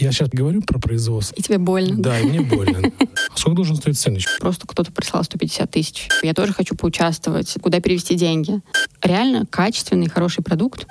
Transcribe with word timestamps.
Я 0.00 0.12
сейчас 0.12 0.30
говорю 0.30 0.62
про 0.62 0.78
производство. 0.78 1.34
И 1.36 1.42
тебе 1.42 1.58
больно. 1.58 1.94
Да, 1.96 2.18
и 2.18 2.24
мне 2.24 2.40
больно. 2.40 2.90
Сколько 3.34 3.56
должен 3.56 3.76
стоить 3.76 3.98
сэндвич? 3.98 4.26
Просто 4.40 4.66
кто-то 4.66 4.90
прислал 4.92 5.22
150 5.24 5.70
тысяч. 5.70 6.08
Я 6.22 6.32
тоже 6.32 6.54
хочу 6.54 6.74
поучаствовать. 6.74 7.54
Куда 7.60 7.80
перевести 7.80 8.14
деньги? 8.14 8.60
Реально 9.02 9.44
качественный, 9.44 10.08
хороший 10.08 10.42
продукт. 10.42 10.86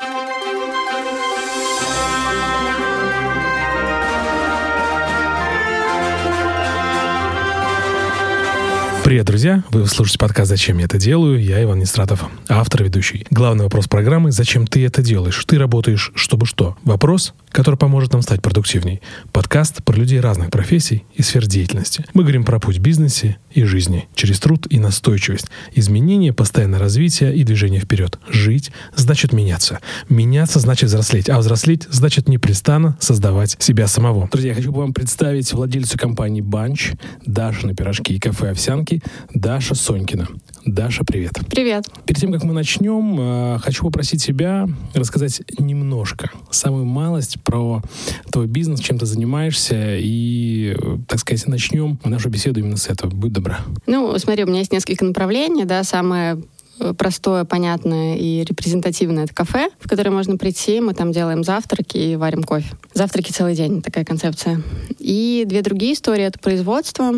Привет, 9.09 9.25
друзья! 9.25 9.63
Вы 9.71 9.87
слушаете 9.87 10.19
подкаст 10.19 10.49
«Зачем 10.49 10.77
я 10.77 10.85
это 10.85 10.99
делаю?» 10.99 11.43
Я 11.43 11.63
Иван 11.63 11.79
Нестратов, 11.79 12.25
автор 12.47 12.83
ведущий. 12.83 13.25
Главный 13.31 13.63
вопрос 13.63 13.87
программы 13.87 14.31
«Зачем 14.31 14.67
ты 14.67 14.85
это 14.85 15.01
делаешь?» 15.01 15.43
Ты 15.47 15.57
работаешь, 15.57 16.11
чтобы 16.13 16.45
что? 16.45 16.77
Вопрос, 16.83 17.33
который 17.49 17.75
поможет 17.75 18.13
нам 18.13 18.21
стать 18.21 18.43
продуктивней. 18.43 19.01
Подкаст 19.31 19.83
про 19.83 19.95
людей 19.95 20.19
разных 20.19 20.51
профессий 20.51 21.05
и 21.15 21.23
сфер 21.23 21.47
деятельности. 21.47 22.05
Мы 22.13 22.21
говорим 22.21 22.43
про 22.43 22.59
путь 22.59 22.77
в 22.77 22.81
бизнесе 22.81 23.37
и 23.49 23.63
жизни, 23.63 24.07
через 24.13 24.39
труд 24.39 24.67
и 24.69 24.77
настойчивость. 24.77 25.47
Изменение, 25.73 26.31
постоянное 26.31 26.77
развитие 26.77 27.35
и 27.35 27.43
движение 27.43 27.81
вперед. 27.81 28.19
Жить 28.29 28.71
значит 28.95 29.33
меняться. 29.33 29.79
Меняться 30.07 30.59
значит 30.59 30.87
взрослеть, 30.89 31.29
а 31.29 31.39
взрослеть 31.39 31.87
значит 31.89 32.29
непрестанно 32.29 32.95
создавать 32.99 33.57
себя 33.57 33.87
самого. 33.87 34.29
Друзья, 34.31 34.49
я 34.49 34.55
хочу 34.55 34.71
вам 34.71 34.93
представить 34.93 35.51
владельцу 35.51 35.97
компании 35.97 36.41
«Банч», 36.41 36.91
Даша 37.25 37.65
на 37.65 37.73
пирожки 37.73 38.13
и 38.13 38.19
кафе 38.19 38.51
«Овсянки», 38.51 38.98
Даша 39.33 39.75
Сонькина. 39.75 40.27
Даша, 40.65 41.03
привет. 41.03 41.33
Привет. 41.49 41.85
Перед 42.05 42.19
тем, 42.19 42.31
как 42.31 42.43
мы 42.43 42.53
начнем, 42.53 43.55
э, 43.55 43.59
хочу 43.59 43.83
попросить 43.83 44.23
тебя 44.23 44.67
рассказать 44.93 45.41
немножко, 45.57 46.31
самую 46.51 46.85
малость 46.85 47.41
про 47.43 47.81
твой 48.31 48.47
бизнес, 48.47 48.79
чем 48.79 48.97
ты 48.97 49.05
занимаешься, 49.05 49.97
и, 49.97 50.75
так 51.07 51.19
сказать, 51.19 51.47
начнем 51.47 51.99
нашу 52.03 52.29
беседу 52.29 52.59
именно 52.59 52.77
с 52.77 52.87
этого. 52.87 53.09
Будь 53.09 53.31
добра. 53.33 53.59
Ну, 53.87 54.17
смотри, 54.19 54.43
у 54.43 54.47
меня 54.47 54.59
есть 54.59 54.71
несколько 54.71 55.05
направлений, 55.05 55.65
да, 55.65 55.83
самое 55.83 56.41
э, 56.79 56.93
простое, 56.93 57.45
понятное 57.45 58.17
и 58.17 58.43
репрезентативное 58.43 59.23
это 59.23 59.33
кафе, 59.33 59.69
в 59.79 59.87
которое 59.87 60.11
можно 60.11 60.37
прийти, 60.37 60.81
мы 60.81 60.93
там 60.93 61.11
делаем 61.11 61.43
завтраки 61.43 61.97
и 61.97 62.15
варим 62.15 62.43
кофе. 62.43 62.75
Завтраки 62.93 63.31
целый 63.31 63.55
день, 63.55 63.81
такая 63.81 64.05
концепция. 64.05 64.61
И 64.99 65.45
две 65.47 65.61
другие 65.61 65.93
истории— 65.93 66.23
это 66.25 66.37
производство, 66.39 67.13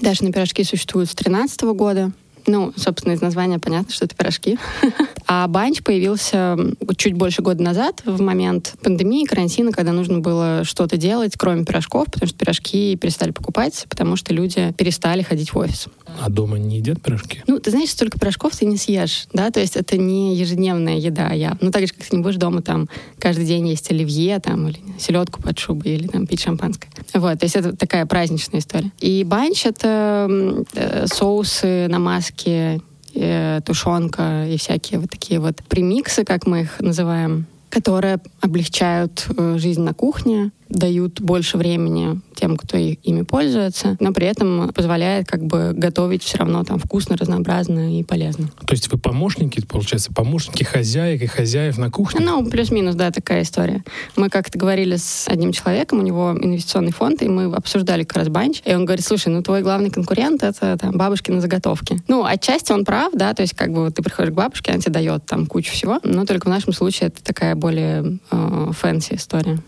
Дашины 0.00 0.32
пирожки 0.32 0.62
существуют 0.64 1.10
с 1.10 1.14
2013 1.14 1.62
года. 1.74 2.12
Ну, 2.46 2.72
собственно, 2.76 3.12
из 3.14 3.20
названия 3.20 3.58
понятно, 3.58 3.92
что 3.92 4.04
это 4.04 4.14
пирожки. 4.14 4.58
А 5.28 5.48
банч 5.48 5.82
появился 5.82 6.56
чуть 6.96 7.14
больше 7.14 7.42
года 7.42 7.60
назад, 7.60 8.00
в 8.04 8.20
момент 8.20 8.74
пандемии, 8.80 9.24
карантина, 9.24 9.72
когда 9.72 9.90
нужно 9.90 10.20
было 10.20 10.62
что-то 10.62 10.96
делать, 10.96 11.32
кроме 11.36 11.64
пирожков, 11.64 12.06
потому 12.06 12.28
что 12.28 12.38
пирожки 12.38 12.96
перестали 12.96 13.32
покупать, 13.32 13.86
потому 13.88 14.14
что 14.14 14.32
люди 14.32 14.72
перестали 14.78 15.22
ходить 15.22 15.52
в 15.52 15.58
офис. 15.58 15.88
А 16.20 16.30
дома 16.30 16.58
не 16.58 16.76
едят 16.76 17.02
пирожки? 17.02 17.42
Ну, 17.48 17.58
ты 17.58 17.72
знаешь, 17.72 17.90
столько 17.90 18.20
пирожков 18.20 18.54
ты 18.54 18.66
не 18.66 18.76
съешь, 18.76 19.26
да, 19.32 19.50
то 19.50 19.58
есть 19.58 19.74
это 19.76 19.96
не 19.96 20.36
ежедневная 20.36 20.96
еда. 20.96 21.32
Я, 21.32 21.58
ну, 21.60 21.72
так 21.72 21.88
же, 21.88 21.92
как 21.92 22.06
ты 22.06 22.16
не 22.16 22.22
будешь 22.22 22.36
дома 22.36 22.62
там 22.62 22.88
каждый 23.18 23.46
день 23.46 23.66
есть 23.68 23.90
оливье, 23.90 24.38
там, 24.38 24.68
или 24.68 24.78
селедку 24.98 25.42
под 25.42 25.58
шубой, 25.58 25.96
или 25.96 26.06
там 26.06 26.28
пить 26.28 26.42
шампанское. 26.42 26.88
Вот, 27.14 27.40
то 27.40 27.44
есть 27.44 27.56
это 27.56 27.76
такая 27.76 28.06
праздничная 28.06 28.60
история. 28.60 28.92
И 29.00 29.24
банч— 29.24 29.64
это 29.66 30.28
э, 30.74 31.06
соусы, 31.06 31.88
намазки, 32.36 32.82
э, 33.14 33.60
тушенка 33.64 34.46
и 34.46 34.56
всякие 34.56 35.00
вот 35.00 35.10
такие 35.10 35.40
вот 35.40 35.56
премиксы, 35.68 36.24
как 36.24 36.46
мы 36.46 36.62
их 36.62 36.80
называем, 36.80 37.46
которые 37.70 38.18
облегчают 38.40 39.26
э, 39.36 39.56
жизнь 39.58 39.82
на 39.82 39.94
кухне, 39.94 40.50
дают 40.68 41.20
больше 41.20 41.56
времени 41.56 42.20
тем, 42.34 42.56
кто 42.56 42.76
ими 42.76 43.22
пользуется, 43.22 43.96
но 44.00 44.12
при 44.12 44.26
этом 44.26 44.72
позволяет 44.72 45.26
как 45.26 45.44
бы 45.44 45.72
готовить 45.74 46.22
все 46.22 46.38
равно 46.38 46.64
там 46.64 46.78
вкусно, 46.78 47.16
разнообразно 47.16 47.98
и 47.98 48.02
полезно. 48.02 48.48
То 48.66 48.74
есть 48.74 48.90
вы 48.92 48.98
помощники, 48.98 49.64
получается, 49.66 50.12
помощники 50.12 50.64
хозяек 50.64 51.22
и 51.22 51.26
хозяев 51.26 51.78
на 51.78 51.90
кухне? 51.90 52.24
Ну, 52.24 52.48
плюс-минус, 52.48 52.94
да, 52.94 53.10
такая 53.10 53.42
история. 53.42 53.84
Мы 54.16 54.28
как-то 54.28 54.58
говорили 54.58 54.96
с 54.96 55.26
одним 55.28 55.52
человеком, 55.52 56.00
у 56.00 56.02
него 56.02 56.36
инвестиционный 56.38 56.92
фонд, 56.92 57.22
и 57.22 57.28
мы 57.28 57.44
обсуждали 57.54 58.04
как 58.04 58.18
раз 58.18 58.28
банч, 58.28 58.62
и 58.64 58.74
он 58.74 58.84
говорит, 58.84 59.04
слушай, 59.04 59.28
ну 59.28 59.42
твой 59.42 59.62
главный 59.62 59.90
конкурент— 59.90 60.42
это 60.42 60.76
там 60.76 60.96
бабушкины 60.96 61.40
заготовки. 61.40 61.98
Ну, 62.08 62.24
отчасти 62.24 62.72
он 62.72 62.84
прав, 62.84 63.12
да, 63.14 63.34
то 63.34 63.42
есть 63.42 63.54
как 63.54 63.72
бы 63.72 63.90
ты 63.90 64.02
приходишь 64.02 64.32
к 64.32 64.34
бабушке, 64.34 64.72
она 64.72 64.80
тебе 64.80 64.92
дает 64.92 65.24
там 65.26 65.46
кучу 65.46 65.72
всего, 65.72 66.00
но 66.02 66.24
только 66.24 66.46
в 66.46 66.50
нашем 66.50 66.72
случае 66.72 67.08
это 67.08 67.22
такая 67.22 67.54
более 67.54 68.18
э, 68.30 68.70
fancy 68.72 69.14
история. 69.14 69.58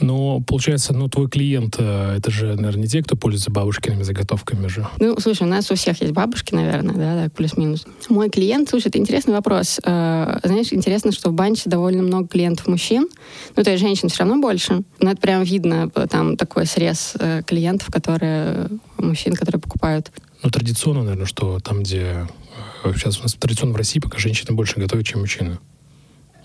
Но, 0.00 0.40
получается, 0.40 0.94
ну, 0.94 1.08
твой 1.08 1.28
клиент, 1.28 1.76
э, 1.78 2.16
это 2.16 2.30
же, 2.30 2.54
наверное, 2.56 2.82
не 2.82 2.88
те, 2.88 3.02
кто 3.02 3.16
пользуется 3.16 3.50
бабушкиными 3.50 4.02
заготовками 4.02 4.66
же. 4.66 4.86
Ну, 4.98 5.18
слушай, 5.20 5.42
у 5.42 5.46
нас 5.46 5.70
у 5.70 5.74
всех 5.74 6.00
есть 6.00 6.12
бабушки, 6.12 6.54
наверное, 6.54 6.94
да, 6.94 7.24
так, 7.24 7.32
плюс-минус. 7.34 7.86
Мой 8.08 8.30
клиент, 8.30 8.70
слушай, 8.70 8.88
это 8.88 8.98
интересный 8.98 9.34
вопрос. 9.34 9.78
Э, 9.84 10.38
знаешь, 10.42 10.72
интересно, 10.72 11.12
что 11.12 11.30
в 11.30 11.34
банче 11.34 11.64
довольно 11.66 12.02
много 12.02 12.28
клиентов 12.28 12.66
мужчин. 12.66 13.08
Ну, 13.56 13.62
то 13.62 13.70
есть 13.70 13.82
женщин 13.82 14.08
все 14.08 14.20
равно 14.20 14.40
больше. 14.40 14.82
Но 15.00 15.10
это 15.10 15.20
прям 15.20 15.42
видно, 15.42 15.90
э, 15.94 16.06
там 16.08 16.36
такой 16.36 16.66
срез 16.66 17.14
клиентов, 17.46 17.88
которые, 17.90 18.68
мужчин, 18.98 19.34
которые 19.34 19.60
покупают. 19.60 20.10
Ну, 20.42 20.50
традиционно, 20.50 21.02
наверное, 21.02 21.26
что 21.26 21.58
там, 21.60 21.82
где 21.82 22.26
сейчас 22.94 23.18
у 23.20 23.22
нас 23.22 23.34
традиционно 23.34 23.74
в 23.74 23.76
России 23.76 24.00
пока 24.00 24.18
женщины 24.18 24.54
больше 24.54 24.80
готовят, 24.80 25.06
чем 25.06 25.20
мужчины. 25.20 25.58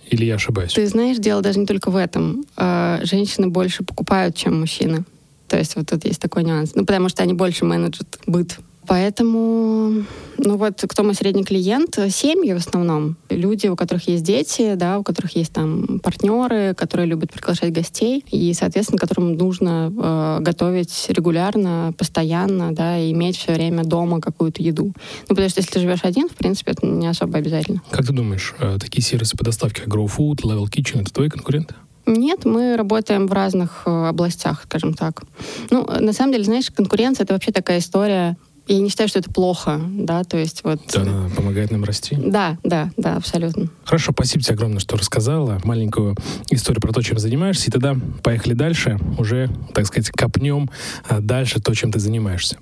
Или 0.09 0.25
я 0.25 0.35
ошибаюсь? 0.35 0.73
Ты 0.73 0.85
знаешь, 0.87 1.17
дело 1.17 1.41
даже 1.41 1.59
не 1.59 1.65
только 1.65 1.89
в 1.89 1.95
этом. 1.95 2.45
А, 2.55 2.99
женщины 3.03 3.47
больше 3.47 3.83
покупают, 3.83 4.35
чем 4.35 4.59
мужчины. 4.59 5.03
То 5.47 5.57
есть 5.57 5.75
вот 5.75 5.87
тут 5.87 6.05
есть 6.05 6.21
такой 6.21 6.43
нюанс. 6.43 6.73
Ну, 6.75 6.85
потому 6.85 7.09
что 7.09 7.23
они 7.23 7.33
больше 7.33 7.65
менеджат 7.65 8.19
быт 8.25 8.57
Поэтому, 8.87 10.03
ну 10.37 10.57
вот, 10.57 10.83
кто 10.87 11.03
мой 11.03 11.15
средний 11.15 11.43
клиент? 11.43 11.97
Семьи 12.09 12.53
в 12.53 12.57
основном. 12.57 13.17
Люди, 13.29 13.67
у 13.67 13.75
которых 13.75 14.07
есть 14.07 14.23
дети, 14.23 14.75
да, 14.75 14.99
у 14.99 15.03
которых 15.03 15.35
есть 15.35 15.53
там 15.53 15.99
партнеры, 15.99 16.73
которые 16.75 17.07
любят 17.07 17.31
приглашать 17.31 17.73
гостей, 17.73 18.23
и, 18.31 18.53
соответственно, 18.53 18.99
которым 18.99 19.33
нужно 19.33 19.91
э, 19.95 20.37
готовить 20.41 21.05
регулярно, 21.09 21.93
постоянно, 21.97 22.73
да, 22.73 22.97
и 22.97 23.11
иметь 23.11 23.37
все 23.37 23.53
время 23.53 23.83
дома 23.83 24.21
какую-то 24.21 24.61
еду. 24.61 24.85
Ну, 24.85 25.29
потому 25.29 25.49
что 25.49 25.61
если 25.61 25.71
ты 25.71 25.79
живешь 25.79 26.03
один, 26.03 26.29
в 26.29 26.35
принципе, 26.35 26.71
это 26.71 26.85
не 26.85 27.07
особо 27.07 27.37
обязательно. 27.37 27.81
Как 27.91 28.05
ты 28.05 28.13
думаешь, 28.13 28.53
э, 28.59 28.77
такие 28.79 29.01
сервисы 29.01 29.37
по 29.37 29.43
доставке, 29.43 29.83
как 29.83 29.93
GrowFood, 29.93 30.41
Level 30.43 30.65
Kitchen, 30.65 31.01
это 31.01 31.13
твои 31.13 31.29
конкуренты? 31.29 31.75
Нет, 32.05 32.45
мы 32.45 32.77
работаем 32.77 33.27
в 33.27 33.33
разных 33.33 33.83
э, 33.85 33.89
областях, 33.89 34.63
скажем 34.63 34.93
так. 34.93 35.23
Ну, 35.71 35.85
на 35.85 36.13
самом 36.13 36.33
деле, 36.33 36.43
знаешь, 36.43 36.69
конкуренция— 36.69 37.23
это 37.25 37.33
вообще 37.33 37.51
такая 37.51 37.79
история 37.79 38.37
я 38.67 38.79
не 38.79 38.89
считаю, 38.89 39.09
что 39.09 39.19
это 39.19 39.31
плохо, 39.31 39.79
да, 39.91 40.23
то 40.23 40.37
есть 40.37 40.63
вот... 40.63 40.79
Да, 40.93 41.01
она 41.01 41.29
помогает 41.35 41.71
нам 41.71 41.83
расти. 41.83 42.15
Да, 42.15 42.57
да, 42.63 42.91
да, 42.97 43.15
абсолютно. 43.15 43.69
Хорошо, 43.83 44.11
спасибо 44.11 44.43
тебе 44.43 44.55
огромное, 44.55 44.79
что 44.79 44.97
рассказала 44.97 45.59
маленькую 45.63 46.15
историю 46.49 46.81
про 46.81 46.91
то, 46.91 47.01
чем 47.01 47.19
занимаешься, 47.19 47.67
и 47.67 47.71
тогда 47.71 47.95
поехали 48.23 48.53
дальше, 48.53 48.99
уже, 49.17 49.49
так 49.73 49.85
сказать, 49.85 50.09
копнем 50.09 50.69
а, 51.07 51.19
дальше 51.19 51.61
то, 51.61 51.73
чем 51.73 51.91
ты 51.91 51.99
занимаешься. 51.99 52.57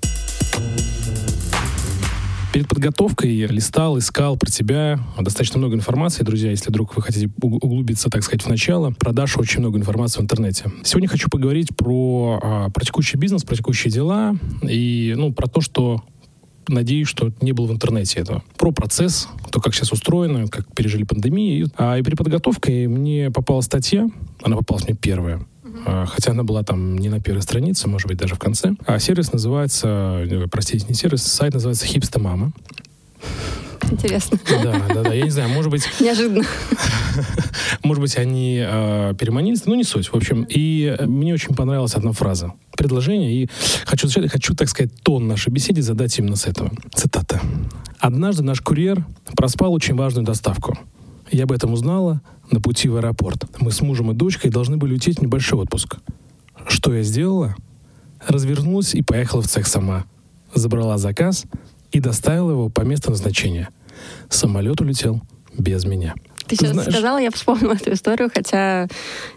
Перед 2.54 2.68
подготовкой 2.68 3.34
листал, 3.48 3.98
искал 3.98 4.36
про 4.36 4.48
тебя 4.48 5.00
достаточно 5.18 5.58
много 5.58 5.74
информации, 5.74 6.22
друзья, 6.22 6.50
если 6.50 6.70
вдруг 6.70 6.94
вы 6.94 7.02
хотите 7.02 7.28
углубиться, 7.42 8.10
так 8.10 8.22
сказать, 8.22 8.42
в 8.42 8.48
начало. 8.48 8.92
Про 8.92 9.12
Дашу 9.12 9.40
очень 9.40 9.58
много 9.58 9.76
информации 9.76 10.20
в 10.20 10.22
интернете. 10.22 10.70
Сегодня 10.84 11.08
хочу 11.08 11.28
поговорить 11.28 11.76
про, 11.76 12.38
а, 12.40 12.70
про 12.70 12.84
текущий 12.84 13.16
бизнес, 13.16 13.42
про 13.42 13.56
текущие 13.56 13.90
дела 13.90 14.36
и 14.62 15.14
ну, 15.16 15.32
про 15.32 15.48
то, 15.48 15.60
что 15.60 16.04
надеюсь, 16.68 17.08
что 17.08 17.32
не 17.40 17.50
было 17.50 17.66
в 17.66 17.72
интернете 17.72 18.20
этого. 18.20 18.44
Про 18.56 18.70
процесс, 18.70 19.26
то, 19.50 19.60
как 19.60 19.74
сейчас 19.74 19.90
устроено, 19.90 20.46
как 20.46 20.72
пережили 20.76 21.02
пандемию. 21.02 21.72
А, 21.76 21.98
и 21.98 22.02
при 22.02 22.14
подготовке 22.14 22.86
мне 22.86 23.32
попала 23.32 23.62
статья, 23.62 24.06
она 24.44 24.56
попалась 24.56 24.84
мне 24.84 24.94
первая, 24.94 25.44
хотя 25.84 26.32
она 26.32 26.42
была 26.42 26.62
там 26.62 26.96
не 26.98 27.08
на 27.08 27.20
первой 27.20 27.42
странице, 27.42 27.88
может 27.88 28.08
быть, 28.08 28.18
даже 28.18 28.34
в 28.34 28.38
конце. 28.38 28.74
А 28.86 28.98
сервис 28.98 29.32
называется, 29.32 30.24
э, 30.28 30.46
простите, 30.50 30.86
не 30.88 30.94
сервис, 30.94 31.22
сайт 31.22 31.54
называется 31.54 31.86
Хипста 31.86 32.18
Мама. 32.18 32.52
Интересно. 33.90 34.38
Да, 34.48 34.82
да, 34.88 35.02
да. 35.02 35.12
Я 35.12 35.24
не 35.24 35.30
знаю, 35.30 35.50
может 35.50 35.70
быть... 35.70 35.86
Неожиданно. 36.00 36.44
Может 37.82 38.00
быть, 38.00 38.16
они 38.16 38.62
э, 38.64 39.14
переманились, 39.18 39.66
но 39.66 39.74
не 39.74 39.84
суть. 39.84 40.08
В 40.08 40.14
общем, 40.14 40.46
и 40.48 40.96
мне 41.00 41.34
очень 41.34 41.54
понравилась 41.54 41.94
одна 41.94 42.12
фраза. 42.12 42.52
Предложение, 42.76 43.32
и 43.32 43.48
хочу, 43.84 44.08
хочу, 44.28 44.54
так 44.54 44.68
сказать, 44.68 44.90
тон 45.02 45.28
нашей 45.28 45.50
беседы 45.50 45.82
задать 45.82 46.18
именно 46.18 46.36
с 46.36 46.46
этого. 46.46 46.70
Цитата. 46.94 47.40
«Однажды 47.98 48.42
наш 48.42 48.60
курьер 48.60 49.04
проспал 49.36 49.72
очень 49.72 49.94
важную 49.94 50.24
доставку. 50.24 50.78
Я 51.34 51.44
об 51.44 51.52
этом 51.52 51.72
узнала 51.72 52.20
на 52.52 52.60
пути 52.60 52.88
в 52.88 52.94
аэропорт. 52.94 53.46
Мы 53.58 53.72
с 53.72 53.80
мужем 53.80 54.12
и 54.12 54.14
дочкой 54.14 54.52
должны 54.52 54.76
были 54.76 54.92
улететь 54.92 55.18
в 55.18 55.22
небольшой 55.22 55.58
отпуск. 55.58 55.96
Что 56.68 56.94
я 56.94 57.02
сделала? 57.02 57.56
Развернулась 58.24 58.94
и 58.94 59.02
поехала 59.02 59.42
в 59.42 59.48
цех 59.48 59.66
сама. 59.66 60.04
Забрала 60.54 60.96
заказ 60.96 61.46
и 61.90 61.98
доставила 61.98 62.52
его 62.52 62.68
по 62.68 62.82
месту 62.82 63.10
назначения. 63.10 63.70
Самолет 64.28 64.80
улетел 64.80 65.22
без 65.58 65.84
меня. 65.84 66.14
Ты, 66.46 66.50
ты 66.50 66.56
сейчас 66.56 66.70
знаешь... 66.70 66.92
сказала, 66.92 67.18
я 67.18 67.32
вспомнила 67.32 67.72
эту 67.72 67.94
историю, 67.94 68.30
хотя 68.32 68.86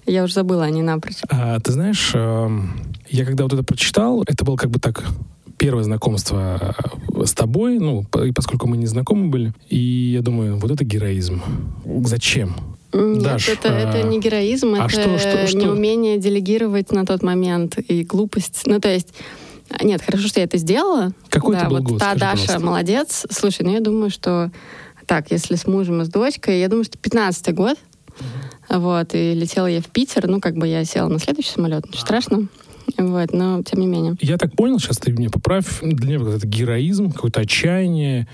я 0.05 0.23
уже 0.23 0.35
забыла 0.35 0.65
о 0.65 0.69
ней 0.69 0.83
напрочь. 0.83 1.23
А, 1.29 1.59
ты 1.59 1.71
знаешь, 1.71 2.11
эм, 2.13 2.79
я 3.09 3.25
когда 3.25 3.45
вот 3.45 3.53
это 3.53 3.63
прочитал, 3.63 4.21
это 4.21 4.45
было 4.45 4.55
как 4.55 4.69
бы 4.69 4.77
так 4.77 5.03
первое 5.57 5.83
знакомство 5.83 6.75
э, 7.15 7.25
с 7.25 7.33
тобой, 7.33 7.79
ну, 7.79 8.05
поскольку 8.35 8.67
мы 8.67 8.77
не 8.77 8.85
знакомы 8.85 9.29
были, 9.29 9.53
и 9.69 10.11
я 10.13 10.21
думаю, 10.21 10.57
вот 10.57 10.71
это 10.71 10.83
героизм. 10.83 11.41
Зачем? 12.03 12.55
Нет, 12.93 13.23
Даш, 13.23 13.49
это, 13.49 13.69
а... 13.69 13.79
это 13.79 14.07
не 14.07 14.19
героизм, 14.19 14.75
а 14.75 14.85
это 14.85 14.89
что, 14.89 15.19
что, 15.19 15.47
что? 15.47 15.57
неумение 15.57 16.17
делегировать 16.17 16.91
на 16.91 17.05
тот 17.05 17.21
момент 17.21 17.77
и 17.77 18.03
глупость. 18.03 18.63
Ну, 18.65 18.79
то 18.79 18.91
есть 18.91 19.13
нет, 19.81 20.01
хорошо, 20.01 20.27
что 20.27 20.39
я 20.39 20.45
это 20.45 20.57
сделала. 20.57 21.11
Какой 21.29 21.55
да, 21.55 21.61
это 21.61 21.69
был 21.69 21.77
вот 21.77 21.85
год, 21.85 21.99
та 21.99 22.15
Даша 22.15 22.41
пожалуйста. 22.43 22.65
молодец. 22.65 23.25
Слушай, 23.29 23.63
ну 23.63 23.73
я 23.73 23.81
думаю, 23.81 24.09
что 24.09 24.51
так, 25.05 25.31
если 25.31 25.55
с 25.55 25.67
мужем 25.67 26.01
и 26.01 26.05
с 26.05 26.09
дочкой, 26.09 26.59
я 26.59 26.69
думаю, 26.69 26.85
что 26.85 26.97
15-й 26.97 27.53
год. 27.53 27.77
Uh-huh. 27.79 28.79
Вот, 28.79 29.13
и 29.13 29.33
летела 29.33 29.67
я 29.67 29.81
в 29.81 29.87
Питер. 29.87 30.27
Ну, 30.27 30.39
как 30.41 30.55
бы 30.55 30.67
я 30.67 30.83
села 30.85 31.07
на 31.07 31.19
следующий 31.19 31.51
самолет, 31.51 31.85
ничего 31.85 31.97
uh-huh. 31.97 32.01
страшного. 32.01 32.47
Вот, 32.97 33.33
но 33.33 33.61
тем 33.63 33.79
не 33.81 33.87
менее. 33.87 34.15
Я 34.21 34.37
так 34.37 34.55
понял, 34.55 34.79
сейчас 34.79 34.97
ты 34.97 35.11
меня 35.11 35.29
поправь, 35.29 35.79
для 35.81 36.17
меня 36.17 36.35
это 36.35 36.47
героизм, 36.47 37.11
какое-то 37.11 37.41
отчаяние 37.41 38.27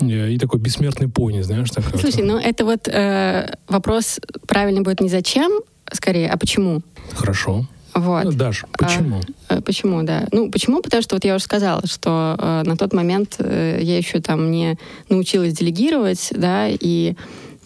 э, 0.00 0.30
и 0.30 0.38
такой 0.38 0.60
бессмертный 0.60 1.08
пони, 1.08 1.42
знаешь? 1.42 1.70
Так, 1.70 1.84
Слушай, 1.98 2.22
ну 2.22 2.38
это 2.38 2.64
вот 2.64 2.88
э, 2.88 3.54
вопрос 3.68 4.20
правильный 4.46 4.82
будет 4.82 5.00
не 5.00 5.08
зачем, 5.08 5.50
скорее, 5.92 6.28
а 6.30 6.36
почему. 6.36 6.82
Хорошо. 7.14 7.66
Вот. 7.94 8.24
Ну, 8.24 8.32
Даш, 8.32 8.64
почему? 8.78 9.20
А, 9.48 9.60
почему, 9.60 10.02
да. 10.02 10.28
Ну, 10.30 10.50
почему? 10.50 10.82
Потому 10.82 11.02
что 11.02 11.16
вот 11.16 11.24
я 11.24 11.34
уже 11.34 11.44
сказала, 11.44 11.82
что 11.86 12.36
э, 12.38 12.62
на 12.64 12.76
тот 12.76 12.92
момент 12.92 13.36
э, 13.38 13.80
я 13.82 13.96
еще 13.96 14.20
там 14.20 14.50
не 14.50 14.78
научилась 15.08 15.54
делегировать, 15.54 16.28
да, 16.30 16.68
и 16.68 17.16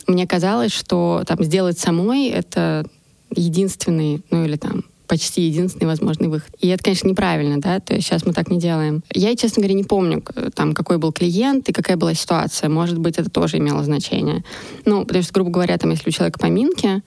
мне 0.06 0.26
казалось, 0.26 0.72
что 0.72 1.22
там 1.26 1.42
сделать 1.44 1.78
самой 1.78 2.28
это 2.28 2.86
единственный, 3.34 4.22
ну 4.30 4.44
или 4.44 4.56
там 4.56 4.84
почти 5.12 5.42
единственный 5.42 5.84
возможный 5.84 6.28
выход. 6.28 6.48
И 6.58 6.68
это, 6.68 6.82
конечно, 6.82 7.06
неправильно, 7.06 7.60
да, 7.60 7.80
то 7.80 7.92
есть 7.92 8.06
сейчас 8.06 8.24
мы 8.24 8.32
так 8.32 8.48
не 8.48 8.58
делаем. 8.58 9.02
Я, 9.12 9.36
честно 9.36 9.60
говоря, 9.60 9.74
не 9.74 9.84
помню, 9.84 10.24
там, 10.54 10.72
какой 10.72 10.96
был 10.96 11.12
клиент 11.12 11.68
и 11.68 11.72
какая 11.74 11.98
была 11.98 12.14
ситуация. 12.14 12.70
Может 12.70 12.96
быть, 12.96 13.18
это 13.18 13.28
тоже 13.28 13.58
имело 13.58 13.84
значение. 13.84 14.42
Ну, 14.86 15.04
потому 15.04 15.22
что, 15.22 15.34
грубо 15.34 15.50
говоря, 15.50 15.76
там, 15.76 15.90
если 15.90 16.08
у 16.08 16.12
человека 16.12 16.38
поминки, 16.38 17.02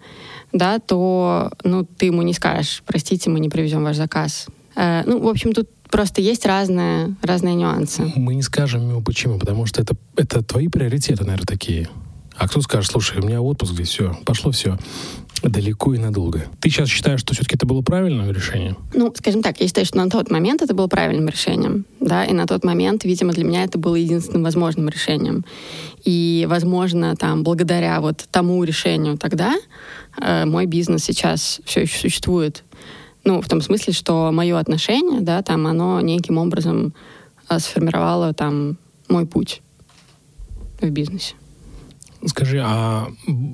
да, 0.53 0.77
то 0.77 1.51
ну, 1.63 1.83
ты 1.83 2.05
ему 2.05 2.21
не 2.21 2.33
скажешь, 2.33 2.83
простите, 2.85 3.31
мы 3.31 3.39
не 3.39 3.49
привезем 3.49 3.83
ваш 3.83 3.97
заказ. 3.97 4.49
Э, 4.75 5.01
ну, 5.07 5.19
в 5.19 5.27
общем, 5.27 5.53
тут 5.53 5.67
просто 5.89 6.21
есть 6.21 6.45
разные, 6.45 7.15
разные 7.23 7.55
нюансы. 7.55 8.13
Мы 8.15 8.35
не 8.35 8.43
скажем 8.43 8.87
ему 8.87 9.01
почему, 9.01 9.39
потому 9.39 9.65
что 9.65 9.81
это, 9.81 9.95
это 10.15 10.43
твои 10.43 10.67
приоритеты, 10.67 11.23
наверное, 11.23 11.47
такие. 11.47 11.89
А 12.37 12.47
кто 12.47 12.61
скажет, 12.61 12.91
слушай, 12.91 13.19
у 13.19 13.25
меня 13.25 13.41
отпуск 13.41 13.73
здесь, 13.73 13.89
все, 13.89 14.15
пошло 14.25 14.51
все 14.51 14.77
далеко 15.43 15.93
и 15.93 15.97
надолго. 15.97 16.45
Ты 16.59 16.69
сейчас 16.69 16.89
считаешь, 16.89 17.19
что 17.19 17.33
все-таки 17.33 17.55
это 17.55 17.65
было 17.65 17.81
правильным 17.81 18.31
решением? 18.31 18.77
Ну, 18.93 19.13
скажем 19.15 19.41
так, 19.41 19.59
я 19.59 19.67
считаю, 19.67 19.85
что 19.85 19.97
на 19.97 20.09
тот 20.09 20.31
момент 20.31 20.61
это 20.61 20.73
было 20.73 20.87
правильным 20.87 21.27
решением, 21.27 21.85
да, 21.99 22.25
и 22.25 22.33
на 22.33 22.47
тот 22.47 22.63
момент, 22.63 23.03
видимо, 23.03 23.33
для 23.33 23.43
меня 23.43 23.63
это 23.63 23.77
было 23.77 23.95
единственным 23.95 24.43
возможным 24.43 24.89
решением. 24.89 25.45
И, 26.03 26.45
возможно, 26.49 27.15
там, 27.15 27.43
благодаря 27.43 27.99
вот 28.01 28.25
тому 28.31 28.63
решению 28.63 29.17
тогда 29.17 29.55
э, 30.21 30.45
мой 30.45 30.65
бизнес 30.65 31.03
сейчас 31.03 31.61
все 31.65 31.81
еще 31.81 31.97
существует. 31.97 32.63
Ну, 33.23 33.41
в 33.41 33.49
том 33.49 33.61
смысле, 33.61 33.93
что 33.93 34.31
мое 34.31 34.57
отношение, 34.57 35.21
да, 35.21 35.41
там, 35.41 35.67
оно 35.67 35.99
неким 36.01 36.37
образом 36.37 36.93
э, 37.49 37.59
сформировало 37.59 38.33
там 38.33 38.77
мой 39.09 39.25
путь 39.25 39.61
в 40.79 40.89
бизнесе. 40.89 41.35
Скажи, 42.25 42.61
а 42.63 43.07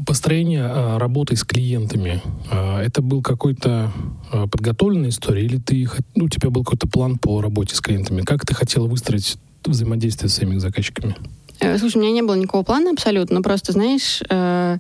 построение 0.06 0.63
а, 0.63 1.00
работы 1.00 1.35
с 1.35 1.44
клиентами, 1.44 2.21
а, 2.50 2.81
это 2.81 3.01
был 3.01 3.21
какой-то 3.21 3.91
а, 4.31 4.47
подготовленная 4.47 5.09
история, 5.09 5.44
или 5.44 5.57
ты, 5.57 5.88
ну, 6.15 6.25
у 6.25 6.29
тебя 6.29 6.50
был 6.50 6.63
какой-то 6.63 6.88
план 6.88 7.18
по 7.18 7.41
работе 7.41 7.75
с 7.75 7.81
клиентами? 7.81 8.21
Как 8.21 8.45
ты 8.45 8.53
хотела 8.53 8.88
выстроить 8.88 9.38
взаимодействие 9.65 10.29
с 10.29 10.35
своими 10.35 10.57
заказчиками? 10.57 11.15
Э, 11.59 11.77
слушай, 11.77 11.97
у 11.97 12.01
меня 12.01 12.12
не 12.12 12.21
было 12.23 12.35
никакого 12.35 12.63
плана 12.63 12.91
абсолютно, 12.91 13.38
но 13.38 13.41
просто, 13.44 13.71
знаешь, 13.71 14.21
э, 14.29 14.77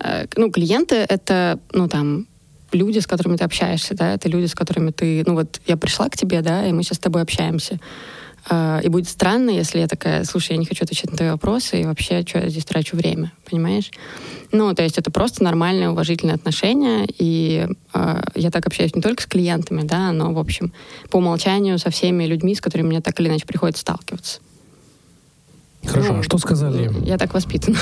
э, 0.00 0.26
ну, 0.36 0.50
клиенты— 0.50 0.96
это, 1.08 1.58
ну, 1.72 1.88
там, 1.88 2.26
люди, 2.72 2.98
с 2.98 3.06
которыми 3.06 3.36
ты 3.36 3.44
общаешься, 3.44 3.94
да, 3.94 4.14
это 4.14 4.28
люди, 4.28 4.46
с 4.46 4.54
которыми 4.54 4.90
ты, 4.90 5.22
ну, 5.26 5.34
вот 5.34 5.60
я 5.66 5.76
пришла 5.76 6.08
к 6.08 6.16
тебе, 6.16 6.42
да, 6.42 6.66
и 6.66 6.72
мы 6.72 6.82
сейчас 6.82 6.98
с 6.98 7.00
тобой 7.00 7.22
общаемся. 7.22 7.80
А, 8.48 8.80
и 8.82 8.88
будет 8.88 9.08
странно, 9.08 9.50
если 9.50 9.80
я 9.80 9.88
такая, 9.88 10.24
слушай, 10.24 10.52
я 10.52 10.58
не 10.58 10.66
хочу 10.66 10.84
отвечать 10.84 11.10
на 11.10 11.16
твои 11.16 11.30
вопросы, 11.30 11.80
и 11.80 11.84
вообще, 11.84 12.24
что 12.26 12.40
я 12.40 12.48
здесь 12.48 12.64
трачу 12.64 12.96
время, 12.96 13.32
понимаешь? 13.48 13.90
Ну, 14.52 14.74
то 14.74 14.82
есть 14.82 14.98
это 14.98 15.10
просто 15.10 15.42
нормальное, 15.42 15.90
уважительное 15.90 16.34
отношение, 16.34 17.06
и 17.18 17.66
э, 17.94 18.22
я 18.34 18.50
так 18.50 18.66
общаюсь 18.66 18.94
не 18.94 19.00
только 19.00 19.22
с 19.22 19.26
клиентами, 19.26 19.82
да, 19.82 20.12
но, 20.12 20.32
в 20.32 20.38
общем, 20.38 20.72
по 21.10 21.16
умолчанию 21.16 21.78
со 21.78 21.90
всеми 21.90 22.24
людьми, 22.24 22.54
с 22.54 22.60
которыми 22.60 22.88
мне 22.88 23.00
так 23.00 23.18
или 23.18 23.28
иначе 23.28 23.46
приходится 23.46 23.80
сталкиваться. 23.80 24.40
Хорошо, 25.86 26.12
ну, 26.14 26.18
а 26.20 26.22
что 26.22 26.38
сказали? 26.38 26.90
Я 27.04 27.18
так 27.18 27.32
воспитана. 27.34 27.78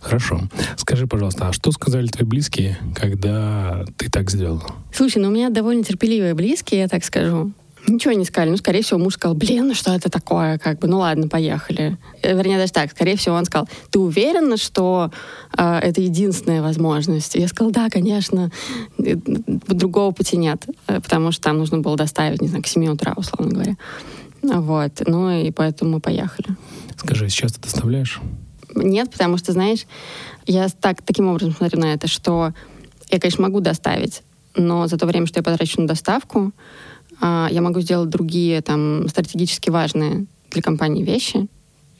Хорошо. 0.00 0.40
Скажи, 0.76 1.06
пожалуйста, 1.06 1.48
а 1.48 1.52
что 1.52 1.72
сказали 1.72 2.06
твои 2.06 2.26
близкие, 2.26 2.78
когда 2.94 3.84
ты 3.96 4.10
так 4.10 4.30
сделала? 4.30 4.66
Слушай, 4.92 5.22
ну 5.22 5.28
у 5.28 5.30
меня 5.30 5.50
довольно 5.50 5.82
терпеливые 5.82 6.34
близкие, 6.34 6.80
я 6.80 6.88
так 6.88 7.04
скажу. 7.04 7.52
Ничего 7.86 8.14
не 8.14 8.24
сказали. 8.24 8.50
Ну, 8.50 8.56
скорее 8.56 8.82
всего, 8.82 8.98
муж 8.98 9.14
сказал, 9.14 9.34
блин, 9.34 9.68
ну 9.68 9.74
что 9.74 9.92
это 9.92 10.08
такое? 10.08 10.58
Как 10.58 10.78
бы, 10.78 10.88
ну 10.88 10.98
ладно, 10.98 11.28
поехали. 11.28 11.98
Э, 12.22 12.34
вернее, 12.34 12.58
даже 12.58 12.72
так, 12.72 12.90
скорее 12.90 13.16
всего, 13.16 13.36
он 13.36 13.44
сказал, 13.44 13.68
ты 13.90 13.98
уверена, 13.98 14.56
что 14.56 15.10
э, 15.56 15.78
это 15.78 16.00
единственная 16.00 16.62
возможность? 16.62 17.34
Я 17.34 17.46
сказала, 17.48 17.72
да, 17.72 17.90
конечно, 17.90 18.50
э, 18.98 19.16
другого 19.16 20.12
пути 20.12 20.36
нет, 20.36 20.64
э, 20.86 21.00
потому 21.00 21.30
что 21.32 21.42
там 21.42 21.58
нужно 21.58 21.78
было 21.78 21.96
доставить, 21.96 22.40
не 22.40 22.48
знаю, 22.48 22.62
к 22.62 22.66
7 22.66 22.86
утра, 22.86 23.12
условно 23.16 23.52
говоря. 23.52 23.76
Вот, 24.42 25.02
ну 25.06 25.30
и 25.30 25.50
поэтому 25.50 25.92
мы 25.92 26.00
поехали. 26.00 26.56
Скажи, 26.96 27.28
сейчас 27.28 27.52
ты 27.52 27.60
доставляешь? 27.60 28.20
Нет, 28.74 29.10
потому 29.10 29.38
что, 29.38 29.52
знаешь, 29.52 29.86
я 30.46 30.68
так, 30.68 31.02
таким 31.02 31.28
образом 31.28 31.54
смотрю 31.54 31.80
на 31.80 31.92
это, 31.92 32.08
что 32.08 32.52
я, 33.10 33.20
конечно, 33.20 33.42
могу 33.42 33.60
доставить, 33.60 34.22
но 34.56 34.86
за 34.86 34.98
то 34.98 35.06
время, 35.06 35.26
что 35.26 35.38
я 35.38 35.42
потрачу 35.42 35.80
на 35.80 35.86
доставку, 35.86 36.52
я 37.50 37.60
могу 37.60 37.80
сделать 37.80 38.10
другие 38.10 38.60
там 38.60 39.08
стратегически 39.08 39.70
важные 39.70 40.26
для 40.50 40.62
компании 40.62 41.04
вещи, 41.04 41.46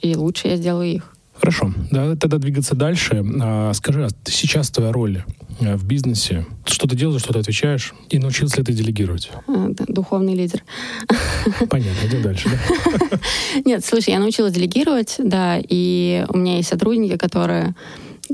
и 0.01 0.17
лучше 0.17 0.49
я 0.49 0.57
сделаю 0.57 0.89
их. 0.89 1.15
Хорошо, 1.35 1.73
да, 1.91 2.15
тогда 2.15 2.39
двигаться 2.39 2.77
дальше. 2.77 3.25
А, 3.43 3.73
скажи, 3.75 4.05
а 4.05 4.09
сейчас 4.25 4.71
твоя 4.71 4.93
роль 4.93 5.25
э, 5.61 5.77
в 5.77 5.85
бизнесе? 5.85 6.47
Что 6.65 6.87
ты 6.87 6.97
делаешь, 6.97 7.23
что 7.23 7.33
ты 7.33 7.41
отвечаешь? 7.41 7.93
И 8.09 8.19
научился 8.19 8.59
ли 8.59 8.65
ты 8.65 8.73
делегировать? 8.73 9.31
А, 9.49 9.67
да, 9.71 9.85
духовный 9.89 10.35
лидер. 10.35 10.63
Понятно, 11.69 12.07
идем 12.07 12.23
дальше, 12.23 12.49
да? 12.49 13.19
Нет, 13.65 13.85
слушай, 13.85 14.11
я 14.11 14.21
научилась 14.21 14.53
делегировать, 14.53 15.17
да, 15.19 15.61
и 15.61 16.25
у 16.29 16.39
меня 16.39 16.57
есть 16.57 16.69
сотрудники, 16.69 17.17
которые 17.17 17.75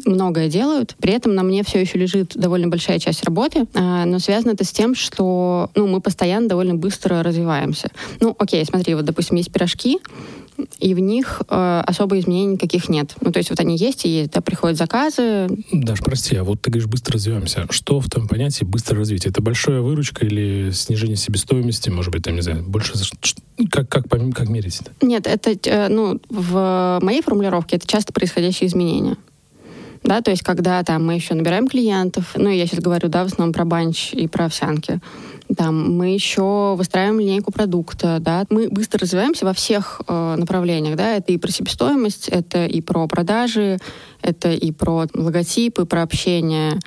многое 0.04 0.48
делают. 0.48 0.96
При 1.00 1.12
этом 1.12 1.34
на 1.34 1.42
мне 1.42 1.62
все 1.64 1.80
еще 1.80 1.98
лежит 1.98 2.32
довольно 2.34 2.68
большая 2.68 2.98
часть 2.98 3.24
работы, 3.24 3.66
а, 3.74 4.04
но 4.04 4.18
связано 4.18 4.52
это 4.52 4.64
с 4.64 4.70
тем, 4.70 4.94
что 4.94 5.70
ну, 5.74 5.86
мы 5.86 6.00
постоянно 6.00 6.48
довольно 6.48 6.74
быстро 6.74 7.22
развиваемся. 7.22 7.90
Ну, 8.20 8.34
окей, 8.38 8.64
смотри, 8.64 8.94
вот, 8.94 9.04
допустим, 9.04 9.36
есть 9.36 9.52
пирожки, 9.52 9.98
и 10.78 10.94
в 10.94 10.98
них 10.98 11.42
э, 11.48 11.82
особо 11.86 12.18
изменений 12.18 12.54
никаких 12.54 12.88
нет. 12.88 13.14
Ну, 13.20 13.32
то 13.32 13.38
есть 13.38 13.50
вот 13.50 13.60
они 13.60 13.76
есть 13.76 14.04
и 14.04 14.08
есть, 14.08 14.32
да, 14.32 14.40
приходят 14.40 14.76
заказы. 14.76 15.48
Даш, 15.72 16.00
прости, 16.00 16.36
а 16.36 16.44
вот 16.44 16.60
ты 16.60 16.70
говоришь, 16.70 16.88
быстро 16.88 17.14
развиваемся. 17.14 17.66
Что 17.70 18.00
в 18.00 18.08
том 18.08 18.28
понятии 18.28 18.64
быстро 18.64 18.98
развитие? 18.98 19.30
Это 19.30 19.42
большая 19.42 19.80
выручка 19.80 20.26
или 20.26 20.70
снижение 20.72 21.16
себестоимости, 21.16 21.88
может 21.90 22.12
быть, 22.12 22.24
там, 22.24 22.34
не 22.34 22.42
знаю, 22.42 22.62
больше... 22.62 22.92
Как, 23.70 23.88
как, 23.88 24.04
как 24.08 24.48
мерить 24.48 24.80
это? 24.80 25.06
Нет, 25.06 25.26
это, 25.26 25.50
э, 25.64 25.88
ну, 25.88 26.20
в 26.28 26.98
моей 27.02 27.22
формулировке 27.22 27.76
это 27.76 27.86
часто 27.86 28.12
происходящие 28.12 28.68
изменения 28.68 29.16
да, 30.02 30.22
то 30.22 30.30
есть 30.30 30.42
когда 30.42 30.82
там 30.82 31.06
мы 31.06 31.14
еще 31.14 31.34
набираем 31.34 31.68
клиентов, 31.68 32.32
ну, 32.36 32.48
я 32.48 32.66
сейчас 32.66 32.80
говорю, 32.80 33.08
да, 33.08 33.24
в 33.24 33.26
основном 33.26 33.52
про 33.52 33.64
банч 33.64 34.12
и 34.12 34.28
про 34.28 34.46
овсянки, 34.46 35.00
там, 35.56 35.96
мы 35.96 36.14
еще 36.14 36.74
выстраиваем 36.76 37.20
линейку 37.20 37.52
продукта, 37.52 38.18
да, 38.20 38.44
мы 38.50 38.68
быстро 38.68 39.00
развиваемся 39.00 39.44
во 39.44 39.52
всех 39.52 40.00
э, 40.06 40.36
направлениях, 40.36 40.96
да, 40.96 41.16
это 41.16 41.32
и 41.32 41.38
про 41.38 41.50
себестоимость, 41.50 42.28
это 42.28 42.66
и 42.66 42.80
про 42.80 43.06
продажи, 43.08 43.78
это 44.22 44.52
и 44.52 44.70
про 44.72 45.06
логотипы, 45.12 45.86
про 45.86 46.02
общение 46.02 46.78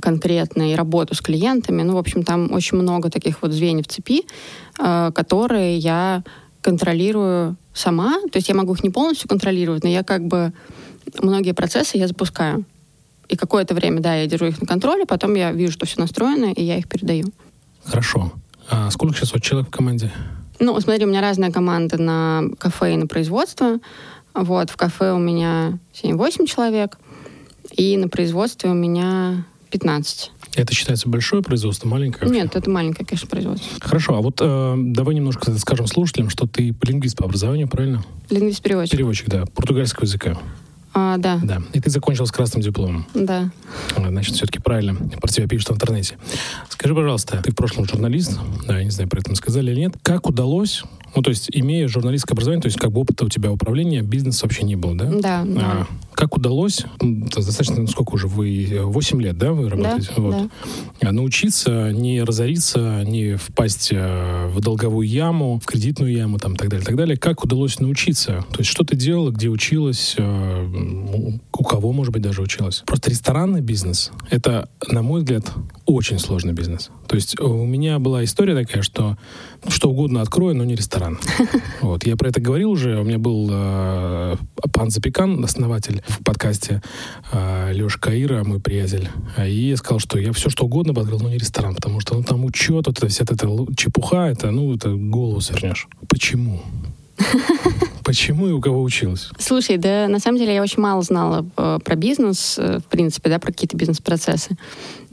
конкретно 0.00 0.72
и 0.72 0.74
работу 0.74 1.14
с 1.14 1.20
клиентами. 1.20 1.82
Ну, 1.82 1.94
в 1.94 1.98
общем, 1.98 2.24
там 2.24 2.52
очень 2.52 2.78
много 2.78 3.10
таких 3.10 3.42
вот 3.42 3.52
звеньев 3.52 3.86
цепи, 3.86 4.22
э, 4.80 5.12
которые 5.14 5.78
я 5.78 6.24
контролирую 6.62 7.56
сама. 7.74 8.14
То 8.32 8.38
есть 8.38 8.48
я 8.48 8.54
могу 8.54 8.72
их 8.72 8.82
не 8.82 8.90
полностью 8.90 9.28
контролировать, 9.28 9.84
но 9.84 9.90
я 9.90 10.02
как 10.02 10.26
бы 10.26 10.52
многие 11.22 11.52
процессы 11.52 11.96
я 11.96 12.08
запускаю. 12.08 12.64
И 13.28 13.36
какое-то 13.36 13.74
время, 13.74 14.00
да, 14.00 14.14
я 14.14 14.26
держу 14.26 14.46
их 14.46 14.60
на 14.60 14.66
контроле, 14.66 15.06
потом 15.06 15.34
я 15.34 15.52
вижу, 15.52 15.72
что 15.72 15.86
все 15.86 16.00
настроено, 16.00 16.52
и 16.52 16.62
я 16.62 16.76
их 16.76 16.88
передаю. 16.88 17.26
Хорошо. 17.84 18.32
А 18.68 18.90
сколько 18.90 19.16
сейчас 19.16 19.32
вот 19.32 19.42
человек 19.42 19.68
в 19.68 19.72
команде? 19.72 20.10
Ну, 20.60 20.78
смотри, 20.80 21.04
у 21.04 21.08
меня 21.08 21.20
разная 21.20 21.50
команда 21.50 22.00
на 22.00 22.44
кафе 22.58 22.94
и 22.94 22.96
на 22.96 23.06
производство. 23.06 23.78
Вот, 24.34 24.70
в 24.70 24.76
кафе 24.76 25.12
у 25.12 25.18
меня 25.18 25.78
7-8 26.02 26.46
человек, 26.46 26.98
и 27.70 27.96
на 27.96 28.08
производстве 28.08 28.70
у 28.70 28.74
меня 28.74 29.44
15. 29.70 30.32
Это 30.56 30.74
считается 30.74 31.08
большое 31.08 31.42
производство, 31.42 31.88
маленькое? 31.88 32.26
Вообще? 32.28 32.42
Нет, 32.42 32.54
это 32.54 32.70
маленькое, 32.70 33.06
конечно, 33.06 33.28
производство. 33.28 33.68
Хорошо, 33.80 34.16
а 34.16 34.20
вот 34.20 34.40
э, 34.40 34.74
давай 34.76 35.14
немножко 35.14 35.52
скажем 35.58 35.86
слушателям, 35.86 36.30
что 36.30 36.46
ты 36.46 36.74
лингвист 36.82 37.16
по 37.16 37.24
образованию, 37.24 37.68
правильно? 37.68 38.04
Лингвист-переводчик. 38.30 38.92
Переводчик, 38.92 39.28
да, 39.28 39.44
португальского 39.46 40.04
языка. 40.04 40.38
А, 40.94 41.16
да. 41.18 41.40
Да. 41.42 41.60
И 41.72 41.80
ты 41.80 41.90
закончил 41.90 42.26
с 42.26 42.30
красным 42.30 42.62
дипломом. 42.62 43.06
Да. 43.14 43.50
Значит, 43.96 44.36
все-таки 44.36 44.60
правильно 44.60 44.94
про 44.94 45.28
тебя 45.28 45.48
пишут 45.48 45.70
в 45.70 45.72
интернете. 45.72 46.16
Скажи, 46.68 46.94
пожалуйста, 46.94 47.42
ты 47.42 47.50
в 47.50 47.54
прошлом 47.54 47.84
журналист, 47.84 48.38
да, 48.66 48.78
я 48.78 48.84
не 48.84 48.90
знаю, 48.90 49.10
про 49.10 49.20
это 49.20 49.34
сказали 49.34 49.72
или 49.72 49.80
нет. 49.80 49.94
Как 50.02 50.28
удалось 50.28 50.84
ну, 51.14 51.22
то 51.22 51.30
есть, 51.30 51.48
имея 51.52 51.86
журналистское 51.86 52.34
образование, 52.34 52.62
то 52.62 52.66
есть, 52.66 52.78
как 52.78 52.90
бы 52.90 53.00
опыта 53.00 53.24
у 53.24 53.28
тебя 53.28 53.52
управления, 53.52 54.02
бизнеса 54.02 54.46
вообще 54.46 54.64
не 54.64 54.74
было, 54.74 54.96
да? 54.96 55.04
Да, 55.04 55.42
а, 55.42 55.44
да. 55.44 55.86
Как 56.12 56.36
удалось, 56.36 56.84
достаточно, 57.00 57.76
ну, 57.76 57.86
сколько 57.86 58.14
уже, 58.14 58.26
вы 58.26 58.80
8 58.82 59.22
лет, 59.22 59.38
да, 59.38 59.52
вы 59.52 59.68
работаете? 59.68 60.10
Да, 60.16 60.22
вот. 60.22 60.50
да. 61.00 61.12
Научиться 61.12 61.92
не 61.92 62.22
разориться, 62.22 63.04
не 63.04 63.36
впасть 63.36 63.90
э, 63.92 64.48
в 64.48 64.60
долговую 64.60 65.06
яму, 65.06 65.60
в 65.62 65.66
кредитную 65.66 66.12
яму, 66.12 66.38
там, 66.38 66.56
так 66.56 66.68
далее, 66.68 66.84
так 66.84 66.96
далее. 66.96 67.16
Как 67.16 67.44
удалось 67.44 67.78
научиться? 67.78 68.44
То 68.50 68.58
есть, 68.58 68.70
что 68.70 68.84
ты 68.84 68.96
делала, 68.96 69.30
где 69.30 69.48
училась, 69.48 70.16
у 71.52 71.64
кого, 71.64 71.92
может 71.92 72.12
быть, 72.12 72.22
даже 72.22 72.42
училась? 72.42 72.82
Просто 72.86 73.10
ресторанный 73.10 73.60
бизнес— 73.60 74.12
это, 74.30 74.68
на 74.88 75.02
мой 75.02 75.20
взгляд, 75.20 75.52
очень 75.86 76.18
сложный 76.18 76.52
бизнес. 76.52 76.90
То 77.06 77.16
есть, 77.16 77.38
у 77.38 77.64
меня 77.64 77.98
была 77.98 78.24
история 78.24 78.54
такая, 78.54 78.82
что 78.82 79.16
что 79.68 79.90
угодно 79.90 80.20
открою, 80.20 80.56
но 80.56 80.64
не 80.64 80.74
ресторан. 80.74 81.18
Вот. 81.80 82.06
Я 82.06 82.16
про 82.16 82.28
это 82.28 82.40
говорил 82.40 82.70
уже. 82.70 82.98
У 82.98 83.04
меня 83.04 83.18
был 83.18 83.48
э, 83.50 84.36
пан 84.72 84.90
Запекан, 84.90 85.44
основатель 85.44 86.02
в 86.08 86.22
подкасте 86.24 86.82
э, 87.32 87.72
Леша 87.72 87.98
Каира, 87.98 88.42
мой 88.44 88.60
приятель. 88.60 89.08
И 89.38 89.68
я 89.68 89.76
сказал, 89.76 89.98
что 89.98 90.18
я 90.18 90.32
все 90.32 90.50
что 90.50 90.64
угодно 90.64 90.98
открыл, 90.98 91.20
но 91.20 91.28
не 91.28 91.38
ресторан, 91.38 91.74
потому 91.74 92.00
что 92.00 92.14
ну, 92.14 92.22
там 92.22 92.44
учет, 92.44 92.86
вот 92.86 92.98
это, 92.98 93.08
вся 93.08 93.24
эта 93.24 93.36
чепуха, 93.76 94.28
это, 94.28 94.50
ну, 94.50 94.74
это 94.74 94.94
голову 94.94 95.40
свернешь. 95.40 95.88
Почему? 96.08 96.62
Почему 98.04 98.48
и 98.48 98.52
у 98.52 98.60
кого 98.60 98.82
училась? 98.82 99.30
Слушай, 99.38 99.78
да, 99.78 100.08
на 100.08 100.18
самом 100.18 100.38
деле 100.38 100.54
я 100.54 100.62
очень 100.62 100.82
мало 100.82 101.02
знала 101.02 101.46
э, 101.56 101.78
про 101.82 101.96
бизнес, 101.96 102.56
э, 102.58 102.78
в 102.78 102.84
принципе, 102.84 103.30
да, 103.30 103.38
про 103.38 103.50
какие-то 103.50 103.76
бизнес-процессы. 103.76 104.56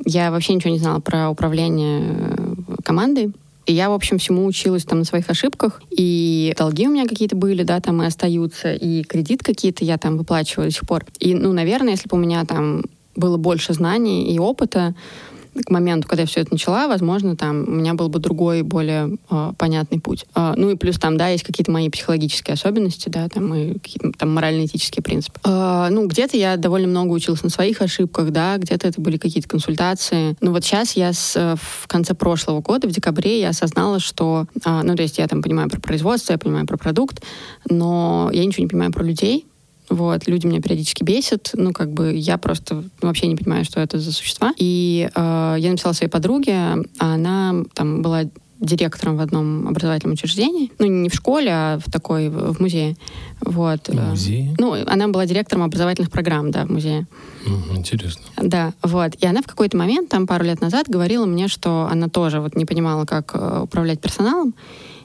Я 0.05 0.31
вообще 0.31 0.53
ничего 0.53 0.71
не 0.71 0.79
знала 0.79 0.99
про 0.99 1.29
управление 1.29 2.01
э, 2.01 2.75
командой. 2.83 3.33
И 3.65 3.73
я, 3.73 3.89
в 3.89 3.93
общем, 3.93 4.17
всему 4.17 4.45
училась 4.45 4.83
там 4.83 4.99
на 4.99 5.05
своих 5.05 5.29
ошибках. 5.29 5.81
И 5.91 6.53
долги 6.57 6.87
у 6.87 6.91
меня 6.91 7.07
какие-то 7.07 7.35
были, 7.35 7.63
да, 7.63 7.79
там 7.79 8.01
и 8.01 8.05
остаются, 8.05 8.73
и 8.73 9.03
кредит 9.03 9.43
какие-то 9.43 9.85
я 9.85 9.97
там 9.97 10.17
выплачиваю 10.17 10.67
до 10.67 10.73
сих 10.73 10.87
пор. 10.87 11.05
И, 11.19 11.33
ну, 11.33 11.53
наверное, 11.53 11.91
если 11.91 12.09
бы 12.09 12.17
у 12.17 12.19
меня 12.19 12.43
там 12.45 12.83
было 13.15 13.37
больше 13.37 13.73
знаний 13.73 14.33
и 14.33 14.39
опыта, 14.39 14.95
к 15.65 15.69
моменту, 15.69 16.07
когда 16.07 16.23
я 16.23 16.27
все 16.27 16.41
это 16.41 16.53
начала, 16.53 16.87
возможно, 16.87 17.35
там 17.35 17.63
у 17.67 17.71
меня 17.71 17.93
был 17.93 18.09
бы 18.09 18.19
другой, 18.19 18.61
более 18.61 19.17
э, 19.29 19.53
понятный 19.57 19.99
путь. 19.99 20.25
Э, 20.35 20.53
ну 20.55 20.69
и 20.69 20.75
плюс 20.75 20.97
там, 20.97 21.17
да, 21.17 21.27
есть 21.27 21.43
какие-то 21.43 21.71
мои 21.71 21.89
психологические 21.89 22.53
особенности, 22.53 23.09
да, 23.09 23.27
там 23.27 23.53
и 23.53 23.73
какие-то 23.73 24.11
там 24.17 24.33
морально-этические 24.33 25.03
принципы. 25.03 25.39
Э, 25.43 25.87
ну, 25.89 26.07
где-то 26.07 26.37
я 26.37 26.57
довольно 26.57 26.87
много 26.87 27.11
училась 27.11 27.43
на 27.43 27.49
своих 27.49 27.81
ошибках, 27.81 28.31
да, 28.31 28.57
где-то 28.57 28.87
это 28.87 29.01
были 29.01 29.17
какие-то 29.17 29.49
консультации. 29.49 30.35
Ну 30.41 30.51
вот 30.51 30.63
сейчас 30.63 30.95
я 30.95 31.13
с, 31.13 31.57
в 31.59 31.87
конце 31.87 32.13
прошлого 32.13 32.61
года, 32.61 32.87
в 32.87 32.91
декабре, 32.91 33.41
я 33.41 33.49
осознала, 33.49 33.99
что, 33.99 34.47
э, 34.65 34.81
ну 34.83 34.95
то 34.95 35.03
есть 35.03 35.17
я 35.17 35.27
там 35.27 35.41
понимаю 35.41 35.69
про 35.69 35.79
производство, 35.79 36.33
я 36.33 36.39
понимаю 36.39 36.65
про 36.65 36.77
продукт, 36.77 37.21
но 37.69 38.29
я 38.33 38.45
ничего 38.45 38.63
не 38.63 38.69
понимаю 38.69 38.91
про 38.91 39.03
людей, 39.03 39.45
вот, 39.91 40.25
люди 40.25 40.47
меня 40.47 40.61
периодически 40.61 41.03
бесят. 41.03 41.51
Ну, 41.53 41.73
как 41.73 41.91
бы 41.91 42.15
я 42.15 42.37
просто 42.37 42.83
вообще 43.01 43.27
не 43.27 43.35
понимаю, 43.35 43.65
что 43.65 43.81
это 43.81 43.99
за 43.99 44.13
существа. 44.13 44.53
И 44.57 45.09
э, 45.13 45.55
я 45.59 45.69
написала 45.69 45.91
своей 45.91 46.09
подруге, 46.09 46.55
а 46.97 47.13
она 47.13 47.63
там 47.73 48.01
была 48.01 48.23
директором 48.61 49.17
в 49.17 49.21
одном 49.21 49.67
образовательном 49.67 50.13
учреждении. 50.13 50.71
Ну, 50.79 50.85
не 50.85 51.09
в 51.09 51.13
школе, 51.13 51.49
а 51.51 51.79
в 51.79 51.91
такой, 51.91 52.29
в 52.29 52.61
музее. 52.61 52.95
Вот. 53.41 53.89
В 53.89 54.09
музее? 54.09 54.55
Ну, 54.57 54.77
она 54.87 55.09
была 55.09 55.25
директором 55.25 55.63
образовательных 55.63 56.09
программ, 56.09 56.51
да, 56.51 56.65
в 56.65 56.69
музее. 56.69 57.05
интересно. 57.75 58.21
Да, 58.37 58.73
вот. 58.83 59.15
И 59.15 59.25
она 59.25 59.41
в 59.41 59.47
какой-то 59.47 59.75
момент, 59.75 60.09
там, 60.09 60.25
пару 60.25 60.45
лет 60.45 60.61
назад, 60.61 60.87
говорила 60.87 61.25
мне, 61.25 61.49
что 61.49 61.89
она 61.91 62.07
тоже 62.07 62.39
вот 62.39 62.55
не 62.55 62.65
понимала, 62.65 63.05
как 63.05 63.31
э, 63.33 63.61
управлять 63.63 63.99
персоналом 63.99 64.53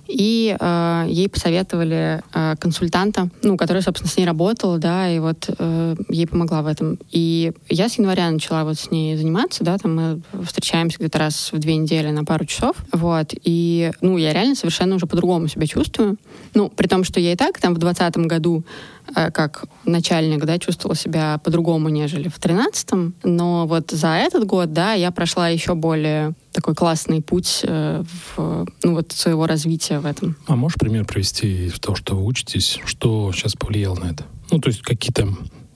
и 0.06 0.56
э, 0.58 1.04
ей 1.08 1.28
посоветовали 1.28 2.22
э, 2.34 2.54
консультанта, 2.58 3.28
ну, 3.42 3.56
который, 3.56 3.82
собственно, 3.82 4.10
с 4.10 4.16
ней 4.16 4.24
работал, 4.24 4.78
да, 4.78 5.08
и 5.10 5.18
вот 5.18 5.50
э, 5.58 5.96
ей 6.08 6.26
помогла 6.26 6.62
в 6.62 6.66
этом. 6.66 6.98
И 7.10 7.52
я 7.68 7.88
с 7.88 7.98
января 7.98 8.30
начала 8.30 8.64
вот 8.64 8.78
с 8.78 8.90
ней 8.90 9.16
заниматься, 9.16 9.64
да, 9.64 9.78
там 9.78 9.96
мы 9.96 10.22
встречаемся 10.44 10.98
где-то 10.98 11.18
раз 11.18 11.50
в 11.52 11.58
две 11.58 11.76
недели 11.76 12.10
на 12.10 12.24
пару 12.24 12.44
часов, 12.44 12.76
вот, 12.92 13.34
и, 13.42 13.90
ну, 14.00 14.16
я 14.16 14.32
реально 14.32 14.54
совершенно 14.54 14.96
уже 14.96 15.06
по-другому 15.06 15.48
себя 15.48 15.66
чувствую, 15.66 16.16
ну, 16.54 16.68
при 16.68 16.86
том, 16.86 17.04
что 17.04 17.20
я 17.20 17.32
и 17.32 17.36
так 17.36 17.60
там 17.60 17.74
в 17.74 17.78
двадцатом 17.78 18.28
году 18.28 18.64
как 19.16 19.64
начальник, 19.84 20.44
да, 20.44 20.58
чувствовала 20.58 20.94
себя 20.94 21.38
по-другому, 21.42 21.88
нежели 21.88 22.28
в 22.28 22.38
тринадцатом. 22.38 23.14
Но 23.22 23.66
вот 23.66 23.90
за 23.90 24.08
этот 24.08 24.44
год, 24.44 24.72
да, 24.72 24.92
я 24.92 25.10
прошла 25.10 25.48
еще 25.48 25.74
более 25.74 26.34
такой 26.52 26.74
классный 26.74 27.22
путь 27.22 27.60
э, 27.62 28.02
в, 28.36 28.66
ну, 28.82 28.94
вот 28.94 29.12
своего 29.12 29.46
развития 29.46 29.98
в 30.00 30.06
этом. 30.06 30.36
А 30.46 30.56
можешь 30.56 30.78
пример 30.78 31.04
привести 31.04 31.70
то, 31.80 31.94
что 31.94 32.14
вы 32.14 32.24
учитесь, 32.24 32.78
что 32.84 33.32
сейчас 33.32 33.54
повлияло 33.54 33.96
на 33.96 34.10
это? 34.10 34.24
Ну, 34.50 34.60
то 34.60 34.68
есть 34.68 34.82
какие-то 34.82 35.28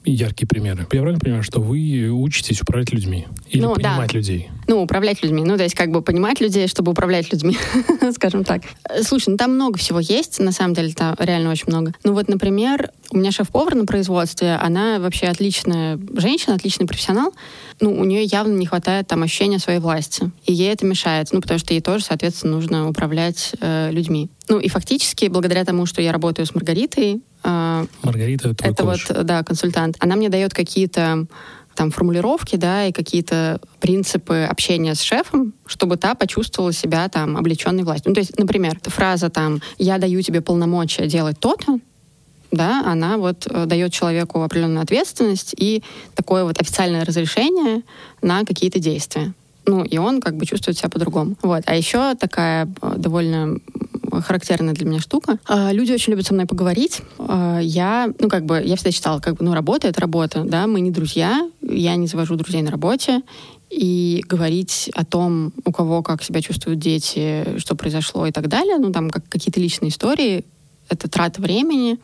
яркие 0.05 0.49
примеры. 0.49 0.81
Я 0.81 1.01
правильно 1.01 1.19
понимаю, 1.19 1.43
что 1.43 1.61
вы 1.61 2.11
учитесь 2.11 2.63
управлять 2.63 2.93
людьми 2.93 3.27
или 3.49 3.63
ну, 3.63 3.75
понимать 3.75 4.11
да. 4.11 4.17
людей? 4.17 4.49
Ну, 4.67 4.83
управлять 4.83 5.23
людьми. 5.23 5.43
Ну, 5.45 5.57
то 5.57 5.63
есть 5.63 5.75
как 5.75 5.91
бы 5.91 6.03
понимать 6.03 6.41
людей, 6.41 6.69
чтобы 6.69 6.93
управлять 6.93 7.33
людьми, 7.33 7.57
скажем 8.15 8.45
так. 8.45 8.63
Слушай, 9.03 9.31
ну 9.31 9.37
там 9.37 9.55
много 9.55 9.79
всего 9.79 10.01
есть, 10.01 10.41
на 10.41 10.53
самом 10.53 10.75
деле, 10.75 10.93
там 10.93 11.15
реально 11.19 11.51
очень 11.51 11.67
много. 11.67 11.93
Ну 12.05 12.15
вот, 12.15 12.29
например, 12.29 12.91
у 13.11 13.19
меня 13.19 13.31
шеф-повар 13.31 13.75
на 13.75 13.87
производстве, 13.87 14.55
она 14.55 14.99
вообще 14.99 15.27
отличная 15.27 15.99
женщина, 16.17 16.55
отличный 16.55 16.87
профессионал. 16.87 17.35
Ну, 17.81 17.99
у 17.99 18.05
нее 18.05 18.25
явно 18.25 18.57
не 18.57 18.67
хватает 18.67 19.07
там 19.07 19.23
ощущения 19.23 19.59
своей 19.59 19.81
власти. 19.81 20.31
И 20.47 20.53
ей 20.53 20.73
это 20.73 20.87
мешает, 20.87 21.29
ну, 21.33 21.41
потому 21.41 21.59
что 21.59 21.75
ей 21.75 21.81
тоже, 21.81 22.05
соответственно, 22.05 22.55
нужно 22.55 22.89
управлять 22.89 23.53
э, 23.61 23.91
людьми. 23.91 24.31
Ну, 24.49 24.59
и 24.59 24.69
фактически, 24.69 25.27
благодаря 25.27 25.65
тому, 25.65 25.87
что 25.87 26.03
я 26.03 26.13
работаю 26.13 26.47
с 26.47 26.55
Маргаритой, 26.55 27.21
Маргарита, 28.03 28.55
твой 28.55 28.73
это 28.73 28.83
коуч. 28.83 29.09
вот, 29.09 29.25
да, 29.25 29.43
консультант, 29.43 29.97
она 30.01 30.17
мне 30.17 30.29
дает 30.29 30.53
какие-то 30.55 31.27
там 31.75 31.91
формулировки, 31.91 32.57
да, 32.57 32.87
и 32.87 32.93
какие-то 32.93 33.61
принципы 33.81 34.47
общения 34.51 34.95
с 34.95 35.01
шефом, 35.01 35.55
чтобы 35.67 35.97
та 35.97 36.15
почувствовала 36.15 36.73
себя 36.73 37.09
там 37.09 37.37
облеченной 37.37 37.85
властью. 37.85 38.11
Ну, 38.11 38.15
то 38.15 38.21
есть, 38.21 38.39
например, 38.39 38.79
фраза 38.85 39.31
там 39.31 39.63
«я 39.79 39.99
даю 39.99 40.21
тебе 40.21 40.41
полномочия 40.43 41.07
делать 41.07 41.39
то-то», 41.41 41.79
да, 42.51 42.83
она 42.85 43.17
вот 43.17 43.47
э, 43.49 43.67
дает 43.67 43.93
человеку 43.93 44.43
определенную 44.43 44.83
ответственность 44.83 45.55
и 45.57 45.83
такое 46.15 46.45
вот 46.45 46.61
официальное 46.61 47.05
разрешение 47.05 47.83
на 48.23 48.45
какие-то 48.45 48.79
действия. 48.81 49.33
Ну, 49.67 49.85
и 49.85 49.99
он 49.99 50.21
как 50.21 50.37
бы 50.37 50.47
чувствует 50.47 50.77
себя 50.77 50.89
по-другому. 50.89 51.37
Вот. 51.43 51.63
А 51.67 51.77
еще 51.77 52.15
такая 52.17 52.69
э, 52.83 52.95
довольно 52.97 53.59
характерная 54.11 54.75
для 54.75 54.87
меня 54.87 55.01
штука. 55.01 55.39
А, 55.47 55.73
люди 55.73 55.93
очень 55.93 56.13
любят 56.13 56.27
со 56.27 56.35
мной 56.35 56.47
поговорить. 56.47 57.03
А, 57.19 57.59
я, 57.61 58.13
ну, 58.19 58.29
как 58.29 58.45
бы, 58.45 58.63
я 58.65 58.77
всегда 58.77 58.91
считала, 58.91 59.21
как 59.21 59.37
бы, 59.37 59.45
ну, 59.45 59.55
работа— 59.55 59.89
это 59.89 60.01
работа, 60.01 60.45
да, 60.45 60.67
мы 60.67 60.81
не 60.81 60.91
друзья, 60.91 61.49
я 61.63 61.97
не 61.97 62.07
завожу 62.07 62.37
друзей 62.37 62.63
на 62.63 62.71
работе, 62.71 63.23
и 63.71 64.25
говорить 64.27 64.91
о 64.95 65.05
том, 65.05 65.53
у 65.65 65.71
кого 65.71 66.03
как 66.03 66.25
себя 66.25 66.43
чувствуют 66.43 66.81
дети, 66.81 67.59
что 67.59 67.77
произошло 67.77 68.27
и 68.27 68.33
так 68.33 68.49
далее, 68.49 68.79
ну, 68.79 68.93
там, 68.93 69.11
как 69.11 69.29
какие-то 69.29 69.61
личные 69.61 69.91
истории, 69.91 70.45
это 70.89 71.09
трата 71.09 71.41
времени, 71.41 71.99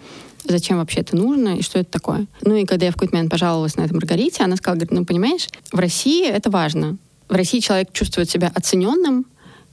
зачем 0.44 0.78
вообще 0.78 1.00
это 1.00 1.16
нужно 1.16 1.56
и 1.56 1.62
что 1.62 1.78
это 1.78 1.90
такое. 1.90 2.26
Ну 2.42 2.54
и 2.54 2.64
когда 2.64 2.86
я 2.86 2.92
в 2.92 2.94
какой-то 2.94 3.14
момент 3.16 3.30
пожаловалась 3.30 3.76
на 3.76 3.82
это 3.82 3.94
Маргарите, 3.94 4.44
она 4.44 4.56
сказала, 4.56 4.76
говорит, 4.76 4.92
ну 4.92 5.04
понимаешь, 5.04 5.48
в 5.72 5.78
России 5.78 6.26
это 6.26 6.50
важно. 6.50 6.96
В 7.28 7.34
России 7.34 7.58
человек 7.58 7.92
чувствует 7.92 8.30
себя 8.30 8.52
оцененным, 8.54 9.26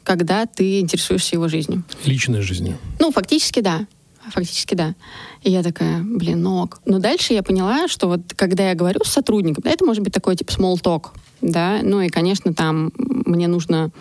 когда 0.03 0.45
ты 0.45 0.79
интересуешься 0.79 1.35
его 1.35 1.47
жизнью. 1.47 1.83
Личной 2.05 2.41
жизнью. 2.41 2.77
Ну, 2.99 3.11
фактически, 3.11 3.59
да. 3.59 3.87
Фактически, 4.31 4.75
да. 4.75 4.95
И 5.41 5.51
я 5.51 5.63
такая, 5.63 6.01
блин, 6.01 6.41
ну 6.43 6.63
ок. 6.63 6.81
Но 6.85 6.99
дальше 6.99 7.33
я 7.33 7.43
поняла, 7.43 7.87
что 7.87 8.07
вот 8.07 8.21
когда 8.35 8.69
я 8.69 8.75
говорю 8.75 9.01
с 9.03 9.09
сотрудником, 9.09 9.63
да, 9.65 9.71
это 9.71 9.85
может 9.85 10.03
быть 10.03 10.13
такой 10.13 10.35
типа 10.35 10.51
small 10.51 10.81
talk, 10.81 11.07
да, 11.41 11.79
ну 11.83 11.99
и, 11.99 12.09
конечно, 12.09 12.53
там 12.53 12.91
мне 12.95 13.47
нужно 13.47 13.91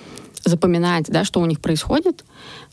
запоминать, 0.44 1.06
да, 1.08 1.24
что 1.24 1.40
у 1.40 1.46
них 1.46 1.60
происходит, 1.60 2.24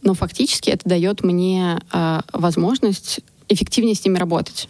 но 0.03 0.13
фактически 0.13 0.69
это 0.69 0.87
дает 0.87 1.23
мне 1.23 1.79
э, 1.91 2.21
возможность 2.33 3.21
эффективнее 3.47 3.95
с 3.95 4.05
ними 4.05 4.17
работать 4.17 4.69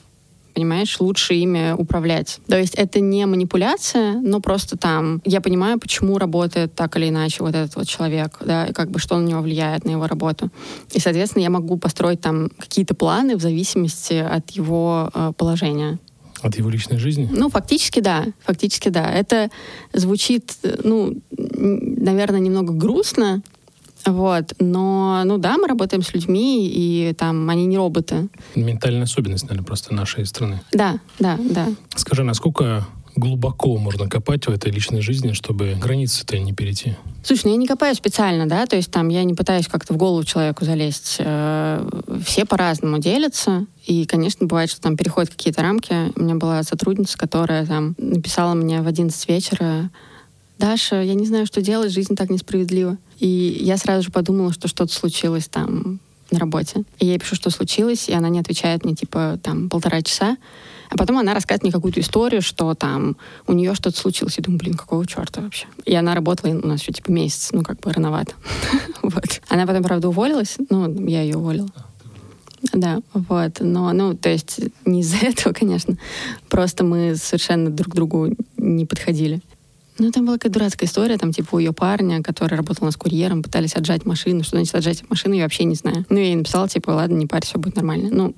понимаешь, 0.53 0.99
лучше 0.99 1.33
ими 1.35 1.73
управлять. 1.73 2.39
То 2.47 2.57
есть 2.57 2.75
это 2.75 2.99
не 2.99 3.25
манипуляция, 3.25 4.13
но 4.13 4.39
просто 4.39 4.77
там 4.77 5.21
я 5.25 5.41
понимаю, 5.41 5.79
почему 5.79 6.17
работает 6.17 6.73
так 6.75 6.97
или 6.97 7.09
иначе 7.09 7.43
вот 7.43 7.55
этот 7.55 7.75
вот 7.75 7.87
человек, 7.87 8.37
да, 8.41 8.67
и 8.67 8.73
как 8.73 8.91
бы 8.91 8.99
что 8.99 9.17
на 9.17 9.25
него 9.25 9.41
влияет, 9.41 9.85
на 9.85 9.91
его 9.91 10.07
работу. 10.07 10.49
И, 10.91 10.99
соответственно, 10.99 11.43
я 11.43 11.49
могу 11.49 11.77
построить 11.77 12.21
там 12.21 12.49
какие-то 12.57 12.95
планы 12.95 13.35
в 13.35 13.41
зависимости 13.41 14.13
от 14.13 14.49
его 14.51 15.09
э, 15.13 15.33
положения. 15.37 15.99
От 16.41 16.57
его 16.57 16.69
личной 16.69 16.97
жизни? 16.97 17.27
Ну, 17.31 17.49
фактически, 17.49 17.99
да. 17.99 18.25
Фактически, 18.45 18.89
да. 18.89 19.11
Это 19.11 19.49
звучит, 19.93 20.55
ну, 20.83 21.17
наверное, 21.31 22.39
немного 22.39 22.71
грустно, 22.71 23.41
вот. 24.05 24.53
Но, 24.59 25.23
ну 25.25 25.37
да, 25.37 25.57
мы 25.57 25.67
работаем 25.67 26.03
с 26.03 26.13
людьми, 26.13 26.67
и 26.67 27.13
там 27.13 27.49
они 27.49 27.65
не 27.65 27.77
роботы. 27.77 28.29
Ментальная 28.55 29.03
особенность, 29.03 29.43
наверное, 29.43 29.65
просто 29.65 29.93
нашей 29.93 30.25
страны. 30.25 30.61
Да, 30.71 30.99
да, 31.19 31.37
да. 31.39 31.67
Скажи, 31.95 32.23
насколько 32.23 32.85
глубоко 33.15 33.77
можно 33.77 34.07
копать 34.07 34.47
в 34.47 34.49
этой 34.49 34.71
личной 34.71 35.01
жизни, 35.01 35.33
чтобы 35.33 35.75
границы-то 35.79 36.39
не 36.39 36.53
перейти? 36.53 36.95
Слушай, 37.23 37.45
ну 37.45 37.51
я 37.51 37.57
не 37.57 37.67
копаю 37.67 37.93
специально, 37.95 38.47
да, 38.47 38.65
то 38.65 38.75
есть 38.75 38.91
там 38.91 39.09
я 39.09 39.23
не 39.23 39.33
пытаюсь 39.33 39.67
как-то 39.67 39.93
в 39.93 39.97
голову 39.97 40.23
человеку 40.23 40.63
залезть. 40.65 41.17
Э, 41.19 41.87
все 42.25 42.45
по-разному 42.45 42.99
делятся, 42.99 43.65
и, 43.85 44.05
конечно, 44.05 44.47
бывает, 44.47 44.69
что 44.69 44.81
там 44.81 44.95
переходят 44.95 45.31
какие-то 45.31 45.61
рамки. 45.61 45.93
У 46.15 46.23
меня 46.23 46.35
была 46.35 46.63
сотрудница, 46.63 47.17
которая 47.17 47.65
там 47.65 47.95
написала 47.97 48.53
мне 48.53 48.81
в 48.81 48.87
11 48.87 49.27
вечера, 49.27 49.89
Даша, 50.59 51.01
я 51.01 51.13
не 51.13 51.25
знаю, 51.25 51.45
что 51.45 51.61
делать, 51.61 51.91
жизнь 51.91 52.15
так 52.15 52.29
несправедлива. 52.29 52.97
И 53.17 53.27
я 53.61 53.77
сразу 53.77 54.03
же 54.03 54.11
подумала, 54.11 54.51
что 54.51 54.67
что-то 54.67 54.93
случилось 54.93 55.47
там 55.47 55.99
на 56.31 56.39
работе. 56.39 56.83
И 56.99 57.05
я 57.05 57.13
ей 57.13 57.19
пишу, 57.19 57.35
что 57.35 57.49
случилось, 57.49 58.09
и 58.09 58.13
она 58.13 58.27
не 58.27 58.39
отвечает 58.39 58.83
мне, 58.83 58.93
типа, 58.93 59.39
там, 59.41 59.69
полтора 59.69 60.01
часа. 60.01 60.37
А 60.89 60.97
потом 60.97 61.17
она 61.17 61.33
рассказывает 61.33 61.63
мне 61.63 61.71
какую-то 61.71 62.01
историю, 62.01 62.41
что 62.41 62.73
там 62.73 63.15
у 63.47 63.53
нее 63.53 63.73
что-то 63.73 63.97
случилось. 63.97 64.37
Я 64.37 64.43
думаю, 64.43 64.59
блин, 64.59 64.73
какого 64.73 65.07
черта 65.07 65.41
вообще? 65.41 65.65
И 65.85 65.95
она 65.95 66.13
работала 66.13 66.51
у 66.51 66.67
нас 66.67 66.81
еще 66.81 66.91
типа 66.91 67.09
месяц, 67.09 67.49
ну 67.53 67.63
как 67.63 67.79
бы 67.79 67.93
рановато. 67.93 68.33
вот. 69.01 69.41
Она 69.47 69.65
потом, 69.65 69.83
правда, 69.83 70.09
уволилась. 70.09 70.57
Ну, 70.69 71.07
я 71.07 71.21
ее 71.21 71.37
уволила. 71.37 71.69
Да, 72.73 72.99
вот. 73.13 73.59
Но, 73.61 73.93
ну, 73.93 74.13
то 74.13 74.29
есть 74.29 74.59
не 74.83 75.01
из-за 75.01 75.17
этого, 75.21 75.53
конечно. 75.53 75.97
Просто 76.49 76.83
мы 76.83 77.15
совершенно 77.15 77.69
друг 77.69 77.93
к 77.93 77.95
другу 77.95 78.35
не 78.57 78.85
подходили. 78.85 79.41
Ну, 79.99 80.11
там 80.11 80.25
была 80.25 80.37
какая-то 80.37 80.59
дурацкая 80.59 80.87
история, 80.87 81.17
там, 81.17 81.31
типа, 81.31 81.55
у 81.55 81.59
ее 81.59 81.73
парня, 81.73 82.23
который 82.23 82.55
работал 82.55 82.83
у 82.83 82.85
нас 82.85 82.95
курьером, 82.95 83.43
пытались 83.43 83.75
отжать 83.75 84.05
машину. 84.05 84.43
Что 84.43 84.55
значит 84.55 84.73
отжать 84.75 85.09
машину, 85.09 85.35
я 85.35 85.43
вообще 85.43 85.65
не 85.65 85.75
знаю. 85.75 86.05
Ну, 86.09 86.17
я 86.17 86.25
ей 86.25 86.35
написала, 86.35 86.67
типа, 86.67 86.91
ладно, 86.91 87.15
не 87.15 87.27
парься, 87.27 87.51
все 87.51 87.59
будет 87.59 87.75
нормально. 87.75 88.09
Ну, 88.11 88.35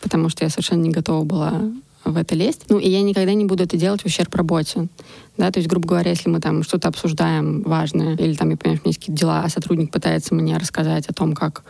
потому 0.00 0.28
что 0.28 0.44
я 0.44 0.50
совершенно 0.50 0.82
не 0.82 0.90
готова 0.90 1.24
была 1.24 1.62
в 2.04 2.16
это 2.16 2.34
лезть. 2.34 2.64
Ну, 2.68 2.78
и 2.78 2.88
я 2.88 3.02
никогда 3.02 3.32
не 3.34 3.44
буду 3.44 3.64
это 3.64 3.76
делать 3.76 4.02
в 4.02 4.06
ущерб 4.06 4.34
работе. 4.34 4.88
Да, 5.36 5.50
то 5.50 5.58
есть, 5.58 5.68
грубо 5.68 5.88
говоря, 5.88 6.10
если 6.10 6.28
мы 6.28 6.40
там 6.40 6.62
что-то 6.62 6.88
обсуждаем 6.88 7.62
важное, 7.62 8.16
или 8.16 8.34
там, 8.34 8.50
я 8.50 8.56
понимаю, 8.56 8.80
у 8.82 8.84
меня 8.84 8.90
есть 8.90 8.98
какие-то 8.98 9.20
дела, 9.20 9.42
а 9.44 9.48
сотрудник 9.48 9.90
пытается 9.90 10.34
мне 10.34 10.56
рассказать 10.56 11.06
о 11.06 11.12
том, 11.12 11.34
как 11.34 11.62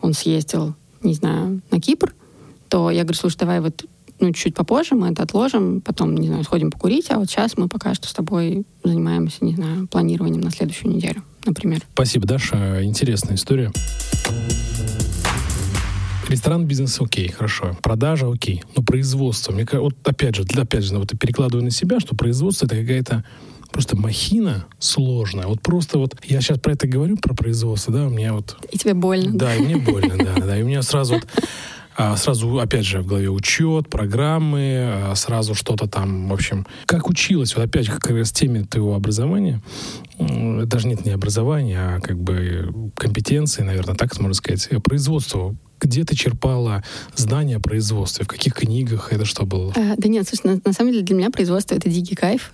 он 0.00 0.12
съездил, 0.12 0.74
не 1.02 1.14
знаю, 1.14 1.60
на 1.70 1.80
Кипр, 1.80 2.14
то 2.68 2.90
я 2.90 3.02
говорю, 3.02 3.18
слушай, 3.18 3.38
давай 3.38 3.60
вот 3.60 3.84
ну, 4.20 4.32
чуть 4.32 4.54
попозже 4.54 4.94
мы 4.94 5.10
это 5.10 5.22
отложим, 5.22 5.80
потом, 5.80 6.16
не 6.16 6.28
знаю, 6.28 6.44
сходим 6.44 6.70
покурить, 6.70 7.10
а 7.10 7.18
вот 7.18 7.30
сейчас 7.30 7.56
мы 7.56 7.68
пока 7.68 7.94
что 7.94 8.08
с 8.08 8.12
тобой 8.12 8.64
занимаемся, 8.84 9.44
не 9.44 9.54
знаю, 9.54 9.86
планированием 9.88 10.40
на 10.40 10.50
следующую 10.50 10.94
неделю, 10.94 11.22
например. 11.44 11.82
Спасибо, 11.92 12.26
Даша. 12.26 12.84
Интересная 12.84 13.36
история. 13.36 13.72
Ресторан 16.28 16.66
бизнес 16.66 17.00
окей, 17.00 17.28
хорошо. 17.28 17.76
Продажа 17.82 18.30
окей. 18.30 18.62
Но 18.76 18.82
производство, 18.82 19.50
мне 19.52 19.64
кажется, 19.64 19.84
вот 19.84 19.94
опять 20.06 20.36
же, 20.36 20.42
опять 20.42 20.84
же, 20.84 20.98
вот 20.98 21.18
перекладываю 21.18 21.64
на 21.64 21.70
себя, 21.70 22.00
что 22.00 22.14
производство 22.14 22.66
это 22.66 22.76
какая-то 22.76 23.24
просто 23.70 23.96
махина 23.96 24.66
сложная. 24.78 25.46
Вот 25.46 25.62
просто 25.62 25.98
вот 25.98 26.16
я 26.24 26.40
сейчас 26.40 26.58
про 26.58 26.72
это 26.72 26.86
говорю, 26.86 27.16
про 27.16 27.34
производство, 27.34 27.92
да, 27.92 28.06
у 28.06 28.10
меня 28.10 28.34
вот... 28.34 28.56
И 28.70 28.78
тебе 28.78 28.94
больно. 28.94 29.38
Да, 29.38 29.54
и 29.54 29.60
мне 29.60 29.76
больно, 29.76 30.16
да, 30.18 30.34
да. 30.34 30.58
И 30.58 30.62
у 30.62 30.66
меня 30.66 30.82
сразу 30.82 31.14
вот 31.14 31.26
сразу, 32.16 32.58
опять 32.58 32.84
же, 32.84 33.00
в 33.00 33.06
голове 33.06 33.28
учет, 33.28 33.88
программы, 33.88 34.84
а, 34.86 35.14
сразу 35.16 35.54
что-то 35.54 35.88
там, 35.88 36.28
в 36.28 36.32
общем. 36.32 36.66
Как 36.86 37.08
училась, 37.08 37.56
вот 37.56 37.64
опять 37.64 37.88
как 37.88 38.10
раз 38.10 38.32
теме 38.32 38.64
твоего 38.64 38.94
образования, 38.94 39.60
даже 40.18 40.86
нет 40.86 41.04
не 41.04 41.10
образования, 41.10 41.78
а 41.78 42.00
как 42.00 42.18
бы 42.18 42.92
компетенции, 42.94 43.62
наверное, 43.62 43.94
так 43.94 44.18
можно 44.18 44.34
сказать, 44.34 44.68
производство 44.82 45.56
где 45.80 46.04
ты 46.04 46.16
черпала 46.16 46.82
знания 47.14 47.56
о 47.56 47.60
производстве? 47.60 48.24
В 48.24 48.28
каких 48.28 48.54
книгах 48.54 49.12
это 49.12 49.24
что 49.24 49.46
было? 49.46 49.72
А, 49.76 49.94
да 49.96 50.08
нет, 50.08 50.26
слушай, 50.28 50.56
на, 50.56 50.60
на 50.64 50.72
самом 50.72 50.92
деле 50.92 51.04
для 51.04 51.14
меня 51.14 51.30
производство— 51.30 51.74
это 51.76 51.88
дикий 51.88 52.16
кайф. 52.16 52.52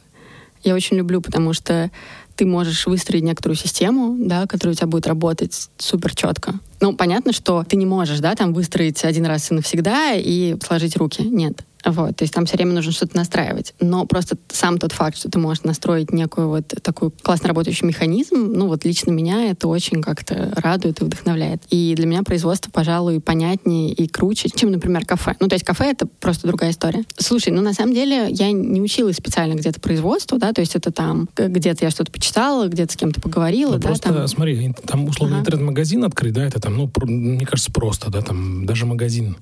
Я 0.63 0.75
очень 0.75 0.97
люблю, 0.97 1.21
потому 1.21 1.53
что 1.53 1.91
ты 2.37 2.47
можешь 2.47 2.87
выстроить 2.87 3.23
некоторую 3.23 3.57
систему, 3.57 4.17
да, 4.19 4.47
которая 4.47 4.75
у 4.75 4.77
тебя 4.77 4.87
будет 4.87 5.07
работать 5.07 5.69
супер 5.79 6.15
четко. 6.15 6.55
Ну, 6.81 6.95
понятно, 6.95 7.33
что 7.33 7.65
ты 7.65 7.77
не 7.77 7.87
можешь, 7.87 8.21
да, 8.21 8.35
там 8.35 8.53
выстроить 8.53 9.05
один 9.05 9.27
раз 9.27 9.51
и 9.51 9.55
навсегда 9.55 10.13
и 10.15 10.57
сложить 10.61 10.97
руки. 10.97 11.23
Нет. 11.23 11.65
Вот, 11.85 12.17
то 12.17 12.23
есть 12.23 12.33
там 12.33 12.47
все 12.47 12.57
время 12.57 12.73
нужно 12.73 12.93
что-то 12.93 13.17
настраивать. 13.17 13.75
Но 13.81 14.07
просто 14.07 14.37
сам 14.49 14.79
тот 14.79 14.93
факт, 14.93 15.17
что 15.17 15.31
ты 15.31 15.39
можешь 15.39 15.65
настроить 15.65 16.13
некую 16.13 16.49
вот 16.49 16.69
такой 16.83 17.11
классно 17.11 17.49
работающий 17.49 17.87
механизм, 17.87 18.53
ну 18.53 18.69
вот 18.69 18.85
лично 18.85 19.11
меня 19.11 19.51
это 19.51 19.69
очень 19.69 20.03
как-то 20.03 20.53
радует 20.57 21.01
и 21.01 21.05
вдохновляет. 21.05 21.63
И 21.71 21.95
для 21.97 22.07
меня 22.07 22.23
производство, 22.23 22.71
пожалуй, 22.71 23.21
понятнее 23.21 23.93
и 23.93 24.09
круче, 24.09 24.49
чем, 24.55 24.71
например, 24.71 25.05
кафе. 25.05 25.35
Ну, 25.41 25.49
то 25.49 25.55
есть 25.55 25.65
кафе— 25.65 25.85
это 25.93 26.07
просто 26.07 26.47
другая 26.47 26.71
история. 26.71 27.05
Слушай, 27.19 27.53
ну, 27.53 27.63
на 27.63 27.75
самом 27.75 27.95
деле, 27.95 28.29
я 28.31 28.53
не 28.53 28.81
училась 28.81 29.17
специально 29.17 29.55
где-то 29.55 29.81
производству, 29.81 30.39
да, 30.39 30.53
то 30.53 30.61
есть 30.61 30.75
это 30.77 30.91
там 30.91 31.29
где-то 31.37 31.85
я 31.85 31.91
что-то 31.91 32.11
почитала, 32.11 32.69
где-то 32.69 32.93
с 32.93 32.97
кем-то 32.97 33.21
поговорила, 33.21 33.73
ну, 33.73 33.79
да, 33.79 33.89
просто, 33.89 34.13
там... 34.13 34.29
смотри, 34.29 34.73
там 34.87 35.05
условно 35.05 35.37
ага. 35.37 35.43
интернет-магазин 35.43 36.05
открыть, 36.05 36.33
да, 36.33 36.47
это 36.47 36.61
там, 36.61 36.77
ну, 36.77 36.91
мне 37.05 37.47
кажется, 37.47 37.73
просто, 37.73 38.11
да, 38.11 38.23
там 38.23 38.67
даже 38.67 38.87
магазин. 38.87 39.37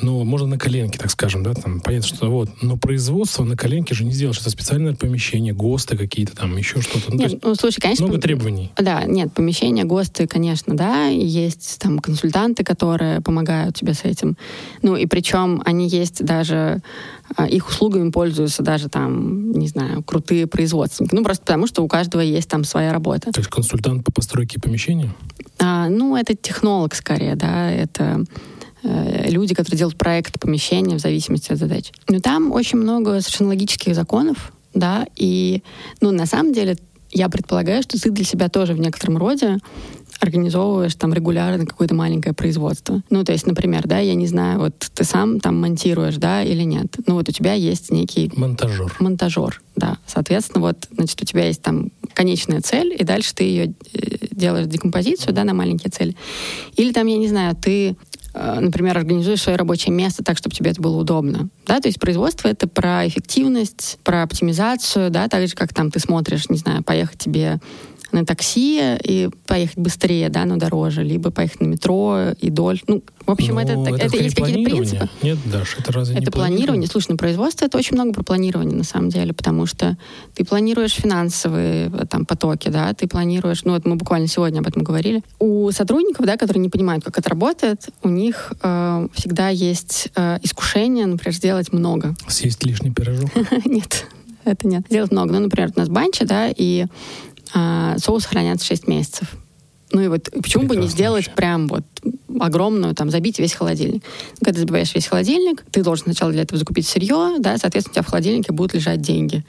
Ну, 0.00 0.24
можно 0.24 0.46
на 0.46 0.58
коленке, 0.58 0.98
так 0.98 1.10
скажем, 1.10 1.42
да, 1.42 1.54
там 1.54 1.75
понятно, 1.80 2.08
что 2.08 2.30
вот, 2.30 2.50
но 2.62 2.76
производство 2.76 3.44
на 3.44 3.56
коленке 3.56 3.94
же 3.94 4.04
не 4.04 4.12
сделаешь. 4.12 4.40
Это 4.40 4.50
специальное 4.50 4.94
помещение, 4.94 5.52
ГОСТы 5.52 5.96
какие-то 5.96 6.36
там, 6.36 6.56
еще 6.56 6.80
что-то. 6.80 7.12
Ну, 7.12 7.16
нет, 7.16 7.42
ну, 7.42 7.54
слушай, 7.54 7.80
конечно... 7.80 8.06
Много 8.06 8.20
требований. 8.20 8.72
Да, 8.76 9.04
нет, 9.04 9.32
помещения, 9.32 9.84
ГОСТы, 9.84 10.26
конечно, 10.26 10.76
да, 10.76 11.06
есть 11.06 11.78
там 11.80 11.98
консультанты, 11.98 12.64
которые 12.64 13.20
помогают 13.20 13.76
тебе 13.76 13.94
с 13.94 14.04
этим. 14.04 14.36
Ну, 14.82 14.96
и 14.96 15.06
причем 15.06 15.62
они 15.64 15.88
есть 15.88 16.24
даже 16.24 16.82
а, 17.34 17.46
их 17.46 17.68
услугами 17.68 18.10
пользуются 18.10 18.62
даже 18.62 18.88
там, 18.88 19.52
не 19.52 19.68
знаю, 19.68 20.02
крутые 20.02 20.46
производственники. 20.46 21.14
Ну, 21.14 21.24
просто 21.24 21.44
потому, 21.44 21.66
что 21.66 21.82
у 21.82 21.88
каждого 21.88 22.20
есть 22.20 22.48
там 22.48 22.64
своя 22.64 22.92
работа. 22.92 23.32
То 23.32 23.40
есть 23.40 23.50
консультант 23.50 24.04
по 24.04 24.12
постройке 24.12 24.60
помещения? 24.60 25.12
А, 25.58 25.88
ну, 25.88 26.16
это 26.16 26.34
технолог 26.34 26.94
скорее, 26.94 27.34
да, 27.34 27.70
это 27.70 28.24
люди, 29.28 29.54
которые 29.54 29.78
делают 29.78 29.98
проект 29.98 30.38
помещения 30.40 30.96
в 30.96 31.00
зависимости 31.00 31.52
от 31.52 31.58
задач. 31.58 31.92
Но 32.08 32.20
там 32.20 32.52
очень 32.52 32.78
много 32.78 33.20
совершенно 33.20 33.50
логических 33.50 33.94
законов, 33.94 34.52
да, 34.74 35.06
и, 35.16 35.62
ну, 36.00 36.10
на 36.10 36.26
самом 36.26 36.52
деле, 36.52 36.76
я 37.12 37.28
предполагаю, 37.28 37.82
что 37.82 38.00
ты 38.00 38.10
для 38.10 38.24
себя 38.24 38.48
тоже 38.48 38.74
в 38.74 38.78
некотором 38.78 39.16
роде 39.16 39.58
организовываешь 40.20 40.94
там 40.94 41.12
регулярно 41.12 41.66
какое-то 41.66 41.94
маленькое 41.94 42.34
производство. 42.34 43.02
Ну, 43.10 43.22
то 43.24 43.32
есть, 43.32 43.46
например, 43.46 43.86
да, 43.86 43.98
я 43.98 44.14
не 44.14 44.26
знаю, 44.26 44.60
вот 44.60 44.78
ты 44.78 45.04
сам 45.04 45.40
там 45.40 45.60
монтируешь, 45.60 46.16
да, 46.16 46.42
или 46.42 46.62
нет. 46.62 46.86
Ну, 47.06 47.14
вот 47.14 47.28
у 47.28 47.32
тебя 47.32 47.52
есть 47.52 47.90
некий... 47.90 48.32
Монтажер. 48.34 48.94
Монтажер, 48.98 49.62
да. 49.76 49.98
Соответственно, 50.06 50.60
вот, 50.60 50.88
значит, 50.90 51.20
у 51.22 51.24
тебя 51.24 51.46
есть 51.46 51.62
там 51.62 51.90
конечная 52.14 52.60
цель, 52.60 52.94
и 52.98 53.04
дальше 53.04 53.34
ты 53.34 53.44
ее 53.44 53.74
э, 53.92 54.26
делаешь 54.30 54.66
декомпозицию, 54.66 55.34
да, 55.34 55.44
на 55.44 55.52
маленькие 55.52 55.90
цели. 55.90 56.16
Или 56.76 56.92
там, 56.92 57.06
я 57.06 57.18
не 57.18 57.28
знаю, 57.28 57.54
ты 57.54 57.90
Э, 57.90 58.15
например, 58.36 58.98
организуешь 58.98 59.42
свое 59.42 59.56
рабочее 59.56 59.94
место 59.94 60.22
так, 60.22 60.36
чтобы 60.36 60.54
тебе 60.54 60.70
это 60.70 60.82
было 60.82 60.96
удобно. 60.96 61.48
Да, 61.66 61.80
то 61.80 61.88
есть 61.88 61.98
производство— 61.98 62.48
это 62.50 62.68
про 62.68 63.06
эффективность, 63.06 63.98
про 64.04 64.22
оптимизацию, 64.22 65.10
да, 65.10 65.28
так 65.28 65.46
же, 65.48 65.54
как 65.54 65.72
там 65.72 65.90
ты 65.90 66.00
смотришь, 66.00 66.48
не 66.50 66.58
знаю, 66.58 66.82
поехать 66.82 67.18
тебе 67.18 67.60
на 68.16 68.24
такси 68.24 68.96
и 69.04 69.28
поехать 69.46 69.76
быстрее, 69.76 70.30
да, 70.30 70.44
но 70.46 70.56
дороже, 70.56 71.02
либо 71.02 71.30
поехать 71.30 71.60
на 71.60 71.66
метро 71.66 72.30
и 72.40 72.50
дольше. 72.50 72.82
Ну, 72.88 73.02
в 73.26 73.30
общем, 73.30 73.54
ну, 73.54 73.60
это, 73.60 73.72
это, 73.72 74.06
это 74.06 74.16
есть 74.16 74.36
какие-то 74.36 74.70
принципы. 74.70 75.08
Нет, 75.22 75.38
Даш, 75.44 75.76
это 75.78 75.92
разве 75.92 76.14
это 76.14 76.24
не 76.24 76.30
планирование? 76.30 76.56
планирование? 76.56 76.88
Слушай, 76.88 77.10
ну, 77.10 77.16
производство— 77.18 77.64
это 77.66 77.76
очень 77.76 77.94
много 77.94 78.14
про 78.14 78.22
планирование, 78.22 78.76
на 78.76 78.84
самом 78.84 79.10
деле, 79.10 79.34
потому 79.34 79.66
что 79.66 79.98
ты 80.34 80.44
планируешь 80.44 80.92
финансовые 80.92 81.90
там 82.08 82.24
потоки, 82.24 82.68
да, 82.68 82.94
ты 82.94 83.06
планируешь, 83.06 83.64
ну, 83.64 83.72
вот 83.72 83.84
мы 83.84 83.96
буквально 83.96 84.28
сегодня 84.28 84.60
об 84.60 84.66
этом 84.66 84.82
говорили. 84.82 85.22
У 85.38 85.70
сотрудников, 85.72 86.24
да, 86.24 86.36
которые 86.36 86.62
не 86.62 86.70
понимают, 86.70 87.04
как 87.04 87.18
это 87.18 87.28
работает, 87.28 87.88
у 88.02 88.08
них 88.08 88.52
э, 88.62 89.08
всегда 89.12 89.48
есть 89.50 90.08
э, 90.16 90.38
искушение, 90.42 91.04
например, 91.06 91.34
сделать 91.34 91.72
много. 91.72 92.14
Съесть 92.28 92.64
лишний 92.64 92.90
пирожок? 92.90 93.30
Нет, 93.66 94.06
это 94.46 94.68
нет. 94.68 94.84
Сделать 94.88 95.10
много. 95.10 95.32
Ну, 95.32 95.40
например, 95.40 95.72
у 95.74 95.80
нас 95.80 95.88
банча, 95.88 96.24
да, 96.24 96.48
и 96.56 96.86
а, 97.58 97.96
соус 97.98 98.26
хранятся 98.26 98.66
6 98.66 98.86
месяцев. 98.86 99.34
Ну 99.90 100.02
и 100.02 100.08
вот 100.08 100.24
почему 100.24 100.64
Прекрасно 100.64 100.68
бы 100.68 100.76
не 100.76 100.88
сделать 100.88 101.26
вообще. 101.26 101.36
прям 101.36 101.68
вот 101.68 101.84
огромную, 102.38 102.94
там, 102.94 103.10
забить 103.10 103.38
весь 103.38 103.54
холодильник. 103.54 104.04
Когда 104.40 104.52
ты 104.52 104.60
забиваешь 104.60 104.94
весь 104.94 105.06
холодильник, 105.06 105.64
ты 105.70 105.82
должен 105.82 106.04
сначала 106.04 106.32
для 106.32 106.42
этого 106.42 106.58
закупить 106.58 106.86
сырье, 106.86 107.36
да, 107.38 107.56
соответственно, 107.56 107.92
у 107.92 107.94
тебя 107.94 108.02
в 108.02 108.08
холодильнике 108.08 108.52
будут 108.52 108.74
лежать 108.74 109.00
деньги. 109.00 109.42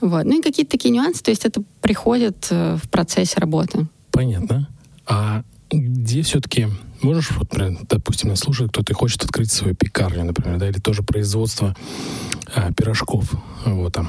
Вот. 0.00 0.24
Ну 0.24 0.38
и 0.38 0.42
какие-то 0.42 0.70
такие 0.70 0.90
нюансы, 0.90 1.22
то 1.22 1.30
есть 1.30 1.44
это 1.44 1.62
приходит 1.82 2.46
э, 2.50 2.78
в 2.82 2.88
процессе 2.88 3.38
работы. 3.38 3.88
Понятно. 4.10 4.68
А 5.06 5.42
где 5.70 6.22
все-таки 6.22 6.68
можешь, 7.02 7.30
вот, 7.32 7.48
допустим, 7.88 8.30
нас 8.30 8.40
слушает 8.40 8.70
кто-то 8.70 8.92
и 8.92 8.94
хочет 8.94 9.24
открыть 9.24 9.50
свою 9.50 9.74
пекарню, 9.74 10.24
например, 10.24 10.58
да, 10.58 10.68
или 10.68 10.78
тоже 10.78 11.02
производство 11.02 11.74
а, 12.54 12.72
пирожков, 12.72 13.32
вот 13.64 13.92
там, 13.92 14.08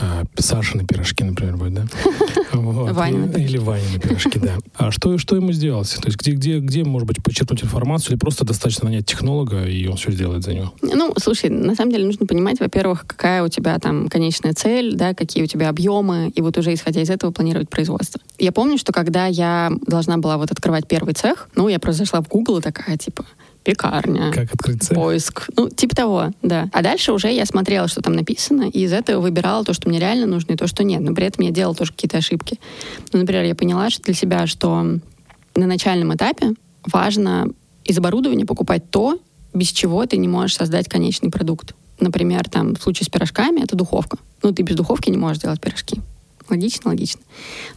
а, 0.00 0.24
Сашины 0.36 0.84
пирожки, 0.84 1.24
например, 1.24 1.56
будет, 1.56 1.74
да? 1.74 1.84
Вот. 2.52 2.92
Ванины. 2.92 3.42
Или 3.42 3.58
Ванины 3.58 3.98
пирожки, 3.98 4.38
да. 4.38 4.58
А 4.76 4.90
что, 4.90 5.16
что 5.18 5.36
ему 5.36 5.52
сделать? 5.52 5.94
То 6.00 6.06
есть 6.06 6.18
где, 6.18 6.32
где, 6.32 6.58
где, 6.58 6.84
может 6.84 7.08
быть, 7.08 7.22
подчеркнуть 7.22 7.64
информацию, 7.64 8.12
или 8.12 8.18
просто 8.18 8.44
достаточно 8.44 8.86
нанять 8.86 9.06
технолога, 9.06 9.64
и 9.64 9.86
он 9.86 9.96
все 9.96 10.12
сделает 10.12 10.44
за 10.44 10.54
него? 10.54 10.72
Ну, 10.82 11.14
слушай, 11.18 11.50
на 11.50 11.74
самом 11.74 11.92
деле 11.92 12.06
нужно 12.06 12.26
понимать, 12.26 12.60
во-первых, 12.60 13.06
какая 13.06 13.42
у 13.42 13.48
тебя 13.48 13.78
там 13.78 14.08
конечная 14.08 14.52
цель, 14.52 14.94
да, 14.94 15.14
какие 15.14 15.44
у 15.44 15.46
тебя 15.46 15.68
объемы, 15.68 16.30
и 16.34 16.40
вот 16.40 16.56
уже 16.58 16.72
исходя 16.74 17.02
из 17.02 17.10
этого 17.10 17.30
планировать 17.30 17.68
производство. 17.68 18.20
Я 18.38 18.52
помню, 18.52 18.78
что 18.78 18.92
когда 18.92 19.26
я 19.26 19.72
должна 19.86 20.18
была 20.18 20.36
вот 20.36 20.50
открывать 20.50 20.86
первый 20.86 21.14
цех, 21.14 21.48
ну, 21.56 21.68
я 21.68 21.78
просто 21.78 22.04
зашла 22.04 22.20
в 22.20 22.28
Google 22.32 22.62
такая, 22.62 22.96
типа, 22.96 23.26
пекарня. 23.62 24.32
Как 24.32 24.54
открыть 24.54 24.82
цех? 24.82 24.96
Поиск. 24.96 25.50
Ну, 25.54 25.68
типа 25.68 25.94
того, 25.94 26.30
да. 26.40 26.68
А 26.72 26.82
дальше 26.82 27.12
уже 27.12 27.30
я 27.30 27.44
смотрела, 27.44 27.88
что 27.88 28.00
там 28.00 28.14
написано, 28.14 28.62
и 28.62 28.84
из 28.84 28.92
этого 28.92 29.20
выбирала 29.20 29.64
то, 29.64 29.74
что 29.74 29.88
мне 29.88 30.00
реально 30.00 30.26
нужно, 30.26 30.52
и 30.52 30.56
то, 30.56 30.66
что 30.66 30.82
нет. 30.82 31.02
Но 31.02 31.14
при 31.14 31.26
этом 31.26 31.44
я 31.44 31.50
делала 31.50 31.74
тоже 31.74 31.92
какие-то 31.92 32.16
ошибки. 32.16 32.58
Ну, 33.12 33.20
например, 33.20 33.44
я 33.44 33.54
поняла 33.54 33.90
что 33.90 34.02
для 34.02 34.14
себя, 34.14 34.46
что 34.46 34.82
на 35.54 35.66
начальном 35.66 36.14
этапе 36.14 36.54
важно 36.90 37.48
из 37.84 37.98
оборудования 37.98 38.46
покупать 38.46 38.90
то, 38.90 39.18
без 39.52 39.68
чего 39.68 40.06
ты 40.06 40.16
не 40.16 40.28
можешь 40.28 40.56
создать 40.56 40.88
конечный 40.88 41.30
продукт. 41.30 41.74
Например, 42.00 42.48
там, 42.48 42.74
в 42.74 42.82
случае 42.82 43.04
с 43.04 43.10
пирожками 43.10 43.60
это 43.60 43.76
духовка. 43.76 44.16
Ну, 44.42 44.52
ты 44.52 44.62
без 44.62 44.74
духовки 44.74 45.10
не 45.10 45.18
можешь 45.18 45.42
делать 45.42 45.60
пирожки. 45.60 46.00
Логично, 46.48 46.90
логично. 46.90 47.20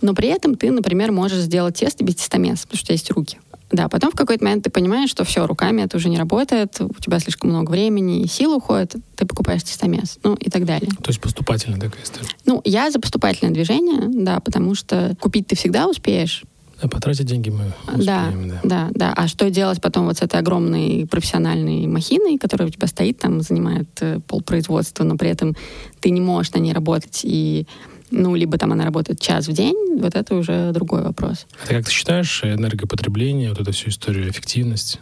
Но 0.02 0.13
при 0.13 0.30
этом 0.30 0.56
ты, 0.56 0.72
например, 0.72 1.12
можешь 1.12 1.39
сделать 1.39 1.78
тесто 1.78 2.04
без 2.04 2.15
тестомеса, 2.15 2.63
потому 2.63 2.78
что 2.78 2.86
у 2.86 2.88
тебя 2.88 2.94
есть 2.94 3.12
руки. 3.12 3.38
Да, 3.71 3.89
потом 3.89 4.12
в 4.12 4.15
какой-то 4.15 4.43
момент 4.43 4.63
ты 4.63 4.69
понимаешь, 4.69 5.10
что 5.10 5.23
все, 5.23 5.47
руками 5.47 5.82
это 5.82 5.97
уже 5.97 6.10
не 6.10 6.17
работает, 6.17 6.80
у 6.80 7.01
тебя 7.01 7.19
слишком 7.19 7.49
много 7.49 7.71
времени 7.71 8.21
и 8.21 8.28
сил 8.28 8.54
уходит, 8.54 8.95
ты 9.15 9.25
покупаешь 9.25 9.63
тестомес, 9.63 10.19
ну 10.23 10.36
и 10.36 10.49
так 10.49 10.65
далее. 10.65 10.89
То 11.01 11.10
есть 11.10 11.19
поступательная 11.19 11.80
такая 11.80 12.04
история? 12.04 12.28
Ну, 12.45 12.62
я 12.63 12.91
за 12.91 12.99
поступательное 12.99 13.54
движение, 13.54 14.04
да, 14.08 14.39
потому 14.39 14.75
что 14.75 15.15
купить 15.19 15.47
ты 15.47 15.56
всегда 15.56 15.88
успеешь, 15.88 16.43
да, 16.82 16.89
потратить 16.89 17.25
деньги 17.25 17.49
мы 17.49 17.71
успеем, 17.88 18.06
да, 18.06 18.32
да. 18.32 18.60
Да, 18.63 18.89
да. 18.93 19.13
А 19.15 19.28
что 19.28 19.49
делать 19.49 19.82
потом 19.82 20.06
вот 20.06 20.17
с 20.17 20.21
этой 20.21 20.39
огромной 20.39 21.08
профессиональной 21.10 21.88
махиной, 21.88 22.38
которая 22.38 22.67
у 22.67 22.71
тебя 22.71 22.88
стоит, 22.88 23.17
там 23.17 23.39
занимает 23.41 23.88
э, 24.01 24.19
полпроизводства, 24.28 25.06
но 25.06 25.15
при 25.15 25.30
этом 25.30 25.56
ты 26.01 26.10
не 26.10 26.19
можешь 26.19 26.51
на 26.51 26.60
ней 26.60 26.73
работать 26.73 27.21
и 27.23 27.65
ну, 28.12 28.36
либо 28.36 28.58
там 28.58 28.72
она 28.72 28.86
работает 28.86 29.20
час 29.20 29.48
в 29.48 29.54
день, 29.54 30.00
вот 30.00 30.15
это 30.15 30.36
уже 30.36 30.72
другой 30.72 31.04
вопрос. 31.04 31.48
А 31.63 31.68
ты 31.68 31.76
как 31.76 31.86
ты 31.86 31.91
считаешь 31.91 32.44
энергопотребление, 32.44 33.50
вот 33.50 33.60
эту 33.60 33.72
всю 33.72 33.89
историю, 33.89 34.30
эффективность, 34.30 35.00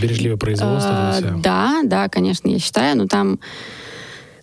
бережливое 0.00 0.36
производство? 0.36 0.92
А, 0.92 1.20
да, 1.38 1.82
да, 1.84 2.08
конечно, 2.08 2.48
я 2.48 2.58
считаю, 2.58 2.96
но 2.96 3.06
там 3.06 3.38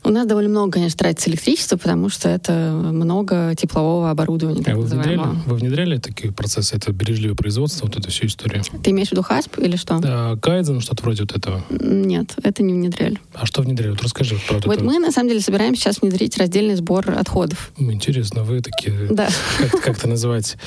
у 0.03 0.09
нас 0.09 0.25
довольно 0.25 0.49
много, 0.49 0.73
конечно, 0.73 0.97
тратится 0.97 1.29
электричество, 1.29 1.77
потому 1.77 2.09
что 2.09 2.29
это 2.29 2.71
много 2.73 3.55
теплового 3.55 4.09
оборудования. 4.09 4.63
А 4.65 4.75
вы 4.75 4.83
внедряли, 4.83 5.21
вы 5.45 5.55
внедряли 5.55 5.97
такие 5.97 6.33
процессы? 6.33 6.75
Это 6.75 6.91
бережливое 6.91 7.35
производство, 7.35 7.85
вот 7.85 7.97
эту 7.97 8.09
всю 8.09 8.27
историю? 8.27 8.63
Ты 8.83 8.91
имеешь 8.91 9.09
в 9.09 9.11
виду 9.11 9.23
ХАСП 9.23 9.59
или 9.59 9.75
что? 9.75 9.99
Да, 9.99 10.37
Кайдзен, 10.41 10.81
что-то 10.81 11.03
вроде 11.03 11.23
вот 11.23 11.37
этого. 11.37 11.63
Нет, 11.69 12.33
это 12.43 12.63
не 12.63 12.73
внедряли. 12.73 13.19
А 13.33 13.45
что 13.45 13.61
внедряли? 13.61 13.91
Вот 13.91 14.01
расскажи 14.01 14.35
про 14.47 14.55
вот 14.55 14.65
это. 14.65 14.69
Вот 14.69 14.81
мы, 14.81 14.99
на 14.99 15.11
самом 15.11 15.29
деле, 15.29 15.41
собираемся 15.41 15.83
сейчас 15.83 16.01
внедрить 16.01 16.37
раздельный 16.37 16.75
сбор 16.75 17.11
отходов. 17.11 17.71
Интересно, 17.77 18.43
вы 18.43 18.61
такие, 18.61 19.07
да. 19.09 19.29
как, 19.59 19.81
как 19.81 19.97
это 19.97 20.07
называть, 20.07 20.57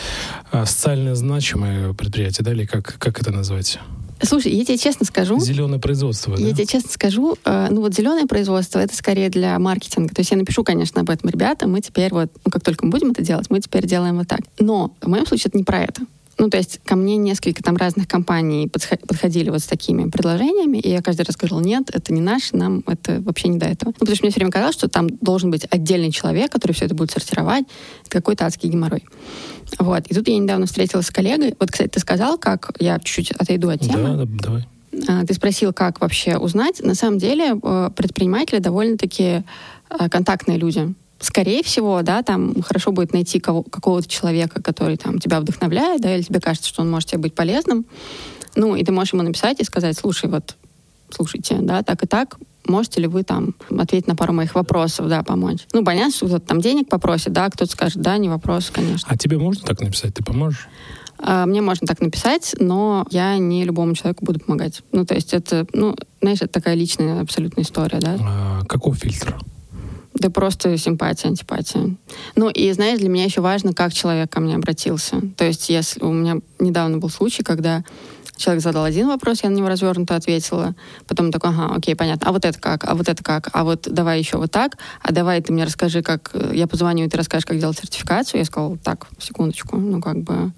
а, 0.52 0.66
социально 0.66 1.14
значимые 1.14 1.94
предприятия, 1.94 2.42
да, 2.42 2.52
или 2.52 2.66
как, 2.66 2.96
как 2.98 3.20
это 3.20 3.30
назвать? 3.32 3.78
Слушай, 4.22 4.52
я 4.52 4.64
тебе 4.64 4.78
честно 4.78 5.04
скажу... 5.06 5.38
Зеленое 5.40 5.80
производство, 5.80 6.36
да? 6.36 6.42
Я 6.42 6.52
тебе 6.52 6.66
честно 6.66 6.90
скажу, 6.90 7.36
э, 7.44 7.68
ну 7.70 7.80
вот 7.80 7.94
зеленое 7.94 8.26
производство, 8.26 8.78
это 8.78 8.94
скорее 8.94 9.28
для 9.28 9.58
маркетинга. 9.58 10.14
То 10.14 10.20
есть 10.20 10.30
я 10.30 10.36
напишу, 10.36 10.64
конечно, 10.64 11.00
об 11.00 11.10
этом 11.10 11.30
ребятам, 11.30 11.72
мы 11.72 11.80
теперь 11.80 12.12
вот, 12.12 12.30
ну 12.44 12.50
как 12.50 12.62
только 12.62 12.84
мы 12.86 12.92
будем 12.92 13.10
это 13.10 13.22
делать, 13.22 13.50
мы 13.50 13.60
теперь 13.60 13.86
делаем 13.86 14.18
вот 14.18 14.28
так. 14.28 14.40
Но 14.58 14.94
в 15.00 15.08
моем 15.08 15.26
случае 15.26 15.48
это 15.48 15.58
не 15.58 15.64
про 15.64 15.82
это. 15.82 16.02
Ну, 16.38 16.50
то 16.50 16.56
есть 16.56 16.80
ко 16.84 16.96
мне 16.96 17.16
несколько 17.16 17.62
там 17.62 17.76
разных 17.76 18.08
компаний 18.08 18.68
подходили 18.68 19.50
вот 19.50 19.60
с 19.60 19.66
такими 19.66 20.10
предложениями, 20.10 20.78
и 20.78 20.90
я 20.90 21.00
каждый 21.00 21.22
раз 21.22 21.36
говорила, 21.36 21.60
нет, 21.60 21.90
это 21.92 22.12
не 22.12 22.20
наш, 22.20 22.52
нам 22.52 22.82
это 22.86 23.20
вообще 23.20 23.48
не 23.48 23.58
до 23.58 23.66
этого. 23.66 23.90
Ну, 23.90 23.94
потому 24.00 24.16
что 24.16 24.24
мне 24.24 24.30
все 24.30 24.40
время 24.40 24.50
казалось, 24.50 24.74
что 24.74 24.88
там 24.88 25.08
должен 25.20 25.50
быть 25.50 25.66
отдельный 25.70 26.10
человек, 26.10 26.50
который 26.50 26.72
все 26.72 26.86
это 26.86 26.94
будет 26.94 27.12
сортировать. 27.12 27.66
Это 28.02 28.10
какой-то 28.10 28.46
адский 28.46 28.68
геморрой. 28.68 29.04
Вот. 29.78 30.06
И 30.06 30.14
тут 30.14 30.28
я 30.28 30.38
недавно 30.38 30.66
встретилась 30.66 31.06
с 31.06 31.10
коллегой. 31.10 31.54
Вот, 31.58 31.70
кстати, 31.70 31.88
ты 31.88 32.00
сказал, 32.00 32.38
как... 32.38 32.72
Я 32.78 32.98
чуть-чуть 32.98 33.32
отойду 33.32 33.68
от 33.68 33.80
темы. 33.80 34.16
Да, 34.16 34.24
да, 34.24 34.26
давай. 34.26 34.68
А, 35.08 35.26
ты 35.26 35.34
спросил, 35.34 35.72
как 35.72 36.00
вообще 36.00 36.36
узнать. 36.36 36.82
На 36.82 36.94
самом 36.94 37.18
деле 37.18 37.58
э, 37.60 37.90
предприниматели 37.94 38.58
довольно-таки 38.58 39.42
э, 39.90 40.08
контактные 40.08 40.58
люди 40.58 40.94
скорее 41.20 41.62
всего, 41.62 42.02
да, 42.02 42.22
там 42.22 42.60
хорошо 42.62 42.92
будет 42.92 43.12
найти 43.12 43.40
кого, 43.40 43.62
какого-то 43.62 44.08
человека, 44.08 44.62
который 44.62 44.96
там 44.96 45.18
тебя 45.18 45.40
вдохновляет, 45.40 46.02
да, 46.02 46.14
или 46.14 46.22
тебе 46.22 46.40
кажется, 46.40 46.68
что 46.68 46.82
он 46.82 46.90
может 46.90 47.08
тебе 47.08 47.22
быть 47.22 47.34
полезным. 47.34 47.86
Ну, 48.56 48.76
и 48.76 48.84
ты 48.84 48.92
можешь 48.92 49.14
ему 49.14 49.22
написать 49.22 49.60
и 49.60 49.64
сказать, 49.64 49.96
слушай, 49.96 50.28
вот, 50.28 50.54
слушайте, 51.10 51.56
да, 51.60 51.82
так 51.82 52.02
и 52.04 52.06
так, 52.06 52.36
можете 52.66 53.00
ли 53.00 53.06
вы 53.06 53.22
там 53.22 53.54
ответить 53.70 54.06
на 54.06 54.16
пару 54.16 54.32
моих 54.32 54.54
вопросов, 54.54 55.08
да, 55.08 55.22
помочь? 55.22 55.66
Ну, 55.72 55.84
понятно, 55.84 56.14
что 56.14 56.26
кто-то 56.26 56.46
там 56.46 56.60
денег 56.60 56.88
попросит, 56.88 57.32
да, 57.32 57.48
кто-то 57.48 57.70
скажет, 57.70 58.00
да, 58.00 58.16
не 58.18 58.28
вопрос, 58.28 58.70
конечно. 58.70 59.08
А 59.10 59.16
тебе 59.16 59.38
можно 59.38 59.64
так 59.64 59.80
написать, 59.80 60.14
ты 60.14 60.24
поможешь? 60.24 60.68
А, 61.18 61.46
мне 61.46 61.60
можно 61.60 61.86
так 61.86 62.00
написать, 62.00 62.54
но 62.58 63.06
я 63.10 63.38
не 63.38 63.64
любому 63.64 63.94
человеку 63.94 64.24
буду 64.24 64.40
помогать. 64.40 64.82
Ну, 64.92 65.06
то 65.06 65.14
есть 65.14 65.32
это, 65.32 65.66
ну, 65.72 65.96
знаешь, 66.20 66.38
это 66.42 66.52
такая 66.52 66.74
личная 66.74 67.20
абсолютная 67.20 67.64
история, 67.64 67.98
да. 68.00 68.16
А 68.20 68.64
каков 68.66 68.98
фильтр? 68.98 69.36
Да 70.14 70.30
просто 70.30 70.76
симпатия, 70.78 71.28
антипатия. 71.28 71.96
Ну 72.36 72.48
и, 72.48 72.70
знаешь, 72.72 73.00
для 73.00 73.08
меня 73.08 73.24
еще 73.24 73.40
важно, 73.40 73.74
как 73.74 73.92
человек 73.92 74.30
ко 74.30 74.40
мне 74.40 74.54
обратился. 74.54 75.20
То 75.36 75.44
есть 75.44 75.68
если 75.68 76.04
у 76.04 76.12
меня 76.12 76.36
недавно 76.60 76.98
был 76.98 77.10
случай, 77.10 77.42
когда 77.42 77.84
Человек 78.36 78.62
задал 78.62 78.84
один 78.84 79.06
вопрос, 79.06 79.44
я 79.44 79.50
на 79.50 79.54
него 79.54 79.68
развернуто 79.68 80.16
ответила. 80.16 80.74
Потом 81.06 81.30
такой, 81.30 81.50
ага, 81.50 81.74
окей, 81.74 81.94
понятно. 81.94 82.28
А 82.28 82.32
вот 82.32 82.44
это 82.44 82.58
как? 82.58 82.84
А 82.84 82.94
вот 82.94 83.08
это 83.08 83.22
как? 83.22 83.48
А 83.52 83.62
вот 83.62 83.86
давай 83.88 84.18
еще 84.18 84.38
вот 84.38 84.50
так. 84.50 84.76
А 85.02 85.12
давай 85.12 85.40
ты 85.40 85.52
мне 85.52 85.64
расскажи, 85.64 86.02
как... 86.02 86.30
Э, 86.34 86.50
я 86.52 86.66
позвоню, 86.66 87.04
и 87.04 87.08
ты 87.08 87.16
расскажешь, 87.16 87.46
как 87.46 87.58
делать 87.58 87.78
сертификацию. 87.78 88.40
Я 88.40 88.44
сказала, 88.44 88.76
так, 88.78 89.06
секундочку. 89.18 89.76
Ну, 89.76 90.00
как 90.00 90.22
бы... 90.22 90.52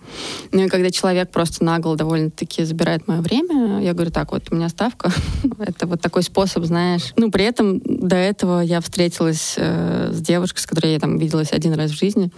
Ну, 0.52 0.64
и 0.64 0.68
когда 0.68 0.90
человек 0.90 1.30
просто 1.30 1.64
нагло 1.64 1.96
довольно-таки 1.96 2.64
забирает 2.64 3.06
мое 3.08 3.20
время, 3.20 3.82
я 3.82 3.92
говорю, 3.92 4.10
так, 4.10 4.32
вот 4.32 4.44
у 4.50 4.54
меня 4.54 4.70
ставка. 4.70 5.10
это 5.58 5.86
вот 5.86 6.00
такой 6.00 6.22
способ, 6.22 6.64
знаешь. 6.64 7.12
Ну, 7.16 7.30
при 7.30 7.44
этом 7.44 7.80
до 7.80 8.16
этого 8.16 8.60
я 8.60 8.80
встретилась 8.80 9.54
э, 9.58 10.12
с 10.12 10.20
девушкой, 10.20 10.60
с 10.60 10.66
которой 10.66 10.94
я 10.94 10.98
там 10.98 11.18
виделась 11.18 11.52
один 11.52 11.74
раз 11.74 11.90
в 11.90 11.98
жизни. 11.98 12.30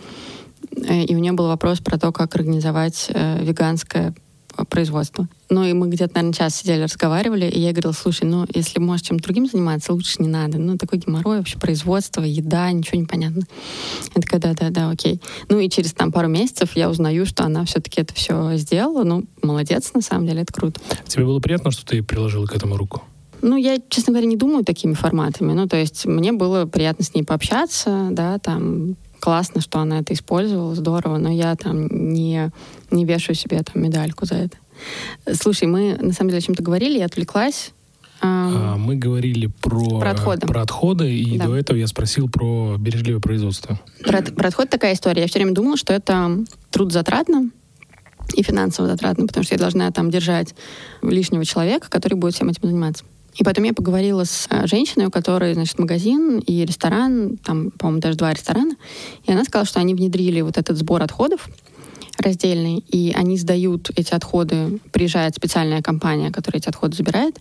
Э, 0.77 1.05
и 1.05 1.15
у 1.15 1.19
нее 1.19 1.33
был 1.33 1.47
вопрос 1.47 1.79
про 1.79 1.97
то, 1.97 2.11
как 2.11 2.35
организовать 2.35 3.07
э, 3.11 3.45
веганское 3.45 4.15
производства. 4.65 5.29
Ну 5.51 5.65
и 5.65 5.73
мы 5.73 5.89
где-то, 5.89 6.15
наверное, 6.15 6.35
час 6.35 6.57
сидели, 6.57 6.83
разговаривали, 6.83 7.47
и 7.47 7.61
я 7.61 7.73
говорила, 7.73 7.93
слушай, 7.93 8.25
ну 8.25 8.47
если 8.55 8.81
можешь 8.81 9.07
чем-то 9.07 9.25
другим 9.25 9.47
заниматься, 9.47 9.93
лучше 9.93 10.17
не 10.19 10.29
надо. 10.29 10.59
Ну 10.59 10.77
такой 10.77 10.99
геморрой 10.99 11.39
вообще, 11.39 11.59
производство, 11.59 12.23
еда, 12.23 12.71
ничего 12.73 12.99
не 13.01 13.07
понятно. 13.07 13.43
Я 14.15 14.23
такая, 14.23 14.41
да-да-да, 14.41 14.91
окей. 14.91 15.21
Ну 15.49 15.59
и 15.59 15.69
через 15.69 15.93
там 15.93 16.13
пару 16.13 16.29
месяцев 16.29 16.71
я 16.75 16.91
узнаю, 16.91 17.27
что 17.27 17.45
она 17.45 17.65
все-таки 17.65 18.01
это 18.01 18.15
все 18.15 18.57
сделала. 18.57 19.05
Ну, 19.05 19.25
молодец, 19.43 19.93
на 19.95 20.01
самом 20.01 20.27
деле, 20.27 20.43
это 20.43 20.53
круто. 20.53 20.81
Тебе 21.07 21.25
было 21.25 21.41
приятно, 21.41 21.71
что 21.71 21.85
ты 21.87 22.03
приложила 22.03 22.47
к 22.47 22.55
этому 22.55 22.77
руку? 22.77 23.03
Ну, 23.41 23.57
я, 23.57 23.79
честно 23.89 24.13
говоря, 24.13 24.27
не 24.27 24.37
думаю 24.37 24.65
такими 24.65 24.95
форматами. 24.95 25.53
Ну, 25.53 25.69
то 25.69 25.77
есть 25.77 26.07
мне 26.07 26.33
было 26.33 26.67
приятно 26.67 27.05
с 27.05 27.15
ней 27.15 27.23
пообщаться, 27.23 28.09
да, 28.11 28.39
там, 28.39 28.97
классно, 29.21 29.61
что 29.61 29.79
она 29.81 30.01
это 30.01 30.15
использовала, 30.15 30.75
здорово, 30.75 31.19
но 31.19 31.31
я 31.31 31.55
там 31.57 31.87
не, 31.87 32.51
не 32.91 33.05
вешаю 33.05 33.37
себе 33.37 33.63
там 33.63 33.83
медальку 33.83 34.27
за 34.27 34.37
это. 34.37 34.57
Слушай, 35.33 35.69
мы 35.69 35.97
на 36.01 36.13
самом 36.13 36.31
деле 36.31 36.39
о 36.39 36.43
чем-то 36.43 36.63
говорили, 36.63 36.99
я 36.99 37.07
отвлеклась. 37.07 37.73
А, 38.21 38.77
мы 38.77 38.97
говорили 38.97 39.47
про, 39.47 40.01
про 40.01 40.11
отходы. 40.11 40.47
Про 40.47 40.63
отходы, 40.63 41.15
и 41.15 41.39
да. 41.39 41.47
до 41.47 41.57
этого 41.57 41.77
я 41.77 41.87
спросил 41.87 42.29
про 42.29 42.77
бережливое 42.79 43.21
производство. 43.21 43.79
Про, 44.03 44.23
про 44.23 44.49
отход 44.49 44.69
такая 44.69 44.95
история. 44.95 45.23
Я 45.23 45.29
все 45.29 45.39
время 45.39 45.55
думала, 45.55 45.77
что 45.77 45.93
это 45.93 46.45
труд 46.71 46.93
затратно 46.93 47.51
и 48.35 48.43
финансово 48.43 48.89
затратно, 48.89 49.27
потому 49.27 49.45
что 49.45 49.55
я 49.55 49.59
должна 49.59 49.91
там 49.93 50.11
держать 50.11 50.55
лишнего 51.03 51.45
человека, 51.45 51.89
который 51.89 52.15
будет 52.15 52.35
всем 52.35 52.49
этим 52.49 52.69
заниматься. 52.69 53.05
И 53.39 53.45
потом 53.45 53.65
я 53.65 53.73
поговорила 53.73 54.25
с 54.25 54.49
э, 54.51 54.67
женщиной, 54.67 55.07
у 55.07 55.11
которой, 55.11 55.55
значит, 55.55 55.79
магазин 55.79 56.41
и 56.41 56.65
ресторан, 56.65 57.39
там, 57.39 57.71
по-моему, 57.71 58.01
даже 58.01 58.19
два 58.19 58.33
ресторана, 58.35 58.75
и 59.25 59.33
она 59.33 59.45
сказала, 59.45 59.65
что 59.65 59.79
они 59.79 59.95
внедрили 59.95 60.41
вот 60.41 60.59
этот 60.59 60.77
сбор 60.77 61.03
отходов, 61.03 61.49
раздельный, 62.19 62.79
и 62.89 63.13
они 63.17 63.39
сдают 63.39 63.91
эти 63.95 64.13
отходы, 64.13 64.81
приезжает 64.91 65.37
специальная 65.37 65.83
компания, 65.83 66.33
которая 66.33 66.59
эти 66.61 66.69
отходы 66.69 66.97
забирает, 66.97 67.39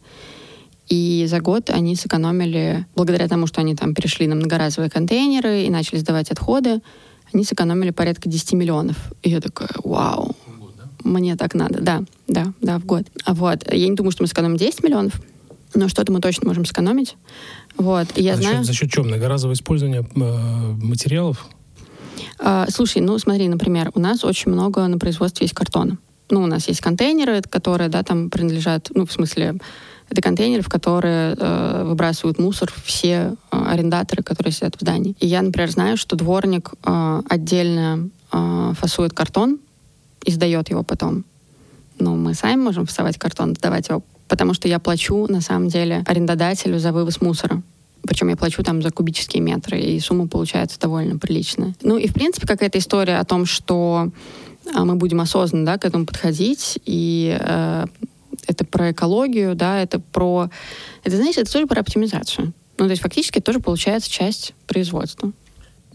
и 0.87 1.25
за 1.27 1.39
год 1.39 1.71
они 1.71 1.95
сэкономили, 1.95 2.85
благодаря 2.95 3.27
тому, 3.27 3.47
что 3.47 3.61
они 3.61 3.75
там 3.75 3.95
перешли 3.95 4.27
на 4.27 4.35
многоразовые 4.35 4.91
контейнеры 4.91 5.63
и 5.63 5.69
начали 5.71 5.97
сдавать 5.97 6.29
отходы, 6.29 6.81
они 7.33 7.43
сэкономили 7.43 7.89
порядка 7.89 8.29
10 8.29 8.53
миллионов. 8.53 8.95
И 9.23 9.31
я 9.31 9.41
такая, 9.41 9.71
вау, 9.83 10.35
мне 11.03 11.35
так 11.35 11.55
надо. 11.55 11.81
Да, 11.81 12.03
да, 12.27 12.53
да, 12.61 12.77
в 12.79 12.85
год. 12.85 13.03
А 13.25 13.33
вот, 13.33 13.69
я 13.69 13.89
не 13.89 13.95
думаю, 13.95 14.11
что 14.11 14.23
мы 14.23 14.27
сэкономим 14.27 14.55
10 14.55 14.83
миллионов, 14.83 15.19
но 15.73 15.87
что-то 15.87 16.11
мы 16.11 16.19
точно 16.19 16.47
можем 16.47 16.65
сэкономить. 16.65 17.15
Вот, 17.77 18.07
и 18.15 18.23
я 18.23 18.33
А 18.33 18.35
за, 18.35 18.41
знаю... 18.41 18.57
счет, 18.57 18.65
за 18.65 18.73
счет 18.73 18.91
чего? 18.91 19.05
Многоразовое 19.05 19.55
использование 19.55 20.01
э, 20.01 20.75
материалов? 20.83 21.45
А, 22.39 22.67
слушай, 22.69 23.01
ну 23.01 23.17
смотри, 23.19 23.47
например, 23.47 23.91
у 23.93 23.99
нас 23.99 24.23
очень 24.23 24.51
много 24.51 24.87
на 24.87 24.97
производстве 24.97 25.45
есть 25.45 25.53
картона. 25.53 25.97
Ну, 26.29 26.43
у 26.43 26.45
нас 26.45 26.67
есть 26.67 26.81
контейнеры, 26.81 27.41
которые, 27.41 27.89
да, 27.89 28.03
там 28.03 28.29
принадлежат, 28.29 28.89
ну, 28.93 29.05
в 29.05 29.11
смысле, 29.11 29.55
это 30.09 30.21
контейнеры, 30.21 30.61
в 30.61 30.69
которые 30.69 31.35
э, 31.37 31.83
выбрасывают 31.85 32.37
мусор 32.37 32.71
все 32.83 33.35
э, 33.51 33.57
арендаторы, 33.57 34.23
которые 34.23 34.51
сидят 34.51 34.75
в 34.75 34.81
здании. 34.81 35.15
И 35.19 35.27
я, 35.27 35.41
например, 35.41 35.69
знаю, 35.69 35.97
что 35.97 36.15
дворник 36.15 36.71
э, 36.83 37.21
отдельно 37.29 38.09
э, 38.31 38.73
фасует 38.77 39.13
картон 39.13 39.59
и 40.25 40.31
сдает 40.31 40.69
его 40.69 40.83
потом. 40.83 41.23
Ну, 41.99 42.15
мы 42.15 42.33
сами 42.33 42.61
можем 42.61 42.85
фасовать 42.85 43.17
картон, 43.17 43.55
сдавать 43.55 43.89
его, 43.89 44.03
потому 44.27 44.53
что 44.53 44.67
я 44.67 44.79
плачу, 44.79 45.27
на 45.27 45.41
самом 45.41 45.69
деле, 45.69 46.03
арендодателю 46.05 46.79
за 46.79 46.91
вывоз 46.91 47.21
мусора. 47.21 47.61
Причем 48.03 48.29
я 48.29 48.37
плачу 48.37 48.63
там 48.63 48.81
за 48.81 48.91
кубические 48.91 49.41
метры, 49.41 49.79
и 49.79 49.99
сумма 49.99 50.27
получается 50.27 50.79
довольно 50.79 51.17
приличная. 51.17 51.75
Ну 51.81 51.97
и, 51.97 52.07
в 52.07 52.13
принципе, 52.13 52.47
какая-то 52.47 52.77
история 52.77 53.17
о 53.17 53.25
том, 53.25 53.45
что 53.45 54.11
а, 54.73 54.85
мы 54.85 54.95
будем 54.95 55.19
осознанно 55.19 55.65
да, 55.65 55.77
к 55.77 55.85
этому 55.85 56.05
подходить, 56.05 56.79
и 56.85 57.37
э, 57.39 57.85
это 58.47 58.65
про 58.65 58.91
экологию, 58.91 59.55
да, 59.55 59.81
это 59.81 59.99
про... 59.99 60.49
Это, 61.03 61.15
знаешь, 61.17 61.37
это 61.37 61.51
тоже 61.51 61.67
про 61.67 61.81
оптимизацию. 61.81 62.53
Ну, 62.77 62.85
то 62.85 62.91
есть 62.91 63.01
фактически 63.01 63.39
это 63.39 63.47
тоже 63.47 63.59
получается 63.59 64.09
часть 64.09 64.53
производства. 64.67 65.31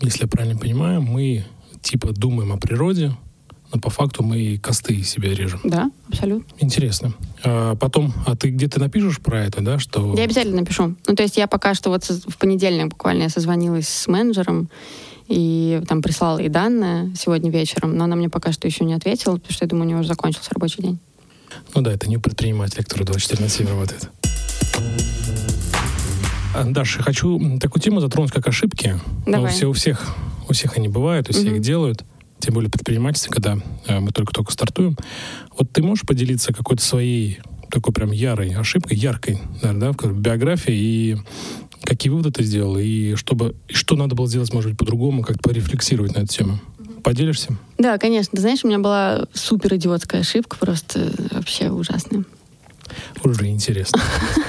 Если 0.00 0.22
я 0.22 0.28
правильно 0.28 0.58
понимаю, 0.58 1.00
мы 1.00 1.44
типа 1.80 2.12
думаем 2.12 2.52
о 2.52 2.58
природе, 2.58 3.12
но 3.72 3.80
по 3.80 3.90
факту 3.90 4.22
мы 4.22 4.38
и 4.38 4.58
косты 4.58 5.02
себе 5.02 5.34
режем. 5.34 5.60
Да, 5.64 5.90
абсолютно. 6.08 6.54
Интересно. 6.58 7.14
А 7.44 7.74
потом, 7.76 8.12
а 8.26 8.36
ты 8.36 8.50
где-то 8.50 8.80
напишешь 8.80 9.18
про 9.20 9.44
это, 9.44 9.62
да, 9.62 9.78
что... 9.78 10.14
Я 10.16 10.24
обязательно 10.24 10.60
напишу. 10.60 10.94
Ну, 11.06 11.14
то 11.14 11.22
есть 11.22 11.36
я 11.36 11.46
пока 11.46 11.74
что 11.74 11.90
вот 11.90 12.04
в 12.04 12.36
понедельник 12.38 12.88
буквально 12.88 13.24
я 13.24 13.28
созвонилась 13.28 13.88
с 13.88 14.06
менеджером 14.08 14.68
и 15.28 15.80
там 15.88 16.02
прислала 16.02 16.38
ей 16.38 16.48
данные 16.48 17.14
сегодня 17.16 17.50
вечером, 17.50 17.96
но 17.96 18.04
она 18.04 18.16
мне 18.16 18.28
пока 18.28 18.52
что 18.52 18.66
еще 18.66 18.84
не 18.84 18.94
ответила, 18.94 19.36
потому 19.36 19.52
что 19.52 19.64
я 19.64 19.68
думаю, 19.68 19.84
у 19.86 19.88
нее 19.88 19.98
уже 19.98 20.08
закончился 20.08 20.50
рабочий 20.54 20.82
день. 20.82 20.98
Ну 21.74 21.82
да, 21.82 21.92
это 21.92 22.08
не 22.08 22.18
предприниматель, 22.18 22.82
который 22.82 23.04
24 23.04 23.42
на 23.42 23.48
7 23.48 23.68
работает. 23.68 24.10
А, 26.54 26.64
Даш, 26.64 26.98
я 26.98 27.02
хочу 27.02 27.58
такую 27.58 27.82
тему 27.82 28.00
затронуть, 28.00 28.30
как 28.30 28.46
ошибки. 28.46 28.98
Ну, 29.24 29.32
Давай. 29.32 29.52
все, 29.52 29.66
у 29.66 29.72
всех, 29.72 30.14
у 30.48 30.52
всех 30.52 30.76
они 30.76 30.88
бывают, 30.88 31.30
у 31.30 31.32
всех 31.32 31.46
Мгм. 31.46 31.54
их 31.56 31.62
делают. 31.62 32.04
Тем 32.42 32.54
более 32.54 32.70
предпринимательство, 32.70 33.30
когда 33.30 33.56
э, 33.86 34.00
мы 34.00 34.10
только-только 34.10 34.50
стартуем. 34.50 34.96
Вот 35.56 35.70
ты 35.70 35.80
можешь 35.80 36.04
поделиться 36.04 36.52
какой-то 36.52 36.82
своей 36.82 37.38
такой 37.70 37.94
прям 37.94 38.10
ярой 38.10 38.50
ошибкой, 38.54 38.96
яркой, 38.96 39.40
наверное, 39.62 39.92
да, 39.92 40.08
в 40.08 40.18
биографии, 40.18 40.74
и 40.74 41.16
какие 41.84 42.10
выводы 42.10 42.32
ты 42.32 42.42
сделал, 42.42 42.78
и, 42.78 43.14
чтобы, 43.14 43.54
и 43.68 43.74
что 43.74 43.94
надо 43.94 44.16
было 44.16 44.26
сделать, 44.26 44.52
может 44.52 44.70
быть, 44.72 44.78
по-другому, 44.78 45.22
как-то 45.22 45.48
порефлексировать 45.50 46.16
на 46.16 46.22
эту 46.22 46.34
тему. 46.34 46.60
Поделишься? 47.04 47.56
Да, 47.78 47.96
конечно. 47.98 48.32
Ты 48.34 48.40
знаешь, 48.40 48.64
у 48.64 48.68
меня 48.68 48.80
была 48.80 49.26
супер 49.32 49.76
идиотская 49.76 50.22
ошибка, 50.22 50.56
просто 50.58 51.12
вообще 51.30 51.70
ужасная. 51.70 52.24
Уже 53.24 53.46
интересно. 53.48 54.00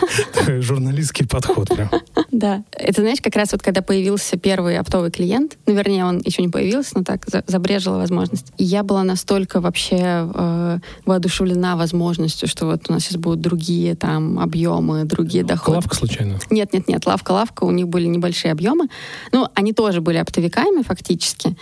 Журналистский 0.62 1.28
подход 1.28 1.69
прям. 1.69 1.89
Да. 2.32 2.63
Это, 2.72 3.02
знаешь, 3.02 3.22
как 3.22 3.36
раз 3.36 3.52
вот 3.52 3.62
когда 3.62 3.82
появился 3.82 4.38
первый 4.38 4.78
оптовый 4.78 5.12
клиент, 5.12 5.58
ну, 5.65 5.74
вернее, 5.74 6.06
он 6.06 6.19
еще 6.26 6.41
не 6.41 6.50
появился, 6.50 6.98
но 6.98 7.04
так 7.04 7.26
за- 7.30 7.43
забрежила 7.48 7.98
возможность. 7.98 8.52
И 8.58 8.63
я 8.63 8.84
была 8.84 9.04
настолько 9.04 9.62
вообще 9.62 9.98
э, 10.34 10.80
воодушевлена 11.06 11.76
возможностью, 11.76 12.48
что 12.48 12.65
вот 12.65 12.89
у 12.89 12.93
нас 12.93 13.04
сейчас 13.04 13.17
будут 13.17 13.41
другие 13.41 13.96
там 13.96 14.39
объемы, 14.39 15.04
другие 15.06 15.43
доходы. 15.43 15.78
Лавка 15.78 15.96
случайно? 15.96 16.39
Нет, 16.50 16.74
нет, 16.74 16.88
нет, 16.88 17.06
лавка-лавка, 17.06 17.63
у 17.63 17.72
них 17.72 17.88
были 17.88 18.06
небольшие 18.08 18.52
объемы. 18.52 18.88
Ну, 19.32 19.48
они 19.54 19.74
тоже 19.74 20.02
были 20.02 20.17
оптовиками 20.17 20.82
фактически. 20.82 21.56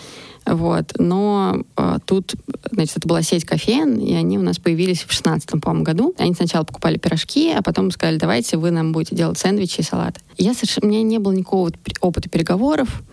Вот. 0.45 0.93
Но 0.97 1.61
э, 1.77 1.97
тут, 2.05 2.33
значит, 2.71 2.97
это 2.97 3.07
была 3.07 3.21
сеть 3.21 3.45
кофеин, 3.45 3.99
и 3.99 4.13
они 4.13 4.37
у 4.37 4.41
нас 4.41 4.57
появились 4.57 5.03
в 5.03 5.11
16 5.11 5.61
по-моему, 5.61 5.83
году. 5.83 6.15
Они 6.17 6.33
сначала 6.33 6.63
покупали 6.63 6.97
пирожки, 6.97 7.51
а 7.51 7.61
потом 7.61 7.91
сказали, 7.91 8.17
давайте 8.17 8.57
вы 8.57 8.71
нам 8.71 8.91
будете 8.91 9.15
делать 9.15 9.37
сэндвичи 9.37 9.81
и 9.81 9.83
салаты. 9.83 10.19
Я 10.37 10.53
совершенно, 10.53 10.87
у 10.87 10.89
меня 10.89 11.03
не 11.03 11.19
было 11.19 11.31
никакого 11.31 11.71
опыта 12.01 12.29
переговоров, 12.29 13.03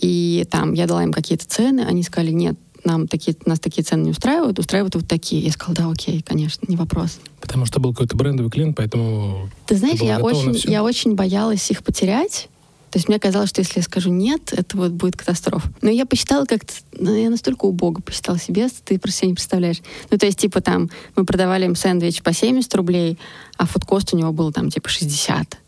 и 0.00 0.46
там 0.50 0.72
я 0.72 0.86
дала 0.86 1.04
им 1.04 1.12
какие-то 1.12 1.46
цены, 1.46 1.82
они 1.82 2.02
сказали, 2.02 2.32
нет, 2.32 2.56
нам 2.84 3.08
такие, 3.08 3.36
нас 3.46 3.60
такие 3.60 3.82
цены 3.82 4.04
не 4.04 4.10
устраивают, 4.10 4.58
устраивают 4.58 4.94
вот 4.94 5.08
такие. 5.08 5.42
Я 5.42 5.52
сказала, 5.52 5.76
да, 5.76 5.90
окей, 5.90 6.22
конечно, 6.22 6.66
не 6.68 6.76
вопрос. 6.76 7.18
Потому 7.40 7.66
что 7.66 7.80
был 7.80 7.92
какой-то 7.92 8.16
брендовый 8.16 8.50
клиент, 8.50 8.76
поэтому... 8.76 9.48
Ты 9.66 9.76
знаешь, 9.76 10.00
я 10.00 10.18
очень, 10.18 10.54
я 10.70 10.82
очень 10.82 11.14
боялась 11.14 11.70
их 11.70 11.82
потерять. 11.82 12.48
То 12.94 12.98
есть 12.98 13.08
мне 13.08 13.18
казалось, 13.18 13.48
что 13.48 13.60
если 13.60 13.80
я 13.80 13.82
скажу 13.82 14.08
нет, 14.08 14.52
это 14.52 14.76
вот 14.76 14.92
будет 14.92 15.16
катастрофа. 15.16 15.68
Но 15.82 15.90
я 15.90 16.06
посчитала 16.06 16.44
как-то, 16.44 16.72
ну, 16.96 17.12
я 17.12 17.28
настолько 17.28 17.64
убого 17.64 18.00
посчитала 18.00 18.38
себе, 18.38 18.68
ты 18.84 19.00
просто 19.00 19.18
себе 19.18 19.28
не 19.30 19.34
представляешь. 19.34 19.78
Ну, 20.12 20.16
то 20.16 20.26
есть, 20.26 20.38
типа, 20.38 20.60
там, 20.60 20.88
мы 21.16 21.24
продавали 21.24 21.64
им 21.64 21.74
сэндвич 21.74 22.22
по 22.22 22.32
70 22.32 22.72
рублей, 22.76 23.18
а 23.56 23.66
фудкост 23.66 24.14
у 24.14 24.16
него 24.16 24.32
был 24.32 24.52
там, 24.52 24.70
типа, 24.70 24.88
60. 24.88 25.58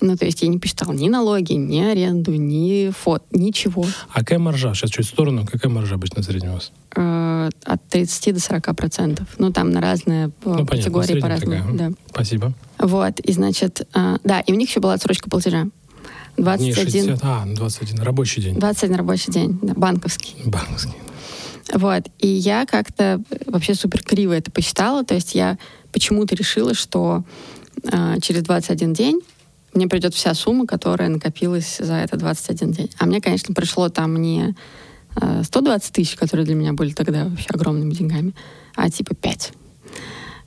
Ну, 0.00 0.16
то 0.16 0.24
есть 0.24 0.42
я 0.42 0.48
не 0.48 0.58
посчитала 0.58 0.92
ни 0.92 1.08
налоги, 1.08 1.52
ни 1.52 1.78
аренду, 1.78 2.34
ни 2.34 2.90
фот, 2.90 3.22
ничего. 3.30 3.86
А 4.12 4.18
какая 4.18 4.40
маржа? 4.40 4.74
Сейчас 4.74 4.90
чуть 4.90 5.06
в 5.06 5.10
сторону. 5.10 5.46
Какая 5.46 5.68
маржа 5.68 5.94
обычно 5.94 6.22
в 6.22 6.24
среднем 6.24 6.50
у 6.50 6.54
вас? 6.54 6.72
Э, 6.96 7.48
от 7.62 7.88
30 7.90 8.34
до 8.34 8.40
40 8.40 8.74
процентов. 8.74 9.28
Ну, 9.38 9.52
там 9.52 9.70
на 9.70 9.80
разные 9.80 10.26
э, 10.26 10.30
Ну, 10.44 10.66
категории 10.66 11.06
средняя 11.06 11.22
по-разному. 11.22 11.78
Да. 11.78 11.90
Спасибо. 12.10 12.52
Вот, 12.80 13.20
и, 13.20 13.32
значит, 13.32 13.86
а, 13.94 14.18
да, 14.24 14.40
и 14.40 14.50
у 14.50 14.56
них 14.56 14.68
еще 14.68 14.80
была 14.80 14.94
отсрочка 14.94 15.30
платежа. 15.30 15.66
Не 16.36 16.44
21, 16.44 16.74
60, 16.74 17.20
а, 17.22 17.44
21. 17.46 18.02
Рабочий 18.02 18.42
день. 18.42 18.58
21 18.58 18.96
рабочий 18.96 19.32
день, 19.32 19.58
да, 19.62 19.74
банковский. 19.74 20.34
Банковский. 20.44 20.94
Вот, 21.72 22.04
и 22.18 22.28
я 22.28 22.64
как-то 22.66 23.20
вообще 23.46 23.74
супер 23.74 24.02
криво 24.02 24.32
это 24.32 24.50
посчитала, 24.50 25.04
то 25.04 25.14
есть 25.14 25.34
я 25.34 25.58
почему-то 25.92 26.34
решила, 26.34 26.74
что 26.74 27.24
а, 27.92 28.20
через 28.20 28.42
21 28.42 28.92
день 28.92 29.20
мне 29.74 29.88
придет 29.88 30.14
вся 30.14 30.32
сумма, 30.34 30.66
которая 30.66 31.08
накопилась 31.08 31.78
за 31.78 31.94
этот 31.94 32.20
21 32.20 32.70
день. 32.72 32.90
А 32.98 33.06
мне, 33.06 33.20
конечно, 33.20 33.54
пришло 33.54 33.88
там 33.88 34.16
не 34.20 34.54
а, 35.16 35.42
120 35.42 35.92
тысяч, 35.92 36.16
которые 36.16 36.46
для 36.46 36.54
меня 36.54 36.72
были 36.72 36.92
тогда 36.92 37.24
вообще 37.24 37.48
огромными 37.48 37.92
деньгами, 37.92 38.34
а 38.74 38.90
типа 38.90 39.14
5. 39.14 39.52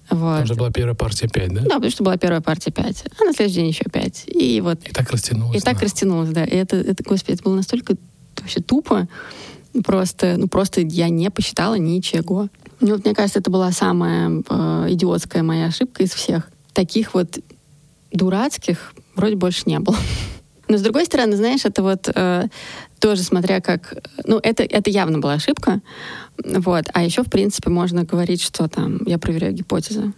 Вот. 0.09 0.19
Потому 0.41 0.45
что 0.45 0.55
была 0.55 0.71
первая 0.71 0.95
партия 0.95 1.27
5, 1.27 1.53
да? 1.53 1.61
Да, 1.61 1.75
потому 1.75 1.91
что 1.91 2.03
была 2.03 2.17
первая 2.17 2.41
партия 2.41 2.71
5, 2.71 3.03
а 3.19 3.23
на 3.25 3.33
следующий 3.33 3.59
день 3.61 3.67
еще 3.67 3.85
5. 3.91 4.23
И 4.27 4.61
вот 4.61 4.79
И 4.87 4.91
так 4.91 5.11
растянулось. 5.11 5.57
и 5.57 5.61
так 5.61 5.77
да. 5.77 5.83
растянулось, 5.83 6.29
да. 6.29 6.43
И 6.43 6.55
это, 6.55 6.77
это, 6.77 7.03
господи, 7.03 7.33
это 7.35 7.43
было 7.43 7.55
настолько 7.55 7.95
вообще 8.39 8.59
тупо. 8.61 9.07
Просто, 9.83 10.35
ну, 10.37 10.47
просто 10.47 10.81
я 10.81 11.09
не 11.09 11.29
посчитала 11.29 11.75
ничего. 11.75 12.47
Ну, 12.79 12.93
вот, 12.95 13.05
мне 13.05 13.13
кажется, 13.13 13.39
это 13.39 13.51
была 13.51 13.71
самая 13.71 14.41
э, 14.49 14.85
идиотская 14.89 15.43
моя 15.43 15.67
ошибка 15.67 16.01
из 16.03 16.11
всех. 16.13 16.49
Таких 16.73 17.13
вот 17.13 17.39
дурацких 18.11 18.93
вроде 19.15 19.35
больше 19.35 19.63
не 19.67 19.79
было. 19.79 19.97
Но, 20.69 20.77
с 20.77 20.82
другой 20.82 21.05
стороны, 21.05 21.36
знаешь, 21.36 21.65
это 21.65 21.82
вот 21.82 22.10
э, 22.13 22.45
тоже 22.99 23.23
смотря 23.23 23.60
как... 23.60 23.95
Ну, 24.25 24.39
это, 24.41 24.63
это 24.63 24.89
явно 24.89 25.17
была 25.17 25.34
ошибка. 25.34 25.82
Вот. 26.38 26.86
А 26.93 27.03
еще, 27.03 27.23
в 27.23 27.29
принципе, 27.29 27.71
можно 27.71 28.03
говорить, 28.03 28.41
что 28.41 28.67
там 28.67 28.99
я 29.05 29.17
проверяю 29.17 29.53
гипотезы. 29.53 30.13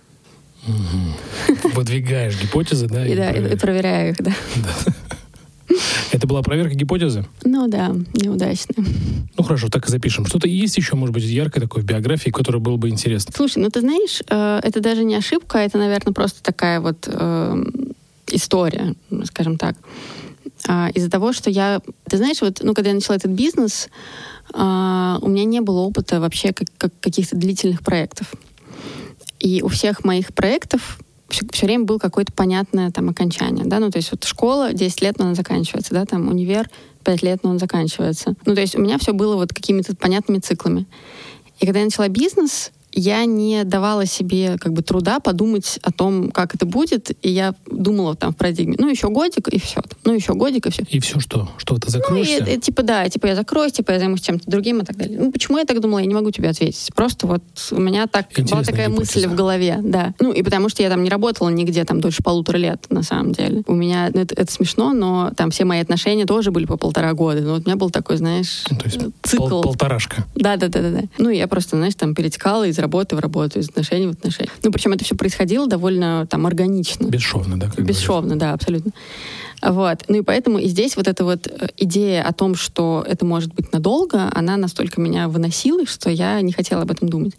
Выдвигаешь 1.74 2.40
гипотезы, 2.40 2.88
да? 2.88 3.08
И, 3.08 3.16
да, 3.16 3.32
и- 3.32 3.56
проверяю 3.56 4.12
их, 4.12 4.18
да. 4.18 4.34
Это 6.12 6.28
была 6.28 6.42
проверка 6.42 6.76
гипотезы? 6.76 7.26
Ну 7.46 7.70
да, 7.70 7.96
неудачно. 8.14 8.84
Ну 9.38 9.44
хорошо, 9.44 9.70
так 9.70 9.88
и 9.88 9.90
запишем. 9.90 10.26
Что-то 10.26 10.50
есть 10.50 10.76
еще, 10.76 10.98
может 10.98 11.14
быть, 11.14 11.24
яркое 11.24 11.64
такое 11.64 11.82
в 11.82 11.86
биографии, 11.86 12.30
которое 12.30 12.60
было 12.60 12.76
бы 12.76 12.90
интересно? 12.90 13.32
Слушай, 13.34 13.64
ну 13.64 13.70
ты 13.70 13.80
знаешь, 13.80 14.22
э, 14.30 14.60
это 14.64 14.82
даже 14.82 15.06
не 15.06 15.16
ошибка, 15.16 15.60
это, 15.60 15.78
наверное, 15.78 16.12
просто 16.14 16.44
такая 16.44 16.82
вот 16.82 17.08
э, 17.08 17.64
история, 18.28 18.96
скажем 19.24 19.58
так. 19.58 19.78
А, 20.68 20.90
из-за 20.94 21.10
того, 21.10 21.34
что 21.34 21.50
я... 21.50 21.82
Ты 22.06 22.18
знаешь, 22.18 22.42
вот, 22.42 22.60
ну, 22.62 22.74
когда 22.74 22.90
я 22.90 22.96
начала 22.96 23.16
этот 23.16 23.32
бизнес, 23.32 23.90
а, 24.54 25.20
у 25.22 25.30
меня 25.30 25.46
не 25.46 25.62
было 25.62 25.80
опыта 25.80 26.20
вообще 26.20 26.54
как, 26.54 26.68
как 26.78 26.92
каких-то 27.00 27.36
длительных 27.36 27.82
проектов. 27.82 28.34
И 29.40 29.62
у 29.62 29.68
всех 29.68 30.04
моих 30.04 30.34
проектов 30.34 31.00
все, 31.30 31.66
время 31.66 31.86
было 31.86 31.98
какое-то 31.98 32.32
понятное 32.34 32.92
там 32.92 33.10
окончание, 33.10 33.66
да, 33.66 33.80
ну, 33.80 33.90
то 33.90 33.98
есть 33.98 34.12
вот 34.12 34.24
школа 34.26 34.74
10 34.74 35.02
лет, 35.02 35.18
но 35.18 35.26
она 35.26 35.36
заканчивается, 35.36 35.94
да, 35.94 36.06
там 36.06 36.28
универ 36.28 36.70
5 37.04 37.24
лет, 37.24 37.40
но 37.44 37.52
он 37.52 37.60
заканчивается. 37.60 38.36
Ну, 38.46 38.54
то 38.54 38.62
есть 38.62 38.76
у 38.76 38.82
меня 38.82 38.98
все 38.98 39.14
было 39.14 39.36
вот 39.36 39.54
какими-то 39.54 39.96
понятными 39.96 40.40
циклами. 40.40 40.86
И 41.60 41.66
когда 41.66 41.80
я 41.80 41.86
начала 41.86 42.08
бизнес, 42.10 42.72
я 42.94 43.26
не 43.26 43.64
давала 43.64 44.06
себе 44.06 44.58
как 44.60 44.74
бы 44.74 44.82
труда 44.82 45.20
подумать 45.20 45.80
о 45.84 45.92
том, 45.92 46.30
как 46.32 46.56
это 46.56 46.66
будет, 46.66 47.12
и 47.26 47.30
я 47.30 47.56
думала 47.66 48.16
там 48.16 48.34
в 48.34 48.36
парадигме, 48.38 48.76
ну 48.80 48.90
еще 48.90 49.10
годик 49.10 49.48
и 49.50 49.60
все, 49.60 49.82
ну 50.04 50.14
еще 50.14 50.34
годик 50.34 50.68
и 50.68 50.72
все. 50.72 50.84
И 50.90 51.00
все 51.00 51.20
что? 51.20 51.50
Что 51.58 51.78
ты 51.78 51.90
закроешься? 51.90 52.38
Ну, 52.44 52.48
и, 52.52 52.56
и, 52.56 52.60
типа 52.60 52.84
да, 52.84 53.08
типа 53.10 53.28
я 53.28 53.36
закроюсь, 53.36 53.74
типа 53.74 53.92
я 53.92 54.00
займусь 54.00 54.22
чем-то 54.22 54.50
другим 54.50 54.80
и 54.82 54.86
так 54.86 54.98
далее. 54.98 55.20
Ну 55.20 55.32
почему 55.32 55.58
я 55.58 55.66
так 55.66 55.80
думала, 55.80 56.00
я 56.00 56.06
не 56.06 56.14
могу 56.14 56.32
тебе 56.32 56.50
ответить. 56.50 56.90
Просто 56.96 57.28
вот 57.28 57.44
у 57.72 57.80
меня 57.80 58.08
так 58.08 58.28
Интересная 58.32 58.56
была 58.58 58.64
такая 58.66 58.88
гипотеза. 58.90 59.20
мысль 59.20 59.28
в 59.28 59.36
голове, 59.36 59.80
да. 59.82 60.14
Ну 60.20 60.32
и 60.34 60.44
потому 60.44 60.70
что 60.70 60.84
я 60.84 60.90
там 60.90 61.04
не 61.04 61.10
работала 61.10 61.50
нигде 61.50 61.84
там 61.86 62.02
дольше 62.02 62.22
полутора 62.24 62.58
лет 62.58 62.86
на 62.90 63.04
самом 63.04 63.32
деле. 63.34 63.64
У 63.68 63.74
меня 63.74 64.10
ну, 64.14 64.22
это, 64.22 64.36
это 64.36 64.52
смешно, 64.52 64.94
но 64.94 65.32
там 65.36 65.52
все 65.52 65.66
мои 65.66 65.80
отношения 65.80 66.26
тоже 66.26 66.52
были 66.52 66.66
по 66.66 66.78
полтора 66.78 67.14
года. 67.14 67.42
Ну 67.42 67.54
вот 67.54 67.64
у 67.64 67.66
меня 67.66 67.76
был 67.78 67.90
такой, 67.90 68.18
знаешь, 68.18 68.64
Ну, 68.70 68.78
то 68.78 68.86
есть 68.86 69.00
цикл. 69.24 69.48
пол- 69.48 69.62
полторашка. 69.64 70.26
Да, 70.36 70.58
да, 70.58 70.68
да, 70.68 70.82
да, 70.82 70.90
да. 70.92 71.02
Ну, 71.18 71.30
я 71.30 71.48
просто, 71.48 71.78
знаешь, 71.78 71.96
там 71.96 72.14
перетекала 72.16 72.66
из 72.68 72.78
работы 72.82 73.16
в 73.16 73.20
работу, 73.20 73.60
из 73.60 73.70
отношений 73.70 74.08
в 74.08 74.12
отношения. 74.12 74.50
Ну, 74.64 74.72
причем 74.72 74.92
это 74.94 75.06
все 75.06 75.16
происходило 75.16 75.68
довольно 75.68 76.28
там 76.30 76.46
органично. 76.46 77.06
Бесшовно, 77.06 77.60
да? 77.60 77.70
как. 77.70 77.86
Бесшовно, 77.86 78.38
да, 78.38 78.54
абсолютно. 78.54 78.92
Вот. 79.62 80.06
Ну 80.08 80.18
и 80.18 80.22
поэтому 80.22 80.58
и 80.58 80.68
здесь 80.68 80.96
вот 80.96 81.08
эта 81.08 81.24
вот 81.24 81.48
э, 81.48 81.68
идея 81.78 82.24
о 82.24 82.34
том, 82.34 82.56
что 82.56 83.06
это 83.08 83.26
может 83.26 83.54
быть 83.54 83.72
надолго, 83.72 84.30
она 84.34 84.58
настолько 84.58 85.00
меня 85.00 85.28
выносила, 85.28 85.86
что 85.86 86.10
я 86.10 86.42
не 86.42 86.52
хотела 86.52 86.82
об 86.82 86.92
этом 86.92 87.10
думать. 87.10 87.36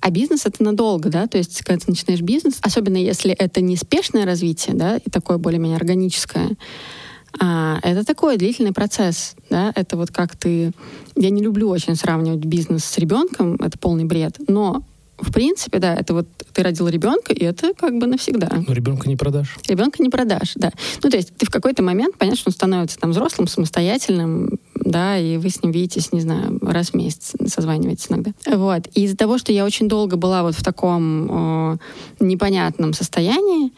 А 0.00 0.10
бизнес 0.10 0.44
это 0.44 0.62
надолго, 0.62 1.08
да, 1.08 1.26
то 1.26 1.38
есть 1.38 1.62
когда 1.62 1.84
ты 1.84 1.90
начинаешь 1.90 2.20
бизнес, 2.20 2.58
особенно 2.60 2.98
если 2.98 3.32
это 3.32 3.60
не 3.60 3.76
спешное 3.76 4.26
развитие, 4.26 4.76
да, 4.76 4.98
и 4.98 5.10
такое 5.10 5.38
более-менее 5.38 5.76
органическое, 5.76 6.50
а, 7.38 7.78
это 7.82 8.04
такой 8.04 8.36
длительный 8.36 8.72
процесс, 8.72 9.34
да, 9.50 9.72
это 9.74 9.96
вот 9.96 10.10
как 10.10 10.36
ты... 10.36 10.72
Я 11.16 11.30
не 11.30 11.42
люблю 11.42 11.68
очень 11.68 11.96
сравнивать 11.96 12.44
бизнес 12.44 12.84
с 12.84 12.98
ребенком, 12.98 13.56
это 13.56 13.78
полный 13.78 14.04
бред, 14.04 14.36
но 14.48 14.82
в 15.18 15.32
принципе, 15.32 15.78
да, 15.78 15.94
это 15.94 16.12
вот 16.12 16.28
ты 16.52 16.62
родил 16.62 16.88
ребенка, 16.88 17.32
и 17.32 17.42
это 17.42 17.72
как 17.74 17.98
бы 17.98 18.06
навсегда. 18.06 18.50
Но 18.66 18.72
ребенка 18.74 19.08
не 19.08 19.16
продашь. 19.16 19.56
Ребенка 19.66 20.02
не 20.02 20.10
продашь, 20.10 20.52
да. 20.56 20.72
Ну, 21.02 21.10
то 21.10 21.16
есть 21.16 21.34
ты 21.36 21.46
в 21.46 21.50
какой-то 21.50 21.82
момент, 21.82 22.16
понятно, 22.18 22.38
что 22.38 22.50
он 22.50 22.52
становится 22.52 22.98
там 22.98 23.10
взрослым, 23.10 23.48
самостоятельным, 23.48 24.58
да, 24.74 25.18
и 25.18 25.38
вы 25.38 25.48
с 25.48 25.62
ним 25.62 25.72
видитесь, 25.72 26.12
не 26.12 26.20
знаю, 26.20 26.58
раз 26.62 26.90
в 26.90 26.94
месяц, 26.94 27.32
созваниваетесь 27.46 28.06
иногда. 28.10 28.32
Вот. 28.46 28.88
И 28.94 29.04
из-за 29.04 29.16
того, 29.16 29.38
что 29.38 29.52
я 29.52 29.64
очень 29.64 29.88
долго 29.88 30.16
была 30.16 30.42
вот 30.42 30.54
в 30.54 30.62
таком 30.62 31.72
э, 31.72 31.76
непонятном 32.20 32.92
состоянии, 32.92 33.72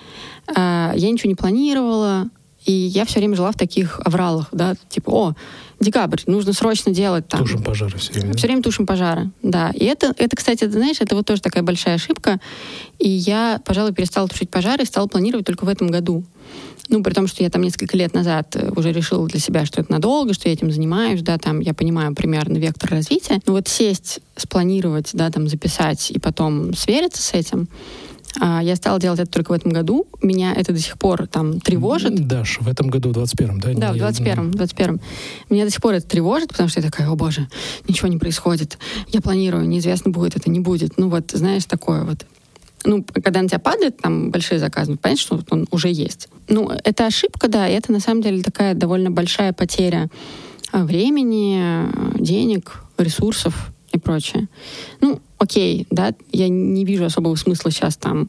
э, 0.48 0.92
я 0.96 1.10
ничего 1.10 1.28
не 1.28 1.36
планировала, 1.36 2.28
и 2.68 2.72
я 2.72 3.06
все 3.06 3.18
время 3.18 3.34
жила 3.34 3.50
в 3.50 3.56
таких 3.56 3.98
авралах, 4.04 4.48
да, 4.52 4.74
типа, 4.90 5.10
о, 5.10 5.34
декабрь, 5.80 6.20
нужно 6.26 6.52
срочно 6.52 6.92
делать 6.92 7.26
там. 7.26 7.40
Тушим 7.40 7.62
пожары 7.62 7.96
все 7.96 8.12
время. 8.12 8.34
Все 8.34 8.46
время 8.46 8.62
тушим 8.62 8.86
пожары, 8.86 9.30
да. 9.42 9.70
И 9.70 9.86
это, 9.86 10.12
это, 10.18 10.36
кстати, 10.36 10.64
ты 10.64 10.72
знаешь, 10.72 10.98
это 11.00 11.16
вот 11.16 11.24
тоже 11.24 11.40
такая 11.40 11.62
большая 11.62 11.94
ошибка. 11.94 12.38
И 12.98 13.08
я, 13.08 13.58
пожалуй, 13.64 13.94
перестала 13.94 14.28
тушить 14.28 14.50
пожары 14.50 14.82
и 14.82 14.86
стала 14.86 15.06
планировать 15.06 15.46
только 15.46 15.64
в 15.64 15.68
этом 15.68 15.88
году. 15.88 16.24
Ну, 16.90 17.02
при 17.02 17.14
том, 17.14 17.26
что 17.26 17.42
я 17.42 17.48
там 17.48 17.62
несколько 17.62 17.96
лет 17.96 18.12
назад 18.12 18.54
э, 18.54 18.70
уже 18.76 18.92
решила 18.92 19.26
для 19.26 19.40
себя, 19.40 19.64
что 19.64 19.80
это 19.80 19.90
надолго, 19.90 20.34
что 20.34 20.48
я 20.48 20.52
этим 20.52 20.70
занимаюсь, 20.70 21.22
да, 21.22 21.38
там 21.38 21.60
я 21.60 21.72
понимаю 21.72 22.14
примерно 22.14 22.58
вектор 22.58 22.90
развития. 22.90 23.40
Но 23.46 23.54
вот 23.54 23.66
сесть, 23.68 24.20
спланировать, 24.36 25.10
да, 25.14 25.30
там 25.30 25.48
записать 25.48 26.10
и 26.10 26.18
потом 26.18 26.74
свериться 26.74 27.22
с 27.22 27.32
этим, 27.32 27.68
я 28.36 28.76
стала 28.76 29.00
делать 29.00 29.20
это 29.20 29.30
только 29.30 29.50
в 29.50 29.54
этом 29.54 29.72
году. 29.72 30.06
Меня 30.22 30.52
это 30.54 30.72
до 30.72 30.78
сих 30.78 30.98
пор 30.98 31.26
там 31.26 31.60
тревожит. 31.60 32.26
Даш, 32.26 32.58
в 32.60 32.68
этом 32.68 32.88
году, 32.88 33.12
в 33.12 33.18
21-м, 33.18 33.60
да? 33.60 33.72
Да, 33.74 33.92
в 33.92 33.94
Не- 33.94 34.00
21-м, 34.00 34.50
21-м. 34.50 35.00
Меня 35.50 35.64
до 35.64 35.70
сих 35.70 35.80
пор 35.80 35.94
это 35.94 36.06
тревожит, 36.06 36.50
потому 36.50 36.68
что 36.68 36.80
я 36.80 36.86
такая, 36.90 37.08
о 37.08 37.16
боже, 37.16 37.48
ничего 37.88 38.08
не 38.08 38.18
происходит. 38.18 38.78
Я 39.08 39.20
планирую, 39.20 39.66
неизвестно, 39.66 40.10
будет 40.10 40.36
это, 40.36 40.50
не 40.50 40.60
будет. 40.60 40.98
Ну 40.98 41.08
вот, 41.08 41.30
знаешь, 41.32 41.64
такое 41.64 42.04
вот. 42.04 42.26
Ну, 42.84 43.04
когда 43.24 43.42
на 43.42 43.48
тебя 43.48 43.58
падает 43.58 43.96
там 43.98 44.30
большие 44.30 44.60
заказы, 44.60 44.92
ну, 44.92 44.96
понятно, 44.98 45.20
что 45.20 45.40
он 45.50 45.66
уже 45.70 45.88
есть. 45.90 46.28
Ну, 46.48 46.70
это 46.84 47.06
ошибка, 47.06 47.48
да, 47.48 47.68
и 47.68 47.72
это 47.72 47.90
на 47.92 48.00
самом 48.00 48.22
деле 48.22 48.42
такая 48.42 48.74
довольно 48.74 49.10
большая 49.10 49.52
потеря 49.52 50.08
а, 50.70 50.84
времени, 50.84 51.58
а, 51.60 52.12
денег, 52.18 52.82
ресурсов 52.96 53.72
и 53.92 53.98
прочее. 53.98 54.48
Ну, 55.00 55.20
окей, 55.38 55.86
да, 55.90 56.12
я 56.32 56.48
не 56.48 56.84
вижу 56.84 57.04
особого 57.04 57.34
смысла 57.36 57.70
сейчас 57.70 57.96
там 57.96 58.28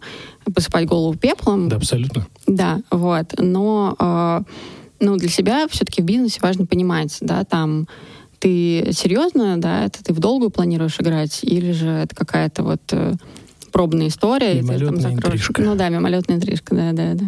посыпать 0.53 0.85
голову 0.87 1.15
пеплом, 1.17 1.69
Да, 1.69 1.75
абсолютно. 1.77 2.27
да, 2.47 2.81
вот. 2.91 3.33
Но 3.37 3.95
э, 3.99 4.41
ну, 4.99 5.17
для 5.17 5.29
себя 5.29 5.67
все-таки 5.69 6.01
в 6.01 6.05
бизнесе 6.05 6.39
важно 6.41 6.65
понимать, 6.65 7.17
да, 7.21 7.43
там 7.43 7.87
ты 8.39 8.91
серьезно, 8.93 9.57
да, 9.57 9.85
это 9.85 10.03
ты 10.03 10.13
в 10.13 10.19
долгую 10.19 10.49
планируешь 10.49 10.95
играть, 10.99 11.39
или 11.43 11.71
же 11.73 11.87
это 11.89 12.15
какая-то 12.15 12.63
вот 12.63 12.81
э, 12.91 13.13
пробная 13.71 14.07
история. 14.07 14.53
и 14.59 14.61
ты 14.61 14.67
там 14.67 14.75
Мимолетная 14.77 15.01
закроешь- 15.11 15.25
интрижка. 15.41 15.61
Ну 15.61 15.75
да, 15.75 15.89
мимолетная 15.89 16.37
интрижка, 16.37 16.73
да, 16.75 16.91
да, 16.93 17.13
да. 17.15 17.25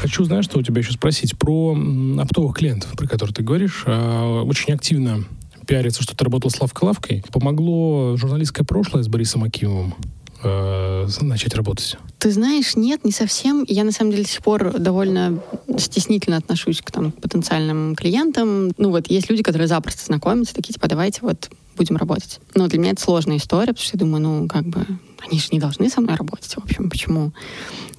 Хочу, 0.00 0.24
знаешь, 0.24 0.44
что 0.44 0.58
у 0.58 0.62
тебя 0.62 0.80
еще 0.80 0.92
спросить 0.92 1.36
про 1.38 1.76
оптовых 2.20 2.54
клиентов, 2.56 2.92
про 2.96 3.06
которые 3.08 3.34
ты 3.34 3.42
говоришь. 3.42 3.82
А, 3.86 4.42
Очень 4.42 4.74
активно 4.74 5.24
пиарится, 5.66 6.02
что 6.02 6.16
ты 6.16 6.24
работал 6.24 6.50
с 6.50 6.60
Лавкой 6.60 6.86
Лавкой. 6.86 7.24
Помогло 7.32 8.16
журналистское 8.16 8.64
прошлое 8.64 9.02
с 9.02 9.08
Борисом 9.08 9.44
Акимовым 9.44 9.94
э, 10.42 11.06
начать 11.20 11.54
работать? 11.54 11.96
Ты 12.18 12.30
знаешь, 12.30 12.76
нет, 12.76 13.04
не 13.04 13.12
совсем. 13.12 13.64
Я 13.68 13.84
на 13.84 13.92
самом 13.92 14.12
деле 14.12 14.24
до 14.24 14.28
сих 14.28 14.42
пор 14.42 14.78
довольно 14.78 15.40
стеснительно 15.78 16.36
отношусь 16.36 16.80
к 16.80 16.90
там, 16.90 17.12
потенциальным 17.12 17.94
клиентам. 17.94 18.72
Ну 18.78 18.90
вот 18.90 19.08
есть 19.08 19.28
люди, 19.28 19.42
которые 19.42 19.68
запросто 19.68 20.04
знакомятся, 20.04 20.54
такие 20.54 20.72
типа, 20.72 20.88
давайте 20.88 21.20
вот 21.22 21.50
будем 21.76 21.96
работать. 21.96 22.40
Но 22.54 22.68
для 22.68 22.78
меня 22.78 22.92
это 22.92 23.02
сложная 23.02 23.36
история, 23.36 23.68
потому 23.68 23.84
что 23.84 23.96
я 23.96 24.00
думаю, 24.00 24.22
ну 24.22 24.48
как 24.48 24.64
бы 24.66 24.86
они 25.28 25.38
же 25.38 25.48
не 25.52 25.58
должны 25.58 25.90
со 25.90 26.00
мной 26.00 26.16
работать. 26.16 26.52
В 26.52 26.58
общем, 26.58 26.88
почему? 26.88 27.32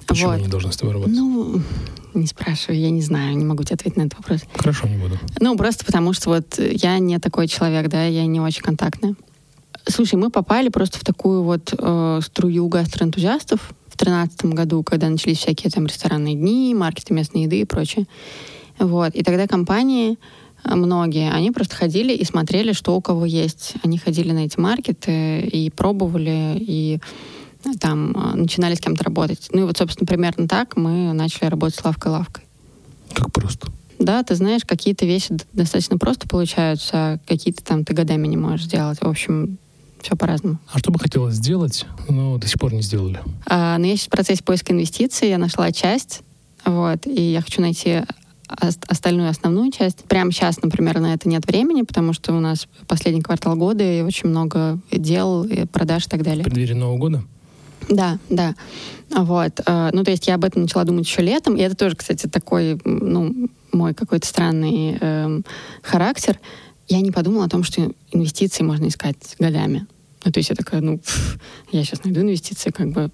Почему 0.06 0.30
Вот. 0.30 0.38
они 0.38 0.48
должны 0.48 0.72
с 0.72 0.76
тобой 0.76 0.94
работать? 0.94 1.16
Ну, 1.16 1.60
не 2.14 2.26
спрашивай, 2.26 2.78
я 2.78 2.90
не 2.90 3.02
знаю, 3.02 3.36
не 3.36 3.44
могу 3.44 3.62
тебе 3.62 3.74
ответить 3.74 3.96
на 3.96 4.02
этот 4.02 4.18
вопрос. 4.18 4.40
Хорошо, 4.54 4.88
не 4.88 4.96
буду. 4.96 5.18
Ну, 5.40 5.56
просто 5.56 5.84
потому 5.84 6.12
что 6.12 6.30
вот 6.30 6.58
я 6.58 6.98
не 6.98 7.18
такой 7.18 7.48
человек, 7.48 7.88
да, 7.88 8.04
я 8.04 8.26
не 8.26 8.40
очень 8.40 8.62
контактная. 8.62 9.14
Слушай, 9.86 10.16
мы 10.16 10.30
попали 10.30 10.68
просто 10.68 10.98
в 10.98 11.04
такую 11.04 11.42
вот 11.42 11.74
э, 11.76 12.20
струю 12.22 12.68
гастроэнтузиастов 12.68 13.72
в 13.86 13.96
тринадцатом 13.96 14.50
году, 14.50 14.82
когда 14.82 15.08
начались 15.08 15.38
всякие 15.38 15.70
там 15.70 15.86
ресторанные 15.86 16.34
дни, 16.34 16.74
маркеты 16.74 17.14
местной 17.14 17.44
еды 17.44 17.60
и 17.60 17.64
прочее. 17.64 18.06
Вот. 18.78 19.14
И 19.14 19.22
тогда 19.22 19.46
компании, 19.46 20.18
э, 20.64 20.74
многие, 20.74 21.30
они 21.32 21.50
просто 21.52 21.74
ходили 21.76 22.12
и 22.12 22.24
смотрели, 22.24 22.72
что 22.72 22.96
у 22.96 23.00
кого 23.00 23.24
есть. 23.24 23.74
Они 23.82 23.96
ходили 23.98 24.32
на 24.32 24.44
эти 24.44 24.58
маркеты 24.58 25.40
и 25.40 25.70
пробовали, 25.70 26.56
и 26.58 27.00
там 27.80 28.12
э, 28.16 28.36
начинали 28.36 28.74
с 28.74 28.80
кем-то 28.80 29.04
работать. 29.04 29.48
Ну 29.52 29.60
и 29.62 29.64
вот, 29.64 29.76
собственно, 29.76 30.06
примерно 30.06 30.46
так 30.48 30.76
мы 30.76 31.12
начали 31.12 31.46
работать 31.46 31.78
с 31.78 31.84
лавкой-лавкой. 31.84 32.44
Как 33.14 33.32
просто. 33.32 33.68
Да, 33.98 34.22
ты 34.22 34.34
знаешь, 34.36 34.62
какие-то 34.64 35.06
вещи 35.06 35.36
достаточно 35.52 35.98
просто 35.98 36.28
получаются, 36.28 36.92
а 36.94 37.18
какие-то 37.26 37.64
там 37.64 37.84
ты 37.84 37.94
годами 37.94 38.28
не 38.28 38.36
можешь 38.36 38.66
сделать. 38.66 38.98
В 39.00 39.08
общем, 39.08 39.58
все 40.00 40.14
по-разному. 40.14 40.58
А 40.72 40.78
что 40.78 40.92
бы 40.92 41.00
хотелось 41.00 41.34
сделать, 41.34 41.84
но 42.08 42.38
до 42.38 42.46
сих 42.46 42.60
пор 42.60 42.72
не 42.72 42.82
сделали? 42.82 43.18
А, 43.46 43.76
но 43.78 43.86
я 43.86 43.96
сейчас 43.96 44.06
в 44.06 44.10
процессе 44.10 44.44
поиска 44.44 44.72
инвестиций, 44.72 45.28
я 45.28 45.38
нашла 45.38 45.72
часть, 45.72 46.20
вот, 46.64 47.04
и 47.08 47.20
я 47.32 47.40
хочу 47.40 47.60
найти 47.60 48.02
ос- 48.48 48.78
остальную 48.86 49.28
основную 49.30 49.72
часть. 49.72 50.04
Прямо 50.04 50.30
сейчас, 50.30 50.62
например, 50.62 51.00
на 51.00 51.14
это 51.14 51.28
нет 51.28 51.44
времени, 51.48 51.82
потому 51.82 52.12
что 52.12 52.32
у 52.36 52.38
нас 52.40 52.68
последний 52.86 53.22
квартал 53.22 53.56
года 53.56 53.82
и 53.82 54.02
очень 54.02 54.28
много 54.28 54.78
дел, 54.92 55.42
и 55.42 55.64
продаж 55.66 56.06
и 56.06 56.08
так 56.08 56.20
В 56.20 56.24
далее. 56.24 56.44
преддверии 56.44 56.74
Нового 56.74 56.98
года? 56.98 57.24
Да, 57.88 58.18
да. 58.28 58.54
Вот. 59.10 59.60
э, 59.64 59.90
Ну, 59.92 60.04
то 60.04 60.10
есть 60.10 60.26
я 60.26 60.34
об 60.34 60.44
этом 60.44 60.62
начала 60.62 60.84
думать 60.84 61.06
еще 61.06 61.22
летом. 61.22 61.56
И 61.56 61.60
это 61.60 61.74
тоже, 61.74 61.96
кстати, 61.96 62.26
такой, 62.26 62.80
ну, 62.84 63.48
мой 63.72 63.94
какой-то 63.94 64.26
странный 64.26 64.98
эм, 65.00 65.44
характер. 65.82 66.38
Я 66.88 67.00
не 67.00 67.10
подумала 67.10 67.44
о 67.44 67.48
том, 67.48 67.62
что 67.64 67.90
инвестиции 68.12 68.62
можно 68.62 68.88
искать 68.88 69.16
годами. 69.38 69.86
Ну, 70.24 70.32
то 70.32 70.38
есть 70.38 70.50
я 70.50 70.56
такая, 70.56 70.80
ну, 70.80 70.98
пф, 70.98 71.38
я 71.72 71.84
сейчас 71.84 72.04
найду 72.04 72.20
инвестиции, 72.20 72.70
как 72.70 72.88
бы 72.90 73.10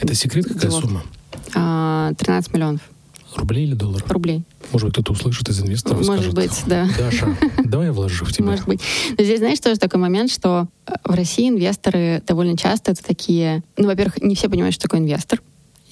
Это 0.00 0.14
секрет, 0.14 0.46
какая 0.46 0.70
Вот. 0.70 0.82
сумма? 0.84 1.02
а, 1.54 2.12
13 2.18 2.52
миллионов 2.52 2.80
Рублей 3.36 3.64
или 3.64 3.74
долларов? 3.74 4.10
рублей. 4.10 4.42
Может 4.72 4.88
быть, 4.88 4.94
кто-то 4.94 5.12
услышит 5.12 5.48
из 5.48 5.60
инвесторов 5.60 6.02
и 6.02 6.06
Может 6.06 6.32
скажет, 6.32 6.34
быть, 6.34 6.62
да. 6.66 6.88
Даша, 6.98 7.36
давай 7.64 7.86
я 7.86 7.92
вложу 7.92 8.24
в 8.24 8.32
тебя. 8.32 8.46
Может 8.46 8.66
быть. 8.66 8.80
Но 9.16 9.24
здесь, 9.24 9.38
знаешь, 9.38 9.60
тоже 9.60 9.78
такой 9.78 10.00
момент, 10.00 10.30
что 10.30 10.68
э, 10.86 10.92
в 11.04 11.14
России 11.14 11.48
инвесторы 11.48 12.22
довольно 12.26 12.56
часто 12.56 12.92
это 12.92 13.02
такие... 13.02 13.62
Ну, 13.76 13.86
во-первых, 13.86 14.22
не 14.22 14.34
все 14.34 14.48
понимают, 14.48 14.74
что 14.74 14.82
такое 14.82 15.00
инвестор. 15.00 15.42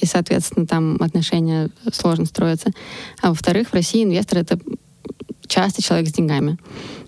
И, 0.00 0.06
соответственно, 0.06 0.66
там 0.66 0.96
отношения 1.00 1.70
сложно 1.92 2.26
строятся. 2.26 2.70
А 3.20 3.28
во-вторых, 3.28 3.68
в 3.68 3.74
России 3.74 4.02
инвестор— 4.02 4.38
это 4.40 4.58
часто 5.52 5.82
человек 5.82 6.08
с 6.08 6.12
деньгами. 6.12 6.56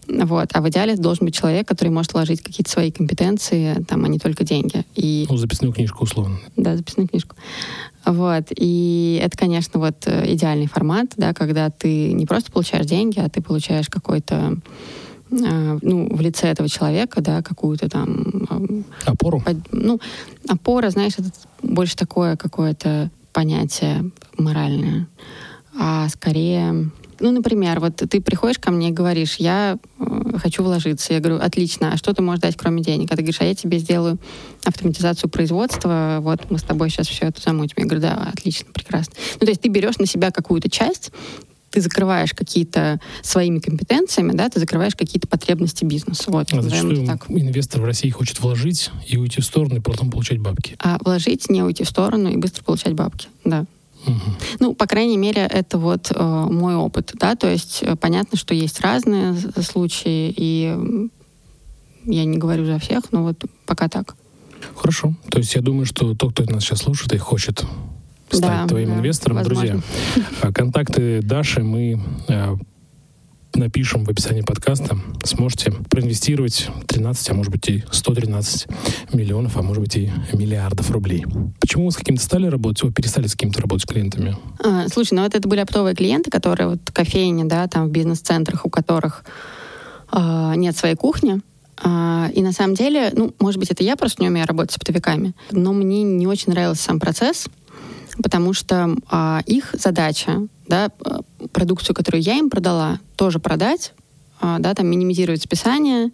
Вот. 0.07 0.51
А 0.53 0.61
в 0.61 0.69
идеале 0.69 0.97
должен 0.97 1.25
быть 1.25 1.35
человек, 1.35 1.67
который 1.67 1.89
может 1.89 2.13
вложить 2.13 2.43
какие-то 2.43 2.71
свои 2.71 2.91
компетенции, 2.91 3.83
там, 3.89 4.05
а 4.05 4.09
не 4.09 4.19
только 4.19 4.45
деньги. 4.45 4.85
И 4.95 5.27
Ну, 5.31 5.37
записную 5.39 5.73
книжку 5.73 6.05
условно. 6.05 6.37
да, 6.57 6.77
записную 6.77 7.09
книжку. 7.09 7.37
Вот. 8.05 8.45
И 8.51 9.19
это, 9.23 9.39
конечно, 9.39 9.81
вот 9.81 10.07
э, 10.07 10.35
идеальный 10.35 10.67
формат, 10.67 11.15
да, 11.17 11.33
когда 11.33 11.71
ты 11.71 12.13
не 12.13 12.27
просто 12.27 12.53
получаешь 12.53 12.85
деньги, 12.85 13.19
а 13.19 13.31
ты 13.31 13.41
получаешь 13.41 13.89
какой-то 13.89 14.59
э, 15.31 15.79
ну, 15.81 16.15
в 16.15 16.21
лице 16.21 16.49
этого 16.49 16.69
человека, 16.69 17.23
да, 17.23 17.41
какую-то 17.41 17.89
там... 17.89 18.85
Опору? 19.07 19.41
Под, 19.41 19.57
ну, 19.73 20.01
опора, 20.47 20.91
знаешь, 20.91 21.15
это 21.17 21.31
больше 21.63 21.97
такое 21.97 22.37
какое-то 22.37 23.11
понятие 23.33 24.11
моральное, 24.37 25.09
а 25.81 26.09
скорее 26.11 26.91
ну, 27.21 27.31
например, 27.33 27.81
вот 27.81 27.97
ты 27.97 28.21
приходишь 28.21 28.59
ко 28.59 28.71
мне 28.71 28.89
и 28.89 28.93
говоришь, 28.93 29.37
я 29.37 29.79
э, 29.99 30.39
хочу 30.39 30.63
вложиться. 30.63 31.13
Я 31.13 31.21
говорю, 31.21 31.41
отлично, 31.41 31.93
а 31.93 31.97
что 31.97 32.13
ты 32.13 32.23
можешь 32.23 32.41
дать, 32.41 32.57
кроме 32.57 32.83
денег? 32.83 33.13
А 33.13 33.17
ты 33.17 33.23
говоришь, 33.23 33.41
а 33.41 33.45
я 33.45 33.55
тебе 33.55 33.79
сделаю 33.79 34.19
автоматизацию 34.65 35.31
производства, 35.31 36.19
вот 36.21 36.51
мы 36.51 36.59
с 36.59 36.63
тобой 36.63 36.91
сейчас 36.91 37.09
все 37.09 37.27
это 37.27 37.41
замутим. 37.41 37.75
Я 37.79 37.85
говорю, 37.85 38.01
да, 38.01 38.31
отлично, 38.33 38.67
прекрасно. 38.73 39.15
Ну, 39.41 39.47
то 39.47 39.51
есть 39.51 39.61
ты 39.61 39.69
берешь 39.69 39.99
на 39.99 40.07
себя 40.07 40.31
какую-то 40.31 40.71
часть, 40.71 41.11
ты 41.75 41.81
закрываешь 41.81 42.33
какие-то 42.33 43.01
своими 43.23 43.59
компетенциями, 43.59 44.31
да, 44.33 44.49
ты 44.49 44.61
закрываешь 44.61 44.95
какие-то 44.95 45.27
потребности 45.27 45.85
бизнеса. 45.85 46.25
Вот, 46.29 46.53
а 46.53 46.63
зачастую 46.63 47.05
так. 47.05 47.29
инвестор 47.29 47.83
в 47.83 47.85
России 47.85 48.11
хочет 48.11 48.39
вложить 48.39 48.91
и 49.09 49.17
уйти 49.17 49.41
в 49.41 49.45
сторону, 49.45 49.77
и 49.77 49.81
потом 49.81 50.11
получать 50.11 50.39
бабки. 50.39 50.77
А 50.79 50.99
вложить, 51.05 51.51
не 51.51 51.65
уйти 51.65 51.83
в 51.83 51.89
сторону 51.89 52.31
и 52.31 52.37
быстро 52.37 52.63
получать 52.63 52.93
бабки, 52.93 53.27
да. 53.45 53.67
Угу. 54.07 54.21
Ну, 54.61 54.75
по 54.75 54.87
крайней 54.87 55.17
мере, 55.17 55.43
это 55.43 55.79
вот 55.79 56.13
э, 56.15 56.47
мой 56.51 56.75
опыт, 56.75 57.13
да, 57.15 57.37
то 57.37 57.51
есть 57.51 57.83
э, 57.83 57.97
понятно, 57.97 58.39
что 58.39 58.55
есть 58.55 58.81
разные 58.81 59.35
случаи, 59.63 60.33
и 60.37 61.09
я 62.05 62.25
не 62.25 62.39
говорю 62.39 62.67
за 62.67 62.79
всех, 62.79 63.13
но 63.13 63.23
вот 63.23 63.45
пока 63.67 63.89
так. 63.89 64.17
Хорошо. 64.77 65.15
То 65.31 65.39
есть 65.39 65.55
я 65.55 65.61
думаю, 65.61 65.87
что 65.87 66.15
тот, 66.15 66.33
кто 66.33 66.45
нас 66.45 66.65
сейчас 66.65 66.81
слушает 66.81 67.15
и 67.15 67.19
хочет 67.19 67.65
стать 68.31 68.41
да, 68.41 68.67
твоим 68.67 68.91
да, 68.91 68.97
инвестором, 68.97 69.37
возможно. 69.37 69.63
друзья, 69.63 69.83
а 70.43 70.53
контакты 70.53 71.23
Даши 71.23 71.63
мы 71.63 72.01
э, 72.29 72.57
напишем 73.57 74.05
в 74.05 74.11
описании 74.11 74.43
подкаста, 74.43 74.99
сможете 75.25 75.73
проинвестировать 75.91 76.69
13, 76.87 77.31
а 77.31 77.35
может 77.35 77.53
быть 77.53 77.69
и 77.69 77.85
113 77.91 78.67
миллионов, 79.13 79.57
а 79.57 79.63
может 79.63 79.83
быть 79.83 79.97
и 79.97 80.11
миллиардов 80.33 80.91
рублей. 80.91 81.25
Почему 81.61 81.87
вы 81.87 81.93
с 81.93 81.97
каким-то 81.97 82.23
стали 82.23 82.47
работать, 82.47 82.83
вы 82.83 82.93
перестали 82.93 83.27
с 83.27 83.35
кем-то 83.35 83.61
работать 83.61 83.89
с 83.89 83.93
клиентами? 83.93 84.37
А, 84.63 84.89
слушай, 84.89 85.15
ну 85.15 85.23
вот 85.23 85.35
это 85.35 85.49
были 85.49 85.61
оптовые 85.61 85.95
клиенты, 85.95 86.31
которые 86.31 86.69
вот 86.69 86.81
кофейни, 86.93 87.45
да, 87.45 87.67
там 87.69 87.89
в 87.89 87.91
бизнес-центрах, 87.91 88.67
у 88.67 88.71
которых 88.71 89.25
э, 90.13 90.53
нет 90.57 90.77
своей 90.77 90.97
кухни, 90.97 91.41
а, 91.83 92.31
и 92.33 92.43
на 92.43 92.53
самом 92.53 92.75
деле, 92.75 93.11
ну, 93.15 93.35
может 93.41 93.59
быть, 93.59 93.71
это 93.71 93.83
я 93.83 93.97
просто 93.97 94.23
не 94.23 94.29
умею 94.29 94.47
работать 94.47 94.73
с 94.73 94.77
оптовиками, 94.77 95.35
но 95.51 95.73
мне 95.73 96.03
не 96.03 96.27
очень 96.27 96.53
нравился 96.53 96.85
сам 96.85 97.01
процесс, 97.01 97.47
потому 98.23 98.53
что 98.53 98.95
а, 99.11 99.43
их 99.47 99.75
задача, 99.79 100.47
да, 100.69 100.91
продукцию, 101.55 101.95
которую 101.95 102.23
я 102.23 102.35
им 102.35 102.51
продала, 102.51 103.01
тоже 103.17 103.39
продать, 103.39 103.95
а, 104.41 104.59
да, 104.59 104.75
там 104.75 104.87
минимизировать 104.89 105.43
списание, 105.43 106.11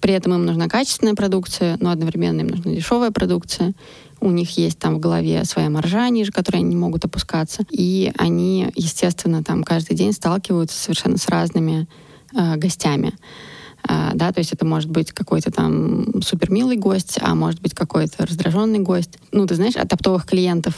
при 0.00 0.14
этом 0.14 0.34
им 0.34 0.46
нужна 0.46 0.68
качественная 0.68 1.14
продукция, 1.14 1.76
но 1.80 1.90
одновременно 1.90 2.40
им 2.40 2.46
нужна 2.46 2.72
дешевая 2.72 3.10
продукция. 3.10 3.74
У 4.20 4.30
них 4.30 4.56
есть 4.56 4.78
там 4.78 4.96
в 4.96 5.00
голове 5.00 5.44
своя 5.44 5.70
маржа 5.70 6.08
ниже, 6.08 6.32
которые 6.32 6.60
они 6.60 6.70
не 6.70 6.76
могут 6.76 7.04
опускаться. 7.04 7.64
И 7.70 8.12
они, 8.16 8.72
естественно, 8.74 9.44
там 9.44 9.62
каждый 9.62 9.96
день 9.96 10.12
сталкиваются 10.12 10.78
совершенно 10.78 11.18
с 11.18 11.28
разными 11.28 11.86
э, 12.34 12.56
гостями. 12.56 13.12
Uh, 13.88 14.10
да, 14.14 14.32
то 14.32 14.40
есть 14.40 14.52
это 14.52 14.66
может 14.66 14.90
быть 14.90 15.12
какой-то 15.12 15.52
там 15.52 16.20
супер 16.20 16.50
милый 16.50 16.76
гость, 16.76 17.18
а 17.22 17.34
может 17.36 17.62
быть 17.62 17.74
какой-то 17.74 18.26
раздраженный 18.26 18.80
гость. 18.80 19.18
Ну, 19.30 19.46
ты 19.46 19.54
знаешь, 19.54 19.76
от 19.76 19.92
оптовых 19.92 20.26
клиентов 20.26 20.74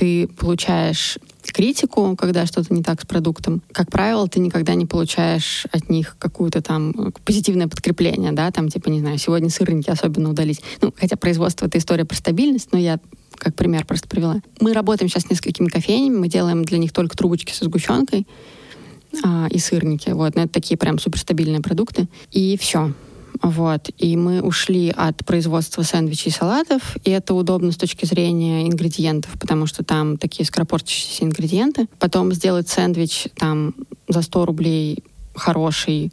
ты 0.00 0.28
получаешь 0.28 1.18
критику, 1.42 2.16
когда 2.16 2.46
что-то 2.46 2.72
не 2.72 2.82
так 2.82 3.02
с 3.02 3.04
продуктом. 3.04 3.60
Как 3.70 3.90
правило, 3.90 4.26
ты 4.26 4.40
никогда 4.40 4.74
не 4.74 4.86
получаешь 4.86 5.66
от 5.72 5.90
них 5.90 6.16
какое-то 6.18 6.62
там 6.62 6.92
э, 6.92 7.10
позитивное 7.22 7.68
подкрепление, 7.68 8.32
да, 8.32 8.50
там 8.50 8.70
типа, 8.70 8.88
не 8.88 9.00
знаю, 9.00 9.18
сегодня 9.18 9.50
сырники 9.50 9.90
особенно 9.90 10.30
удались. 10.30 10.62
Ну, 10.80 10.94
хотя 10.98 11.16
производство— 11.16 11.66
это 11.66 11.76
история 11.76 12.06
про 12.06 12.16
стабильность, 12.16 12.72
но 12.72 12.78
я 12.78 12.98
как 13.36 13.54
пример 13.54 13.84
просто 13.84 14.08
привела. 14.08 14.40
Мы 14.58 14.72
работаем 14.72 15.10
сейчас 15.10 15.24
с 15.24 15.30
несколькими 15.30 15.68
кофейнями, 15.68 16.16
мы 16.16 16.28
делаем 16.28 16.64
для 16.64 16.78
них 16.78 16.92
только 16.92 17.14
трубочки 17.14 17.52
со 17.52 17.66
сгущенкой 17.66 18.26
а, 19.22 19.48
и 19.50 19.58
сырники. 19.58 20.08
Вот, 20.08 20.34
но 20.34 20.44
это 20.44 20.52
такие 20.52 20.78
прям 20.78 20.98
суперстабильные 20.98 21.60
продукты. 21.60 22.08
И 22.30 22.56
все. 22.56 22.94
Вот. 23.42 23.90
И 23.96 24.16
мы 24.16 24.42
ушли 24.42 24.92
от 24.94 25.24
производства 25.24 25.82
сэндвичей 25.82 26.30
и 26.30 26.34
салатов, 26.34 26.96
и 27.04 27.10
это 27.10 27.34
удобно 27.34 27.72
с 27.72 27.76
точки 27.76 28.04
зрения 28.04 28.66
ингредиентов, 28.68 29.32
потому 29.38 29.66
что 29.66 29.82
там 29.82 30.18
такие 30.18 30.44
скоропортящиеся 30.44 31.24
ингредиенты. 31.24 31.88
Потом 31.98 32.32
сделать 32.32 32.68
сэндвич 32.68 33.28
там 33.36 33.74
за 34.08 34.22
100 34.22 34.46
рублей 34.46 35.04
хороший, 35.34 36.12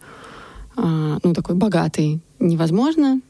э, 0.78 1.17
ну, 1.23 1.34
такой 1.34 1.55
богатый, 1.55 2.21
невозможно 2.39 3.21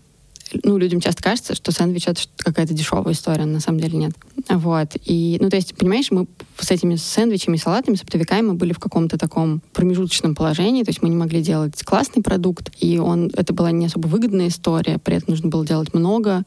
ну, 0.64 0.78
людям 0.78 1.00
часто 1.00 1.24
кажется, 1.24 1.56
что 1.56 1.72
сэндвич— 1.72 2.08
это 2.08 2.22
какая-то 2.38 2.74
дешевая 2.74 3.14
история, 3.14 3.46
на 3.46 3.60
самом 3.60 3.80
деле 3.80 3.98
нет. 3.98 4.12
Вот. 4.50 4.96
И, 5.06 5.38
ну, 5.42 5.50
то 5.50 5.56
есть, 5.56 5.76
понимаешь, 5.76 6.12
мы 6.12 6.28
с 6.60 6.72
этими 6.72 6.96
сэндвичами, 6.96 7.58
салатами, 7.58 7.96
с 7.96 8.04
оптовиками 8.04 8.48
мы 8.48 8.54
были 8.54 8.74
в 8.74 8.80
каком-то 8.80 9.18
таком 9.18 9.62
промежуточном 9.74 10.36
положении, 10.36 10.84
то 10.84 10.90
есть 10.90 11.02
мы 11.02 11.10
не 11.10 11.16
могли 11.16 11.42
делать 11.42 11.84
классный 11.84 12.24
продукт, 12.24 12.72
и 12.80 12.98
он, 12.98 13.32
это 13.36 13.54
была 13.54 13.72
не 13.72 13.86
особо 13.86 14.08
выгодная 14.08 14.48
история, 14.48 14.98
при 14.98 15.16
этом 15.18 15.32
нужно 15.32 15.50
было 15.50 15.66
делать 15.66 15.94
много, 15.94 16.44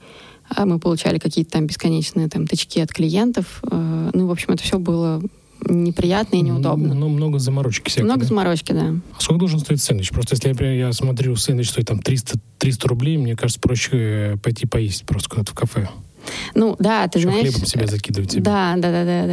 а 0.48 0.66
мы 0.66 0.78
получали 0.78 1.18
какие-то 1.18 1.52
там 1.52 1.66
бесконечные 1.66 2.28
там 2.28 2.46
тычки 2.46 2.80
от 2.80 2.92
клиентов. 2.92 3.62
Э, 3.70 4.10
ну, 4.12 4.26
в 4.26 4.32
общем, 4.32 4.52
это 4.54 4.62
все 4.62 4.78
было 4.78 5.22
неприятно 5.68 6.36
и 6.36 6.40
неудобно. 6.40 6.94
Ну, 6.94 7.08
много 7.08 7.38
заморочки 7.38 7.88
всякой. 7.88 8.04
Много 8.04 8.20
да? 8.20 8.26
заморочки, 8.26 8.72
да. 8.72 8.94
А 9.16 9.20
сколько 9.20 9.40
должен 9.40 9.60
стоить 9.60 9.82
сэндвич? 9.82 10.10
Просто 10.10 10.34
если, 10.34 10.48
например, 10.48 10.74
я 10.74 10.92
смотрю, 10.92 11.36
сэндвич 11.36 11.70
стоит 11.70 11.86
там 11.86 12.00
300, 12.00 12.38
300 12.58 12.88
рублей, 12.88 13.16
мне 13.16 13.36
кажется, 13.36 13.60
проще 13.60 13.90
э, 13.92 14.36
пойти 14.36 14.66
поесть 14.66 15.04
просто 15.04 15.28
куда-то 15.28 15.52
в 15.52 15.54
кафе. 15.54 15.88
Ну, 16.54 16.76
да, 16.78 17.08
ты 17.08 17.18
Еще 17.18 17.28
знаешь... 17.28 17.48
хлебом 17.48 17.66
себя 17.66 17.86
закидывать 17.86 18.32
себе. 18.32 18.42
Да, 18.42 18.74
да, 18.76 18.90
да, 18.90 19.04
да, 19.04 19.26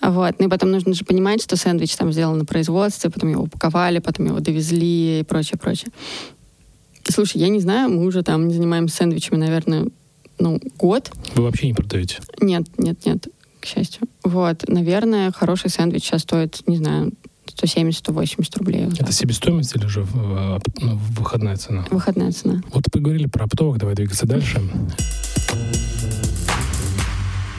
да. 0.00 0.10
Вот. 0.10 0.34
Ну 0.38 0.46
и 0.46 0.50
потом 0.50 0.70
нужно 0.70 0.94
же 0.94 1.04
понимать, 1.04 1.42
что 1.42 1.56
сэндвич 1.56 1.94
там 1.96 2.12
сделан 2.12 2.38
на 2.38 2.44
производстве, 2.44 3.10
потом 3.10 3.30
его 3.30 3.42
упаковали, 3.44 3.98
потом 4.00 4.26
его 4.26 4.40
довезли 4.40 5.20
и 5.20 5.22
прочее, 5.22 5.58
прочее. 5.58 5.92
Слушай, 7.04 7.38
я 7.38 7.48
не 7.48 7.60
знаю, 7.60 7.88
мы 7.90 8.04
уже 8.04 8.22
там 8.22 8.48
не 8.48 8.54
занимаемся 8.54 8.96
сэндвичами, 8.96 9.38
наверное, 9.38 9.86
ну, 10.38 10.60
год. 10.76 11.10
Вы 11.34 11.42
вообще 11.44 11.68
не 11.68 11.74
продаете? 11.74 12.18
Нет, 12.40 12.66
нет, 12.78 13.06
нет 13.06 13.28
счастью. 13.68 14.08
Вот, 14.24 14.68
наверное, 14.68 15.32
хороший 15.32 15.70
сэндвич 15.70 16.04
сейчас 16.04 16.22
стоит, 16.22 16.62
не 16.66 16.76
знаю, 16.76 17.12
170-180 17.46 18.58
рублей. 18.58 18.84
Вот 18.84 18.94
Это 18.94 19.06
так. 19.06 19.12
себестоимость 19.12 19.74
или 19.76 19.86
же 19.86 20.06
ну, 20.80 20.98
выходная 21.16 21.56
цена? 21.56 21.86
Выходная 21.90 22.32
цена. 22.32 22.62
Вот 22.72 22.84
поговорили 22.92 23.26
про 23.26 23.44
оптовых, 23.44 23.78
давай 23.78 23.94
двигаться 23.94 24.26
дальше. 24.26 24.60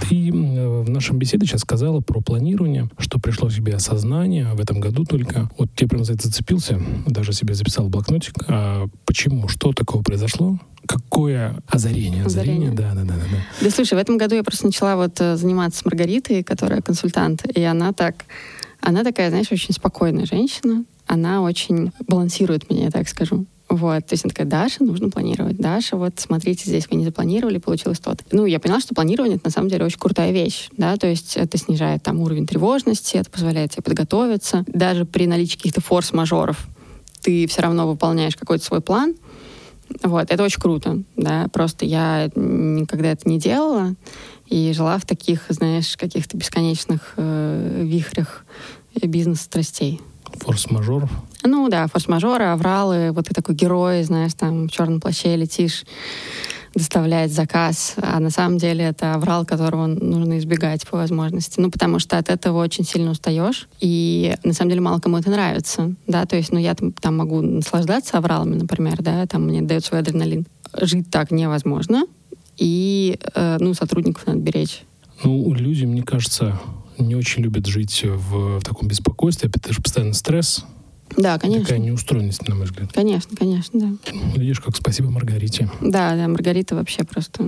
Ты 0.10 0.32
в 0.32 0.89
нашем 0.89 1.20
беседе 1.20 1.45
сейчас 1.45 1.62
сказала 1.62 2.01
про 2.01 2.20
планирование, 2.20 2.89
что 2.97 3.20
пришло 3.20 3.51
себе 3.51 3.76
осознание 3.76 4.55
в 4.55 4.60
этом 4.60 4.80
году 4.80 5.05
только. 5.05 5.51
Вот 5.55 5.70
тебе 5.76 5.88
прям 5.88 6.03
за 6.03 6.14
это 6.14 6.26
зацепился, 6.26 6.82
даже 7.05 7.32
себе 7.32 7.53
записал 7.53 7.89
блокнотик. 7.89 8.34
А 8.47 8.88
почему? 9.05 9.47
Что 9.47 9.72
такого 9.72 10.01
произошло? 10.01 10.57
Какое 10.88 11.62
озарение? 11.68 12.26
Озарение, 12.26 12.72
да, 12.72 12.95
да, 12.95 13.03
да, 13.03 13.14
да. 13.14 13.24
Да, 13.62 13.70
слушай, 13.70 13.93
в 13.93 14.01
этом 14.01 14.18
году 14.18 14.34
я 14.34 14.43
просто 14.43 14.66
начала 14.66 14.95
вот 14.95 15.22
э, 15.22 15.36
заниматься 15.36 15.82
с 15.82 15.86
Маргаритой, 15.86 16.41
которая 16.41 16.82
консультант, 16.82 17.45
и 17.55 17.62
она 17.62 17.93
так, 17.93 18.26
она 18.82 19.03
такая, 19.03 19.30
знаешь, 19.30 19.51
очень 19.51 19.76
спокойная 19.76 20.26
женщина, 20.26 20.86
она 21.05 21.43
очень 21.43 21.91
балансирует 22.07 22.68
меня, 22.72 22.86
я 22.86 22.91
так 22.91 23.07
скажу. 23.07 23.45
Вот, 23.70 24.05
то 24.07 24.13
есть 24.13 24.26
она 24.26 24.30
такая, 24.30 24.47
Даша, 24.47 24.84
нужно 24.84 25.09
планировать. 25.09 25.57
Даша, 25.57 25.95
вот 25.95 26.13
смотрите, 26.20 26.63
здесь 26.65 26.88
вы 26.89 26.97
не 26.97 27.05
запланировали, 27.05 27.59
получилось 27.59 27.99
то-то. 27.99 28.24
Ну, 28.32 28.47
я 28.47 28.59
поняла, 28.59 28.80
что 28.80 28.95
планирование 28.95 29.36
это 29.36 29.45
на 29.45 29.51
самом 29.51 29.70
деле 29.70 29.86
очень 29.86 29.99
крутая 29.99 30.32
вещь, 30.32 30.70
да, 30.76 30.97
то 30.97 31.05
есть 31.05 31.38
это 31.38 31.57
снижает 31.59 32.01
там 32.01 32.20
уровень 32.20 32.47
тревожности, 32.47 33.17
это 33.17 33.30
позволяет 33.30 33.72
тебе 33.72 33.84
подготовиться. 33.84 34.65
Даже 34.67 35.05
при 35.05 35.28
наличии 35.28 35.57
каких-то 35.57 35.82
форс-мажоров 35.82 36.67
ты 37.22 37.47
все 37.47 37.61
равно 37.61 37.88
выполняешь 37.88 38.36
какой-то 38.36 38.65
свой 38.65 38.82
план. 38.82 39.13
Вот, 40.03 40.32
это 40.32 40.43
очень 40.43 40.61
круто, 40.61 41.03
да, 41.15 41.47
просто 41.51 41.86
я 41.86 42.30
никогда 42.36 43.11
это 43.11 43.30
не 43.30 43.39
делала 43.39 43.95
и 44.47 44.72
жила 44.74 44.97
в 44.97 45.05
таких, 45.05 45.45
знаешь, 45.49 45.95
каких-то 45.95 46.38
бесконечных 46.38 47.13
э, 47.17 47.84
вихрях 47.84 48.45
бизнес-страстей. 48.95 50.01
Форс-мажоров? 50.39 51.09
Ну 51.44 51.70
да, 51.70 51.88
форс-мажоры, 51.88 52.46
авралы, 52.46 53.12
вот 53.12 53.28
ты 53.28 53.34
такой 53.34 53.56
герой, 53.56 54.04
знаешь, 54.04 54.34
там 54.34 54.68
в 54.68 54.72
черном 54.72 55.00
плаще 55.00 55.36
летишь, 55.36 55.86
доставлять 56.76 57.32
заказ, 57.32 57.96
а 57.98 58.20
на 58.20 58.30
самом 58.30 58.58
деле 58.58 58.86
это 58.86 59.16
аврал, 59.16 59.46
которого 59.46 59.88
нужно 59.88 60.38
избегать 60.38 60.88
по 60.88 60.98
возможности. 60.98 61.60
Ну, 61.60 61.72
потому 61.72 62.00
что 62.00 62.18
от 62.18 62.30
этого 62.30 62.62
очень 62.62 62.84
сильно 62.84 63.12
устаешь, 63.12 63.68
и 63.80 64.36
на 64.44 64.54
самом 64.54 64.70
деле 64.70 64.82
мало 64.82 65.00
кому 65.00 65.18
это 65.18 65.30
нравится, 65.30 65.94
да, 66.08 66.26
то 66.26 66.36
есть, 66.36 66.52
ну, 66.52 66.60
я 66.60 66.76
там, 66.76 66.92
там 66.92 67.18
могу 67.18 67.42
наслаждаться 67.42 68.18
авралами, 68.18 68.56
например, 68.56 69.02
да, 69.02 69.26
там 69.26 69.46
мне 69.46 69.62
дает 69.62 69.86
свой 69.86 70.02
адреналин. 70.02 70.46
Жить 70.80 71.10
так 71.10 71.32
невозможно, 71.32 72.06
и, 72.58 73.18
э, 73.34 73.58
ну, 73.60 73.74
сотрудников 73.74 74.28
надо 74.28 74.40
беречь. 74.40 74.84
Ну, 75.24 75.52
люди, 75.54 75.86
мне 75.86 76.04
кажется, 76.04 76.60
не 76.98 77.16
очень 77.16 77.42
любят 77.42 77.66
жить 77.66 78.04
в, 78.06 78.60
в 78.60 78.64
таком 78.64 78.88
беспокойстве, 78.88 79.50
это 79.54 79.74
же 79.74 79.82
постоянно 79.82 80.14
стресс, 80.14 80.66
Да, 81.20 81.38
конечно. 81.38 81.65
Такая 81.65 81.80
неустроенность, 81.80 82.47
на 82.47 82.55
мой 82.55 82.65
взгляд. 82.65 82.93
Конечно, 82.93 83.36
конечно, 83.36 83.80
да. 83.80 84.11
Видишь, 84.36 84.61
как 84.61 84.76
спасибо 84.78 85.09
Маргарите. 85.09 85.70
Да, 85.82 86.15
да, 86.15 86.28
Маргарита 86.30 86.76
вообще 86.76 87.03
просто 87.03 87.43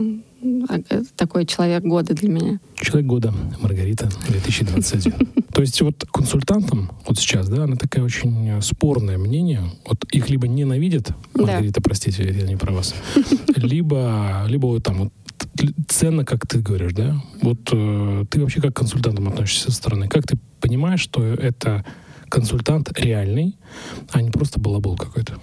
а, 0.67 0.79
э, 0.89 1.03
такой 1.15 1.45
человек 1.45 1.81
года 1.83 2.13
для 2.13 2.27
меня. 2.27 2.59
Человек 2.75 3.07
года, 3.07 3.33
Маргарита, 3.61 4.09
2021. 4.27 5.13
То 5.53 5.61
есть 5.61 5.81
вот 5.81 6.05
консультантам 6.11 6.91
вот 7.07 7.17
сейчас, 7.17 7.47
да, 7.47 7.63
она 7.63 7.77
такая 7.77 8.03
очень 8.03 8.61
спорное 8.61 9.17
мнение. 9.17 9.61
Вот 9.85 10.03
их 10.11 10.29
либо 10.29 10.49
ненавидят, 10.49 11.11
Маргарита, 11.33 11.81
простите, 11.81 12.23
я 12.23 12.45
не 12.45 12.57
про 12.57 12.73
вас, 12.73 12.93
либо, 13.55 14.43
либо 14.47 14.65
вот 14.65 14.83
там 14.83 14.99
вот 14.99 15.13
ценно, 15.87 16.25
как 16.25 16.45
ты 16.45 16.59
говоришь, 16.59 16.93
да? 16.93 17.21
Вот 17.41 17.69
э, 17.71 18.25
ты 18.29 18.41
вообще 18.41 18.59
как 18.59 18.73
к 18.73 18.77
консультантам 18.77 19.29
относишься 19.29 19.65
со 19.65 19.71
стороны? 19.71 20.09
Как 20.09 20.27
ты 20.27 20.37
понимаешь, 20.59 20.99
что 20.99 21.23
это 21.23 21.85
консультант 22.31 22.91
реальный, 22.97 23.57
а 24.11 24.21
не 24.21 24.31
просто 24.31 24.59
балабол 24.59 24.97
какой-то? 24.97 25.33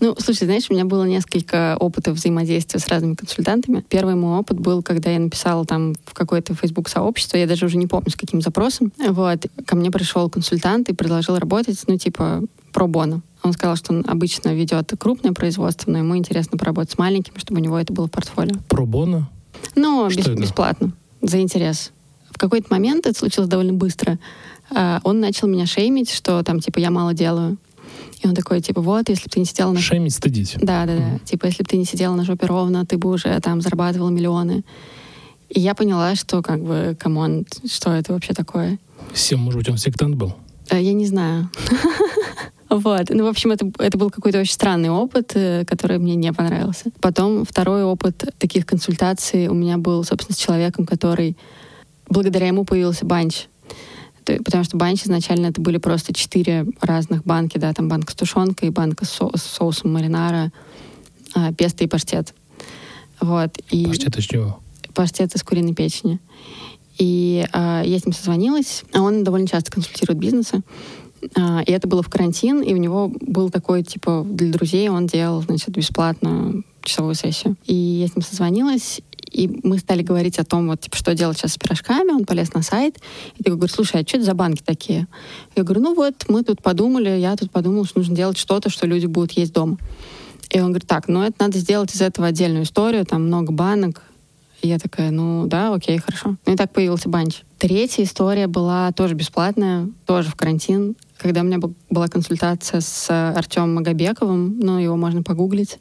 Ну, 0.00 0.16
слушай, 0.18 0.44
знаешь, 0.44 0.66
у 0.68 0.74
меня 0.74 0.84
было 0.84 1.04
несколько 1.04 1.76
опытов 1.78 2.16
взаимодействия 2.16 2.80
с 2.80 2.88
разными 2.88 3.14
консультантами. 3.14 3.84
Первый 3.88 4.14
мой 4.14 4.38
опыт 4.40 4.58
был, 4.58 4.82
когда 4.82 5.10
я 5.10 5.20
написала 5.20 5.64
там 5.64 5.94
в 6.04 6.14
какое-то 6.14 6.54
Facebook 6.54 6.88
сообщество, 6.88 7.36
я 7.36 7.46
даже 7.46 7.66
уже 7.66 7.76
не 7.76 7.86
помню, 7.86 8.10
с 8.10 8.16
каким 8.16 8.40
запросом. 8.40 8.92
Вот, 8.98 9.46
ко 9.64 9.76
мне 9.76 9.90
пришел 9.90 10.28
консультант 10.28 10.88
и 10.88 10.94
предложил 10.94 11.38
работать, 11.38 11.80
ну, 11.86 11.98
типа, 11.98 12.42
про 12.72 12.86
боно. 12.88 13.22
Он 13.44 13.52
сказал, 13.52 13.76
что 13.76 13.92
он 13.92 14.04
обычно 14.08 14.54
ведет 14.54 14.92
крупное 14.98 15.32
производство, 15.32 15.90
но 15.90 15.98
ему 15.98 16.16
интересно 16.16 16.58
поработать 16.58 16.92
с 16.92 16.98
маленьким, 16.98 17.34
чтобы 17.36 17.60
у 17.60 17.62
него 17.62 17.78
это 17.78 17.92
было 17.92 18.06
в 18.06 18.10
портфолио. 18.10 18.56
Про 18.68 18.86
боно? 18.86 19.30
Ну, 19.76 20.08
без, 20.08 20.26
бесплатно, 20.26 20.92
за 21.20 21.40
интерес. 21.40 21.92
В 22.30 22.38
какой-то 22.38 22.66
момент, 22.70 23.06
это 23.06 23.16
случилось 23.16 23.48
довольно 23.48 23.72
быстро, 23.72 24.18
он 24.70 25.20
начал 25.20 25.48
меня 25.48 25.66
шеймить, 25.66 26.10
что 26.10 26.42
там, 26.42 26.60
типа, 26.60 26.78
я 26.78 26.90
мало 26.90 27.14
делаю. 27.14 27.58
И 28.22 28.28
он 28.28 28.34
такой, 28.34 28.60
типа, 28.60 28.80
вот, 28.80 29.08
если 29.08 29.24
бы 29.24 29.30
ты 29.30 29.40
не 29.40 29.46
сидела 29.46 29.72
на... 29.72 29.80
Шеймить, 29.80 30.14
стыдить. 30.14 30.56
Да, 30.58 30.86
да, 30.86 30.96
да. 30.96 31.02
Mm. 31.02 31.24
Типа, 31.24 31.46
если 31.46 31.64
бы 31.64 31.68
ты 31.68 31.76
не 31.76 31.84
сидела 31.84 32.14
на 32.14 32.24
жопе 32.24 32.46
ровно, 32.46 32.86
ты 32.86 32.96
бы 32.96 33.10
уже 33.10 33.38
там 33.40 33.60
зарабатывала 33.60 34.10
миллионы. 34.10 34.62
И 35.48 35.60
я 35.60 35.74
поняла, 35.74 36.14
что, 36.14 36.40
как 36.40 36.62
бы, 36.62 36.96
come 36.98 37.24
on, 37.24 37.44
что 37.66 37.90
это 37.90 38.12
вообще 38.12 38.32
такое? 38.32 38.78
Всем, 39.12 39.40
может 39.40 39.58
быть, 39.58 39.68
он 39.68 39.76
сектант 39.76 40.14
был? 40.14 40.34
А, 40.70 40.78
я 40.78 40.92
не 40.92 41.06
знаю. 41.06 41.50
Вот. 42.72 43.10
Ну, 43.10 43.24
в 43.24 43.26
общем, 43.26 43.50
это, 43.50 43.70
это 43.78 43.98
был 43.98 44.08
какой-то 44.08 44.40
очень 44.40 44.54
странный 44.54 44.88
опыт, 44.88 45.32
э, 45.34 45.66
который 45.66 45.98
мне 45.98 46.14
не 46.14 46.32
понравился. 46.32 46.86
Потом 47.02 47.44
второй 47.44 47.84
опыт 47.84 48.24
таких 48.38 48.64
консультаций 48.64 49.48
у 49.48 49.52
меня 49.52 49.76
был, 49.76 50.02
собственно, 50.04 50.34
с 50.34 50.38
человеком, 50.38 50.86
который... 50.86 51.36
Благодаря 52.08 52.46
ему 52.46 52.64
появился 52.64 53.04
банч. 53.04 53.48
Потому 54.24 54.64
что 54.64 54.76
банч 54.76 55.04
изначально 55.04 55.46
это 55.46 55.60
были 55.60 55.78
просто 55.78 56.12
четыре 56.14 56.66
разных 56.80 57.24
банки, 57.24 57.58
да, 57.58 57.72
там 57.72 57.88
банка 57.88 58.12
с 58.12 58.14
тушенкой, 58.14 58.70
банка 58.70 59.04
с, 59.04 59.10
со 59.10 59.30
с 59.36 59.42
соусом 59.42 59.92
маринара, 59.92 60.52
а, 61.34 61.52
песто 61.52 61.84
и 61.84 61.86
паштет. 61.86 62.34
Вот. 63.20 63.56
И 63.70 63.84
паштет 63.84 64.16
из 64.18 64.24
чего? 64.24 64.60
Паштет 64.94 65.34
из 65.34 65.42
куриной 65.42 65.74
печени. 65.74 66.18
И 66.98 67.44
а, 67.52 67.82
я 67.84 67.98
с 67.98 68.04
ним 68.04 68.14
созвонилась, 68.14 68.84
а 68.92 69.00
он 69.00 69.24
довольно 69.24 69.48
часто 69.48 69.72
консультирует 69.72 70.18
бизнесы. 70.18 70.62
А, 71.36 71.62
и 71.64 71.72
это 71.72 71.88
было 71.88 72.02
в 72.02 72.08
карантин, 72.08 72.60
и 72.62 72.74
у 72.74 72.76
него 72.76 73.10
был 73.20 73.50
такой, 73.50 73.82
типа, 73.82 74.24
для 74.28 74.52
друзей 74.52 74.88
он 74.88 75.06
делал, 75.06 75.42
значит, 75.42 75.70
бесплатно 75.70 76.62
часовую 76.82 77.14
сессию. 77.14 77.56
И 77.66 77.74
я 77.74 78.08
с 78.08 78.16
ним 78.16 78.22
созвонилась, 78.22 79.00
и 79.32 79.60
мы 79.62 79.78
стали 79.78 80.02
говорить 80.02 80.38
о 80.38 80.44
том, 80.44 80.68
вот, 80.68 80.80
типа, 80.80 80.96
что 80.96 81.14
делать 81.14 81.38
сейчас 81.38 81.52
с 81.54 81.58
пирожками. 81.58 82.12
Он 82.12 82.24
полез 82.24 82.52
на 82.52 82.62
сайт 82.62 82.98
и 83.36 83.42
такой 83.42 83.56
говорит, 83.56 83.74
слушай, 83.74 84.00
а 84.00 84.06
что 84.06 84.18
это 84.18 84.26
за 84.26 84.34
банки 84.34 84.62
такие? 84.64 85.06
Я 85.56 85.62
говорю, 85.62 85.82
ну 85.82 85.94
вот, 85.94 86.14
мы 86.28 86.42
тут 86.42 86.62
подумали, 86.62 87.10
я 87.10 87.36
тут 87.36 87.50
подумал, 87.50 87.84
что 87.84 87.98
нужно 87.98 88.14
делать 88.14 88.38
что-то, 88.38 88.70
что 88.70 88.86
люди 88.86 89.06
будут 89.06 89.32
есть 89.32 89.52
дома. 89.52 89.78
И 90.50 90.60
он 90.60 90.66
говорит, 90.68 90.86
так, 90.86 91.08
ну 91.08 91.22
это 91.22 91.34
надо 91.38 91.58
сделать 91.58 91.94
из 91.94 92.02
этого 92.02 92.28
отдельную 92.28 92.64
историю, 92.64 93.06
там 93.06 93.24
много 93.26 93.52
банок. 93.52 94.02
И 94.60 94.68
я 94.68 94.78
такая, 94.78 95.10
ну 95.10 95.46
да, 95.46 95.74
окей, 95.74 95.98
хорошо. 95.98 96.36
Ну 96.46 96.52
и 96.52 96.56
так 96.56 96.72
появился 96.72 97.08
банч. 97.08 97.42
Третья 97.58 98.04
история 98.04 98.46
была 98.46 98.92
тоже 98.92 99.14
бесплатная, 99.14 99.88
тоже 100.06 100.28
в 100.28 100.36
карантин 100.36 100.94
когда 101.22 101.42
у 101.42 101.44
меня 101.44 101.58
была 101.88 102.08
консультация 102.08 102.80
с 102.80 103.08
Артемом 103.08 103.76
Магобековым, 103.76 104.58
ну, 104.58 104.78
его 104.78 104.96
можно 104.96 105.22
погуглить. 105.22 105.78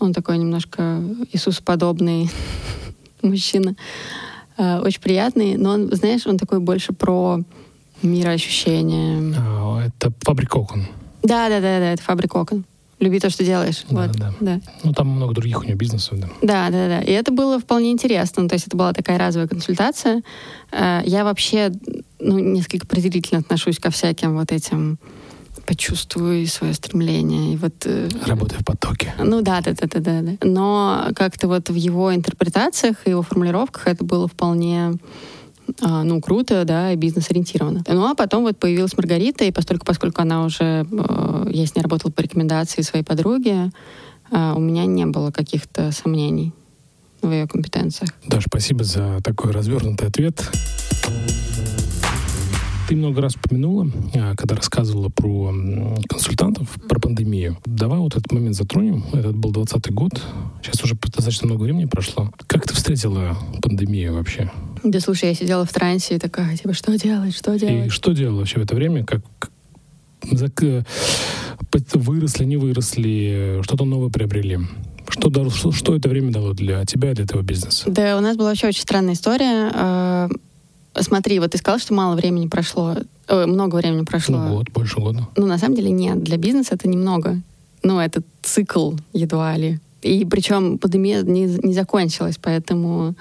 Он 0.00 0.12
такой 0.12 0.38
немножко 0.38 1.02
Иисусоподобный 1.32 2.30
мужчина. 3.22 3.76
А, 4.56 4.80
очень 4.80 5.00
приятный, 5.00 5.56
но 5.56 5.70
он, 5.70 5.94
знаешь, 5.94 6.26
он 6.26 6.38
такой 6.38 6.60
больше 6.60 6.92
про 6.92 7.40
мироощущение. 8.02 9.34
А, 9.38 9.86
это 9.86 10.12
фабрика 10.20 10.56
окон. 10.56 10.86
Да, 11.22 11.48
да, 11.48 11.60
да, 11.60 11.78
да, 11.78 11.92
это 11.92 12.02
фабрика 12.02 12.36
окон. 12.36 12.64
Люби 12.98 13.18
то, 13.18 13.30
что 13.30 13.44
делаешь. 13.44 13.84
Да, 13.88 14.06
вот. 14.06 14.12
да. 14.12 14.34
да. 14.40 14.60
Ну, 14.84 14.92
там 14.92 15.08
много 15.08 15.32
других 15.32 15.60
у 15.60 15.64
него 15.64 15.76
бизнесов, 15.76 16.20
да. 16.20 16.28
Да, 16.42 16.70
да, 16.70 16.88
да. 16.88 17.00
И 17.00 17.10
это 17.10 17.32
было 17.32 17.58
вполне 17.58 17.92
интересно. 17.92 18.46
То 18.46 18.54
есть 18.54 18.66
это 18.66 18.76
была 18.76 18.92
такая 18.92 19.18
разовая 19.18 19.48
консультация. 19.48 20.22
А, 20.70 21.02
я 21.06 21.24
вообще 21.24 21.72
ну, 22.18 22.38
несколько 22.38 22.86
презрительно 22.86 23.40
отношусь 23.40 23.78
ко 23.78 23.90
всяким 23.90 24.36
вот 24.36 24.52
этим 24.52 24.98
почувствую 25.66 26.46
свое 26.46 26.74
стремление. 26.74 27.54
И 27.54 27.56
вот, 27.56 27.74
э, 27.84 28.08
Работай 28.26 28.58
в 28.58 28.64
потоке. 28.64 29.14
Ну 29.18 29.42
да, 29.42 29.60
да, 29.60 29.72
да, 29.72 29.86
да, 29.86 30.00
да. 30.00 30.22
да. 30.22 30.32
Но 30.42 31.08
как-то 31.14 31.48
вот 31.48 31.68
в 31.68 31.74
его 31.74 32.14
интерпретациях 32.14 32.96
и 33.04 33.10
его 33.10 33.22
формулировках 33.22 33.86
это 33.86 34.04
было 34.04 34.28
вполне 34.28 34.98
а, 35.80 36.02
ну, 36.02 36.20
круто, 36.20 36.64
да, 36.64 36.92
и 36.92 36.96
бизнес-ориентированно. 36.96 37.84
Ну, 37.86 38.06
а 38.06 38.14
потом 38.14 38.42
вот 38.42 38.58
появилась 38.58 38.96
Маргарита, 38.96 39.44
и 39.44 39.52
постольку, 39.52 39.86
поскольку 39.86 40.22
она 40.22 40.44
уже, 40.44 40.86
э, 40.90 41.46
я 41.50 41.66
с 41.66 41.74
ней 41.74 41.82
работала 41.82 42.10
по 42.10 42.20
рекомендации 42.20 42.82
своей 42.82 43.04
подруги, 43.04 43.70
э, 44.30 44.52
у 44.54 44.60
меня 44.60 44.86
не 44.86 45.06
было 45.06 45.30
каких-то 45.30 45.92
сомнений 45.92 46.52
в 47.22 47.30
ее 47.30 47.46
компетенциях. 47.46 48.10
Да, 48.26 48.40
спасибо 48.40 48.84
за 48.84 49.20
такой 49.22 49.52
развернутый 49.52 50.08
ответ. 50.08 50.42
Ты 52.90 52.96
много 52.96 53.22
раз 53.22 53.36
упомянула, 53.36 53.86
а, 54.16 54.34
когда 54.34 54.56
рассказывала 54.56 55.10
про 55.10 55.54
консультантов, 56.08 56.68
про 56.88 56.98
пандемию. 56.98 57.56
Давай 57.64 58.00
вот 58.00 58.16
этот 58.16 58.32
момент 58.32 58.56
затронем. 58.56 59.04
Этот 59.12 59.36
был 59.36 59.52
20 59.52 59.92
год. 59.92 60.20
Сейчас 60.60 60.82
уже 60.82 60.96
достаточно 60.96 61.46
много 61.46 61.62
времени 61.62 61.84
прошло. 61.84 62.32
Как 62.48 62.66
ты 62.66 62.74
встретила 62.74 63.38
пандемию 63.62 64.14
вообще? 64.14 64.50
Да 64.82 64.98
слушай, 64.98 65.28
я 65.28 65.36
сидела 65.36 65.64
в 65.64 65.72
трансе 65.72 66.16
и 66.16 66.18
такая, 66.18 66.56
типа, 66.56 66.72
что 66.72 66.98
делать, 66.98 67.36
что 67.36 67.56
делать? 67.56 67.86
И 67.86 67.90
что 67.90 68.10
делала 68.10 68.38
вообще 68.38 68.58
в 68.58 68.64
это 68.64 68.74
время? 68.74 69.06
Как, 69.06 69.22
выросли, 71.94 72.44
не 72.44 72.56
выросли, 72.56 73.60
что-то 73.62 73.84
новое 73.84 74.10
приобрели? 74.10 74.58
Что, 75.08 75.30
что, 75.50 75.70
что 75.70 75.94
это 75.94 76.08
время 76.08 76.32
дало 76.32 76.54
для 76.54 76.84
тебя, 76.86 77.14
для 77.14 77.22
этого 77.22 77.42
бизнеса? 77.42 77.84
Да, 77.88 78.16
у 78.18 78.20
нас 78.20 78.36
была 78.36 78.48
вообще 78.48 78.66
очень 78.66 78.82
странная 78.82 79.14
история 79.14 79.70
а, 79.74 80.28
Смотри, 80.98 81.38
вот 81.38 81.52
ты 81.52 81.58
сказал, 81.58 81.78
что 81.78 81.94
мало 81.94 82.16
времени 82.16 82.48
прошло, 82.48 82.96
э, 83.28 83.46
много 83.46 83.76
времени 83.76 84.04
прошло. 84.04 84.38
Ну, 84.38 84.56
год, 84.56 84.70
больше 84.70 85.00
года. 85.00 85.28
Ну, 85.36 85.46
на 85.46 85.58
самом 85.58 85.76
деле 85.76 85.90
нет. 85.90 86.22
Для 86.22 86.36
бизнеса 86.36 86.74
это 86.74 86.88
немного. 86.88 87.40
Ну, 87.82 88.00
это 88.00 88.22
цикл 88.42 88.92
едва 89.12 89.56
ли. 89.56 89.78
И 90.02 90.24
причем 90.24 90.78
пандемия 90.78 91.22
не, 91.22 91.44
не 91.44 91.74
закончилась, 91.74 92.38
поэтому 92.40 93.14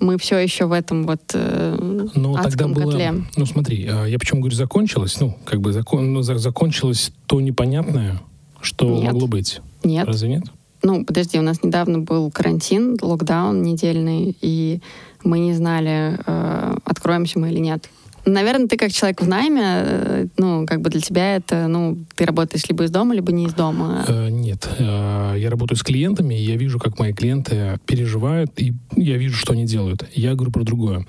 мы 0.00 0.18
все 0.18 0.38
еще 0.38 0.66
в 0.66 0.72
этом 0.72 1.06
вот 1.06 1.20
э, 1.34 2.08
ну, 2.14 2.34
адском 2.34 2.50
тогда 2.50 2.68
было, 2.68 2.90
котле. 2.90 3.14
Ну, 3.36 3.46
смотри, 3.46 3.86
а, 3.86 4.06
я 4.06 4.18
почему 4.18 4.40
говорю 4.40 4.56
закончилась, 4.56 5.20
ну, 5.20 5.36
как 5.44 5.60
бы 5.60 5.72
закон, 5.72 6.12
ну, 6.12 6.22
закончилось 6.22 7.12
то 7.26 7.40
непонятное, 7.40 8.20
что 8.60 8.86
нет. 8.86 9.12
могло 9.12 9.26
быть. 9.26 9.60
Нет. 9.84 10.06
Разве 10.06 10.28
нет? 10.28 10.44
Ну, 10.82 11.04
подожди, 11.04 11.38
у 11.38 11.42
нас 11.42 11.62
недавно 11.62 11.98
был 11.98 12.30
карантин, 12.30 12.96
локдаун 13.00 13.62
недельный, 13.62 14.36
и 14.40 14.80
мы 15.24 15.38
не 15.38 15.54
знали, 15.54 16.18
э, 16.26 16.76
откроемся 16.84 17.38
мы 17.38 17.50
или 17.50 17.58
нет. 17.58 17.88
Наверное, 18.26 18.68
ты 18.68 18.76
как 18.76 18.92
человек 18.92 19.22
в 19.22 19.28
найме, 19.28 19.62
э, 19.64 20.26
ну, 20.36 20.66
как 20.66 20.82
бы 20.82 20.90
для 20.90 21.00
тебя 21.00 21.36
это, 21.36 21.68
ну, 21.68 21.98
ты 22.14 22.26
работаешь 22.26 22.64
либо 22.68 22.84
из 22.84 22.90
дома, 22.90 23.14
либо 23.14 23.32
не 23.32 23.46
из 23.46 23.54
дома. 23.54 24.04
Э, 24.06 24.28
нет, 24.28 24.68
э, 24.78 25.36
я 25.38 25.50
работаю 25.50 25.78
с 25.78 25.82
клиентами, 25.82 26.34
и 26.34 26.42
я 26.44 26.56
вижу, 26.56 26.78
как 26.78 26.98
мои 26.98 27.12
клиенты 27.14 27.78
переживают, 27.86 28.52
и 28.56 28.74
я 28.94 29.16
вижу, 29.16 29.36
что 29.36 29.54
они 29.54 29.64
делают. 29.64 30.06
Я 30.14 30.34
говорю 30.34 30.52
про 30.52 30.64
другое. 30.64 31.06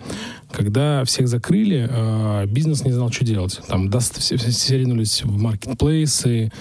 Когда 0.52 1.04
всех 1.04 1.28
закрыли, 1.28 1.88
э, 1.90 2.46
бизнес 2.48 2.86
не 2.86 2.92
знал, 2.92 3.12
что 3.12 3.26
делать. 3.26 3.60
Там 3.68 3.90
даст, 3.90 4.20
все, 4.20 4.38
все 4.38 4.78
ринулись 4.80 5.24
в 5.24 5.38
маркетплейсы, 5.38 6.52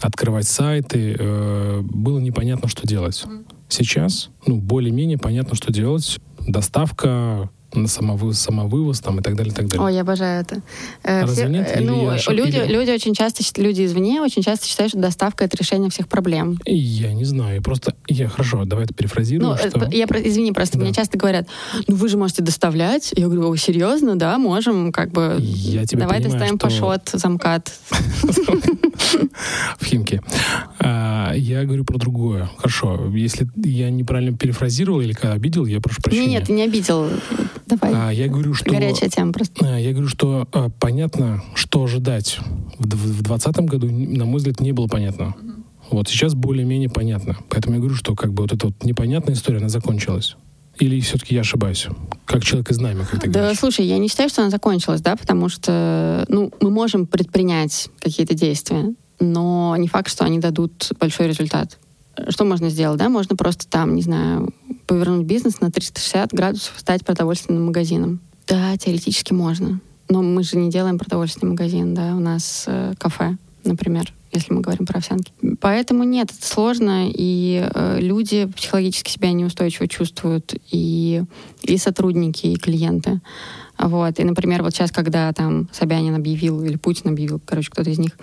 открывать 0.00 0.48
сайты. 0.48 1.16
Э, 1.18 1.80
было 1.82 2.18
непонятно, 2.18 2.68
что 2.68 2.86
делать. 2.86 3.24
Сейчас, 3.68 4.30
ну, 4.46 4.56
более-менее 4.56 5.18
понятно, 5.18 5.54
что 5.54 5.72
делать. 5.72 6.18
Доставка, 6.46 7.50
на 7.74 7.88
самовывоз, 7.88 9.00
там 9.00 9.20
и 9.20 9.22
так 9.22 9.36
далее, 9.36 9.52
и 9.52 9.54
так 9.54 9.68
далее. 9.68 9.84
Ой, 9.84 9.94
я 9.94 10.00
обожаю 10.00 10.42
это. 10.42 10.62
Э, 11.02 11.22
Разве 11.22 11.44
Все, 11.44 11.48
нет? 11.48 11.76
Или 11.76 11.86
ну, 11.86 12.12
я, 12.12 12.32
люди, 12.32 12.56
или... 12.56 12.66
люди 12.66 12.90
очень 12.90 13.14
часто, 13.14 13.42
люди 13.60 13.84
извне 13.84 14.20
очень 14.20 14.42
часто 14.42 14.66
считают, 14.66 14.90
что 14.90 15.00
доставка— 15.00 15.44
это 15.46 15.56
решение 15.56 15.90
всех 15.90 16.08
проблем. 16.08 16.58
Я 16.64 17.12
не 17.12 17.24
знаю, 17.24 17.62
просто... 17.62 17.94
Я, 18.08 18.28
хорошо, 18.28 18.64
давай 18.64 18.86
это 18.86 18.94
перефразирую. 18.94 19.50
Ну, 19.50 19.56
что... 19.56 19.88
я, 19.92 20.04
извини, 20.06 20.52
просто 20.52 20.78
да. 20.78 20.84
мне 20.84 20.92
часто 20.92 21.16
говорят, 21.16 21.46
ну 21.86 21.94
вы 21.94 22.08
же 22.08 22.16
можете 22.16 22.42
доставлять. 22.42 23.12
Я 23.16 23.26
говорю, 23.26 23.48
о, 23.48 23.56
серьезно? 23.56 24.16
Да, 24.16 24.38
можем, 24.38 24.92
как 24.92 25.12
бы... 25.12 25.36
Я 25.40 25.86
тебя 25.86 26.00
Давай 26.00 26.20
понимаю, 26.20 26.38
доставим 26.38 26.58
что... 26.58 26.66
пашот, 26.66 27.10
замкат. 27.12 27.72
в 29.78 29.84
Химке. 29.84 30.22
А, 30.78 31.32
я 31.34 31.64
говорю 31.64 31.84
про 31.84 31.98
другое. 31.98 32.50
Хорошо, 32.56 33.10
если 33.14 33.48
я 33.56 33.90
неправильно 33.90 34.36
перефразировал 34.36 35.00
или 35.00 35.14
обидел, 35.22 35.66
я 35.66 35.80
прошу 35.80 36.02
прощения. 36.02 36.26
Нет, 36.26 36.46
ты 36.46 36.52
не 36.52 36.62
обидел. 36.62 37.08
Давай. 37.66 37.92
А, 37.94 38.10
я 38.10 38.28
говорю, 38.28 38.54
что... 38.54 38.70
Горячая 38.70 39.10
тема 39.10 39.32
просто. 39.32 39.66
А, 39.66 39.78
я 39.78 39.92
говорю, 39.92 40.08
что 40.08 40.48
а, 40.52 40.70
понятно, 40.70 41.42
что 41.54 41.84
ожидать. 41.84 42.38
В 42.78 42.86
2020 42.86 43.56
году, 43.60 43.88
на 43.90 44.24
мой 44.24 44.38
взгляд, 44.38 44.60
не 44.60 44.72
было 44.72 44.86
понятно. 44.86 45.34
Вот 45.90 46.08
сейчас 46.08 46.34
более-менее 46.34 46.88
понятно. 46.88 47.36
Поэтому 47.48 47.74
я 47.74 47.80
говорю, 47.80 47.96
что 47.96 48.14
как 48.14 48.32
бы 48.32 48.42
вот 48.42 48.52
эта 48.52 48.66
вот 48.66 48.84
непонятная 48.84 49.34
история, 49.34 49.58
она 49.58 49.68
закончилась. 49.68 50.36
Или 50.80 50.98
все-таки 51.00 51.34
я 51.34 51.42
ошибаюсь? 51.42 51.86
Как 52.24 52.42
человек 52.42 52.70
из 52.70 52.78
нами, 52.78 53.04
как 53.08 53.20
ты 53.20 53.28
Да, 53.30 53.40
говоришь. 53.40 53.58
слушай, 53.58 53.84
я 53.84 53.98
не 53.98 54.08
считаю, 54.08 54.28
что 54.30 54.40
она 54.40 54.50
закончилась, 54.50 55.02
да, 55.02 55.14
потому 55.14 55.48
что, 55.48 56.24
ну, 56.28 56.50
мы 56.60 56.70
можем 56.70 57.06
предпринять 57.06 57.88
какие-то 58.00 58.34
действия, 58.34 58.94
но 59.20 59.76
не 59.76 59.88
факт, 59.88 60.10
что 60.10 60.24
они 60.24 60.38
дадут 60.38 60.90
большой 60.98 61.28
результат. 61.28 61.78
Что 62.28 62.44
можно 62.44 62.70
сделать, 62.70 62.98
да? 62.98 63.08
Можно 63.08 63.36
просто 63.36 63.68
там, 63.68 63.94
не 63.94 64.02
знаю, 64.02 64.52
повернуть 64.86 65.26
бизнес 65.26 65.60
на 65.60 65.70
360 65.70 66.32
градусов, 66.32 66.74
стать 66.78 67.04
продовольственным 67.04 67.66
магазином. 67.66 68.20
Да, 68.46 68.76
теоретически 68.78 69.32
можно. 69.32 69.80
Но 70.08 70.22
мы 70.22 70.42
же 70.42 70.56
не 70.56 70.70
делаем 70.70 70.98
продовольственный 70.98 71.50
магазин, 71.50 71.94
да, 71.94 72.16
у 72.16 72.20
нас 72.20 72.64
э, 72.66 72.94
кафе, 72.98 73.36
например 73.64 74.12
если 74.32 74.52
мы 74.52 74.60
говорим 74.60 74.86
про 74.86 74.98
овсянки. 74.98 75.32
Поэтому 75.60 76.04
нет, 76.04 76.30
это 76.30 76.46
сложно, 76.46 77.08
и 77.08 77.68
э, 77.72 77.98
люди 78.00 78.46
психологически 78.46 79.10
себя 79.10 79.32
неустойчиво 79.32 79.88
чувствуют, 79.88 80.54
и, 80.70 81.24
и 81.62 81.76
сотрудники, 81.78 82.46
и 82.46 82.56
клиенты. 82.56 83.20
Вот. 83.78 84.20
И, 84.20 84.24
например, 84.24 84.62
вот 84.62 84.74
сейчас, 84.74 84.92
когда 84.92 85.32
там 85.32 85.68
Собянин 85.72 86.14
объявил, 86.14 86.62
или 86.62 86.76
Путин 86.76 87.10
объявил, 87.10 87.40
короче, 87.44 87.70
кто-то 87.70 87.90
из 87.90 87.98
них, 87.98 88.16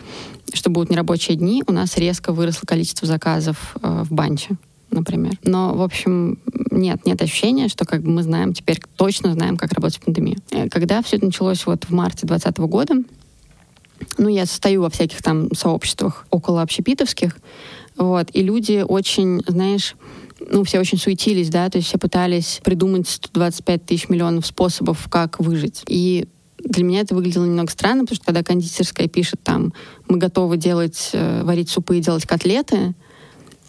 что 0.53 0.69
будут 0.69 0.89
нерабочие 0.89 1.35
дни, 1.35 1.63
у 1.67 1.71
нас 1.71 1.97
резко 1.97 2.31
выросло 2.31 2.65
количество 2.65 3.07
заказов 3.07 3.75
э, 3.81 4.03
в 4.03 4.11
банче 4.11 4.57
например. 4.89 5.33
Но, 5.43 5.73
в 5.73 5.81
общем, 5.81 6.39
нет, 6.71 7.05
нет 7.05 7.21
ощущения, 7.21 7.67
что 7.67 7.83
как 7.83 8.01
бы 8.03 8.09
мы 8.09 8.23
знаем, 8.23 8.53
теперь 8.53 8.79
точно 8.95 9.33
знаем, 9.33 9.57
как 9.57 9.73
работать 9.73 9.97
в 9.97 10.05
пандемии. 10.05 10.37
Э, 10.51 10.69
когда 10.69 11.01
все 11.01 11.17
это 11.17 11.25
началось 11.25 11.65
вот 11.65 11.83
в 11.83 11.91
марте 11.91 12.25
2020 12.25 12.57
года, 12.59 12.95
ну, 14.17 14.29
я 14.29 14.45
состою 14.45 14.81
во 14.81 14.89
всяких 14.89 15.21
там 15.21 15.53
сообществах 15.53 16.25
около 16.29 16.61
общепитовских, 16.61 17.37
вот, 17.97 18.29
и 18.33 18.43
люди 18.43 18.83
очень, 18.87 19.41
знаешь, 19.47 19.95
ну, 20.39 20.63
все 20.63 20.79
очень 20.79 20.97
суетились, 20.97 21.49
да, 21.49 21.69
то 21.69 21.77
есть 21.77 21.87
все 21.87 21.97
пытались 21.97 22.59
придумать 22.63 23.07
125 23.07 23.85
тысяч 23.85 24.09
миллионов 24.09 24.45
способов, 24.45 25.07
как 25.09 25.39
выжить. 25.39 25.83
И 25.87 26.27
для 26.63 26.83
меня 26.83 27.01
это 27.01 27.15
выглядело 27.15 27.45
немного 27.45 27.71
странно, 27.71 28.03
потому 28.03 28.15
что 28.15 28.25
когда 28.25 28.43
кондитерская 28.43 29.07
пишет 29.07 29.41
там, 29.43 29.73
мы 30.07 30.17
готовы 30.17 30.57
делать, 30.57 31.09
э, 31.13 31.43
варить 31.43 31.69
супы 31.69 31.97
и 31.97 32.01
делать 32.01 32.25
котлеты, 32.25 32.93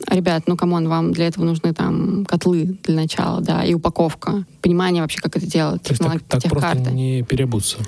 ребят, 0.08 0.44
ну, 0.46 0.56
come 0.56 0.75
on, 0.75 0.88
вам 0.88 1.12
для 1.12 1.26
этого 1.26 1.44
нужны 1.44 1.72
там 1.72 2.24
котлы 2.26 2.78
для 2.84 2.94
начала, 2.94 3.40
да, 3.40 3.64
и 3.64 3.74
упаковка, 3.74 4.44
понимание 4.60 5.02
вообще, 5.02 5.20
как 5.20 5.36
это 5.36 5.46
делать, 5.46 5.82
То 5.82 5.90
есть 5.92 6.02
так, 6.02 6.22
так 6.22 6.42
просто 6.50 6.90
не 6.90 7.22
переобуться? 7.22 7.78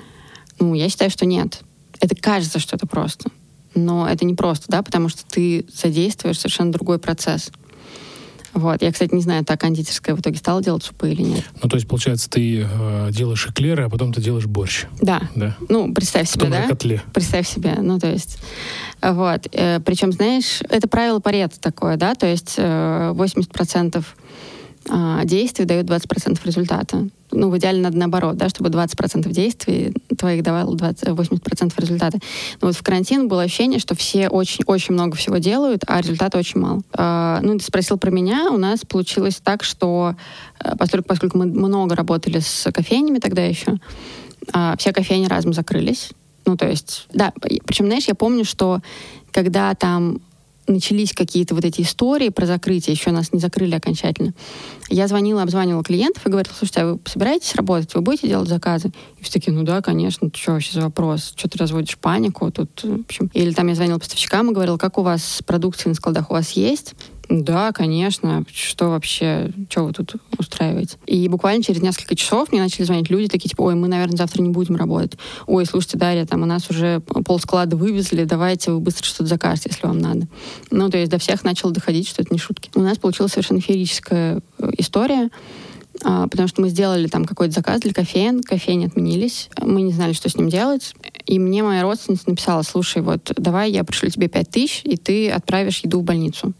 Ну, 0.58 0.74
я 0.74 0.88
считаю, 0.88 1.10
что 1.10 1.26
нет 1.26 1.62
это 2.00 2.14
кажется, 2.16 2.58
что 2.58 2.76
это 2.76 2.86
просто. 2.86 3.30
Но 3.74 4.08
это 4.08 4.24
не 4.24 4.34
просто, 4.34 4.66
да, 4.68 4.82
потому 4.82 5.08
что 5.08 5.24
ты 5.24 5.64
задействуешь 5.72 6.38
совершенно 6.38 6.72
другой 6.72 6.98
процесс. 6.98 7.52
Вот. 8.52 8.82
Я, 8.82 8.90
кстати, 8.90 9.14
не 9.14 9.22
знаю, 9.22 9.44
та 9.44 9.56
кондитерская 9.56 10.16
в 10.16 10.20
итоге 10.20 10.36
стала 10.38 10.60
делать 10.60 10.82
супы 10.82 11.10
или 11.10 11.22
нет. 11.22 11.44
Ну, 11.62 11.68
то 11.68 11.76
есть, 11.76 11.86
получается, 11.86 12.28
ты 12.28 12.66
э, 12.68 13.08
делаешь 13.12 13.46
эклеры, 13.46 13.84
а 13.84 13.88
потом 13.88 14.12
ты 14.12 14.20
делаешь 14.20 14.46
борщ. 14.46 14.86
Да. 15.00 15.22
да. 15.36 15.56
Ну, 15.68 15.94
представь 15.94 16.28
себе, 16.28 16.46
потом 16.46 16.62
да? 16.62 16.68
котле. 16.68 17.02
Представь 17.12 17.48
себе. 17.48 17.76
Ну, 17.80 18.00
то 18.00 18.10
есть... 18.10 18.38
Вот. 19.00 19.46
Э, 19.52 19.78
причем, 19.78 20.10
знаешь, 20.10 20.62
это 20.68 20.88
правило 20.88 21.20
Паретта 21.20 21.60
такое, 21.60 21.96
да, 21.96 22.16
то 22.16 22.26
есть 22.26 22.54
э, 22.56 23.12
80% 23.14 24.04
а, 24.88 25.24
действий 25.24 25.64
дают 25.64 25.86
20% 25.86 26.38
результата. 26.44 27.08
Ну, 27.32 27.50
в 27.50 27.58
идеале 27.58 27.80
надо 27.80 27.96
наоборот, 27.96 28.36
да, 28.36 28.48
чтобы 28.48 28.70
20% 28.70 29.28
действий 29.30 29.92
твоих 30.16 30.42
давало 30.42 30.76
20, 30.76 31.08
80% 31.08 31.72
результата. 31.76 32.18
Но 32.60 32.68
вот 32.68 32.76
в 32.76 32.82
карантин 32.82 33.28
было 33.28 33.42
ощущение, 33.42 33.78
что 33.78 33.94
все 33.94 34.28
очень-очень 34.28 34.94
много 34.94 35.16
всего 35.16 35.38
делают, 35.38 35.82
а 35.86 36.00
результата 36.00 36.38
очень 36.38 36.60
мало. 36.60 36.82
А, 36.92 37.40
ну, 37.42 37.58
ты 37.58 37.64
спросил 37.64 37.98
про 37.98 38.10
меня, 38.10 38.50
у 38.50 38.58
нас 38.58 38.80
получилось 38.80 39.40
так, 39.42 39.62
что 39.62 40.14
э, 40.62 40.72
поскольку, 40.78 41.08
поскольку 41.08 41.38
мы 41.38 41.46
много 41.46 41.94
работали 41.94 42.40
с 42.40 42.70
кофейнями 42.72 43.18
тогда 43.18 43.42
еще, 43.44 43.76
а, 44.52 44.76
все 44.78 44.92
кофейни 44.92 45.26
разом 45.26 45.52
закрылись. 45.52 46.10
Ну, 46.46 46.56
то 46.56 46.68
есть, 46.68 47.06
да, 47.12 47.32
причем, 47.64 47.86
знаешь, 47.86 48.08
я 48.08 48.14
помню, 48.14 48.44
что 48.44 48.80
когда 49.30 49.74
там 49.74 50.20
начались 50.66 51.12
какие-то 51.12 51.54
вот 51.54 51.64
эти 51.64 51.82
истории 51.82 52.28
про 52.28 52.46
закрытие, 52.46 52.94
еще 52.94 53.10
нас 53.10 53.32
не 53.32 53.40
закрыли 53.40 53.74
окончательно. 53.74 54.32
Я 54.90 55.06
звонила, 55.06 55.42
обзванивала 55.42 55.84
клиентов 55.84 56.26
и 56.26 56.30
говорила, 56.30 56.52
слушайте, 56.52 56.80
а 56.80 56.92
вы 56.94 57.00
собираетесь 57.04 57.54
работать, 57.54 57.94
вы 57.94 58.00
будете 58.00 58.26
делать 58.26 58.48
заказы? 58.48 58.90
И 59.18 59.22
все 59.22 59.34
такие, 59.34 59.52
ну 59.52 59.62
да, 59.62 59.80
конечно, 59.82 60.30
что 60.34 60.52
вообще 60.52 60.72
за 60.72 60.80
вопрос? 60.80 61.32
Что 61.36 61.48
ты 61.48 61.58
разводишь 61.58 61.96
панику? 61.96 62.50
Тут, 62.50 62.82
в 62.82 63.00
общем... 63.02 63.30
Или 63.32 63.52
там 63.52 63.68
я 63.68 63.76
звонила 63.76 63.98
поставщикам 63.98 64.50
и 64.50 64.52
говорила, 64.52 64.78
как 64.78 64.98
у 64.98 65.02
вас 65.02 65.42
продукция 65.46 65.90
на 65.90 65.94
складах 65.94 66.30
у 66.30 66.34
вас 66.34 66.50
есть? 66.52 66.96
Да, 67.30 67.70
конечно. 67.70 68.44
Что 68.52 68.88
вообще, 68.88 69.52
что 69.68 69.84
вы 69.84 69.92
тут 69.92 70.16
устраиваете? 70.36 70.96
И 71.06 71.28
буквально 71.28 71.62
через 71.62 71.80
несколько 71.80 72.16
часов 72.16 72.50
мне 72.50 72.60
начали 72.60 72.84
звонить 72.84 73.08
люди, 73.08 73.28
такие, 73.28 73.48
типа, 73.48 73.62
ой, 73.62 73.76
мы, 73.76 73.86
наверное, 73.86 74.16
завтра 74.16 74.42
не 74.42 74.50
будем 74.50 74.74
работать. 74.74 75.12
Ой, 75.46 75.64
слушайте, 75.64 75.96
Дарья, 75.96 76.26
там 76.26 76.42
у 76.42 76.46
нас 76.46 76.68
уже 76.70 76.98
пол 77.00 77.38
склада 77.38 77.76
вывезли, 77.76 78.24
давайте 78.24 78.72
вы 78.72 78.80
быстро 78.80 79.04
что-то 79.06 79.26
закажете, 79.26 79.70
если 79.72 79.86
вам 79.86 79.98
надо. 79.98 80.26
Ну, 80.72 80.90
то 80.90 80.98
есть 80.98 81.10
до 81.12 81.18
всех 81.18 81.44
начало 81.44 81.72
доходить, 81.72 82.08
что 82.08 82.20
это 82.20 82.34
не 82.34 82.38
шутки. 82.40 82.68
У 82.74 82.80
нас 82.80 82.98
получилась 82.98 83.32
совершенно 83.32 83.60
феерическая 83.60 84.40
э, 84.58 84.70
история 84.80 85.30
а, 86.02 86.28
потому 86.28 86.48
что 86.48 86.62
мы 86.62 86.68
сделали 86.68 87.08
там 87.08 87.24
какой-то 87.24 87.52
заказ 87.52 87.80
для 87.80 87.92
кофеин, 87.92 88.42
кофейни 88.42 88.86
отменились, 88.86 89.50
мы 89.60 89.82
не 89.82 89.92
знали, 89.92 90.12
что 90.12 90.28
с 90.28 90.36
ним 90.36 90.48
делать, 90.48 90.94
и 91.26 91.38
мне 91.38 91.62
моя 91.62 91.82
родственница 91.82 92.30
написала, 92.30 92.62
слушай, 92.62 93.02
вот 93.02 93.32
давай 93.36 93.70
я 93.70 93.84
пришлю 93.84 94.08
тебе 94.08 94.28
пять 94.28 94.50
тысяч, 94.50 94.82
и 94.84 94.96
ты 94.96 95.30
отправишь 95.30 95.80
еду 95.80 96.00
в 96.00 96.04
больницу. 96.04 96.52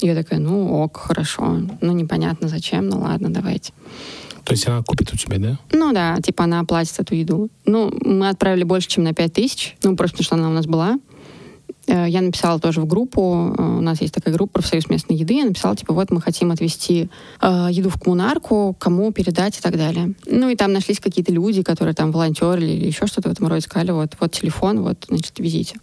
Я 0.00 0.14
такая, 0.14 0.38
ну 0.38 0.82
ок, 0.82 0.96
хорошо. 0.96 1.60
Ну 1.80 1.92
непонятно 1.92 2.48
зачем, 2.48 2.88
ну 2.88 3.00
ладно, 3.00 3.30
давайте. 3.30 3.72
То 4.44 4.52
есть 4.52 4.66
она 4.66 4.82
купит 4.82 5.12
у 5.12 5.16
тебя, 5.16 5.38
да? 5.38 5.58
Ну 5.72 5.92
да, 5.92 6.16
типа 6.22 6.44
она 6.44 6.60
оплатит 6.60 6.98
эту 6.98 7.14
еду. 7.14 7.50
Ну, 7.66 7.92
мы 8.02 8.30
отправили 8.30 8.64
больше, 8.64 8.88
чем 8.88 9.04
на 9.04 9.12
5 9.12 9.32
тысяч. 9.32 9.76
Ну, 9.82 9.94
просто 9.94 10.16
потому 10.16 10.24
что 10.24 10.34
она 10.36 10.48
у 10.48 10.52
нас 10.52 10.66
была. 10.66 10.98
Э, 11.88 12.06
я 12.08 12.20
написала 12.20 12.60
тоже 12.60 12.80
в 12.80 12.86
группу, 12.86 13.54
э, 13.56 13.62
у 13.62 13.80
нас 13.80 14.00
есть 14.00 14.14
такая 14.14 14.32
группа 14.34 14.54
«Профсоюз 14.54 14.88
местной 14.88 15.16
еды», 15.16 15.34
я 15.34 15.44
написала, 15.44 15.74
типа, 15.74 15.94
вот 15.94 16.10
мы 16.10 16.20
хотим 16.20 16.50
отвезти 16.50 17.08
э, 17.40 17.68
еду 17.70 17.88
в 17.88 17.98
коммунарку, 17.98 18.76
кому 18.78 19.10
передать 19.10 19.58
и 19.58 19.60
так 19.62 19.76
далее. 19.76 20.14
Ну 20.26 20.50
и 20.50 20.56
там 20.56 20.72
нашлись 20.72 21.00
какие-то 21.00 21.32
люди, 21.32 21.62
которые 21.62 21.94
там 21.94 22.12
волонтерили 22.12 22.72
или 22.72 22.86
еще 22.86 23.06
что-то 23.06 23.30
в 23.30 23.32
этом 23.32 23.48
роде, 23.48 23.62
сказали, 23.62 23.90
вот, 23.90 24.16
вот 24.20 24.32
телефон, 24.32 24.82
вот, 24.82 25.06
значит, 25.08 25.38
везите. 25.38 25.76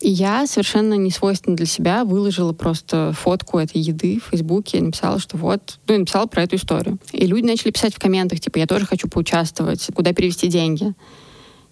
И 0.00 0.10
я 0.10 0.46
совершенно 0.46 0.94
не 0.94 1.10
свойственно 1.10 1.56
для 1.56 1.66
себя 1.66 2.04
выложила 2.04 2.52
просто 2.52 3.12
фотку 3.18 3.58
этой 3.58 3.80
еды 3.80 4.20
в 4.20 4.30
Фейсбуке, 4.30 4.80
написала, 4.82 5.18
что 5.18 5.36
вот, 5.38 5.78
ну 5.88 5.94
и 5.94 5.98
написала 5.98 6.26
про 6.26 6.42
эту 6.42 6.56
историю. 6.56 6.98
И 7.12 7.26
люди 7.26 7.46
начали 7.46 7.70
писать 7.70 7.94
в 7.94 7.98
комментах, 7.98 8.40
типа, 8.40 8.58
я 8.58 8.66
тоже 8.66 8.86
хочу 8.86 9.08
поучаствовать, 9.08 9.86
куда 9.94 10.12
перевести 10.12 10.48
деньги. 10.48 10.94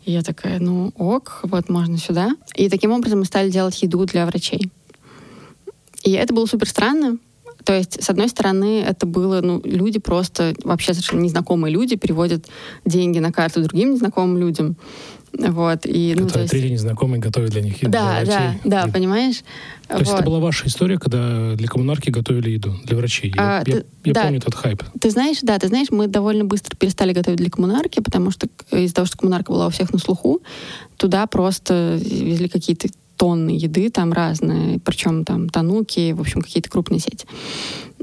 И 0.04 0.12
я 0.12 0.22
такая, 0.22 0.58
ну 0.60 0.92
ок, 0.96 1.40
вот 1.42 1.68
можно 1.68 1.98
сюда. 1.98 2.36
И 2.54 2.68
таким 2.68 2.92
образом 2.92 3.20
мы 3.20 3.24
стали 3.24 3.50
делать 3.50 3.82
еду 3.82 4.04
для 4.04 4.26
врачей. 4.26 4.70
И 6.02 6.12
это 6.12 6.34
было 6.34 6.46
супер 6.46 6.68
странно, 6.68 7.18
то 7.64 7.72
есть, 7.72 8.02
с 8.02 8.10
одной 8.10 8.28
стороны, 8.28 8.82
это 8.82 9.06
было, 9.06 9.40
ну, 9.40 9.60
люди 9.64 9.98
просто, 9.98 10.54
вообще 10.64 10.92
совершенно 10.92 11.22
незнакомые 11.22 11.72
люди 11.72 11.96
переводят 11.96 12.46
деньги 12.84 13.18
на 13.18 13.32
карту 13.32 13.62
другим 13.62 13.92
незнакомым 13.92 14.36
людям. 14.38 14.76
Вот, 15.36 15.80
и, 15.84 16.14
ну, 16.16 16.26
Которые 16.26 16.42
есть... 16.42 16.50
третий 16.52 16.70
незнакомый 16.70 17.18
готовят 17.18 17.50
для 17.50 17.60
них 17.60 17.82
еду. 17.82 17.90
Да, 17.90 18.24
для 18.24 18.56
да, 18.64 18.86
да, 18.86 18.92
понимаешь? 18.92 19.38
То 19.88 19.94
вот. 19.94 20.00
есть 20.00 20.12
это 20.12 20.22
была 20.22 20.38
ваша 20.38 20.66
история, 20.66 20.98
когда 20.98 21.54
для 21.54 21.66
коммунарки 21.66 22.10
готовили 22.10 22.50
еду 22.50 22.74
для 22.84 22.96
врачей. 22.96 23.32
Я, 23.34 23.58
а, 23.58 23.58
я, 23.58 23.64
ты, 23.64 23.86
я 24.04 24.12
да. 24.12 24.22
помню 24.22 24.38
этот 24.38 24.54
хайп. 24.54 24.82
Ты 25.00 25.10
знаешь, 25.10 25.38
да, 25.42 25.58
ты 25.58 25.68
знаешь, 25.68 25.88
мы 25.90 26.06
довольно 26.06 26.44
быстро 26.44 26.76
перестали 26.76 27.12
готовить 27.12 27.38
для 27.38 27.50
коммунарки, 27.50 28.00
потому 28.00 28.30
что 28.30 28.48
из-за 28.70 28.94
того, 28.94 29.06
что 29.06 29.18
коммунарка 29.18 29.50
была 29.52 29.66
у 29.66 29.70
всех 29.70 29.92
на 29.92 29.98
слуху, 29.98 30.40
туда 30.96 31.26
просто 31.26 31.98
везли 32.00 32.48
какие-то 32.48 32.88
тонны 33.16 33.50
еды 33.50 33.90
там 33.90 34.12
разные, 34.12 34.78
причем 34.80 35.24
там 35.24 35.48
тануки, 35.48 36.12
в 36.12 36.20
общем, 36.20 36.42
какие-то 36.42 36.70
крупные 36.70 37.00
сети. 37.00 37.26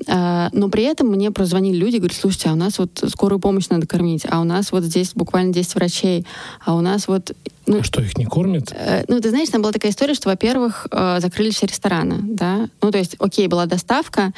А, 0.07 0.49
но 0.53 0.69
при 0.69 0.83
этом 0.83 1.07
мне 1.07 1.31
прозвонили 1.31 1.75
люди, 1.75 1.97
говорят, 1.97 2.17
слушайте, 2.17 2.49
а 2.49 2.53
у 2.53 2.55
нас 2.55 2.79
вот 2.79 3.03
скорую 3.07 3.39
помощь 3.39 3.69
надо 3.69 3.87
кормить, 3.87 4.25
а 4.29 4.41
у 4.41 4.43
нас 4.43 4.71
вот 4.71 4.83
здесь 4.83 5.13
буквально 5.13 5.53
10 5.53 5.75
врачей, 5.75 6.25
а 6.65 6.75
у 6.75 6.81
нас 6.81 7.07
вот... 7.07 7.35
Ну, 7.67 7.79
а 7.79 7.83
что, 7.83 8.01
их 8.01 8.17
не 8.17 8.25
кормят? 8.25 8.73
Э, 8.75 9.03
ну, 9.07 9.19
ты 9.19 9.29
знаешь, 9.29 9.49
там 9.49 9.61
была 9.61 9.71
такая 9.71 9.91
история, 9.91 10.13
что, 10.13 10.29
во-первых, 10.29 10.87
э, 10.91 11.19
закрыли 11.19 11.51
все 11.51 11.67
рестораны, 11.67 12.17
да, 12.21 12.67
ну, 12.81 12.91
то 12.91 12.97
есть, 12.97 13.15
окей, 13.19 13.47
была 13.47 13.65
доставка, 13.65 14.33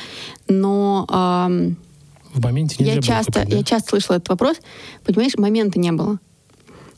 но... 0.47 1.05
В 2.33 2.41
моменте 2.41 2.77
нельзя 2.79 2.95
я 2.95 3.01
часто, 3.01 3.41
купить, 3.41 3.49
да? 3.49 3.57
я 3.57 3.63
часто 3.63 3.89
слышала 3.89 4.15
этот 4.15 4.29
вопрос, 4.29 4.57
понимаешь, 5.05 5.37
момента 5.37 5.79
не 5.79 5.91
было. 5.91 6.19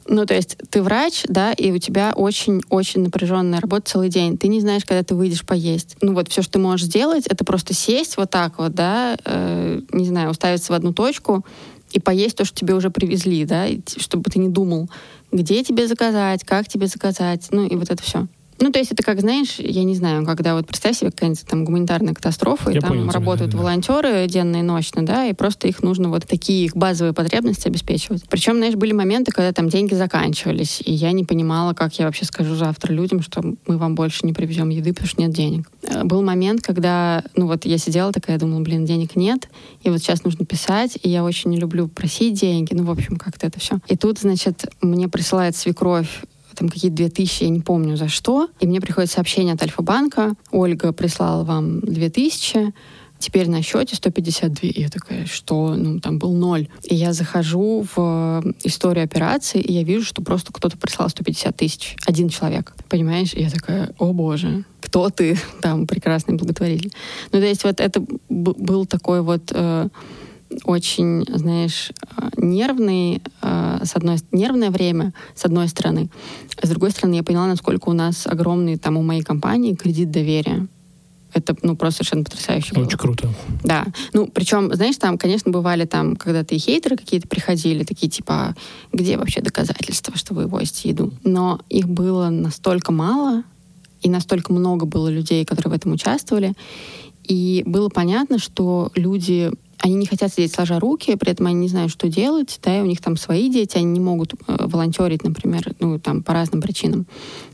Ну, 0.08 0.26
то 0.26 0.36
есть 0.36 0.58
ты 0.70 0.84
врач, 0.84 1.24
да, 1.28 1.52
и 1.54 1.72
у 1.72 1.78
тебя 1.80 2.14
очень-очень 2.16 3.02
напряженная 3.02 3.60
работа 3.60 3.92
целый 3.92 4.10
день. 4.10 4.38
Ты 4.38 4.48
не 4.48 4.62
знаешь, 4.62 4.86
когда 4.86 5.04
ты 5.04 5.16
выйдешь 5.16 5.46
поесть. 5.46 5.98
Ну, 6.02 6.14
вот 6.14 6.30
все, 6.30 6.42
что 6.42 6.54
ты 6.54 6.60
можешь 6.60 6.86
сделать, 6.86 7.26
это 7.26 7.44
просто 7.44 7.74
сесть 7.74 8.18
вот 8.18 8.30
так 8.30 8.60
вот, 8.60 8.74
да, 8.74 9.18
э, 9.26 9.82
не 9.92 10.06
знаю, 10.06 10.30
уставиться 10.30 10.72
в 10.72 10.76
одну 10.76 10.94
точку 10.94 11.44
и 11.92 12.00
поесть 12.00 12.38
то, 12.38 12.46
что 12.46 12.56
тебе 12.56 12.76
уже 12.76 12.90
привезли, 12.90 13.46
да, 13.46 13.66
чтобы 13.98 14.30
ты 14.30 14.38
не 14.40 14.50
думал, 14.50 14.90
где 15.32 15.64
тебе 15.64 15.88
заказать, 15.88 16.44
как 16.44 16.68
тебе 16.68 16.88
заказать, 16.88 17.48
ну, 17.52 17.66
и 17.66 17.76
вот 17.76 17.90
это 17.90 18.04
все. 18.04 18.28
Ну, 18.60 18.72
то 18.72 18.80
есть 18.80 18.92
это 18.92 19.04
как, 19.04 19.20
знаешь, 19.20 19.56
я 19.60 19.84
не 19.84 19.96
знаю, 19.96 20.26
когда 20.26 20.56
вот 20.56 20.68
представь 20.68 20.98
себе 20.98 21.12
какая-нибудь 21.12 21.46
там 21.46 21.66
гуманитарная 21.66 22.14
катастрофа, 22.14 22.72
я 22.72 22.78
и 22.78 22.80
там 22.80 22.92
понял, 22.92 23.10
работают 23.10 23.52
да, 23.52 23.58
волонтеры 23.58 24.28
денно 24.28 24.58
и 24.58 24.62
ночно, 24.62 25.06
да, 25.06 25.26
и 25.26 25.34
просто 25.34 25.68
их 25.68 25.84
нужно 25.84 26.10
вот 26.10 26.26
такие 26.26 26.66
их 26.66 26.76
базовые 26.76 27.14
потребности 27.14 27.68
обеспечивать. 27.68 28.24
Причем, 28.30 28.56
знаешь, 28.58 28.76
были 28.76 28.94
моменты, 28.94 29.32
когда 29.32 29.52
там 29.52 29.68
деньги 29.70 29.94
заканчивались, 29.94 30.82
и 30.86 30.94
я 30.94 31.12
не 31.12 31.26
понимала, 31.26 31.74
как 31.74 31.94
я 32.00 32.06
вообще 32.06 32.26
скажу 32.26 32.56
завтра 32.56 32.94
людям, 32.94 33.22
что 33.22 33.42
мы 33.68 33.78
вам 33.78 33.96
больше 33.96 34.26
не 34.26 34.34
привезем 34.34 34.70
еды, 34.70 34.94
потому 34.94 35.10
что 35.10 35.22
нет 35.22 35.32
денег. 35.32 35.70
Э, 35.84 36.04
был 36.04 36.22
момент, 36.22 36.62
когда, 36.62 37.24
ну 37.36 37.48
вот 37.48 37.66
я 37.66 37.78
сидела 37.78 38.14
такая, 38.14 38.40
думала, 38.40 38.62
блин, 38.62 38.86
денег 38.86 39.16
нет, 39.16 39.50
и 39.84 39.90
вот 39.90 40.00
сейчас 40.00 40.24
нужно 40.24 40.46
писать, 40.46 40.98
и 41.02 41.10
я 41.10 41.24
очень 41.24 41.50
не 41.50 41.58
люблю 41.58 41.88
просить 41.88 42.40
деньги, 42.40 42.74
ну, 42.74 42.84
в 42.84 42.92
общем, 42.92 43.18
как-то 43.18 43.48
это 43.48 43.60
все. 43.60 43.80
И 43.88 43.98
тут, 43.98 44.20
значит, 44.20 44.66
мне 44.82 45.10
присылает 45.10 45.56
свекровь 45.56 46.22
там 46.56 46.70
какие-то 46.70 46.98
две 46.98 47.10
тысячи, 47.10 47.44
я 47.44 47.50
не 47.50 47.62
помню 47.62 47.98
за 47.98 48.08
что. 48.08 48.50
И 48.60 48.68
мне 48.68 48.82
приходит 48.82 49.12
сообщение 49.12 49.54
от 49.54 49.62
Альфа-банка. 49.62 50.34
Ольга 50.52 50.92
прислала 50.92 51.44
вам 51.44 51.82
две 51.82 52.10
тысячи 52.10 52.74
теперь 53.20 53.50
на 53.50 53.62
счете 53.62 53.96
152. 53.96 54.70
И 54.70 54.82
я 54.82 54.90
такая, 54.90 55.26
что? 55.26 55.76
Ну, 55.76 56.00
там 56.00 56.20
был 56.20 56.34
ноль. 56.34 56.68
И 56.84 56.96
я 56.96 57.14
захожу 57.14 57.86
в 57.96 58.44
историю 58.64 59.04
операции, 59.04 59.60
и 59.60 59.74
я 59.74 59.84
вижу, 59.84 60.06
что 60.06 60.22
просто 60.22 60.52
кто-то 60.54 60.78
прислал 60.78 61.10
150 61.10 61.56
тысяч. 61.56 61.96
Один 62.06 62.30
человек. 62.30 62.74
Понимаешь? 62.90 63.34
И 63.34 63.42
я 63.42 63.50
такая, 63.50 63.94
о 63.98 64.14
боже, 64.14 64.64
кто 64.82 65.10
ты? 65.10 65.38
Там 65.62 65.88
прекрасный 65.88 66.36
благотворитель. 66.36 66.92
Ну, 67.32 67.40
то 67.40 67.46
есть 67.46 67.64
вот 67.64 67.80
это 67.80 68.04
был 68.30 68.86
такой 68.86 69.22
вот... 69.22 69.52
Э, 69.54 69.90
очень, 70.64 71.26
знаешь, 71.28 71.92
нервный, 72.38 73.22
э, 73.42 73.80
с 73.84 73.96
одной 73.96 74.18
нервное 74.32 74.70
время, 74.72 75.14
с 75.36 75.46
одной 75.46 75.68
стороны. 75.68 76.10
А 76.62 76.66
с 76.66 76.70
другой 76.70 76.92
стороны, 76.92 77.16
я 77.16 77.24
поняла, 77.24 77.48
насколько 77.48 77.90
у 77.90 77.94
нас 77.94 78.28
огромный 78.28 78.78
там 78.78 78.98
у 78.98 79.04
моей 79.04 79.22
компании 79.22 79.76
кредит 79.76 80.12
доверия. 80.12 80.68
Это, 81.34 81.54
ну, 81.64 81.76
просто 81.76 81.98
совершенно 81.98 82.24
потрясающе 82.24 82.72
Очень 82.72 82.86
было. 82.86 82.98
круто. 82.98 83.30
Да. 83.62 83.86
Ну, 84.14 84.28
причем, 84.28 84.74
знаешь, 84.74 84.96
там, 84.96 85.18
конечно, 85.18 85.52
бывали 85.52 85.84
там, 85.84 86.16
когда-то 86.16 86.56
и 86.56 86.58
хейтеры 86.58 86.96
какие-то 86.96 87.28
приходили, 87.28 87.84
такие 87.84 88.10
типа, 88.10 88.56
где 88.94 89.18
вообще 89.18 89.42
доказательства, 89.42 90.16
что 90.18 90.34
вы 90.34 90.48
возите 90.48 90.90
еду? 90.90 91.12
Но 91.26 91.60
их 91.70 91.90
было 91.90 92.30
настолько 92.30 92.94
мало, 92.94 93.44
и 94.02 94.10
настолько 94.10 94.54
много 94.54 94.86
было 94.86 95.10
людей, 95.10 95.44
которые 95.44 95.74
в 95.74 95.76
этом 95.76 95.92
участвовали, 95.92 96.54
и 97.24 97.64
было 97.66 97.90
понятно, 97.90 98.38
что 98.38 98.92
люди 98.96 99.52
они 99.86 99.96
не 99.96 100.08
хотят 100.08 100.34
сидеть 100.34 100.52
сложа 100.52 100.80
руки, 100.80 101.16
при 101.16 101.32
этом 101.32 101.46
они 101.46 101.60
не 101.60 101.68
знают, 101.68 101.92
что 101.92 102.08
делать, 102.08 102.60
да, 102.64 102.80
и 102.80 102.82
у 102.82 102.86
них 102.86 103.02
там 103.02 103.18
свои 103.18 103.52
дети, 103.52 103.78
они 103.78 103.86
не 103.86 104.00
могут 104.00 104.34
э, 104.34 104.38
волонтерить, 104.66 105.24
например, 105.24 105.76
ну, 105.80 106.00
там, 106.00 106.24
по 106.24 106.34
разным 106.34 106.60
причинам, 106.60 107.06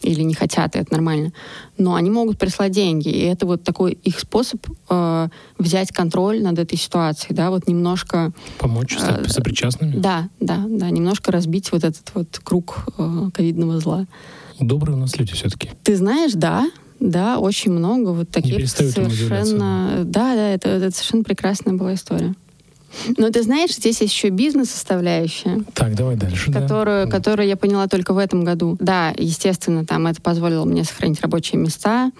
или 0.01 0.21
не 0.21 0.33
хотят, 0.33 0.77
и 0.77 0.79
это 0.79 0.93
нормально. 0.93 1.33
Но 1.77 1.93
они 1.93 2.09
могут 2.09 2.37
прислать 2.37 2.71
деньги, 2.71 3.09
и 3.09 3.19
это 3.19 3.45
вот 3.45 3.63
такой 3.63 3.91
их 3.91 4.17
способ 4.17 4.65
э, 4.89 5.27
взять 5.57 5.91
контроль 5.91 6.41
над 6.41 6.57
этой 6.57 6.77
ситуацией, 6.77 7.35
да, 7.35 7.49
вот 7.49 7.67
немножко... 7.67 8.31
Помочь 8.59 8.97
стать 8.97 9.27
э, 9.27 9.29
сопричастными? 9.29 9.97
Да, 9.97 10.29
да, 10.39 10.63
да, 10.69 10.89
немножко 10.89 11.33
разбить 11.33 11.69
вот 11.73 11.83
этот 11.83 12.11
вот 12.13 12.39
круг 12.41 12.85
э, 12.97 13.29
ковидного 13.33 13.81
зла. 13.81 14.07
Добрые 14.57 14.95
у 14.95 14.99
нас 14.99 15.17
люди 15.17 15.33
все-таки. 15.33 15.71
Ты 15.83 15.97
знаешь, 15.97 16.31
да, 16.33 16.69
да, 17.01 17.39
очень 17.39 17.71
много 17.71 18.09
вот 18.09 18.29
таких 18.29 18.69
совершенно... 18.69 20.03
Да, 20.05 20.35
да, 20.35 20.49
это, 20.49 20.69
это 20.69 20.95
совершенно 20.95 21.23
прекрасная 21.23 21.73
была 21.73 21.95
история. 21.95 22.35
Но 23.17 23.29
ты 23.31 23.41
знаешь, 23.41 23.73
здесь 23.73 24.01
есть 24.01 24.13
еще 24.13 24.29
бизнес-составляющая. 24.29 25.63
Так, 25.73 25.95
давай 25.95 26.15
дальше. 26.15 26.51
Которую, 26.51 27.05
да. 27.05 27.11
которую 27.11 27.47
я 27.47 27.57
поняла 27.57 27.87
только 27.87 28.13
в 28.13 28.19
этом 28.19 28.43
году. 28.43 28.77
Да, 28.79 29.13
естественно, 29.17 29.83
там 29.85 30.05
это 30.05 30.21
позволило 30.21 30.63
мне 30.65 30.83
сохранить 30.83 31.21
рабочие 31.21 31.59
места. 31.59 32.11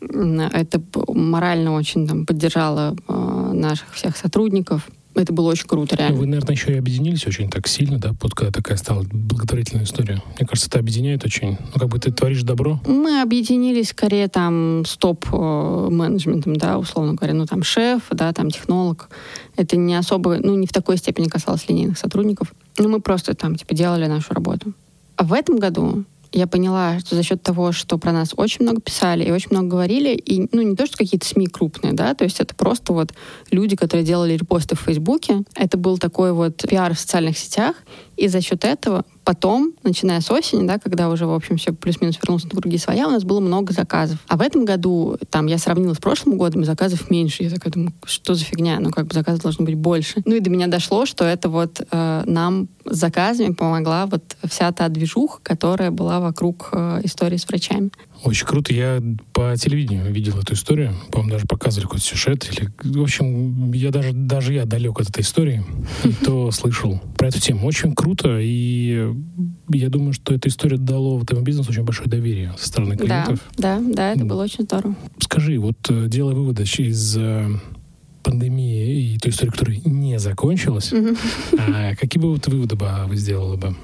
Это 0.00 0.82
морально 1.08 1.72
очень 1.72 2.06
там, 2.06 2.26
поддержало 2.26 2.94
э, 3.08 3.50
наших 3.54 3.94
всех 3.94 4.16
сотрудников. 4.16 4.88
Это 5.16 5.32
было 5.32 5.50
очень 5.50 5.66
круто, 5.66 5.96
реально. 5.96 6.18
Вы, 6.18 6.26
наверное, 6.26 6.54
еще 6.54 6.74
и 6.74 6.78
объединились 6.78 7.26
очень 7.26 7.48
так 7.50 7.66
сильно, 7.66 7.98
да, 7.98 8.14
вот 8.20 8.34
когда 8.34 8.52
такая 8.52 8.76
стала 8.76 9.02
благотворительная 9.10 9.84
история. 9.84 10.22
Мне 10.38 10.46
кажется, 10.46 10.68
это 10.68 10.78
объединяет 10.78 11.24
очень. 11.24 11.56
Ну, 11.72 11.80
как 11.80 11.88
бы 11.88 11.98
ты 11.98 12.12
творишь 12.12 12.42
добро. 12.42 12.80
Мы 12.86 13.22
объединились 13.22 13.88
скорее 13.88 14.28
там 14.28 14.84
с 14.84 14.96
топ-менеджментом, 14.98 16.56
да, 16.56 16.78
условно 16.78 17.14
говоря. 17.14 17.32
Ну, 17.32 17.46
там 17.46 17.62
шеф, 17.62 18.02
да, 18.10 18.32
там 18.34 18.50
технолог. 18.50 19.08
Это 19.56 19.76
не 19.76 19.94
особо, 19.94 20.36
ну, 20.36 20.54
не 20.54 20.66
в 20.66 20.72
такой 20.72 20.98
степени 20.98 21.28
касалось 21.28 21.66
линейных 21.68 21.98
сотрудников. 21.98 22.52
Ну, 22.78 22.90
мы 22.90 23.00
просто 23.00 23.34
там, 23.34 23.56
типа, 23.56 23.74
делали 23.74 24.06
нашу 24.06 24.34
работу. 24.34 24.74
А 25.16 25.24
в 25.24 25.32
этом 25.32 25.58
году 25.58 26.04
я 26.32 26.46
поняла, 26.46 26.98
что 27.00 27.14
за 27.14 27.22
счет 27.22 27.42
того, 27.42 27.72
что 27.72 27.98
про 27.98 28.12
нас 28.12 28.32
очень 28.36 28.62
много 28.64 28.80
писали 28.80 29.24
и 29.24 29.30
очень 29.30 29.48
много 29.50 29.68
говорили, 29.68 30.14
и 30.14 30.48
ну 30.52 30.62
не 30.62 30.76
то, 30.76 30.86
что 30.86 30.96
какие-то 30.96 31.26
СМИ 31.26 31.46
крупные, 31.46 31.92
да, 31.92 32.14
то 32.14 32.24
есть 32.24 32.40
это 32.40 32.54
просто 32.54 32.92
вот 32.92 33.12
люди, 33.50 33.76
которые 33.76 34.04
делали 34.04 34.34
репосты 34.34 34.76
в 34.76 34.80
Фейсбуке, 34.80 35.42
это 35.54 35.76
был 35.78 35.98
такой 35.98 36.32
вот 36.32 36.64
пиар 36.68 36.94
в 36.94 37.00
социальных 37.00 37.38
сетях, 37.38 37.76
и 38.16 38.28
за 38.28 38.40
счет 38.40 38.64
этого 38.64 39.04
потом, 39.26 39.72
начиная 39.82 40.20
с 40.20 40.30
осени, 40.30 40.66
да, 40.66 40.78
когда 40.78 41.10
уже, 41.10 41.26
в 41.26 41.34
общем, 41.34 41.56
все 41.56 41.72
плюс-минус 41.72 42.16
вернулось 42.16 42.44
на 42.44 42.50
круги 42.50 42.78
своя, 42.78 43.08
у 43.08 43.10
нас 43.10 43.24
было 43.24 43.40
много 43.40 43.72
заказов. 43.72 44.18
А 44.28 44.36
в 44.36 44.40
этом 44.40 44.64
году, 44.64 45.18
там, 45.30 45.46
я 45.46 45.58
сравнила 45.58 45.94
с 45.94 45.98
прошлым 45.98 46.38
годом, 46.38 46.64
заказов 46.64 47.10
меньше. 47.10 47.42
Я 47.42 47.50
такая 47.50 47.72
думаю, 47.72 47.92
что 48.04 48.34
за 48.34 48.44
фигня? 48.44 48.78
Ну, 48.78 48.90
как 48.90 49.08
бы 49.08 49.14
заказов 49.14 49.42
должно 49.42 49.64
быть 49.64 49.74
больше. 49.74 50.22
Ну, 50.24 50.36
и 50.36 50.40
до 50.40 50.48
меня 50.48 50.68
дошло, 50.68 51.06
что 51.06 51.24
это 51.24 51.48
вот 51.48 51.80
э, 51.90 52.22
нам 52.24 52.68
с 52.90 52.96
заказами 52.96 53.52
помогла 53.52 54.06
вот 54.06 54.36
вся 54.48 54.72
та 54.72 54.88
движуха, 54.88 55.40
которая 55.42 55.90
была 55.90 56.20
вокруг 56.20 56.70
э, 56.72 57.00
истории 57.04 57.36
с 57.36 57.48
врачами. 57.48 57.90
Очень 58.24 58.46
круто. 58.46 58.72
Я 58.72 59.02
по 59.32 59.54
телевидению 59.56 60.10
видел 60.12 60.38
эту 60.38 60.54
историю. 60.54 60.94
По-моему, 61.10 61.32
даже 61.32 61.46
показывали 61.46 61.84
какой-то 61.86 62.04
сюжет. 62.04 62.48
Или, 62.50 62.72
в 62.82 63.02
общем, 63.02 63.72
я 63.72 63.90
даже, 63.90 64.12
даже 64.12 64.54
я 64.54 64.64
далек 64.64 64.98
от 65.00 65.10
этой 65.10 65.20
истории. 65.20 65.64
То 66.24 66.50
слышал 66.50 67.00
про 67.16 67.28
эту 67.28 67.40
тему. 67.40 67.66
Очень 67.66 67.94
круто. 67.94 68.38
И 68.40 69.12
я 69.68 69.88
думаю, 69.88 70.12
что 70.12 70.34
эта 70.34 70.48
история 70.48 70.78
дала 70.78 71.20
этому 71.22 71.42
бизнесу 71.42 71.70
очень 71.70 71.84
большое 71.84 72.08
доверие 72.08 72.54
со 72.58 72.68
стороны 72.68 72.96
клиентов. 72.96 73.40
Да, 73.56 73.78
да, 73.78 73.94
да, 73.94 74.12
это 74.12 74.24
было 74.24 74.44
очень 74.44 74.64
здорово. 74.64 74.94
Скажи, 75.18 75.58
вот 75.58 75.76
э, 75.90 76.06
делая 76.08 76.34
выводы 76.34 76.62
из 76.62 77.16
э, 77.16 77.48
пандемии 78.26 79.14
и 79.14 79.18
той 79.18 79.30
истории, 79.30 79.50
которая 79.50 79.80
не 79.84 80.18
закончилась, 80.18 80.92
а 81.58 81.94
какие 81.94 82.20
бы 82.20 82.32
вот 82.32 82.46
выводы 82.48 82.74
бы 82.74 82.88
вы 83.06 83.16
сделали 83.16 83.56
бы? 83.56 83.76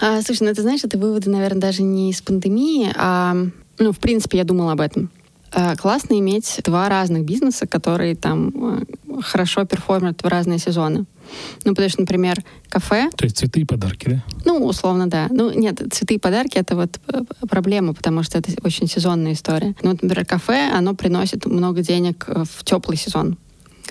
А, 0.00 0.22
слушай, 0.22 0.44
ну 0.44 0.50
это 0.50 0.62
знаешь, 0.62 0.82
это 0.82 0.98
выводы, 0.98 1.30
наверное, 1.30 1.60
даже 1.60 1.82
не 1.82 2.10
из 2.10 2.22
пандемии, 2.22 2.90
а 2.96 3.36
ну, 3.78 3.92
в 3.92 3.98
принципе, 3.98 4.38
я 4.38 4.44
думала 4.44 4.72
об 4.72 4.80
этом. 4.80 5.10
Э, 5.52 5.76
классно 5.76 6.18
иметь 6.18 6.60
два 6.64 6.88
разных 6.88 7.24
бизнеса, 7.24 7.66
которые 7.66 8.16
там 8.16 8.52
э, 8.54 9.20
хорошо 9.22 9.64
перформят 9.64 10.22
в 10.22 10.26
разные 10.26 10.58
сезоны. 10.58 11.04
Ну, 11.64 11.74
потому 11.74 11.88
что, 11.88 12.00
например, 12.00 12.42
кафе... 12.68 13.10
То 13.16 13.24
есть 13.24 13.38
цветы 13.38 13.60
и 13.60 13.64
подарки, 13.64 14.08
да? 14.08 14.24
Ну, 14.44 14.64
условно, 14.64 15.08
да. 15.08 15.28
Ну, 15.30 15.50
нет, 15.50 15.82
цветы 15.92 16.14
и 16.14 16.18
подарки— 16.18 16.56
это 16.58 16.74
вот 16.74 16.98
э, 17.08 17.20
проблема, 17.48 17.92
потому 17.92 18.22
что 18.22 18.38
это 18.38 18.50
очень 18.62 18.88
сезонная 18.88 19.32
история. 19.34 19.74
Ну, 19.82 19.90
вот, 19.90 20.02
например, 20.02 20.24
кафе, 20.24 20.70
оно 20.72 20.94
приносит 20.94 21.46
много 21.46 21.82
денег 21.82 22.26
в 22.28 22.64
теплый 22.64 22.96
сезон 22.96 23.36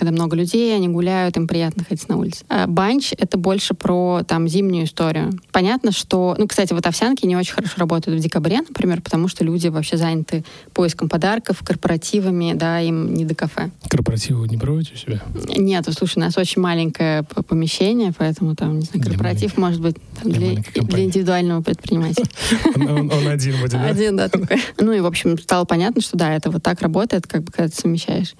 когда 0.02 0.10
много 0.10 0.34
людей, 0.34 0.74
они 0.74 0.88
гуляют, 0.88 1.36
им 1.36 1.46
приятно 1.46 1.84
ходить 1.84 2.08
на 2.08 2.16
улице. 2.16 2.44
А 2.48 2.66
банч— 2.66 3.12
это 3.18 3.38
больше 3.38 3.72
про 3.72 4.22
там 4.26 4.48
зимнюю 4.48 4.86
историю. 4.86 5.30
Понятно, 5.52 5.92
что... 5.92 6.34
Ну, 6.38 6.48
кстати, 6.48 6.72
вот 6.72 6.84
овсянки 6.88 7.24
не 7.24 7.36
очень 7.36 7.54
хорошо 7.54 7.74
работают 7.76 8.18
в 8.18 8.22
декабре, 8.22 8.62
например, 8.62 9.00
потому 9.00 9.28
что 9.28 9.44
люди 9.44 9.68
вообще 9.68 9.96
заняты 9.96 10.44
поиском 10.72 11.08
подарков, 11.08 11.62
корпоративами, 11.64 12.52
да, 12.54 12.80
им 12.80 13.14
не 13.14 13.24
до 13.24 13.36
кафе. 13.36 13.70
Корпоративы 13.88 14.48
не 14.48 14.56
проводите 14.56 14.94
у 14.94 14.96
себя? 14.96 15.22
Нет, 15.56 15.86
слушай, 15.96 16.18
у 16.18 16.20
нас 16.20 16.36
очень 16.36 16.60
маленькое 16.60 17.22
помещение, 17.22 18.12
поэтому 18.18 18.56
там, 18.56 18.80
не 18.80 18.84
знаю, 18.84 19.06
корпоратив 19.06 19.56
может 19.56 19.80
быть 19.80 19.94
там, 20.20 20.32
для, 20.32 20.56
для 20.74 21.04
индивидуального 21.04 21.62
предпринимателя. 21.62 22.26
Он 22.74 23.28
один 23.28 23.60
будет, 23.60 23.70
да? 23.70 23.84
Один, 23.84 24.16
да, 24.16 24.28
такой. 24.28 24.60
Ну 24.80 24.90
и, 24.90 24.98
в 24.98 25.06
общем, 25.06 25.38
стало 25.38 25.64
понятно, 25.64 26.02
что 26.02 26.16
да, 26.16 26.34
это 26.34 26.50
вот 26.50 26.64
так 26.64 26.80
работает, 26.82 27.28
как 27.28 27.44
бы, 27.44 27.52
когда 27.52 27.68
ты 27.68 27.76
совмещаешь. 27.80 28.34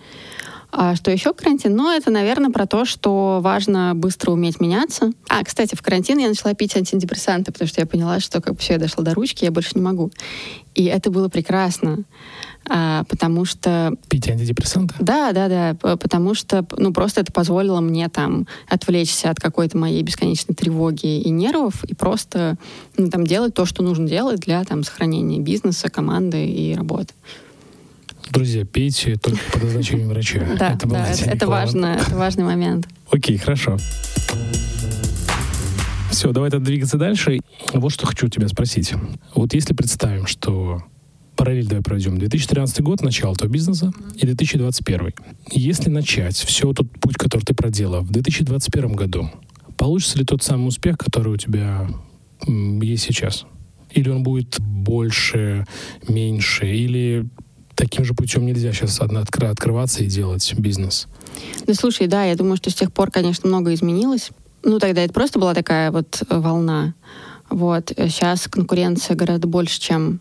А 0.75 0.97
что 0.97 1.11
еще 1.11 1.35
карантин? 1.35 1.77
Ну, 1.77 1.95
это, 1.95 2.11
наверное, 2.11 2.51
про 2.51 2.67
то, 2.67 2.87
что 2.87 3.41
важно 3.43 3.93
быстро 3.95 4.31
уметь 4.31 4.59
меняться. 4.59 5.13
А, 5.29 5.45
кстати, 5.45 5.75
в 5.75 5.83
карантин 5.83 6.17
я 6.17 6.29
начала 6.29 6.55
пить 6.55 6.75
антидепрессанты, 6.75 7.53
потому 7.53 7.69
что 7.69 7.83
я 7.83 7.87
поняла, 7.87 8.21
что 8.21 8.41
как 8.41 8.55
бы 8.55 8.59
все, 8.59 8.75
я 8.75 8.79
дошла 8.79 9.05
до 9.05 9.13
ручки, 9.13 9.45
я 9.45 9.51
больше 9.51 9.73
не 9.75 9.83
могу. 9.83 10.11
И 10.75 10.85
это 10.85 11.11
было 11.11 11.29
прекрасно. 11.29 12.05
А, 12.71 13.05
потому 13.05 13.45
что... 13.45 13.95
Пить 14.09 14.31
антидепрессанты? 14.31 14.95
Да, 14.99 15.33
да, 15.33 15.49
да. 15.49 15.97
Потому 15.97 16.33
что, 16.33 16.65
ну, 16.79 16.95
просто 16.95 17.21
это 17.21 17.33
позволило 17.33 17.81
мне 17.81 18.09
там 18.09 18.47
отвлечься 18.67 19.29
от 19.29 19.39
какой-то 19.39 19.77
моей 19.77 20.03
бесконечной 20.03 20.55
тревоги 20.55 21.21
и 21.21 21.29
нервов 21.29 21.85
и 21.85 21.95
просто, 21.95 22.57
ну, 22.97 23.11
там, 23.11 23.27
делать 23.27 23.53
то, 23.53 23.67
что 23.67 23.83
нужно 23.83 24.09
делать 24.09 24.41
для, 24.41 24.65
там, 24.65 24.85
сохранения 24.85 25.39
бизнеса, 25.39 25.91
команды 25.91 26.47
и 26.47 26.75
работы. 26.75 27.13
Друзья, 28.33 28.65
пейте 28.65 29.17
только 29.17 29.41
по 29.53 29.59
назначению 29.59 30.09
врача. 30.09 30.41
Да, 30.59 30.73
это, 30.73 30.89
да, 30.89 31.07
это, 31.07 31.25
это 31.25 31.47
важно, 31.47 31.99
это 32.01 32.17
важный 32.17 32.45
момент. 32.45 32.89
Окей, 33.11 33.37
хорошо. 33.37 33.77
Все, 36.11 36.33
давай 36.33 36.51
тогда 36.51 36.65
двигаться 36.65 36.97
дальше. 36.97 37.41
Вот 37.75 37.93
что 37.93 38.07
хочу 38.07 38.29
тебя 38.29 38.49
спросить. 38.49 38.95
Вот 39.35 39.53
если 39.53 39.75
представим, 39.75 40.27
что 40.27 40.83
параллель 41.37 41.67
давай 41.67 41.83
проведем. 41.83 42.17
2013 42.17 42.81
год, 42.81 43.03
начало 43.03 43.35
твоего 43.35 43.53
бизнеса, 43.53 43.93
и 44.17 44.25
2021. 44.25 45.13
Если 45.51 45.91
начать 45.91 46.37
все 46.37 46.73
тот 46.73 46.91
путь, 47.01 47.17
который 47.17 47.43
ты 47.43 47.53
проделал 47.53 48.01
в 48.01 48.11
2021 48.11 48.93
году, 48.95 49.31
получится 49.77 50.17
ли 50.19 50.25
тот 50.25 50.43
самый 50.43 50.69
успех, 50.69 50.97
который 50.97 51.35
у 51.35 51.37
тебя 51.37 51.87
есть 52.47 53.03
сейчас? 53.03 53.45
Или 53.91 54.09
он 54.09 54.23
будет 54.23 54.59
больше, 54.59 55.67
меньше? 56.09 56.67
Или 56.67 57.27
таким 57.75 58.05
же 58.05 58.15
путем 58.15 58.47
нельзя 58.47 58.73
сейчас 58.73 59.01
открываться 59.01 60.03
и 60.03 60.07
делать 60.07 60.53
бизнес? 60.59 61.07
Да 61.67 61.75
слушай, 61.75 62.07
да, 62.07 62.25
я 62.25 62.35
думаю, 62.37 62.57
что 62.57 62.71
с 62.71 62.75
тех 62.75 62.93
пор, 62.93 63.11
конечно, 63.11 63.49
много 63.49 63.73
изменилось. 63.75 64.31
Ну, 64.65 64.79
тогда 64.79 65.03
это 65.03 65.13
просто 65.13 65.39
была 65.39 65.55
такая 65.55 65.91
вот 65.91 66.23
э, 66.29 66.39
волна. 66.39 66.95
Вот. 67.51 67.93
Сейчас 67.97 68.49
конкуренция 68.49 69.17
гораздо 69.17 69.47
больше, 69.49 69.81
чем 69.81 70.21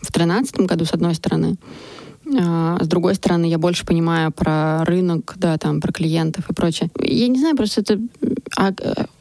в 0.00 0.12
2013 0.12 0.60
году, 0.60 0.84
с 0.84 0.92
одной 0.92 1.14
стороны. 1.14 1.56
А, 2.38 2.78
с 2.80 2.86
другой 2.86 3.14
стороны, 3.14 3.46
я 3.46 3.58
больше 3.58 3.84
понимаю 3.84 4.30
про 4.32 4.84
рынок, 4.84 5.34
да, 5.36 5.56
там, 5.58 5.80
про 5.80 5.92
клиентов 5.92 6.48
и 6.50 6.54
прочее. 6.54 6.90
Я 7.00 7.28
не 7.28 7.38
знаю, 7.38 7.56
просто 7.56 7.80
это... 7.80 7.98
А, 8.56 8.72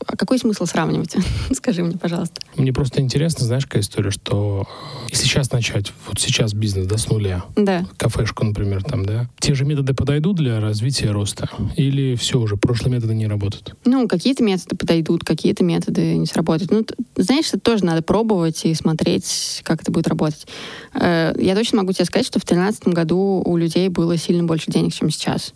а 0.05 0.17
какой 0.17 0.39
смысл 0.39 0.65
сравнивать? 0.65 1.15
Скажи 1.53 1.83
мне, 1.83 1.97
пожалуйста. 1.97 2.41
Мне 2.55 2.73
просто 2.73 3.01
интересно, 3.01 3.45
знаешь, 3.45 3.65
какая 3.65 3.81
история, 3.81 4.11
что 4.11 4.67
если 5.09 5.25
сейчас 5.25 5.51
начать, 5.51 5.93
вот 6.07 6.19
сейчас 6.19 6.53
бизнес, 6.53 6.87
да, 6.87 6.97
с 6.97 7.09
нуля, 7.09 7.45
да. 7.55 7.85
кафешку, 7.97 8.45
например, 8.45 8.83
там, 8.83 9.05
да, 9.05 9.29
те 9.39 9.53
же 9.53 9.65
методы 9.65 9.93
подойдут 9.93 10.37
для 10.37 10.59
развития 10.59 11.11
роста? 11.11 11.49
Или 11.75 12.15
все 12.15 12.39
уже, 12.39 12.57
прошлые 12.57 12.95
методы 12.95 13.13
не 13.15 13.27
работают? 13.27 13.75
Ну, 13.85 14.07
какие-то 14.07 14.43
методы 14.43 14.75
подойдут, 14.75 15.23
какие-то 15.23 15.63
методы 15.63 16.15
не 16.15 16.25
сработают. 16.25 16.71
Ну, 16.71 16.85
знаешь, 17.15 17.47
это 17.49 17.59
тоже 17.59 17.85
надо 17.85 18.01
пробовать 18.01 18.65
и 18.65 18.73
смотреть, 18.73 19.61
как 19.63 19.81
это 19.81 19.91
будет 19.91 20.07
работать. 20.07 20.47
Э, 20.93 21.33
я 21.37 21.55
точно 21.55 21.79
могу 21.79 21.93
тебе 21.93 22.05
сказать, 22.05 22.25
что 22.25 22.39
в 22.39 22.45
2013 22.45 22.87
году 22.87 22.98
у 23.07 23.57
людей 23.57 23.89
было 23.89 24.17
сильно 24.17 24.43
больше 24.43 24.71
денег, 24.71 24.93
чем 24.93 25.09
сейчас. 25.09 25.53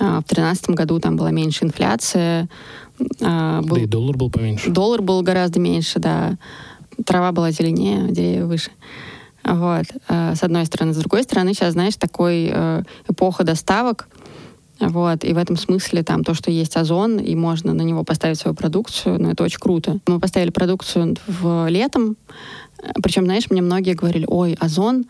А, 0.00 0.20
в 0.20 0.24
2013 0.26 0.70
году 0.70 1.00
там 1.00 1.16
была 1.16 1.30
меньше 1.30 1.64
инфляция, 1.64 2.48
а, 3.22 3.62
был, 3.62 3.76
да 3.76 3.82
и 3.82 3.86
доллар 3.86 4.16
был 4.16 4.30
поменьше. 4.30 4.70
Доллар 4.70 5.02
был 5.02 5.22
гораздо 5.22 5.60
меньше, 5.60 5.98
да. 5.98 6.36
Трава 7.04 7.32
была 7.32 7.50
зеленее, 7.50 8.10
деревья 8.10 8.44
выше. 8.44 8.70
Вот, 9.44 9.86
а, 10.08 10.34
с 10.34 10.42
одной 10.42 10.66
стороны. 10.66 10.92
С 10.92 10.96
другой 10.98 11.22
стороны, 11.22 11.54
сейчас, 11.54 11.72
знаешь, 11.72 11.96
такой 11.96 12.50
э, 12.52 12.82
эпоха 13.08 13.44
доставок, 13.44 14.08
вот, 14.80 15.24
и 15.24 15.32
в 15.32 15.38
этом 15.38 15.56
смысле 15.56 16.02
там 16.02 16.22
то, 16.22 16.34
что 16.34 16.50
есть 16.50 16.76
Озон, 16.76 17.18
и 17.18 17.34
можно 17.34 17.72
на 17.72 17.82
него 17.82 18.04
поставить 18.04 18.38
свою 18.38 18.54
продукцию, 18.54 19.20
ну, 19.20 19.30
это 19.30 19.42
очень 19.42 19.58
круто. 19.58 19.98
Мы 20.06 20.20
поставили 20.20 20.50
продукцию 20.50 21.16
в 21.26 21.68
летом, 21.68 22.16
причем, 23.02 23.24
знаешь, 23.24 23.50
мне 23.50 23.60
многие 23.60 23.94
говорили, 23.94 24.24
ой, 24.28 24.54
Озон 24.60 25.06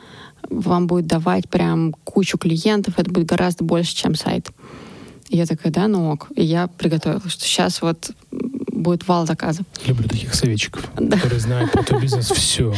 вам 0.48 0.86
будет 0.86 1.06
давать 1.06 1.48
прям 1.48 1.92
кучу 2.04 2.38
клиентов, 2.38 2.94
это 2.98 3.10
будет 3.10 3.26
гораздо 3.26 3.64
больше, 3.64 3.94
чем 3.94 4.14
сайт. 4.14 4.50
И 5.28 5.36
я 5.36 5.46
такая, 5.46 5.72
да, 5.72 5.88
ну 5.88 6.10
ок. 6.10 6.28
И 6.34 6.44
я 6.44 6.68
приготовила, 6.68 7.28
что 7.28 7.44
сейчас 7.44 7.82
вот 7.82 8.12
будет 8.78 9.06
вал 9.06 9.26
заказов. 9.26 9.66
Люблю 9.86 10.08
таких 10.08 10.34
советчиков, 10.34 10.88
да. 10.98 11.16
которые 11.16 11.40
знают 11.40 11.72
про 11.72 11.82
твой 11.82 12.00
бизнес 12.00 12.30
все. 12.30 12.74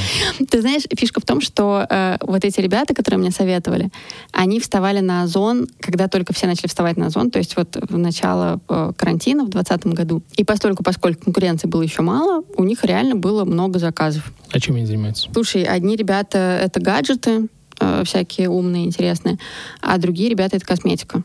Ты 0.48 0.60
знаешь, 0.60 0.82
фишка 0.96 1.20
в 1.20 1.24
том, 1.24 1.40
что 1.40 1.86
э, 1.88 2.16
вот 2.22 2.44
эти 2.44 2.60
ребята, 2.60 2.94
которые 2.94 3.18
мне 3.18 3.30
советовали, 3.30 3.90
они 4.32 4.60
вставали 4.60 5.00
на 5.00 5.22
Озон, 5.22 5.68
когда 5.80 6.08
только 6.08 6.32
все 6.32 6.46
начали 6.46 6.68
вставать 6.68 6.96
на 6.96 7.06
Озон, 7.06 7.30
то 7.30 7.38
есть 7.38 7.56
вот 7.56 7.76
в 7.76 7.98
начало 7.98 8.60
э, 8.68 8.92
карантина 8.96 9.44
в 9.44 9.50
2020 9.50 9.86
году. 9.94 10.22
И 10.36 10.44
постольку, 10.44 10.82
поскольку 10.82 11.24
конкуренции 11.24 11.68
было 11.68 11.82
еще 11.82 12.02
мало, 12.02 12.44
у 12.56 12.64
них 12.64 12.84
реально 12.84 13.16
было 13.16 13.44
много 13.44 13.78
заказов. 13.78 14.32
А 14.50 14.60
чем 14.60 14.76
они 14.76 14.86
занимаются? 14.86 15.28
Слушай, 15.32 15.64
одни 15.64 15.96
ребята— 15.96 16.38
это 16.64 16.80
гаджеты, 16.80 17.48
э, 17.78 18.02
всякие 18.04 18.48
умные, 18.48 18.84
интересные, 18.84 19.38
а 19.80 19.98
другие 19.98 20.28
ребята— 20.28 20.56
это 20.58 20.66
косметика 20.66 21.22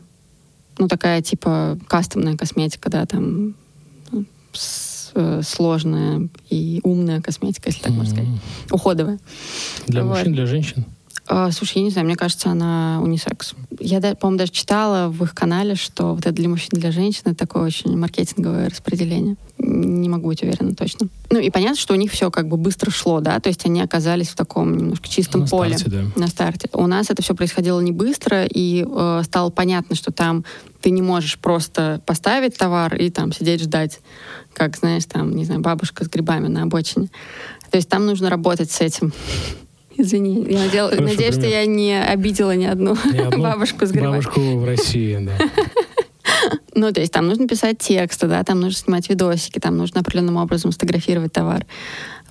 ну, 0.78 0.88
такая, 0.88 1.22
типа, 1.22 1.78
кастомная 1.88 2.36
косметика, 2.36 2.90
да, 2.90 3.06
там, 3.06 3.54
сложная 4.56 6.28
и 6.50 6.80
умная 6.82 7.22
косметика, 7.22 7.68
если 7.70 7.82
так 7.82 7.92
mm-hmm. 7.92 7.96
можно 7.96 8.12
сказать. 8.12 8.30
Уходовая. 8.70 9.18
Для 9.86 10.04
вот. 10.04 10.16
мужчин, 10.16 10.32
для 10.34 10.46
женщин? 10.46 10.84
А, 11.28 11.50
слушай, 11.50 11.78
я 11.78 11.84
не 11.84 11.90
знаю, 11.90 12.06
мне 12.06 12.16
кажется, 12.16 12.50
она 12.50 13.00
унисекс. 13.02 13.54
Я, 13.80 14.00
по-моему, 14.00 14.38
даже 14.38 14.52
читала 14.52 15.08
в 15.08 15.22
их 15.24 15.34
канале, 15.34 15.74
что 15.74 16.14
вот 16.14 16.20
это 16.20 16.32
для 16.32 16.48
мужчин, 16.48 16.70
для 16.72 16.92
женщин 16.92 17.22
это 17.24 17.34
такое 17.34 17.64
очень 17.64 17.96
маркетинговое 17.96 18.68
распределение. 18.68 19.36
Не 19.58 20.08
могу 20.08 20.28
быть 20.28 20.42
уверена 20.42 20.74
точно. 20.74 21.08
Ну 21.30 21.40
и 21.40 21.50
понятно, 21.50 21.76
что 21.76 21.94
у 21.94 21.96
них 21.96 22.12
все 22.12 22.30
как 22.30 22.48
бы 22.48 22.56
быстро 22.56 22.90
шло, 22.90 23.20
да, 23.20 23.40
то 23.40 23.48
есть 23.48 23.66
они 23.66 23.80
оказались 23.80 24.28
в 24.28 24.36
таком 24.36 24.76
немножко 24.76 25.08
чистом 25.08 25.42
на 25.42 25.46
поле. 25.48 25.76
Старте, 25.76 25.96
да. 25.96 26.20
На 26.20 26.28
старте. 26.28 26.68
У 26.72 26.86
нас 26.86 27.10
это 27.10 27.22
все 27.22 27.34
происходило 27.34 27.80
не 27.80 27.92
быстро, 27.92 28.44
и 28.44 28.86
э, 28.88 29.22
стало 29.24 29.50
понятно, 29.50 29.96
что 29.96 30.12
там 30.12 30.44
ты 30.80 30.90
не 30.90 31.02
можешь 31.02 31.38
просто 31.38 32.00
поставить 32.06 32.56
товар 32.56 32.94
и 32.94 33.10
там 33.10 33.32
сидеть 33.32 33.62
ждать, 33.62 34.00
как, 34.52 34.76
знаешь, 34.76 35.04
там, 35.06 35.34
не 35.34 35.44
знаю, 35.44 35.60
бабушка 35.60 36.04
с 36.04 36.08
грибами 36.08 36.46
на 36.46 36.62
обочине. 36.62 37.08
То 37.70 37.78
есть 37.78 37.88
там 37.88 38.06
нужно 38.06 38.30
работать 38.30 38.70
с 38.70 38.80
этим. 38.80 39.12
Извини, 39.98 40.46
я 40.48 40.58
надел, 40.64 40.86
Хорошо, 40.86 41.02
надеюсь, 41.02 41.34
пример. 41.34 41.40
что 41.40 41.46
я 41.46 41.66
не 41.66 42.02
обидела 42.02 42.54
ни 42.54 42.64
одну, 42.64 42.96
ни 43.12 43.18
одну 43.18 43.42
бабушку 43.42 43.86
с 43.86 43.90
грибами. 43.90 44.12
Бабушку 44.12 44.40
в 44.40 44.64
России, 44.64 45.18
да. 45.20 45.36
Ну, 46.74 46.92
то 46.92 47.00
есть 47.00 47.12
там 47.12 47.26
нужно 47.26 47.48
писать 47.48 47.78
тексты, 47.78 48.26
да, 48.26 48.44
там 48.44 48.60
нужно 48.60 48.78
снимать 48.78 49.08
видосики, 49.08 49.58
там 49.58 49.78
нужно 49.78 50.00
определенным 50.00 50.36
образом 50.36 50.72
сфотографировать 50.72 51.32
товар. 51.32 51.64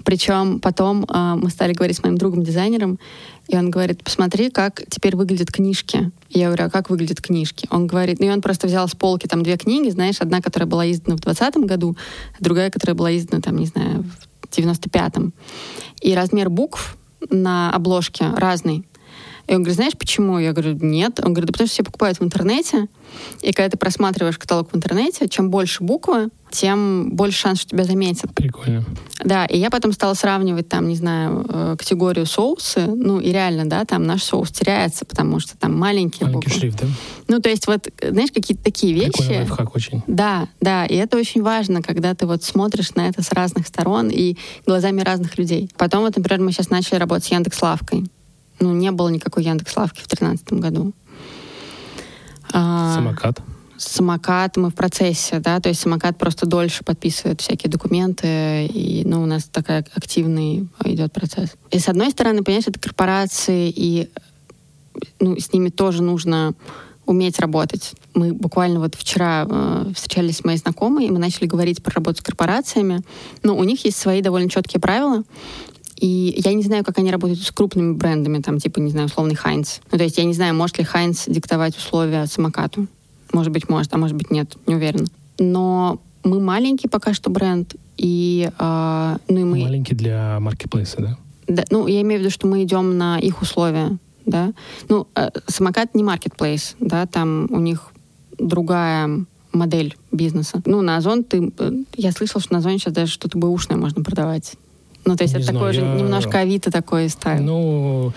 Причем 0.04 0.60
потом 0.60 1.04
э, 1.06 1.36
мы 1.42 1.50
стали 1.50 1.74
говорить 1.74 1.98
с 1.98 2.04
моим 2.04 2.16
другом-дизайнером, 2.16 3.00
и 3.48 3.58
он 3.58 3.72
говорит, 3.72 4.04
посмотри, 4.04 4.52
как 4.52 4.84
теперь 4.88 5.16
выглядят 5.16 5.52
книжки. 5.52 6.12
Я 6.30 6.48
говорю, 6.48 6.66
а 6.66 6.70
как 6.70 6.92
выглядят 6.92 7.22
книжки? 7.22 7.68
Он 7.72 7.88
говорит, 7.88 8.20
ну 8.20 8.28
и 8.28 8.30
он 8.30 8.42
просто 8.44 8.68
взял 8.68 8.88
с 8.88 8.94
полки 8.94 9.26
там 9.26 9.42
две 9.42 9.58
книги, 9.58 9.90
знаешь, 9.90 10.18
одна, 10.20 10.42
которая 10.42 10.68
была 10.68 10.92
издана 10.92 11.18
в 11.18 11.22
2020 11.22 11.68
году, 11.68 11.98
другая, 12.40 12.70
которая 12.70 12.96
была 12.96 13.18
издана 13.18 13.42
там, 13.42 13.58
не 13.58 13.66
знаю, 13.66 14.06
в 14.44 14.56
95-м. 14.56 15.34
И 16.02 16.14
размер 16.14 16.52
букв 16.52 16.98
на 17.30 17.72
обложке 17.72 18.32
разный. 18.36 18.86
И 19.48 19.52
он 19.54 19.60
говорит, 19.60 19.76
знаешь, 19.76 19.94
почему? 19.98 20.40
Я 20.40 20.54
говорю, 20.54 20.78
нет. 20.82 21.20
Он 21.20 21.34
говорит, 21.34 21.48
да 21.48 21.54
потому 21.54 21.68
что 21.68 21.74
все 21.76 21.84
покупают 21.84 22.20
в 22.20 22.24
интернете, 22.24 22.88
и 23.42 23.52
когда 23.54 23.70
ты 23.70 23.78
просматриваешь 23.78 24.38
каталог 24.38 24.72
в 24.72 24.76
интернете, 24.76 25.28
чем 25.30 25.50
больше 25.50 25.84
буквы, 25.84 26.30
тем 26.52 27.10
больше 27.12 27.40
шанс, 27.40 27.62
что 27.62 27.72
тебя 27.72 27.84
заметят. 27.84 28.34
Прикольно. 28.34 28.86
Да, 29.24 29.46
и 29.46 29.58
я 29.58 29.70
потом 29.70 29.92
стала 29.92 30.14
сравнивать 30.14 30.70
там, 30.70 30.88
не 30.88 30.96
знаю, 30.96 31.46
э, 31.50 31.76
категорию 31.78 32.26
соусы, 32.26 32.86
ну 32.86 33.20
и 33.20 33.32
реально, 33.32 33.66
да, 33.66 33.84
там 33.84 34.04
наш 34.06 34.24
соус 34.24 34.52
теряется, 34.52 35.06
потому 35.06 35.40
что 35.40 35.58
там 35.58 35.78
маленькие 35.78 36.28
Маленький 36.28 36.48
буквы. 36.48 36.60
шрифт, 36.60 36.82
да? 36.82 36.88
Ну, 37.28 37.40
то 37.42 37.50
есть 37.50 37.68
вот, 37.68 37.90
знаешь, 38.02 38.32
какие-то 38.32 38.64
такие 38.64 38.94
вещи. 38.94 39.12
Прикольный 39.12 39.38
лайфхак 39.40 39.76
очень. 39.76 40.04
Да, 40.08 40.48
да, 40.62 40.86
и 40.86 40.96
это 40.96 41.18
очень 41.18 41.42
важно, 41.42 41.82
когда 41.82 42.14
ты 42.16 42.26
вот 42.26 42.44
смотришь 42.44 42.96
на 42.96 43.10
это 43.10 43.22
с 43.22 43.32
разных 43.32 43.68
сторон 43.68 44.10
и 44.10 44.38
глазами 44.66 45.02
разных 45.02 45.38
людей. 45.38 45.70
Потом 45.78 46.04
вот, 46.04 46.16
например, 46.16 46.42
мы 46.42 46.52
сейчас 46.52 46.70
начали 46.70 47.00
работать 47.00 47.26
с 47.26 47.32
Яндекс.Лавкой 47.32 48.06
ну, 48.60 48.74
не 48.74 48.92
было 48.92 49.10
никакой 49.10 49.44
Яндекс.Лавки 49.44 50.02
в 50.02 50.08
2013 50.08 50.54
году. 50.54 50.94
А, 52.54 52.96
самокат? 52.96 53.42
Самокат 53.78 54.56
мы 54.56 54.70
в 54.70 54.76
процессе, 54.76 55.40
да, 55.40 55.60
то 55.60 55.70
есть 55.70 55.82
самокат 55.82 56.18
просто 56.18 56.46
дольше 56.46 56.84
подписывает 56.84 57.42
всякие 57.42 57.70
документы, 57.70 58.66
и, 58.68 59.04
ну, 59.06 59.22
у 59.22 59.26
нас 59.26 59.44
такой 59.46 59.80
активный 59.80 60.70
идет 60.86 61.12
процесс. 61.12 61.50
И 61.72 61.80
с 61.80 61.90
одной 61.90 62.12
стороны, 62.12 62.42
понимаешь, 62.44 62.68
это 62.68 62.80
корпорации, 62.80 63.70
и 63.76 64.10
ну, 65.20 65.38
с 65.38 65.52
ними 65.52 65.70
тоже 65.70 66.02
нужно 66.04 66.54
уметь 67.06 67.40
работать. 67.40 67.94
Мы 68.14 68.34
буквально 68.34 68.80
вот 68.80 68.96
вчера 68.96 69.46
э, 69.48 69.92
встречались 69.94 70.38
с 70.38 70.44
моей 70.44 70.58
знакомой, 70.58 71.06
и 71.06 71.12
мы 71.12 71.20
начали 71.20 71.46
говорить 71.46 71.84
про 71.84 71.94
работу 71.96 72.20
с 72.20 72.24
корпорациями. 72.24 73.02
Но 73.44 73.56
у 73.56 73.64
них 73.64 73.86
есть 73.86 73.98
свои 73.98 74.22
довольно 74.22 74.50
четкие 74.50 74.80
правила. 74.82 75.24
И 75.98 76.42
я 76.44 76.54
не 76.54 76.64
знаю, 76.64 76.84
как 76.84 76.98
они 76.98 77.12
работают 77.12 77.42
с 77.42 77.52
крупными 77.52 77.94
брендами, 77.94 78.42
там, 78.42 78.60
типа, 78.60 78.80
не 78.80 78.92
знаю, 78.92 79.08
условный 79.08 79.36
Хайнц. 79.36 79.80
Ну, 79.92 79.98
то 79.98 80.04
есть 80.04 80.18
я 80.18 80.26
не 80.26 80.34
знаю, 80.34 80.54
может 80.54 80.78
ли 80.78 80.84
Хайнц 80.84 81.26
диктовать 81.28 81.78
условия 81.78 82.26
самокату. 82.26 82.88
Может 83.32 83.52
быть, 83.52 83.70
может, 83.70 83.94
а 83.94 83.98
может 83.98 84.16
быть, 84.16 84.32
нет, 84.32 84.56
не 84.68 84.76
уверена. 84.76 85.06
Но 85.40 86.00
мы 86.24 86.40
маленький 86.40 86.88
пока 86.88 87.14
что 87.14 87.30
бренд, 87.30 87.76
и, 87.98 88.50
э, 88.58 89.18
ну, 89.28 89.38
и 89.38 89.44
мы... 89.44 89.60
Маленький 89.60 89.96
для 89.96 90.40
маркетплейса, 90.40 90.98
да? 91.02 91.18
Да, 91.48 91.64
ну, 91.70 91.88
я 91.88 92.02
имею 92.02 92.20
в 92.20 92.24
виду, 92.24 92.32
что 92.32 92.48
мы 92.48 92.64
идем 92.64 92.98
на 92.98 93.20
их 93.20 93.42
условия. 93.42 93.98
да. 94.26 94.54
Ну, 94.90 95.08
э, 95.16 95.30
самокат 95.48 95.96
не 95.96 96.04
marketplace, 96.04 96.76
да, 96.80 97.06
там 97.06 97.48
у 97.52 97.60
них 97.60 97.92
другая 98.38 99.26
модель 99.54 99.96
бизнеса. 100.12 100.62
Ну, 100.66 100.82
на 100.82 100.98
Озон 100.98 101.24
ты... 101.24 101.52
Э, 101.58 101.72
я 101.96 102.12
слышала, 102.12 102.42
что 102.42 102.54
на 102.54 102.60
Озоне 102.60 102.80
сейчас 102.80 102.94
даже 102.94 103.12
что-то 103.12 103.38
бэушное 103.38 103.78
можно 103.78 104.04
продавать. 104.04 104.56
Ну, 105.06 105.16
то 105.16 105.24
есть 105.24 105.34
Не 105.36 105.40
это 105.42 105.52
знаю, 105.52 105.60
такой 105.60 105.74
же 105.74 105.82
я- 105.82 105.96
немножко 105.96 106.40
Авито 106.40 106.72
такой 106.72 107.10
стайл. 107.10 107.44
Ну, 107.44 108.14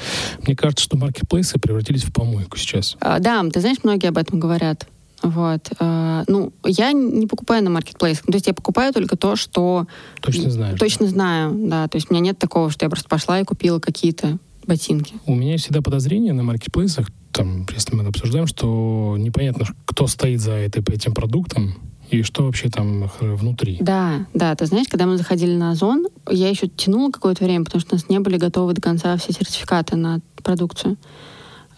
мне 0.47 0.57
кажется, 0.57 0.85
что 0.85 0.97
маркетплейсы 0.97 1.59
превратились 1.59 2.03
в 2.05 2.13
помойку 2.13 2.57
сейчас. 2.57 2.97
А, 3.01 3.19
Да, 3.19 3.43
ты 3.53 3.61
знаешь, 3.61 3.79
многие 3.83 4.09
об 4.09 4.17
этом 4.19 4.41
говорят. 4.41 4.87
Вот. 5.23 5.69
А, 5.81 6.25
Ну, 6.29 6.53
я 6.65 6.93
не 6.93 7.27
покупаю 7.27 7.63
на 7.65 7.71
маркетплейсах. 7.71 8.25
То 8.27 8.35
есть 8.35 8.47
я 8.47 8.55
покупаю 8.55 8.93
только 8.93 9.17
то, 9.17 9.37
что... 9.37 9.87
Точно 10.21 10.51
знаешь. 10.51 10.79
Точно 10.79 11.07
знаю, 11.07 11.53
да. 11.69 11.89
То 11.89 11.97
есть 11.97 12.11
у 12.11 12.15
меня 12.15 12.23
нет 12.23 12.39
такого, 12.39 12.71
что 12.71 12.85
я 12.85 12.91
просто 12.91 13.09
пошла 13.09 13.39
и 13.41 13.45
купила 13.45 13.79
какие-то 13.81 14.39
ботинки. 14.67 15.15
У 15.27 15.35
меня 15.35 15.57
всегда 15.59 15.83
подозрение 15.83 16.33
на 16.33 16.43
маркетплейсах, 16.43 17.11
там, 17.33 17.67
если 17.75 17.95
мы 17.95 18.03
это 18.03 18.11
обсуждаем, 18.11 18.47
что 18.47 19.17
непонятно, 19.19 19.67
кто 19.87 20.07
стоит 20.07 20.41
за 20.41 20.53
этой, 20.53 20.83
этим 20.95 21.15
продуктом 21.15 21.75
и 22.11 22.23
что 22.23 22.45
вообще 22.45 22.71
там 22.71 23.11
внутри. 23.21 23.79
Да, 23.81 24.27
да, 24.35 24.55
ты 24.55 24.67
знаешь, 24.67 24.87
когда 24.89 25.07
мы 25.07 25.17
заходили 25.19 25.55
на 25.55 25.73
Озон, 25.73 26.07
я 26.31 26.49
еще 26.49 26.69
тянула 26.69 27.11
какое-то 27.11 27.45
время, 27.45 27.65
потому 27.65 27.81
что 27.81 27.95
у 27.95 27.97
нас 27.97 28.09
не 28.09 28.19
были 28.19 28.37
готовы 28.37 28.73
до 28.73 28.81
конца 28.81 29.17
все 29.17 29.33
сертификаты 29.33 29.97
на 29.97 30.21
продукцию. 30.43 30.97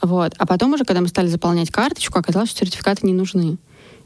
Вот. 0.02 0.34
А 0.38 0.46
потом 0.46 0.72
уже, 0.72 0.84
когда 0.84 1.00
мы 1.00 1.08
стали 1.08 1.26
заполнять 1.26 1.70
карточку, 1.70 2.18
оказалось, 2.18 2.50
что 2.50 2.60
сертификаты 2.60 3.06
не 3.06 3.12
нужны. 3.12 3.58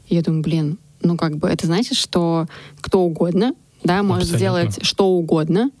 И 0.07 0.15
я 0.15 0.21
думаю, 0.21 0.41
блин, 0.43 0.77
ну 1.01 1.15
как 1.17 1.37
бы 1.37 1.47
это 1.47 1.67
значит, 1.67 1.97
что 1.97 2.47
кто 2.81 3.01
угодно, 3.01 3.53
да, 3.83 4.01
может 4.01 4.33
Абсолютно. 4.33 4.37
сделать 4.37 4.85
что 4.85 5.09
угодно. 5.09 5.71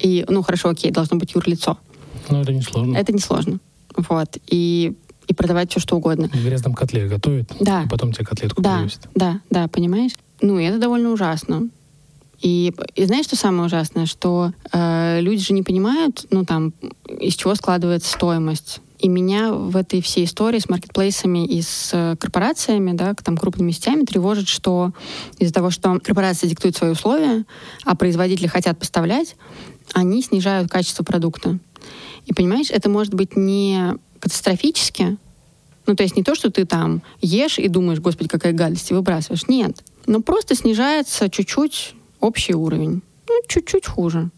И, 0.00 0.24
ну 0.28 0.42
хорошо, 0.42 0.70
окей, 0.70 0.90
должно 0.90 1.16
быть 1.16 1.34
юрлицо. 1.34 1.78
Ну, 2.28 2.40
это 2.40 2.52
несложно. 2.52 2.96
Это 2.96 3.12
несложно. 3.12 3.60
Вот. 3.96 4.38
И, 4.48 4.96
и 5.34 5.36
продавать 5.36 5.70
все, 5.70 5.80
что 5.80 5.96
угодно. 5.96 6.28
В 6.32 6.44
грязном 6.44 6.74
котле 6.74 7.06
готовят, 7.08 7.52
Да. 7.60 7.82
и 7.82 7.88
потом 7.88 8.12
тебе 8.12 8.24
котлетку 8.24 8.62
Да, 8.62 8.76
привозят. 8.76 9.08
да, 9.14 9.40
да, 9.50 9.68
понимаешь? 9.68 10.12
Ну, 10.40 10.58
и 10.58 10.64
это 10.64 10.78
довольно 10.78 11.10
ужасно. 11.10 11.68
И, 12.40 12.72
и 12.94 13.04
знаешь, 13.06 13.24
что 13.26 13.36
самое 13.36 13.66
ужасное? 13.66 14.06
Что 14.06 14.52
э, 14.72 15.20
люди 15.20 15.42
же 15.42 15.54
не 15.54 15.62
понимают, 15.62 16.26
ну, 16.30 16.44
там, 16.44 16.72
из 17.08 17.34
чего 17.34 17.54
складывается 17.54 18.12
стоимость. 18.12 18.80
И 18.98 19.08
меня 19.08 19.52
в 19.52 19.76
этой 19.76 20.00
всей 20.02 20.24
истории 20.24 20.58
с 20.58 20.68
маркетплейсами 20.68 21.46
и 21.46 21.62
с 21.62 21.90
э, 21.92 22.16
корпорациями, 22.18 22.92
да, 22.92 23.14
там, 23.14 23.36
крупными 23.36 23.70
сетями 23.70 24.04
тревожит, 24.04 24.48
что 24.48 24.92
из-за 25.38 25.52
того, 25.54 25.70
что 25.70 25.98
корпорации 26.00 26.46
диктуют 26.46 26.76
свои 26.76 26.90
условия, 26.90 27.44
а 27.84 27.94
производители 27.96 28.46
хотят 28.46 28.78
поставлять, 28.78 29.36
они 29.94 30.22
снижают 30.22 30.70
качество 30.70 31.02
продукта. 31.02 31.58
И 32.26 32.32
понимаешь, 32.34 32.70
это 32.70 32.88
может 32.88 33.14
быть 33.14 33.36
не 33.36 33.94
катастрофически, 34.20 35.16
ну, 35.86 35.94
то 35.94 36.02
есть 36.02 36.16
не 36.16 36.22
то, 36.22 36.34
что 36.34 36.50
ты 36.50 36.64
там 36.64 37.02
ешь 37.20 37.58
и 37.58 37.68
думаешь, 37.68 38.00
господи, 38.00 38.28
какая 38.28 38.52
гадость, 38.52 38.90
и 38.90 38.94
выбрасываешь. 38.94 39.48
Нет. 39.48 39.82
Но 40.06 40.20
просто 40.20 40.54
снижается 40.54 41.28
чуть-чуть 41.28 41.94
общий 42.20 42.54
уровень. 42.54 43.02
Ну, 43.28 43.40
чуть-чуть 43.48 43.86
хуже. 43.86 44.30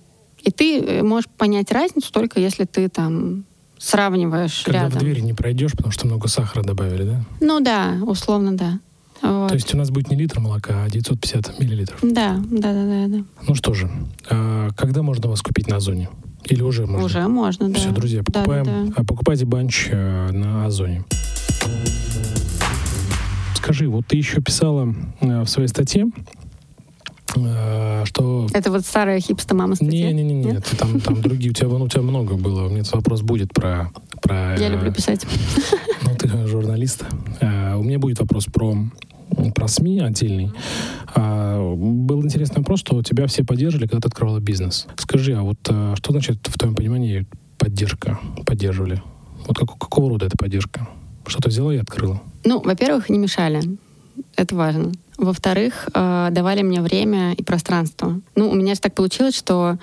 И 0.42 0.50
ты 0.50 0.80
э, 0.80 1.02
можешь 1.02 1.28
понять 1.28 1.72
разницу 1.72 2.12
только 2.12 2.40
если 2.40 2.64
ты 2.64 2.88
там 2.88 3.44
сравниваешь 3.78 4.62
Когда 4.64 4.84
рядом. 4.84 4.98
в 4.98 5.02
дверь 5.02 5.20
не 5.20 5.34
пройдешь, 5.34 5.72
потому 5.72 5.92
что 5.92 6.06
много 6.06 6.28
сахара 6.28 6.62
добавили, 6.62 7.04
да? 7.04 7.24
Ну 7.40 7.60
да, 7.60 7.98
условно, 8.06 8.56
да. 8.56 8.78
Вот. 9.22 9.48
То 9.48 9.54
есть 9.54 9.72
у 9.74 9.76
нас 9.76 9.90
будет 9.90 10.10
не 10.10 10.16
литр 10.16 10.40
молока, 10.40 10.84
а 10.84 10.90
950 10.90 11.58
миллилитров. 11.58 11.98
Да, 12.02 12.36
да, 12.50 12.72
да, 12.72 12.84
да, 12.84 13.06
да. 13.08 13.24
Ну 13.46 13.54
что 13.54 13.74
же, 13.74 13.90
а 14.28 14.70
когда 14.76 15.02
можно 15.02 15.28
вас 15.28 15.42
купить 15.42 15.68
на 15.68 15.76
Озоне? 15.76 16.08
Или 16.44 16.62
уже 16.62 16.86
можно? 16.86 17.04
Уже 17.04 17.26
можно, 17.28 17.68
да. 17.68 17.78
Все, 17.78 17.90
друзья, 17.90 18.22
Да, 18.22 18.32
да, 18.32 18.40
покупаем, 18.40 18.64
да. 18.88 18.92
а, 18.96 19.04
покупайте 19.04 19.44
банч 19.46 19.88
э, 19.90 20.30
на 20.30 20.66
Озоне. 20.66 21.04
Скажи, 23.54 23.88
вот 23.88 24.06
ты 24.06 24.16
еще 24.16 24.40
писала 24.40 24.94
э, 25.20 25.42
в 25.42 25.48
своей 25.48 25.68
статье, 25.68 26.06
э, 27.34 28.04
что... 28.04 28.46
Это 28.52 28.70
вот 28.70 28.84
старая 28.86 29.18
хипста 29.20 29.54
мама 29.54 29.74
статья? 29.74 30.12
Не-не-не, 30.12 30.34
нет, 30.52 30.64
там, 30.78 31.00
там 31.00 31.20
другие, 31.20 31.50
у 31.50 31.54
тебя, 31.54 31.68
ну, 31.68 31.84
у 31.84 31.88
тебя 31.88 32.02
много 32.02 32.34
было. 32.36 32.66
У 32.66 32.70
меня 32.70 32.82
вопрос 32.92 33.22
будет 33.22 33.52
про... 33.52 33.90
про 34.22 34.54
Я 34.56 34.68
э, 34.68 34.72
люблю 34.72 34.92
писать. 34.92 35.26
Ну, 36.02 36.14
ты 36.16 36.46
журналист. 36.46 37.04
Э, 37.40 37.74
У 37.74 37.82
меня 37.82 37.98
будет 37.98 38.20
вопрос 38.20 38.44
про 38.46 38.76
про 39.54 39.66
СМИ 39.68 39.98
отдельный. 40.00 40.52
А, 41.14 41.58
Был 41.74 42.24
интересный 42.24 42.58
вопрос, 42.58 42.80
что 42.80 43.02
тебя 43.02 43.26
все 43.26 43.42
поддерживали, 43.44 43.86
когда 43.88 44.00
ты 44.02 44.08
открывала 44.08 44.38
бизнес. 44.38 44.86
Скажи, 44.96 45.34
а 45.34 45.42
вот 45.42 45.58
э, 45.68 45.94
что 45.96 46.12
значит 46.12 46.38
в 46.46 46.56
твоем 46.56 46.76
понимании 46.76 47.26
поддержка? 47.58 48.18
Поддерживали? 48.46 49.02
Вот 49.46 49.58
как- 49.58 49.76
какого 49.78 50.10
рода 50.10 50.26
эта 50.26 50.36
поддержка? 50.38 50.86
Что 51.26 51.40
ты 51.40 51.48
взяла 51.48 51.74
и 51.74 51.78
открыла? 51.78 52.22
Ну, 52.44 52.60
во-первых, 52.60 53.08
не 53.08 53.18
мешали. 53.18 53.60
Это 54.36 54.54
важно. 54.54 54.92
Во-вторых, 55.18 55.88
э, 55.94 56.28
давали 56.30 56.62
мне 56.62 56.80
время 56.80 57.32
и 57.32 57.42
пространство. 57.42 58.20
Ну, 58.34 58.50
у 58.50 58.54
меня 58.54 58.74
же 58.74 58.80
так 58.80 58.94
получилось, 58.94 59.34
что 59.34 59.78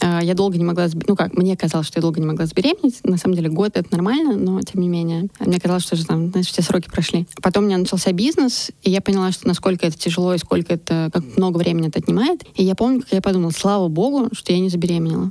э, 0.00 0.20
я 0.22 0.34
долго 0.34 0.58
не 0.58 0.64
могла... 0.64 0.86
Ну 1.08 1.16
как, 1.16 1.34
мне 1.34 1.56
казалось, 1.56 1.86
что 1.86 1.98
я 1.98 2.02
долго 2.02 2.20
не 2.20 2.26
могла 2.26 2.46
забеременеть. 2.46 3.00
На 3.02 3.16
самом 3.16 3.36
деле 3.36 3.48
год— 3.48 3.72
это 3.74 3.88
нормально, 3.90 4.36
но 4.36 4.60
тем 4.60 4.82
не 4.82 4.88
менее. 4.88 5.28
Мне 5.40 5.58
казалось, 5.58 5.82
что 5.82 5.94
уже 5.94 6.04
там, 6.04 6.30
знаешь, 6.30 6.46
все 6.46 6.62
сроки 6.62 6.88
прошли. 6.90 7.26
Потом 7.42 7.64
у 7.64 7.66
меня 7.66 7.78
начался 7.78 8.12
бизнес, 8.12 8.70
и 8.82 8.90
я 8.90 9.00
поняла, 9.00 9.32
что 9.32 9.48
насколько 9.48 9.86
это 9.86 9.96
тяжело 9.96 10.34
и 10.34 10.38
сколько 10.38 10.74
это... 10.74 11.10
Как 11.12 11.24
много 11.36 11.58
времени 11.58 11.88
это 11.88 11.98
отнимает. 11.98 12.42
И 12.54 12.62
я 12.62 12.74
помню, 12.74 13.00
как 13.00 13.12
я 13.12 13.22
подумала, 13.22 13.50
слава 13.50 13.88
богу, 13.88 14.28
что 14.32 14.52
я 14.52 14.58
не 14.58 14.68
забеременела. 14.68 15.30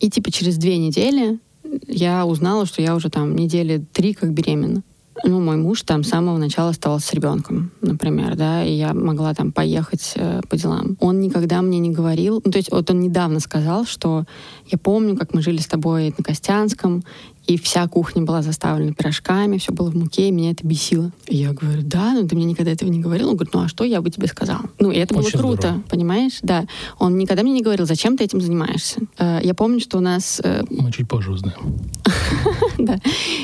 И 0.00 0.10
типа 0.10 0.30
через 0.30 0.58
две 0.58 0.76
недели 0.76 1.38
я 1.86 2.26
узнала, 2.26 2.66
что 2.66 2.82
я 2.82 2.94
уже 2.94 3.08
там 3.08 3.34
недели 3.36 3.84
три 3.92 4.12
как 4.12 4.32
беременна. 4.32 4.82
Ну, 5.24 5.40
мой 5.40 5.56
муж 5.56 5.82
там 5.82 6.04
с 6.04 6.08
самого 6.08 6.38
начала 6.38 6.70
оставался 6.70 7.08
с 7.08 7.12
ребенком, 7.12 7.70
например, 7.82 8.34
да, 8.34 8.64
и 8.64 8.72
я 8.72 8.94
могла 8.94 9.34
там 9.34 9.52
поехать 9.52 10.12
э, 10.16 10.40
по 10.48 10.56
делам. 10.56 10.96
Он 11.00 11.20
никогда 11.20 11.60
мне 11.60 11.78
не 11.78 11.90
говорил, 11.90 12.40
ну, 12.44 12.50
то 12.50 12.58
есть 12.58 12.72
вот 12.72 12.90
он 12.90 13.00
недавно 13.00 13.38
сказал, 13.38 13.84
что 13.84 14.24
я 14.66 14.78
помню, 14.78 15.16
как 15.16 15.34
мы 15.34 15.42
жили 15.42 15.58
с 15.58 15.66
тобой 15.66 16.14
на 16.16 16.24
Костянском, 16.24 17.04
и 17.46 17.58
вся 17.58 17.86
кухня 17.88 18.22
была 18.22 18.42
заставлена 18.42 18.92
пирожками, 18.92 19.58
все 19.58 19.72
было 19.72 19.90
в 19.90 19.96
муке, 19.96 20.28
и 20.28 20.30
меня 20.30 20.52
это 20.52 20.66
бесило. 20.66 21.10
И 21.26 21.36
я 21.36 21.52
говорю, 21.52 21.82
да, 21.82 22.12
но 22.14 22.26
ты 22.26 22.36
мне 22.36 22.44
никогда 22.44 22.70
этого 22.70 22.88
не 22.88 23.00
говорил. 23.00 23.28
Он 23.30 23.36
говорит, 23.36 23.54
ну 23.54 23.62
а 23.62 23.68
что 23.68 23.84
я 23.84 24.00
бы 24.00 24.10
тебе 24.10 24.26
сказал? 24.28 24.60
Ну, 24.78 24.90
и 24.90 24.96
это 24.96 25.14
было 25.14 25.24
Очень 25.24 25.38
круто, 25.38 25.60
здорово. 25.62 25.82
понимаешь? 25.88 26.38
Да. 26.42 26.64
Он 26.98 27.16
никогда 27.18 27.42
мне 27.42 27.52
не 27.52 27.62
говорил, 27.62 27.86
зачем 27.86 28.16
ты 28.16 28.24
этим 28.24 28.40
занимаешься. 28.40 29.00
Э, 29.18 29.40
Я 29.42 29.54
помню, 29.54 29.80
что 29.80 29.98
у 29.98 30.00
нас 30.00 30.40
э, 30.44 30.62
Мы 30.70 30.92
чуть 30.92 31.08
позже 31.08 31.32
узнаем. 31.32 31.78
да. 32.78 32.98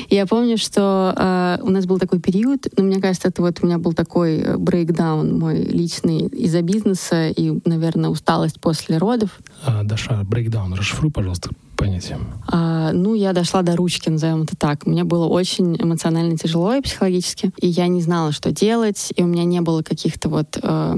Я 0.09 0.25
помню, 0.25 0.57
что 0.57 1.13
э, 1.15 1.57
у 1.61 1.69
нас 1.69 1.85
был 1.85 1.99
такой 1.99 2.19
период, 2.19 2.67
ну, 2.77 2.83
мне 2.85 2.99
кажется, 3.01 3.27
это 3.27 3.41
вот 3.41 3.59
у 3.61 3.65
меня 3.65 3.77
был 3.77 3.93
такой 3.93 4.57
брейкдаун 4.57 5.37
мой 5.37 5.63
личный 5.63 6.19
из-за 6.27 6.61
бизнеса 6.61 7.29
и, 7.29 7.59
наверное, 7.65 8.09
усталость 8.09 8.59
после 8.59 8.97
родов. 8.97 9.39
А, 9.65 9.83
Даша, 9.83 10.23
брейкдаун, 10.23 10.73
расшифруй, 10.73 11.11
пожалуйста, 11.11 11.49
понятие. 11.79 12.19
А, 12.47 12.91
ну, 12.93 13.13
я 13.15 13.33
дошла 13.33 13.61
до 13.61 13.75
ручки, 13.75 14.09
назовем 14.09 14.43
это 14.43 14.55
так. 14.55 14.85
Мне 14.85 15.03
было 15.03 15.25
очень 15.27 15.75
эмоционально 15.81 16.37
тяжело 16.37 16.73
и 16.75 16.81
психологически, 16.81 17.51
и 17.59 17.67
я 17.67 17.87
не 17.87 18.01
знала, 18.01 18.31
что 18.31 18.51
делать, 18.51 19.11
и 19.15 19.23
у 19.23 19.27
меня 19.27 19.43
не 19.45 19.61
было 19.61 19.81
каких-то 19.81 20.29
вот 20.29 20.57
э, 20.61 20.95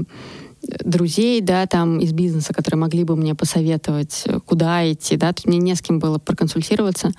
друзей, 0.84 1.40
да, 1.40 1.66
там 1.66 1.98
из 1.98 2.12
бизнеса, 2.12 2.52
которые 2.52 2.78
могли 2.80 3.04
бы 3.04 3.16
мне 3.16 3.34
посоветовать, 3.34 4.22
э, 4.26 4.40
куда 4.44 4.90
идти, 4.92 5.16
да, 5.16 5.28
есть 5.28 5.46
мне 5.46 5.58
не 5.58 5.74
с 5.74 5.80
кем 5.82 5.98
было 5.98 6.18
проконсультироваться, 6.18 7.10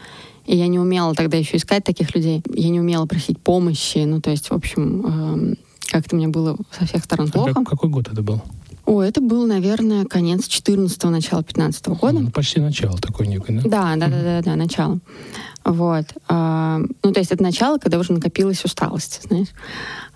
и 0.46 0.56
я 0.56 0.68
не 0.68 0.80
умела 0.80 1.14
тогда 1.16 1.38
еще 1.38 1.58
искать 1.58 1.84
таких 1.84 2.14
людей, 2.16 2.42
я 2.54 2.70
не 2.70 2.80
умела 2.80 3.06
просить 3.06 3.40
помощи, 3.40 4.00
ну, 4.06 4.22
то 4.22 4.30
есть, 4.32 4.50
в 4.50 4.54
общем, 4.54 5.06
эм, 5.06 5.58
как-то 5.92 6.16
мне 6.16 6.28
было 6.28 6.58
со 6.78 6.86
всех 6.86 7.04
сторон 7.04 7.28
А 7.30 7.32
плохо. 7.32 7.54
как- 7.54 7.68
какой 7.70 7.90
год 7.90 8.08
это 8.12 8.22
был? 8.22 8.42
О, 8.86 9.02
это 9.02 9.22
был, 9.22 9.48
наверное, 9.48 10.06
конец 10.06 10.48
14-го, 10.48 11.10
начало 11.10 11.44
15 11.44 11.88
года. 11.88 12.20
Ну, 12.20 12.32
почти 12.32 12.60
начало 12.60 12.98
такой 12.98 13.28
некой, 13.28 13.56
да? 13.56 13.62
Да, 13.64 13.96
да, 13.96 14.08
да, 14.08 14.24
да, 14.24 14.42
да, 14.42 14.56
начало. 14.56 15.00
Вот. 15.64 16.06
А, 16.28 16.80
ну, 17.02 17.14
то 17.14 17.20
есть 17.20 17.32
это 17.32 17.42
начало, 17.42 17.78
когда 17.78 17.98
уже 17.98 18.12
накопилась 18.12 18.66
усталость, 18.66 19.22
знаешь. 19.24 19.48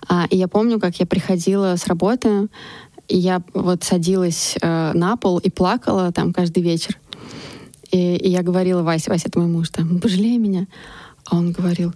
А, 0.06 0.26
и 0.28 0.36
я 0.36 0.48
помню, 0.48 0.78
как 0.78 0.96
я 0.96 1.06
приходила 1.06 1.76
с 1.76 1.86
работы, 1.86 2.48
и 3.08 3.16
я 3.16 3.42
вот 3.54 3.84
садилась 3.84 4.56
э, 4.60 4.92
на 4.92 5.16
пол 5.16 5.38
и 5.38 5.48
плакала 5.48 6.12
там 6.12 6.34
каждый 6.34 6.62
вечер. 6.62 6.98
И, 7.90 8.16
и 8.16 8.28
я 8.28 8.42
говорила 8.42 8.82
Васе, 8.82 9.10
Вася, 9.10 9.28
это 9.28 9.38
мой 9.38 9.48
муж, 9.48 9.70
там, 9.70 9.98
пожалей 9.98 10.36
меня. 10.36 10.66
А 11.24 11.36
он 11.36 11.52
говорил, 11.52 11.94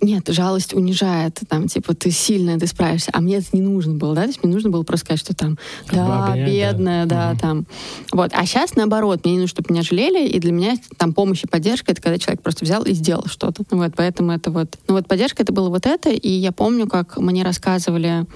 нет, 0.00 0.28
жалость 0.28 0.74
унижает, 0.74 1.40
там, 1.48 1.68
типа, 1.68 1.94
ты 1.94 2.10
сильная, 2.10 2.58
ты 2.58 2.66
справишься. 2.66 3.10
А 3.14 3.20
мне 3.20 3.36
это 3.36 3.48
не 3.52 3.62
нужно 3.62 3.94
было, 3.94 4.14
да, 4.14 4.22
то 4.22 4.28
есть 4.28 4.42
мне 4.42 4.52
нужно 4.52 4.70
было 4.70 4.82
просто 4.82 5.06
сказать, 5.06 5.20
что 5.20 5.34
там, 5.34 5.58
да, 5.90 6.32
да. 6.34 6.46
бедная, 6.46 7.06
да, 7.06 7.30
Мгм. 7.30 7.38
там. 7.38 7.66
Вот. 8.12 8.30
А 8.34 8.44
сейчас, 8.44 8.76
наоборот, 8.76 9.24
мне 9.24 9.34
не 9.34 9.40
нужно, 9.40 9.48
чтобы 9.48 9.72
меня 9.72 9.82
жалели, 9.82 10.26
и 10.28 10.38
для 10.38 10.52
меня 10.52 10.74
там 10.96 11.12
помощь 11.14 11.44
и 11.44 11.46
поддержка— 11.46 11.92
это 11.92 12.02
когда 12.02 12.18
человек 12.18 12.42
просто 12.42 12.64
взял 12.64 12.82
и 12.84 12.92
сделал 12.92 13.26
что-то. 13.26 13.64
Вот, 13.70 13.92
поэтому 13.96 14.32
это 14.32 14.50
вот... 14.50 14.76
Ну 14.86 14.94
вот 14.94 15.08
поддержка— 15.08 15.42
это 15.44 15.52
было 15.52 15.70
вот 15.70 15.86
это, 15.86 16.10
и 16.10 16.28
я 16.28 16.52
помню, 16.52 16.86
как 16.86 17.16
мне 17.16 17.42
рассказывали 17.42 18.26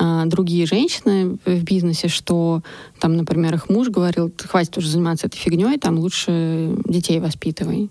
а, 0.00 0.26
другие 0.26 0.66
женщины 0.66 1.38
в 1.44 1.62
бизнесе, 1.62 2.08
что 2.08 2.62
там, 2.98 3.16
например, 3.16 3.54
их 3.54 3.68
муж 3.68 3.88
говорил, 3.88 4.30
«Ты 4.30 4.48
хватит 4.48 4.76
уже 4.76 4.88
заниматься 4.90 5.28
этой 5.28 5.36
фигней, 5.36 5.78
там 5.78 5.98
лучше 5.98 6.76
детей 6.84 7.20
воспитывай. 7.20 7.90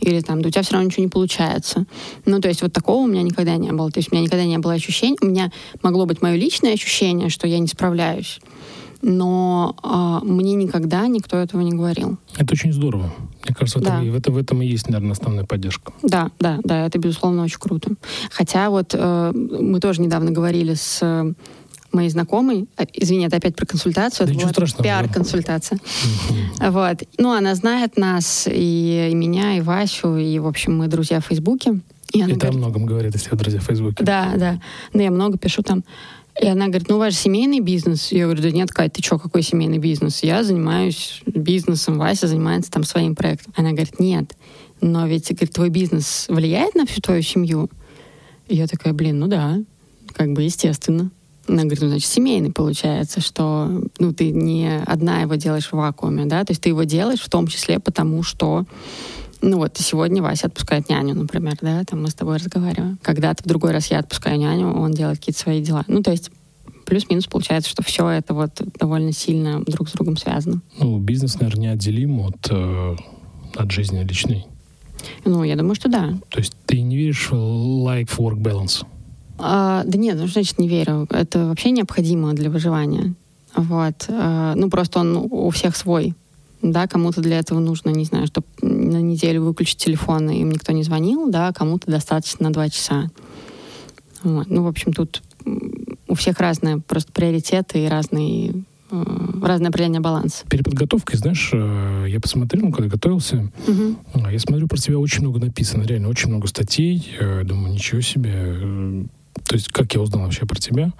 Или 0.00 0.20
там, 0.20 0.42
да 0.42 0.48
у 0.48 0.50
тебя 0.50 0.62
все 0.62 0.72
равно 0.74 0.86
ничего 0.86 1.02
не 1.04 1.08
получается. 1.10 1.84
Ну, 2.24 2.40
то 2.40 2.48
есть 2.48 2.62
вот 2.62 2.72
такого 2.72 3.04
у 3.04 3.06
меня 3.06 3.22
никогда 3.22 3.56
не 3.56 3.72
было. 3.72 3.90
То 3.90 3.98
есть 3.98 4.10
у 4.12 4.14
меня 4.14 4.24
никогда 4.24 4.44
не 4.44 4.58
было 4.58 4.74
ощущения, 4.74 5.16
у 5.20 5.26
меня 5.26 5.50
могло 5.82 6.06
быть 6.06 6.22
мое 6.22 6.36
личное 6.36 6.74
ощущение, 6.74 7.28
что 7.28 7.46
я 7.46 7.58
не 7.58 7.66
справляюсь, 7.66 8.40
но 9.02 9.76
э, 9.82 10.26
мне 10.26 10.54
никогда 10.54 11.06
никто 11.06 11.36
этого 11.36 11.60
не 11.60 11.72
говорил. 11.72 12.18
Это 12.36 12.52
очень 12.54 12.72
здорово. 12.72 13.12
Мне 13.44 13.54
кажется, 13.54 13.80
Да. 13.80 14.02
это, 14.02 14.10
в, 14.12 14.16
этом, 14.16 14.34
в 14.34 14.38
этом 14.38 14.62
и 14.62 14.66
есть, 14.66 14.88
наверное, 14.88 15.12
основная 15.12 15.44
поддержка. 15.44 15.92
Да, 16.02 16.30
да, 16.38 16.58
да, 16.64 16.86
это, 16.86 16.98
безусловно, 16.98 17.44
очень 17.44 17.58
круто. 17.60 17.92
Хотя 18.30 18.70
вот 18.70 18.94
э, 18.94 19.32
мы 19.34 19.80
тоже 19.80 20.02
недавно 20.02 20.30
говорили 20.30 20.74
с 20.74 21.34
моей 21.92 22.10
знакомой, 22.10 22.68
э, 22.76 22.84
извини, 22.94 23.26
это 23.26 23.36
опять 23.36 23.56
про 23.56 23.66
консультацию, 23.66 24.26
Да 24.26 24.32
это 24.32 24.40
была 24.40 24.52
страшного, 24.52 24.82
да. 24.82 24.88
пиар-консультация. 24.88 25.78
Вот. 26.60 27.02
Ну, 27.18 27.32
она 27.32 27.54
знает 27.54 27.96
нас, 27.96 28.48
и, 28.50 29.08
и 29.10 29.14
меня, 29.14 29.56
и 29.56 29.60
Васю, 29.60 30.16
и, 30.16 30.38
в 30.38 30.46
общем, 30.46 30.76
мы 30.76 30.88
друзья 30.88 31.20
в 31.20 31.26
Фейсбуке. 31.26 31.80
И 32.12 32.20
она 32.20 32.34
о 32.34 32.36
говорит, 32.36 32.54
многом 32.54 32.86
говорит, 32.86 33.14
если 33.14 33.30
вы 33.30 33.36
друзья 33.36 33.60
в 33.60 33.64
Фейсбуке. 33.64 34.02
да, 34.02 34.32
да. 34.36 34.60
Ну, 34.92 35.02
я 35.02 35.10
много 35.10 35.38
пишу 35.38 35.62
там. 35.62 35.84
И 36.40 36.46
она 36.46 36.68
говорит, 36.68 36.88
ну, 36.88 36.96
у 36.96 36.98
вас 36.98 37.14
же 37.14 37.18
семейный 37.18 37.60
бизнес. 37.60 38.12
Я 38.12 38.24
говорю, 38.24 38.42
да 38.42 38.50
нет, 38.50 38.70
Кать, 38.70 38.92
ты 38.92 39.02
что, 39.02 39.18
какой 39.18 39.42
семейный 39.42 39.78
бизнес? 39.78 40.22
Я 40.22 40.44
занимаюсь 40.44 41.20
бизнесом, 41.26 41.98
Вася 41.98 42.28
занимается 42.28 42.70
там 42.70 42.84
своим 42.84 43.16
проектом. 43.16 43.52
Она 43.56 43.70
говорит, 43.70 43.98
нет, 43.98 44.36
но 44.80 45.06
ведь, 45.06 45.28
говорит, 45.30 45.52
твой 45.52 45.68
бизнес 45.68 46.26
влияет 46.28 46.74
на 46.76 46.86
всю 46.86 47.00
твою 47.00 47.22
семью? 47.22 47.68
И 48.46 48.54
я 48.54 48.66
такая, 48.66 48.92
блин, 48.92 49.18
ну 49.18 49.26
да, 49.26 49.58
как 50.14 50.32
бы 50.32 50.42
естественно. 50.42 51.10
Она 51.48 51.62
говорит, 51.62 51.80
ну, 51.80 51.88
значит, 51.88 52.08
семейный 52.08 52.52
получается, 52.52 53.20
что 53.20 53.82
ну, 53.98 54.12
ты 54.12 54.30
не 54.30 54.82
одна 54.86 55.22
его 55.22 55.34
делаешь 55.36 55.68
в 55.68 55.72
вакууме, 55.72 56.26
да, 56.26 56.44
то 56.44 56.52
есть 56.52 56.62
ты 56.62 56.68
его 56.68 56.84
делаешь 56.84 57.20
в 57.20 57.30
том 57.30 57.46
числе 57.46 57.78
потому, 57.78 58.22
что 58.22 58.66
ну 59.40 59.58
вот 59.58 59.76
сегодня 59.78 60.22
Вася 60.22 60.48
отпускает 60.48 60.88
няню, 60.88 61.14
например, 61.14 61.56
да, 61.62 61.84
там 61.84 62.02
мы 62.02 62.10
с 62.10 62.14
тобой 62.14 62.38
разговариваем. 62.38 62.98
Когда-то 63.02 63.44
в 63.44 63.46
другой 63.46 63.72
раз 63.72 63.90
я 63.90 64.00
отпускаю 64.00 64.38
няню, 64.38 64.72
он 64.72 64.92
делает 64.92 65.18
какие-то 65.18 65.40
свои 65.40 65.62
дела. 65.62 65.84
Ну, 65.86 66.02
то 66.02 66.10
есть 66.10 66.30
плюс-минус 66.84 67.26
получается, 67.26 67.70
что 67.70 67.82
все 67.82 68.08
это 68.08 68.34
вот 68.34 68.60
довольно 68.78 69.12
сильно 69.12 69.62
друг 69.64 69.88
с 69.88 69.92
другом 69.92 70.16
связано. 70.16 70.60
Ну, 70.78 70.98
бизнес, 70.98 71.38
наверное, 71.38 71.70
неотделим 71.70 72.20
от, 72.20 72.48
э, 72.50 72.96
от 73.54 73.70
жизни 73.70 74.02
личной. 74.02 74.46
Ну, 75.24 75.44
я 75.44 75.54
думаю, 75.54 75.74
что 75.74 75.88
да. 75.88 76.18
То 76.30 76.38
есть 76.38 76.54
ты 76.66 76.80
не 76.80 76.96
веришь 76.96 77.30
в 77.30 77.34
life-work 77.34 78.38
balance? 78.38 78.84
А, 79.38 79.82
да 79.84 79.98
нет, 79.98 80.16
ну, 80.18 80.26
значит 80.26 80.58
не 80.58 80.68
верю. 80.68 81.06
Это 81.10 81.46
вообще 81.46 81.70
необходимо 81.70 82.32
для 82.34 82.50
выживания. 82.50 83.14
Вот. 83.54 84.06
А, 84.08 84.54
ну, 84.54 84.68
просто 84.70 85.00
он 85.00 85.16
у 85.16 85.50
всех 85.50 85.76
свой. 85.76 86.14
Да, 86.60 86.88
кому-то 86.88 87.20
для 87.20 87.38
этого 87.38 87.60
нужно, 87.60 87.90
не 87.90 88.04
знаю, 88.04 88.26
чтобы 88.26 88.46
на 88.62 89.00
неделю 89.00 89.44
выключить 89.44 89.78
телефон, 89.78 90.28
и 90.28 90.40
им 90.40 90.50
никто 90.50 90.72
не 90.72 90.82
звонил, 90.82 91.30
да, 91.30 91.48
а 91.48 91.52
кому-то 91.52 91.90
достаточно 91.90 92.48
на 92.48 92.52
два 92.52 92.68
часа. 92.68 93.10
Вот. 94.24 94.48
Ну, 94.50 94.64
в 94.64 94.66
общем, 94.66 94.92
тут 94.92 95.22
у 96.08 96.14
всех 96.14 96.40
разные 96.40 96.78
просто 96.78 97.12
приоритеты 97.12 97.84
и 97.84 97.88
разные, 97.88 98.64
э, 98.90 99.04
разное 99.40 99.68
определение 99.68 100.00
баланса. 100.00 100.44
Перед 100.48 100.64
подготовкой, 100.64 101.16
знаешь, 101.18 101.50
э, 101.52 102.06
я 102.08 102.18
посмотрел, 102.18 102.64
ну, 102.64 102.72
когда 102.72 102.88
готовился, 102.88 103.52
а, 104.14 104.32
я 104.32 104.38
смотрю, 104.40 104.66
про 104.66 104.78
тебя 104.78 104.98
очень 104.98 105.20
много 105.20 105.38
написано, 105.38 105.84
реально, 105.84 106.08
очень 106.08 106.28
много 106.28 106.48
статей. 106.48 107.08
Думаю, 107.44 107.74
ничего 107.74 108.00
себе. 108.00 109.06
То 109.44 109.54
есть, 109.54 109.68
как 109.68 109.92
я 109.94 110.00
узнал 110.00 110.22
вообще 110.24 110.46
про 110.46 110.58
тебя? 110.58 110.92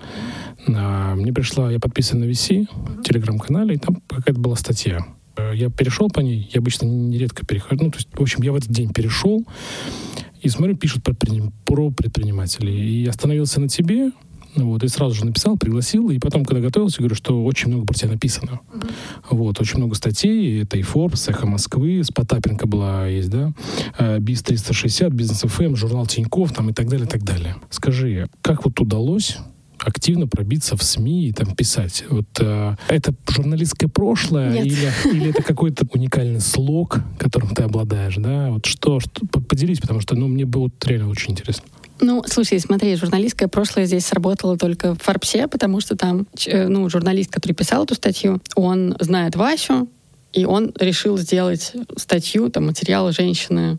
А, 0.69 1.15
Мне 1.15 1.33
пришла, 1.33 1.71
я 1.71 1.79
подписан 1.79 2.21
на 2.21 2.25
VC, 2.25 2.67
телеграм-канале, 3.05 3.75
и 3.75 3.79
там 3.79 4.03
какая-то 4.09 4.41
была 4.41 4.57
статья. 4.57 5.07
Э, 5.37 5.53
Я 5.55 5.71
перешел 5.71 6.09
по 6.09 6.21
ней, 6.21 6.49
я 6.53 6.61
обычно 6.61 6.87
нередко 6.87 7.45
перехожу. 7.47 7.85
Ну, 7.85 7.91
то 7.91 7.97
есть, 7.99 8.09
в 8.13 8.21
общем, 8.21 8.43
я 8.43 8.53
в 8.53 8.57
этот 8.57 8.71
день 8.71 8.93
перешел, 8.93 9.45
и 10.41 10.49
смотрю, 10.49 10.77
пишут 10.77 11.03
про, 11.03 11.13
предприним- 11.15 11.53
про 11.65 11.91
предпринимателей. 11.91 13.03
И 13.03 13.07
остановился 13.07 13.61
на 13.61 13.69
тебе, 13.69 14.13
вот, 14.67 14.85
и 14.85 14.89
сразу 14.89 15.15
же 15.15 15.25
написал, 15.25 15.57
пригласил, 15.57 16.11
и 16.11 16.19
потом, 16.19 16.45
когда 16.45 16.61
готовился, 16.61 16.99
говорю, 16.99 17.15
что 17.15 17.45
очень 17.45 17.69
много 17.69 17.87
про 17.87 17.95
тебя 17.95 18.13
написано. 18.13 18.61
Вот, 19.31 19.61
очень 19.61 19.79
много 19.79 19.95
статей, 19.95 20.63
это 20.63 20.79
и 20.79 20.83
Forbes, 20.83 21.31
Эхо 21.31 21.47
Москвы, 21.47 22.03
с 22.03 22.11
Потапенко 22.11 22.67
была, 22.67 23.07
есть, 23.07 23.31
да, 23.31 23.53
э, 23.99 24.19
Биз 24.19 24.43
360, 24.43 25.13
Бизнес 25.13 25.41
ФМ, 25.43 25.77
журнал 25.77 26.07
Тиньков, 26.07 26.53
там 26.53 26.71
и 26.71 26.73
так 26.73 26.89
далее, 26.89 27.07
и 27.07 27.09
так 27.09 27.23
далее. 27.23 27.57
Скажи, 27.71 28.29
как 28.43 28.65
вот 28.65 28.81
удалось 28.81 29.39
активно 29.79 30.27
пробиться 30.27 30.77
в 30.77 30.83
СМИ 30.83 31.29
и 31.29 31.33
там 31.33 31.55
писать. 31.55 32.05
Вот 32.11 32.27
э, 32.41 32.77
это 32.89 33.15
журналистское 33.29 33.89
прошлое 33.89 34.51
Нет. 34.51 34.67
или, 34.67 34.93
или 35.15 35.31
это 35.31 35.43
какой-то 35.43 35.87
уникальный 35.93 36.41
слог, 36.41 37.01
которым 37.19 37.51
ты 37.51 37.63
обладаешь, 37.63 38.17
да? 38.17 38.51
Вот 38.51 38.67
что, 38.67 39.01
что 39.01 39.27
по- 39.27 39.41
поделись, 39.41 39.79
потому 39.81 40.01
что, 40.01 40.17
ну, 40.17 40.29
мне 40.29 40.45
было 40.45 40.71
реально 40.85 41.09
очень 41.09 41.33
интересно. 41.33 41.65
Ну, 42.01 42.23
слушай, 42.27 42.61
смотри, 42.61 42.95
журналистское 42.97 43.49
прошлое 43.49 43.87
здесь 43.87 44.07
сработало 44.07 44.57
только 44.57 44.95
в 44.95 44.99
Форбсе, 44.99 45.49
потому 45.49 45.81
что 45.81 45.97
там, 45.97 46.27
э, 46.47 46.69
ну, 46.69 46.89
журналист, 46.89 47.31
который 47.31 47.53
писал 47.53 47.85
эту 47.85 47.95
статью, 47.95 48.41
он 48.55 48.97
знает 49.01 49.37
Васю, 49.37 49.89
и 50.33 50.45
он 50.45 50.73
решил 50.79 51.19
сделать 51.19 51.73
статью, 51.97 52.51
там, 52.51 52.67
материал 52.67 53.11
женщины. 53.13 53.79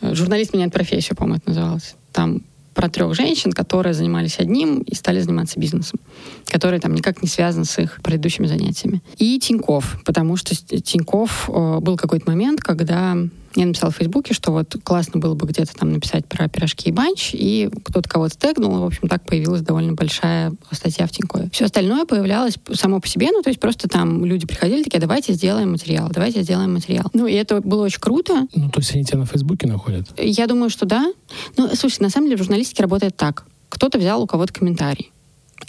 э, 0.00 0.14
Журналист 0.14 0.54
меняет 0.54 0.72
профессию, 0.72 1.16
по-моему, 1.16 1.38
это 1.38 1.48
называлось. 1.50 1.94
Там 2.12 2.42
про 2.74 2.88
трех 2.88 3.14
женщин, 3.14 3.52
которые 3.52 3.92
занимались 3.92 4.38
одним 4.38 4.80
и 4.80 4.94
стали 4.94 5.20
заниматься 5.20 5.60
бизнесом, 5.60 6.00
которые 6.46 6.80
там 6.80 6.94
никак 6.94 7.22
не 7.22 7.28
связаны 7.28 7.66
с 7.66 7.78
их 7.78 8.00
предыдущими 8.02 8.46
занятиями. 8.46 9.02
И 9.18 9.38
Тиньков, 9.38 10.00
потому 10.04 10.36
что 10.36 10.54
Тиньков 10.54 11.48
э, 11.48 11.78
был 11.80 11.96
какой-то 11.96 12.30
момент, 12.30 12.60
когда 12.60 13.16
я 13.54 13.66
написала 13.66 13.90
в 13.92 13.96
Фейсбуке, 13.96 14.34
что 14.34 14.50
вот 14.52 14.76
классно 14.82 15.20
было 15.20 15.34
бы 15.34 15.46
где-то 15.46 15.74
там 15.74 15.92
написать 15.92 16.26
про 16.26 16.48
пирожки 16.48 16.88
и 16.88 16.92
банч, 16.92 17.30
и 17.32 17.68
кто-то 17.84 18.08
кого-то 18.08 18.34
стегнул, 18.34 18.76
и, 18.76 18.80
в 18.80 18.84
общем, 18.84 19.08
так 19.08 19.24
появилась 19.24 19.62
довольно 19.62 19.92
большая 19.94 20.52
статья 20.70 21.06
в 21.06 21.10
Тинькове. 21.10 21.50
Все 21.52 21.66
остальное 21.66 22.04
появлялось 22.04 22.54
само 22.72 23.00
по 23.00 23.08
себе, 23.08 23.30
ну, 23.30 23.42
то 23.42 23.50
есть 23.50 23.60
просто 23.60 23.88
там 23.88 24.24
люди 24.24 24.46
приходили 24.46 24.82
такие, 24.82 25.00
давайте 25.00 25.32
сделаем 25.32 25.72
материал, 25.72 26.08
давайте 26.12 26.42
сделаем 26.42 26.72
материал. 26.72 27.04
Ну, 27.12 27.26
и 27.26 27.34
это 27.34 27.60
было 27.60 27.84
очень 27.84 28.00
круто, 28.00 28.46
Ну, 28.54 28.70
то 28.70 28.80
есть 28.80 28.94
они 28.94 29.04
тебя 29.04 29.18
на 29.18 29.26
Фейсбуке 29.26 29.66
находят? 29.66 30.08
я 30.18 30.46
думаю, 30.46 30.70
что 30.70 30.86
да. 30.86 31.12
Ну, 31.56 31.68
слушай, 31.74 32.00
на 32.00 32.10
самом 32.10 32.26
деле 32.28 32.36
в 32.36 32.42
журналистике 32.42 32.82
работает 32.82 33.16
так. 33.16 33.44
Кто-то 33.68 33.98
взял 33.98 34.22
у 34.22 34.26
кого-то 34.26 34.52
комментарий. 34.52 35.10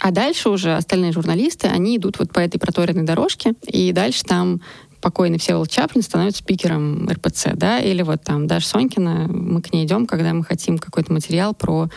А 0.00 0.10
дальше 0.10 0.48
уже 0.50 0.74
остальные 0.76 1.12
журналисты, 1.12 1.68
они 1.68 1.96
идут 1.96 2.18
вот 2.18 2.32
по 2.32 2.40
этой 2.40 2.58
проторенной 2.58 3.04
дорожке, 3.04 3.54
и 3.66 3.92
дальше 3.92 4.24
там 4.24 4.60
покойный 5.04 5.38
Всеволод 5.38 5.68
Чаплин 5.68 6.02
становится 6.02 6.38
спикером 6.38 7.06
РПЦ, 7.06 7.48
да, 7.52 7.78
или 7.78 8.00
вот 8.00 8.22
там 8.22 8.46
Даша 8.46 8.66
Сонькина, 8.68 9.28
мы 9.28 9.60
к 9.60 9.70
ней 9.70 9.84
идем, 9.84 10.06
когда 10.06 10.32
мы 10.32 10.42
хотим 10.42 10.78
какой-то 10.78 11.12
материал 11.12 11.52
про 11.52 11.90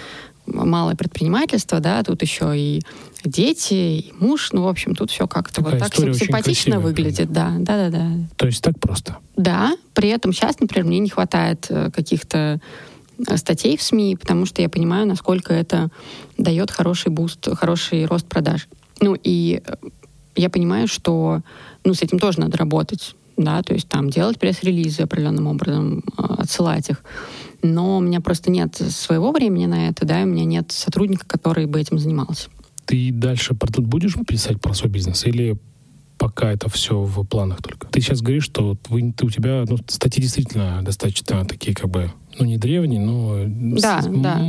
малое 0.46 0.96
предпринимательство, 0.96 1.80
да, 1.80 2.04
тут 2.04 2.22
еще 2.22 2.52
и 2.54 2.82
дети, 3.24 3.74
и 3.74 4.14
муж, 4.20 4.50
ну, 4.52 4.64
в 4.64 4.68
общем, 4.68 4.94
тут 4.94 5.10
все 5.10 5.26
как-то 5.26 5.64
Такая 5.64 5.80
вот 5.80 5.80
так 5.80 5.96
симпатично 5.96 6.74
красивая, 6.74 6.80
выглядит, 6.80 7.32
да, 7.32 7.54
да, 7.60 7.90
да, 7.90 7.98
да. 7.98 8.12
То 8.36 8.48
есть 8.48 8.62
так 8.62 8.78
просто? 8.78 9.16
Да, 9.38 9.78
при 9.94 10.10
этом 10.10 10.34
сейчас, 10.34 10.60
например, 10.60 10.86
мне 10.86 11.00
не 11.00 11.10
хватает 11.10 11.68
э, 11.70 11.90
каких-то 11.92 12.60
э, 13.26 13.38
статей 13.38 13.78
в 13.78 13.82
СМИ, 13.82 14.18
потому 14.18 14.46
что 14.46 14.62
я 14.62 14.68
понимаю, 14.68 15.08
насколько 15.08 15.54
это 15.54 15.88
дает 16.38 16.72
хороший 16.72 17.10
boost, 17.10 17.48
хороший 17.56 18.04
рост 18.06 18.28
продаж. 18.28 18.68
Ну 19.00 19.16
и 19.24 19.62
э, 19.66 19.76
я 20.36 20.50
понимаю, 20.50 20.90
что 20.90 21.42
ну, 21.88 21.94
с 21.94 22.02
этим 22.02 22.20
тоже 22.20 22.42
надо 22.42 22.58
работать, 22.58 23.16
да, 23.38 23.64
то 23.64 23.74
есть 23.74 23.88
там 23.88 24.10
делать 24.10 24.38
пресс-релизы 24.38 25.04
определенным 25.04 25.48
образом, 25.48 26.04
э, 26.18 26.22
отсылать 26.38 26.90
их. 26.90 27.04
Но 27.64 27.98
у 27.98 28.02
меня 28.02 28.20
просто 28.20 28.52
нет 28.52 28.76
своего 28.76 29.32
времени 29.32 29.66
на 29.68 29.88
это, 29.88 30.06
да, 30.06 30.22
и 30.22 30.26
у 30.26 30.28
меня 30.28 30.44
нет 30.44 30.72
сотрудника, 30.72 31.26
который 31.26 31.66
бы 31.66 31.80
этим 31.80 31.98
занимался. 31.98 32.50
Ты 32.86 33.12
дальше 33.14 33.54
будешь 33.54 34.16
писать 34.28 34.60
про 34.60 34.74
свой 34.74 34.92
бизнес 34.92 35.26
или 35.26 35.58
пока 36.18 36.52
это 36.52 36.70
все 36.70 37.00
в 37.02 37.24
планах 37.26 37.62
только? 37.62 37.88
Ты 37.88 38.02
сейчас 38.02 38.22
говоришь, 38.22 38.44
что 38.44 38.70
вот 38.70 38.80
вы, 38.90 39.12
ты, 39.16 39.26
у 39.26 39.30
тебя 39.30 39.64
ну, 39.68 39.78
статьи 39.88 40.22
действительно 40.22 40.82
достаточно 40.84 41.46
такие 41.46 41.76
как 41.76 41.90
бы, 41.90 42.12
ну 42.40 42.46
не 42.46 42.58
древние, 42.58 43.00
но... 43.00 43.44
Да, 43.80 44.02
с- 44.02 44.08
да. 44.08 44.42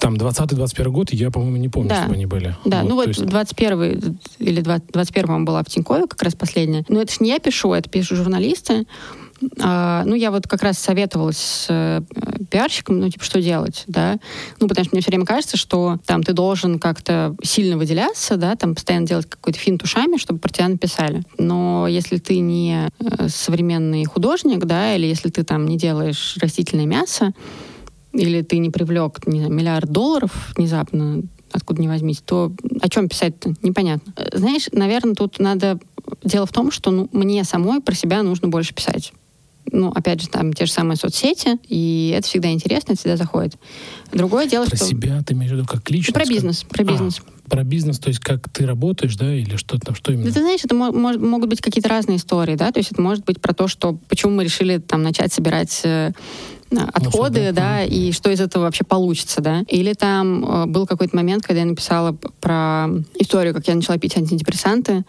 Там 0.00 0.14
20-21 0.14 0.88
год, 0.90 1.12
я, 1.12 1.30
по-моему, 1.30 1.56
не 1.56 1.68
помню, 1.68 1.90
Да. 1.90 1.96
чтобы 2.02 2.14
они 2.14 2.26
были. 2.26 2.56
Да, 2.64 2.82
ну 2.82 2.90
то 2.90 2.94
вот 2.96 3.08
есть- 3.08 3.24
21 3.26 4.18
или 4.38 4.60
20, 4.60 4.92
21 4.92 5.44
была 5.44 5.62
в 5.62 5.66
Тинькове 5.66 6.06
как 6.06 6.22
раз 6.22 6.34
последняя. 6.34 6.84
Но 6.88 7.00
это 7.02 7.12
ж 7.12 7.20
не 7.20 7.28
я 7.30 7.38
пишу, 7.38 7.72
это 7.72 7.88
пишут 7.90 8.18
журналисты. 8.18 8.86
А, 9.60 10.04
ну, 10.04 10.14
я 10.14 10.30
вот 10.30 10.46
как 10.46 10.62
раз 10.62 10.78
советовалась 10.78 11.38
с 11.38 11.66
э, 11.68 12.02
пиарщиком, 12.50 13.00
ну, 13.00 13.08
типа, 13.08 13.24
что 13.24 13.40
делать, 13.40 13.84
да. 13.86 14.18
Ну, 14.60 14.68
потому 14.68 14.84
что 14.84 14.94
мне 14.94 15.02
все 15.02 15.10
время 15.10 15.24
кажется, 15.24 15.56
что 15.56 15.98
там 16.06 16.22
ты 16.22 16.32
должен 16.32 16.78
как-то 16.78 17.34
сильно 17.42 17.76
выделяться, 17.76 18.36
да, 18.36 18.56
там 18.56 18.74
постоянно 18.74 19.06
делать 19.06 19.26
какой-то 19.26 19.58
финт 19.58 19.82
ушами, 19.82 20.18
чтобы 20.18 20.40
про 20.40 20.50
тебя 20.52 20.68
написали. 20.68 21.22
Но 21.38 21.86
если 21.88 22.18
ты 22.18 22.38
не 22.40 22.88
э, 22.98 23.28
современный 23.28 24.04
художник, 24.04 24.64
да, 24.64 24.94
или 24.94 25.06
если 25.06 25.30
ты 25.30 25.42
там 25.42 25.66
не 25.66 25.78
делаешь 25.78 26.36
растительное 26.40 26.86
мясо, 26.86 27.32
или 28.12 28.42
ты 28.42 28.58
не 28.58 28.70
привлек, 28.70 29.26
не 29.26 29.40
знаю, 29.40 29.54
миллиард 29.54 29.90
долларов 29.90 30.52
внезапно, 30.56 31.22
откуда 31.52 31.80
не 31.80 31.88
возьмись, 31.88 32.20
то 32.20 32.52
о 32.80 32.88
чем 32.88 33.08
писать-то? 33.08 33.54
Непонятно. 33.62 34.12
Э, 34.16 34.36
Знаешь, 34.36 34.68
наверное, 34.72 35.14
тут 35.14 35.38
надо... 35.38 35.78
Дело 36.24 36.44
в 36.44 36.52
том, 36.52 36.70
что 36.70 36.90
ну, 36.90 37.08
мне 37.12 37.44
самой 37.44 37.80
про 37.80 37.94
себя 37.94 38.22
нужно 38.22 38.48
больше 38.48 38.74
писать. 38.74 39.12
Ну, 39.72 39.90
опять 39.90 40.22
же, 40.22 40.28
там 40.28 40.52
те 40.52 40.66
же 40.66 40.72
самые 40.72 40.96
соцсети, 40.96 41.58
и 41.68 42.14
это 42.16 42.26
всегда 42.26 42.50
интересно, 42.50 42.92
это 42.92 43.00
всегда 43.00 43.16
заходит. 43.16 43.56
Другое 44.12 44.46
дело, 44.46 44.64
про 44.64 44.76
что... 44.76 44.86
себя 44.86 45.22
ты 45.22 45.34
имеешь 45.34 45.52
в 45.52 45.54
виду 45.54 45.66
как 45.66 45.88
личность? 45.90 46.14
Про 46.14 46.24
бизнес, 46.24 46.64
про 46.64 46.84
бизнес. 46.84 47.20
А, 47.20 47.50
про 47.50 47.64
бизнес, 47.64 47.98
то 47.98 48.08
есть 48.08 48.20
как 48.20 48.48
ты 48.48 48.66
работаешь, 48.66 49.16
да, 49.16 49.34
или 49.34 49.56
что 49.56 49.78
там, 49.78 49.94
что 49.94 50.12
именно? 50.12 50.26
Да, 50.26 50.32
ты 50.32 50.40
знаешь, 50.40 50.60
это 50.64 50.74
мо- 50.74 50.92
могут 50.92 51.50
быть 51.50 51.60
какие-то 51.60 51.88
разные 51.88 52.18
истории, 52.18 52.54
да, 52.54 52.70
то 52.70 52.78
есть 52.78 52.92
это 52.92 53.02
может 53.02 53.24
быть 53.24 53.40
про 53.40 53.52
то, 53.52 53.68
что 53.68 53.98
почему 54.08 54.32
мы 54.32 54.44
решили 54.44 54.78
там 54.78 55.02
начать 55.02 55.32
собирать 55.32 55.80
э, 55.84 56.12
отходы, 56.78 57.40
Мусор, 57.40 57.54
да, 57.54 57.84
и 57.84 58.12
что 58.12 58.30
из 58.30 58.40
этого 58.40 58.64
вообще 58.64 58.84
получится, 58.84 59.40
да. 59.40 59.64
Или 59.68 59.92
там 59.92 60.44
э, 60.44 60.66
был 60.66 60.86
какой-то 60.86 61.16
момент, 61.16 61.44
когда 61.44 61.60
я 61.60 61.66
написала 61.66 62.16
про 62.40 62.88
историю, 63.14 63.54
как 63.54 63.66
я 63.68 63.74
начала 63.74 63.98
пить 63.98 64.16
антидепрессанты, 64.16 65.04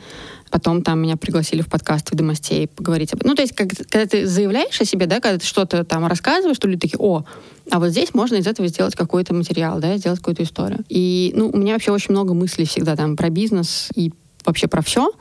Потом 0.51 0.83
там 0.83 1.01
меня 1.01 1.15
пригласили 1.15 1.61
в 1.61 1.69
подкаст 1.69 2.11
в 2.11 2.15
Домостей 2.15 2.67
поговорить 2.67 3.13
об 3.13 3.19
этом. 3.19 3.29
Ну, 3.29 3.35
то 3.35 3.41
есть, 3.41 3.55
как, 3.55 3.69
когда 3.89 4.05
ты 4.05 4.27
заявляешь 4.27 4.79
о 4.81 4.85
себе, 4.85 5.05
да, 5.05 5.21
когда 5.21 5.39
ты 5.39 5.45
что-то 5.45 5.85
там 5.85 6.05
рассказываешь, 6.05 6.57
что 6.57 6.67
люди 6.67 6.81
такие, 6.81 6.99
о, 6.99 7.23
а 7.71 7.79
вот 7.79 7.89
здесь 7.89 8.13
можно 8.13 8.35
из 8.35 8.45
этого 8.45 8.67
сделать 8.67 8.95
какой-то 8.95 9.33
материал, 9.33 9.79
да, 9.79 9.95
сделать 9.97 10.19
какую-то 10.19 10.43
историю. 10.43 10.83
И, 10.89 11.31
ну, 11.35 11.49
у 11.49 11.57
меня 11.57 11.73
вообще 11.73 11.91
очень 11.91 12.11
много 12.11 12.33
мыслей 12.33 12.65
всегда 12.65 12.97
там 12.97 13.15
про 13.15 13.29
бизнес 13.29 13.89
и 13.95 14.11
вообще 14.45 14.67
про 14.67 14.81
все, 14.81 15.11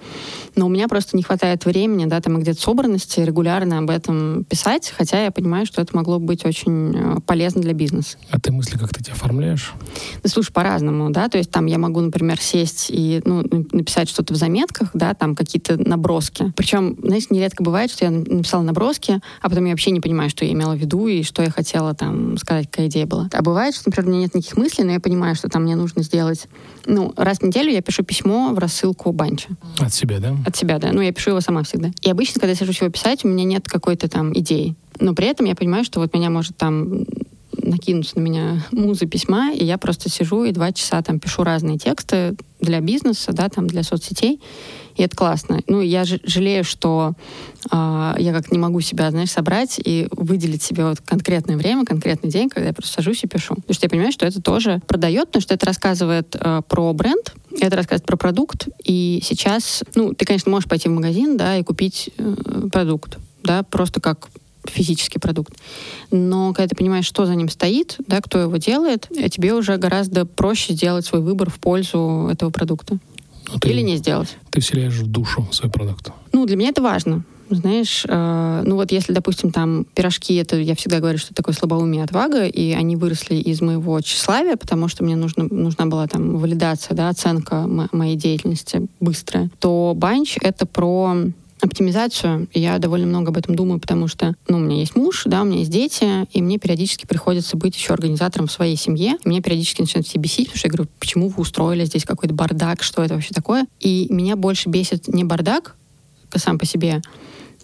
но 0.57 0.67
у 0.67 0.69
меня 0.69 0.89
просто 0.89 1.17
не 1.17 1.23
хватает 1.23 1.65
времени, 1.65 2.07
да, 2.07 2.21
там 2.21 2.41
где-то 2.41 2.61
собранности 2.61 3.21
регулярно 3.21 3.79
об 3.79 3.91
этом 3.91 4.45
писать, 4.45 4.93
хотя 4.97 5.25
я 5.25 5.31
понимаю, 5.31 5.67
что 5.67 5.83
это 5.83 5.97
могло 5.97 6.19
быть 6.19 6.45
очень 6.45 6.95
э, 6.95 7.21
полезно 7.27 7.63
для 7.63 7.73
бизнеса. 7.73 8.19
А 8.31 8.41
ты 8.41 8.53
мысли 8.53 8.77
как 8.77 8.91
ты 8.91 9.01
эти 9.01 9.11
оформляешь? 9.11 9.73
Да, 10.23 10.29
слушай, 10.29 10.53
по-разному, 10.53 11.11
да, 11.11 11.29
то 11.29 11.39
есть 11.39 11.51
там 11.51 11.67
я 11.67 11.79
могу, 11.79 12.01
например, 12.01 12.41
сесть 12.41 12.87
и 12.91 13.21
ну, 13.25 13.43
написать 13.73 14.09
что-то 14.09 14.35
в 14.35 14.37
заметках, 14.37 14.91
да, 14.95 15.15
там 15.15 15.35
какие-то 15.35 15.77
наброски. 15.77 16.53
Причем, 16.57 16.97
знаешь, 17.03 17.31
нередко 17.31 17.63
бывает, 17.63 17.91
что 17.91 18.05
я 18.05 18.11
написала 18.11 18.63
наброски, 18.63 19.21
а 19.41 19.49
потом 19.49 19.65
я 19.65 19.73
вообще 19.73 19.91
не 19.91 20.01
понимаю, 20.01 20.31
что 20.31 20.45
я 20.45 20.53
имела 20.53 20.75
в 20.75 20.79
виду 20.79 21.07
и 21.07 21.23
что 21.23 21.43
я 21.43 21.51
хотела 21.51 21.95
там 21.95 22.37
сказать, 22.39 22.71
какая 22.71 22.89
идея 22.89 23.07
была. 23.07 23.29
А 23.33 23.43
бывает, 23.43 23.75
что, 23.75 23.85
например, 23.87 24.09
у 24.09 24.11
меня 24.13 24.23
нет 24.23 24.35
никаких 24.35 24.57
мыслей, 24.57 24.85
но 24.85 24.93
я 24.93 25.01
понимаю, 25.01 25.35
что 25.35 25.49
там 25.49 25.63
мне 25.63 25.77
нужно 25.77 26.03
сделать, 26.03 26.49
ну, 26.87 27.13
раз 27.17 27.39
в 27.39 27.43
неделю 27.43 27.71
я 27.71 27.83
пишу 27.83 28.03
письмо 28.03 28.53
в 28.53 28.59
рассылку 28.59 29.13
банча. 29.13 29.49
От 29.79 29.93
себя, 29.93 30.19
да? 30.19 30.37
От 30.47 30.57
себя, 30.57 30.79
да. 30.79 30.93
Ну, 30.93 31.01
я 31.01 31.13
пишу 31.13 31.31
его 31.31 31.41
сама 31.41 31.63
всегда. 31.63 31.91
И 32.03 32.11
обычно, 32.11 32.41
когда 32.41 32.51
я 32.51 32.57
сажусь 32.57 32.81
его 32.81 32.91
писать, 32.91 33.25
у 33.25 33.29
меня 33.29 33.45
нет 33.45 33.69
какой-то 33.69 34.09
там 34.09 34.33
идеи. 34.39 34.75
Но 34.99 35.15
при 35.15 35.27
этом 35.27 35.47
я 35.47 35.55
понимаю, 35.55 35.85
что 35.85 36.01
вот 36.01 36.15
меня 36.15 36.31
может 36.31 36.57
там 36.57 37.05
накинуться 37.71 38.19
на 38.19 38.23
меня 38.23 38.67
музы 38.73 39.07
письма, 39.07 39.53
и 39.53 39.65
я 39.65 39.79
просто 39.79 40.11
сижу 40.11 40.45
и 40.45 40.53
два 40.53 40.73
часа 40.73 41.03
там 41.03 41.19
пишу 41.19 41.45
разные 41.45 41.79
тексты 41.79 42.37
для 42.61 42.81
бизнеса, 42.81 43.33
да, 43.33 43.49
там 43.49 43.67
для 43.67 43.83
соцсетей, 43.83 44.41
и 44.97 45.03
это 45.03 45.17
классно. 45.17 45.61
Ну, 45.67 45.81
я 45.81 46.05
жалею, 46.05 46.63
что 46.63 47.15
э, 47.71 48.15
я 48.19 48.33
как 48.35 48.53
не 48.53 48.59
могу 48.59 48.81
себя, 48.81 49.11
знаешь, 49.11 49.31
собрать 49.31 49.81
и 49.83 50.09
выделить 50.11 50.63
себе 50.63 50.85
вот 50.85 51.01
конкретное 51.01 51.57
время, 51.57 51.87
конкретный 51.87 52.29
день, 52.29 52.51
когда 52.51 52.69
я 52.69 52.75
просто 52.75 52.95
сажусь 52.95 53.25
и 53.25 53.27
пишу. 53.27 53.55
Потому 53.55 53.75
что 53.75 53.87
я 53.87 53.91
понимаю, 53.91 54.13
что 54.13 54.27
это 54.27 54.43
тоже 54.43 54.83
продает, 54.87 55.29
потому 55.29 55.43
что 55.43 55.55
это 55.55 55.65
рассказывает 55.65 56.37
э, 56.39 56.63
про 56.69 56.93
бренд, 56.93 57.35
это 57.61 57.77
рассказывает 57.77 58.07
про 58.07 58.17
продукт, 58.17 58.69
и 58.85 59.21
сейчас, 59.23 59.83
ну, 59.95 60.13
ты, 60.13 60.25
конечно, 60.27 60.51
можешь 60.51 60.69
пойти 60.69 60.89
в 60.89 60.93
магазин, 60.93 61.37
да, 61.37 61.57
и 61.57 61.63
купить 61.63 62.11
э, 62.19 62.69
продукт, 62.71 63.19
да, 63.43 63.63
просто 63.63 64.01
как 64.01 64.29
физический 64.65 65.19
продукт. 65.19 65.55
Но 66.11 66.53
когда 66.53 66.69
ты 66.69 66.77
понимаешь, 66.77 67.07
что 67.07 67.27
за 67.27 67.35
ним 67.35 67.49
стоит, 67.49 67.97
да, 68.07 68.21
кто 68.21 68.39
его 68.39 68.57
делает, 68.57 69.09
тебе 69.31 69.55
уже 69.55 69.77
гораздо 69.77 70.27
проще 70.27 70.75
сделать 70.75 71.07
свой 71.07 71.21
выбор 71.21 71.51
в 71.51 71.59
пользу 71.59 72.29
этого 72.31 72.51
продукта. 72.51 72.99
Ну, 73.53 73.59
ты, 73.59 73.71
Или 73.71 73.81
не 73.81 73.97
сделать. 73.97 74.37
Ты 74.51 74.61
вселяешь 74.61 74.95
в 74.95 75.07
душу 75.07 75.49
свой 75.51 75.71
продукт. 75.71 76.11
Ну, 76.33 76.47
для 76.47 76.57
меня 76.57 76.71
это 76.71 76.83
важно. 76.83 77.25
Знаешь, 77.51 78.05
э, 78.07 78.63
ну 78.65 78.77
вот 78.77 78.93
если, 78.93 79.13
допустим, 79.13 79.51
там 79.51 79.85
пирожки, 79.95 80.37
это 80.37 80.57
я 80.57 80.77
всегда 80.77 81.01
говорю, 81.01 81.19
что 81.19 81.29
это 81.29 81.37
такое 81.37 81.53
слабоумие 81.53 82.05
отвага, 82.05 82.47
и 82.47 82.71
они 82.71 82.95
выросли 82.95 83.35
из 83.35 83.61
моего 83.61 84.01
тщеславия, 84.01 84.57
потому 84.57 84.87
что 84.87 85.03
мне 85.03 85.17
нужно, 85.17 85.49
нужна 85.51 85.87
была 85.87 86.07
там 86.07 86.39
валидация, 86.39 86.95
да, 86.95 87.09
оценка 87.09 87.67
моей 87.91 88.15
деятельности 88.15 88.87
быстрая, 89.01 89.51
то 89.59 89.95
банч— 89.97 90.37
это 90.41 90.65
про 90.65 91.17
оптимизацию. 91.63 92.49
Я 92.55 92.79
довольно 92.79 93.07
много 93.07 93.31
об 93.31 93.37
этом 93.37 93.55
думаю, 93.55 93.81
потому 93.81 94.09
что, 94.09 94.35
ну, 94.49 94.59
у 94.59 94.61
меня 94.61 94.79
есть 94.79 94.97
муж, 94.97 95.23
да, 95.27 95.43
у 95.43 95.45
меня 95.45 95.59
есть 95.59 95.71
дети, 95.71 96.27
и 96.33 96.43
мне 96.43 96.59
периодически 96.59 97.07
приходится 97.07 97.57
быть 97.57 97.77
еще 97.77 97.93
организатором 97.93 98.47
в 98.47 98.53
своей 98.53 98.77
семье. 98.77 99.17
И 99.25 99.29
меня 99.29 99.41
периодически 99.41 99.83
начинают 99.83 100.07
все 100.07 100.19
бесить, 100.19 100.47
потому 100.47 100.59
что 100.59 100.69
я 100.69 100.73
говорю, 100.73 100.91
почему 100.99 101.29
вы 101.29 101.41
устроили 101.41 101.85
здесь 101.85 102.05
какой-то 102.05 102.35
бардак, 102.35 102.83
что 102.83 103.03
это 103.03 103.15
вообще 103.15 103.35
такое? 103.35 103.67
И 103.81 104.07
меня 104.11 104.37
больше 104.37 104.69
бесит 104.69 105.09
не 105.09 105.25
бардак 105.25 105.77
сам 106.37 106.59
по 106.59 106.67
себе, 106.67 107.03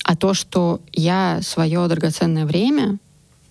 а 0.02 0.16
то, 0.16 0.34
что 0.34 0.80
я 0.92 1.40
свое 1.42 1.86
драгоценное 1.88 2.46
время 2.46 2.98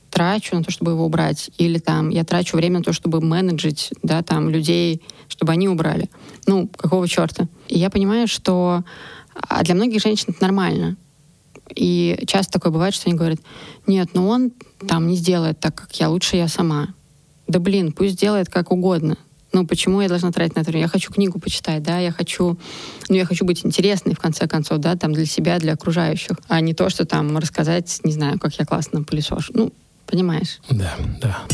трачу 0.09 0.55
на 0.55 0.63
то, 0.63 0.71
чтобы 0.71 0.91
его 0.91 1.05
убрать, 1.05 1.51
или 1.57 1.77
там 1.77 2.09
я 2.09 2.23
трачу 2.23 2.55
время 2.55 2.79
на 2.79 2.83
то, 2.85 2.93
чтобы 2.93 3.19
менеджить, 3.19 3.91
да, 4.01 4.23
там 4.23 4.49
людей, 4.49 5.01
чтобы 5.27 5.51
они 5.51 5.67
убрали. 5.67 6.09
Ну, 6.47 6.69
какого 6.77 7.07
черта? 7.07 7.47
И 7.67 7.77
я 7.77 7.89
понимаю, 7.89 8.27
что 8.27 8.83
а 9.35 9.63
для 9.63 9.75
многих 9.75 10.01
женщин 10.01 10.27
это 10.29 10.41
нормально. 10.41 10.97
И 11.75 12.23
часто 12.27 12.53
такое 12.53 12.71
бывает, 12.71 12.93
что 12.93 13.09
они 13.09 13.17
говорят, 13.17 13.39
нет, 13.87 14.09
ну 14.13 14.27
он 14.27 14.51
там 14.87 15.07
не 15.07 15.15
сделает 15.15 15.59
так, 15.59 15.75
как 15.75 15.95
я, 15.99 16.09
лучше 16.09 16.37
я 16.37 16.47
сама. 16.47 16.89
Да 17.47 17.59
блин, 17.59 17.91
пусть 17.91 18.19
делает 18.19 18.49
как 18.49 18.71
угодно. 18.71 19.17
Ну, 19.55 19.65
почему 19.65 20.01
я 20.01 20.09
должна 20.09 20.33
тратить 20.33 20.57
на 20.57 20.61
это? 20.61 20.77
Я 20.77 20.89
хочу 20.89 21.13
книгу 21.13 21.39
почитать, 21.39 21.81
да, 21.81 21.97
я 21.99 22.11
хочу, 22.11 22.59
ну, 23.07 23.15
я 23.15 23.23
хочу 23.23 23.45
быть 23.45 23.65
интересной, 23.65 24.13
в 24.13 24.19
конце 24.19 24.47
концов, 24.47 24.79
да, 24.79 24.97
там, 24.97 25.13
для 25.13 25.25
себя, 25.25 25.59
для 25.59 25.73
окружающих, 25.73 26.37
а 26.49 26.59
не 26.59 26.73
то, 26.73 26.89
что 26.89 27.05
там 27.05 27.37
рассказать, 27.37 28.01
не 28.03 28.11
знаю, 28.11 28.37
как 28.37 28.53
я 28.55 28.65
классно 28.65 29.03
пылесошу. 29.03 29.53
Ну, 29.55 29.71
понимаешь? 30.07 30.59
Да, 30.69 30.93
да. 31.21 31.45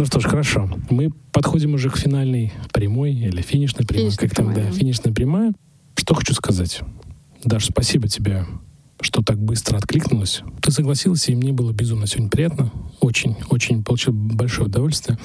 Ну 0.00 0.06
что 0.06 0.18
ж, 0.18 0.24
хорошо. 0.24 0.66
Мы 0.88 1.10
подходим 1.30 1.74
уже 1.74 1.90
к 1.90 1.98
финальной 1.98 2.54
прямой 2.72 3.12
или 3.12 3.42
финишной 3.42 3.84
прямой. 3.84 4.04
Финишная 4.06 4.28
как 4.30 4.34
там, 4.34 4.54
да, 4.54 4.62
финишная 4.70 5.12
прямая. 5.12 5.52
Что 5.94 6.14
хочу 6.14 6.32
сказать. 6.32 6.80
Даш, 7.44 7.66
спасибо 7.66 8.08
тебе 8.08 8.46
что 9.00 9.22
так 9.22 9.38
быстро 9.38 9.76
откликнулась. 9.76 10.42
Ты 10.60 10.70
согласилась, 10.70 11.28
и 11.28 11.34
мне 11.34 11.52
было 11.52 11.72
безумно 11.72 12.06
сегодня 12.06 12.30
приятно. 12.30 12.70
Очень, 13.00 13.36
очень 13.48 13.82
получил 13.82 14.12
большое 14.12 14.68
удовольствие. 14.68 15.18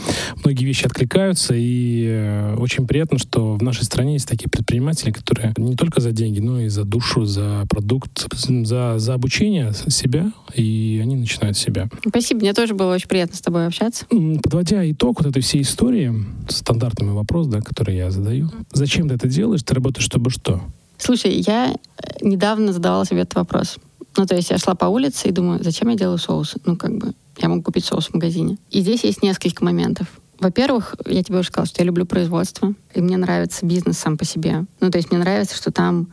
Многие 0.44 0.66
вещи 0.66 0.86
откликаются, 0.86 1.54
и 1.56 2.06
э, 2.08 2.56
очень 2.58 2.88
приятно, 2.88 3.18
что 3.18 3.56
в 3.56 3.64
нашей 3.64 3.84
стране 3.84 4.14
есть 4.14 4.28
такие 4.28 4.50
предприниматели, 4.50 5.12
которые 5.12 5.54
не 5.58 5.76
только 5.76 6.02
за 6.02 6.12
деньги, 6.12 6.40
но 6.40 6.62
и 6.62 6.70
за 6.70 6.84
душу, 6.86 7.26
за 7.26 7.66
продукт, 7.70 8.28
за, 8.36 8.98
за 8.98 9.14
обучение 9.14 9.74
себя, 9.88 10.32
и 10.54 11.00
они 11.04 11.16
начинают 11.16 11.58
себя. 11.58 11.90
Спасибо, 12.08 12.42
мне 12.42 12.54
тоже 12.54 12.74
было 12.74 12.94
очень 12.94 13.08
приятно 13.08 13.36
с 13.36 13.42
тобой 13.42 13.68
общаться. 13.68 14.06
Подводя 14.44 14.90
итог 14.90 15.20
вот 15.22 15.30
этой 15.30 15.42
всей 15.42 15.62
истории, 15.62 16.14
стандартный 16.48 17.14
вопрос, 17.14 17.48
да, 17.48 17.62
который 17.62 17.96
я 17.98 18.12
задаю. 18.12 18.50
Зачем 18.72 19.10
ты 19.10 19.16
это 19.16 19.28
делаешь? 19.28 19.64
Ты 19.64 19.74
работаешь, 19.74 20.06
чтобы 20.06 20.30
что? 20.30 20.62
Слушай, 20.98 21.44
я 21.46 21.72
э, 21.72 21.76
недавно 22.22 22.74
задавала 22.74 23.06
себе 23.06 23.22
этот 23.22 23.36
вопрос. 23.36 23.78
Ну, 24.18 24.26
то 24.26 24.36
есть 24.36 24.50
я 24.50 24.58
шла 24.58 24.76
по 24.76 24.86
улице 24.86 25.28
и 25.28 25.32
думаю, 25.32 25.64
зачем 25.64 25.90
я 25.90 25.96
делаю 25.96 26.18
соус? 26.18 26.56
Ну, 26.66 26.78
как 26.78 26.98
бы, 26.98 27.14
я 27.38 27.50
могу 27.50 27.64
купить 27.64 27.86
соус 27.86 28.08
в 28.08 28.14
магазине. 28.14 28.58
И 28.72 28.82
здесь 28.82 29.04
есть 29.04 29.24
несколько 29.24 29.64
моментов. 29.64 30.08
Во-первых, 30.40 30.96
я 31.06 31.24
тебе 31.24 31.40
уже 31.40 31.48
сказала, 31.48 31.68
что 31.68 31.82
я 31.82 31.86
люблю 31.86 32.06
производство, 32.06 32.74
и 32.94 33.02
мне 33.02 33.18
нравится 33.18 33.66
бизнес 33.66 33.98
сам 33.98 34.18
по 34.18 34.26
себе. 34.26 34.66
Ну, 34.80 34.90
то 34.90 34.98
есть 34.98 35.12
мне 35.12 35.20
нравится, 35.20 35.56
что 35.56 35.72
там 35.72 36.08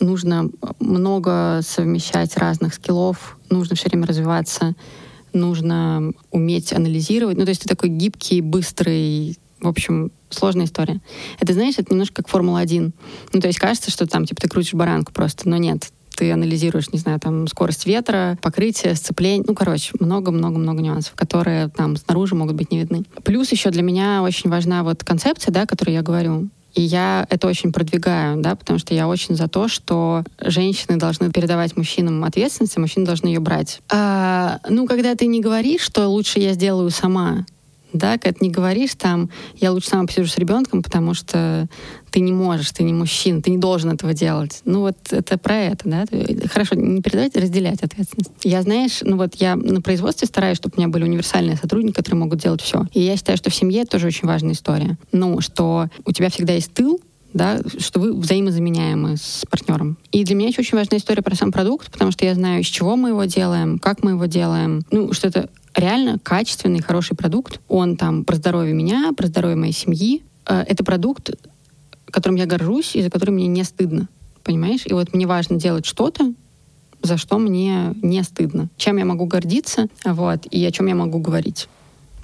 нужно 0.00 0.50
много 0.78 1.60
совмещать 1.62 2.36
разных 2.36 2.74
скиллов, 2.74 3.38
нужно 3.50 3.76
все 3.76 3.88
время 3.88 4.06
развиваться, 4.06 4.74
нужно 5.32 6.12
уметь 6.30 6.72
анализировать. 6.72 7.36
Ну, 7.38 7.44
то 7.44 7.50
есть 7.50 7.62
ты 7.62 7.68
такой 7.68 7.88
гибкий, 7.88 8.40
быстрый, 8.40 9.38
в 9.60 9.68
общем, 9.68 10.10
сложная 10.30 10.66
история. 10.66 11.00
Это, 11.40 11.52
знаешь, 11.52 11.74
это 11.78 11.92
немножко 11.92 12.22
как 12.22 12.28
Формула-1. 12.28 12.92
Ну, 13.32 13.40
то 13.40 13.46
есть 13.46 13.58
кажется, 13.58 13.90
что 13.90 14.06
там, 14.06 14.26
типа, 14.26 14.40
ты 14.40 14.48
крутишь 14.48 14.74
баранку 14.74 15.12
просто, 15.12 15.48
но 15.48 15.56
нет. 15.56 15.90
Ты 16.16 16.32
анализируешь, 16.32 16.92
не 16.92 16.98
знаю, 16.98 17.20
там, 17.20 17.46
скорость 17.46 17.86
ветра, 17.86 18.38
покрытие, 18.40 18.94
сцепление. 18.94 19.44
Ну, 19.46 19.54
короче, 19.54 19.92
много-много-много 20.00 20.80
нюансов, 20.80 21.14
которые 21.14 21.68
там 21.68 21.96
снаружи 21.96 22.34
могут 22.34 22.56
быть 22.56 22.70
не 22.70 22.78
видны. 22.78 23.04
Плюс 23.22 23.52
еще 23.52 23.70
для 23.70 23.82
меня 23.82 24.22
очень 24.22 24.48
важна 24.48 24.82
вот 24.82 25.04
концепция, 25.04 25.52
да, 25.52 25.62
о 25.62 25.66
которой 25.66 25.92
я 25.92 26.02
говорю. 26.02 26.48
И 26.76 26.82
я 26.82 27.26
это 27.30 27.46
очень 27.48 27.72
продвигаю, 27.72 28.40
да, 28.42 28.54
потому 28.54 28.78
что 28.78 28.92
я 28.92 29.08
очень 29.08 29.34
за 29.34 29.48
то, 29.48 29.66
что 29.66 30.24
женщины 30.38 30.98
должны 30.98 31.32
передавать 31.32 31.74
мужчинам 31.74 32.22
ответственность, 32.22 32.76
а 32.76 32.80
мужчины 32.80 33.06
должны 33.06 33.28
ее 33.28 33.40
брать. 33.40 33.80
А, 33.90 34.60
ну, 34.68 34.86
когда 34.86 35.14
ты 35.14 35.26
не 35.26 35.40
говоришь, 35.40 35.80
что 35.80 36.06
лучше 36.06 36.38
я 36.38 36.52
сделаю 36.52 36.90
сама, 36.90 37.46
да, 37.92 38.18
когда 38.18 38.38
ты 38.38 38.44
не 38.44 38.50
говоришь 38.50 38.94
там, 38.94 39.30
я 39.56 39.72
лучше 39.72 39.88
сама 39.88 40.06
посижу 40.06 40.28
с 40.28 40.38
ребенком, 40.38 40.82
потому 40.82 41.14
что 41.14 41.68
ты 42.10 42.20
не 42.20 42.32
можешь, 42.32 42.70
ты 42.72 42.82
не 42.82 42.92
мужчина, 42.92 43.42
ты 43.42 43.50
не 43.50 43.58
должен 43.58 43.90
этого 43.90 44.14
делать. 44.14 44.60
Ну 44.64 44.80
вот 44.80 44.96
это 45.10 45.38
про 45.38 45.56
это, 45.56 45.88
да. 45.88 46.04
Хорошо, 46.48 46.74
не 46.74 47.02
передавать, 47.02 47.36
а 47.36 47.40
разделять 47.40 47.82
ответственность. 47.82 48.32
Я, 48.42 48.62
знаешь, 48.62 49.00
ну 49.02 49.16
вот 49.16 49.34
я 49.36 49.56
на 49.56 49.80
производстве 49.82 50.26
стараюсь, 50.26 50.58
чтобы 50.58 50.74
у 50.76 50.80
меня 50.80 50.88
были 50.88 51.04
универсальные 51.04 51.56
сотрудники, 51.56 51.94
которые 51.94 52.20
могут 52.20 52.40
делать 52.40 52.62
все. 52.62 52.86
И 52.92 53.00
я 53.00 53.16
считаю, 53.16 53.38
что 53.38 53.50
в 53.50 53.54
семье 53.54 53.82
это 53.82 53.92
тоже 53.92 54.08
очень 54.08 54.26
важная 54.26 54.52
история. 54.52 54.98
Ну, 55.12 55.40
что 55.40 55.88
у 56.04 56.12
тебя 56.12 56.30
всегда 56.30 56.54
есть 56.54 56.72
тыл, 56.72 57.00
да, 57.32 57.60
что 57.78 58.00
вы 58.00 58.14
взаимозаменяемы 58.14 59.16
с 59.16 59.44
партнером. 59.50 59.98
И 60.10 60.24
для 60.24 60.34
меня 60.34 60.48
еще 60.48 60.62
очень 60.62 60.78
важная 60.78 60.98
история 60.98 61.22
про 61.22 61.34
сам 61.34 61.52
продукт, 61.52 61.90
потому 61.92 62.10
что 62.10 62.24
я 62.24 62.34
знаю, 62.34 62.62
из 62.62 62.66
чего 62.66 62.96
мы 62.96 63.10
его 63.10 63.24
делаем, 63.24 63.78
как 63.78 64.02
мы 64.02 64.12
его 64.12 64.24
делаем, 64.24 64.82
ну, 64.90 65.12
что 65.12 65.28
это 65.28 65.50
реально 65.76 66.18
качественный, 66.18 66.80
хороший 66.80 67.16
продукт. 67.16 67.60
Он 67.68 67.96
там 67.96 68.24
про 68.24 68.36
здоровье 68.36 68.74
меня, 68.74 69.12
про 69.16 69.26
здоровье 69.26 69.56
моей 69.56 69.72
семьи. 69.72 70.22
Э, 70.46 70.64
это 70.66 70.82
продукт, 70.82 71.30
которым 72.06 72.36
я 72.36 72.46
горжусь 72.46 72.96
и 72.96 73.02
за 73.02 73.10
который 73.10 73.30
мне 73.30 73.46
не 73.46 73.62
стыдно. 73.64 74.08
Понимаешь? 74.42 74.82
И 74.86 74.92
вот 74.92 75.12
мне 75.12 75.26
важно 75.26 75.56
делать 75.56 75.86
что-то, 75.86 76.32
за 77.02 77.16
что 77.16 77.38
мне 77.38 77.94
не 78.02 78.22
стыдно. 78.22 78.68
Чем 78.76 78.96
я 78.96 79.04
могу 79.04 79.26
гордиться, 79.26 79.88
вот, 80.04 80.46
и 80.46 80.64
о 80.64 80.70
чем 80.70 80.86
я 80.86 80.94
могу 80.94 81.18
говорить. 81.18 81.68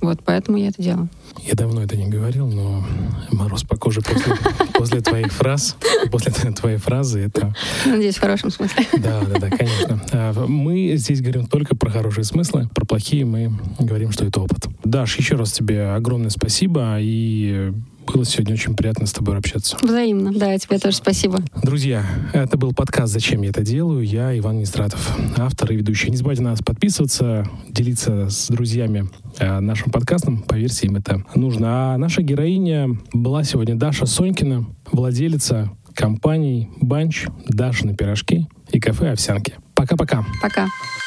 Вот, 0.02 0.18
поэтому 0.24 0.58
я 0.58 0.68
это 0.68 0.82
делаю. 0.82 1.08
Я 1.42 1.54
давно 1.54 1.82
это 1.82 1.96
не 1.96 2.08
говорил, 2.08 2.48
но 2.48 2.84
мороз 3.30 3.62
по 3.62 3.76
коже 3.76 4.00
после, 4.02 4.34
после 4.74 5.00
твоих 5.00 5.32
фраз, 5.32 5.76
после 6.10 6.32
твоей 6.32 6.76
фразы 6.76 7.20
это... 7.20 7.54
Надеюсь, 7.86 8.16
в 8.16 8.20
хорошем 8.20 8.50
смысле. 8.50 8.84
Да, 8.98 9.22
да, 9.22 9.38
да, 9.38 9.48
конечно. 9.48 10.02
А, 10.12 10.46
мы 10.46 10.94
здесь 10.96 11.20
говорим 11.20 11.46
только 11.46 11.76
про 11.76 11.88
хорошие 11.88 12.24
смыслы, 12.24 12.68
про 12.74 12.84
плохие 12.84 13.24
мы 13.24 13.52
говорим, 13.78 14.10
что 14.10 14.24
это 14.24 14.40
опыт. 14.40 14.66
Даш, 14.84 15.16
еще 15.18 15.36
раз 15.36 15.52
тебе 15.52 15.86
огромное 15.90 16.30
спасибо 16.30 16.96
и 16.98 17.72
было 18.06 18.24
сегодня 18.24 18.54
очень 18.54 18.74
приятно 18.74 19.06
с 19.06 19.12
тобой 19.12 19.36
общаться. 19.38 19.76
Взаимно. 19.82 20.32
Да, 20.32 20.56
тебе 20.58 20.78
тоже 20.78 20.96
спасибо. 20.96 21.40
Друзья, 21.62 22.04
это 22.32 22.56
был 22.56 22.72
подкаст 22.72 23.12
«Зачем 23.12 23.42
я 23.42 23.50
это 23.50 23.62
делаю?» 23.62 24.02
Я 24.02 24.36
Иван 24.38 24.58
Нестратов, 24.58 25.16
автор 25.36 25.72
и 25.72 25.76
ведущий. 25.76 26.10
Не 26.10 26.16
забывайте 26.16 26.42
нас 26.42 26.60
подписываться, 26.60 27.48
делиться 27.68 28.28
с 28.28 28.48
друзьями 28.48 29.08
э, 29.38 29.60
нашим 29.60 29.90
подкастом. 29.90 30.42
Поверьте, 30.42 30.86
им 30.86 30.96
это 30.96 31.24
нужно. 31.34 31.94
А 31.94 31.98
наша 31.98 32.22
героиня 32.22 32.98
была 33.12 33.44
сегодня 33.44 33.74
Даша 33.74 34.06
Сонькина, 34.06 34.66
владелица 34.90 35.70
компаний 35.94 36.70
«Банч», 36.80 37.26
«Даша 37.46 37.86
на 37.86 37.94
пирожки» 37.94 38.46
и 38.70 38.80
кафе 38.80 39.12
«Овсянки». 39.12 39.54
Пока-пока. 39.74 40.24
Пока. 40.42 40.64
-пока. 40.64 40.68
Пока. 40.68 41.01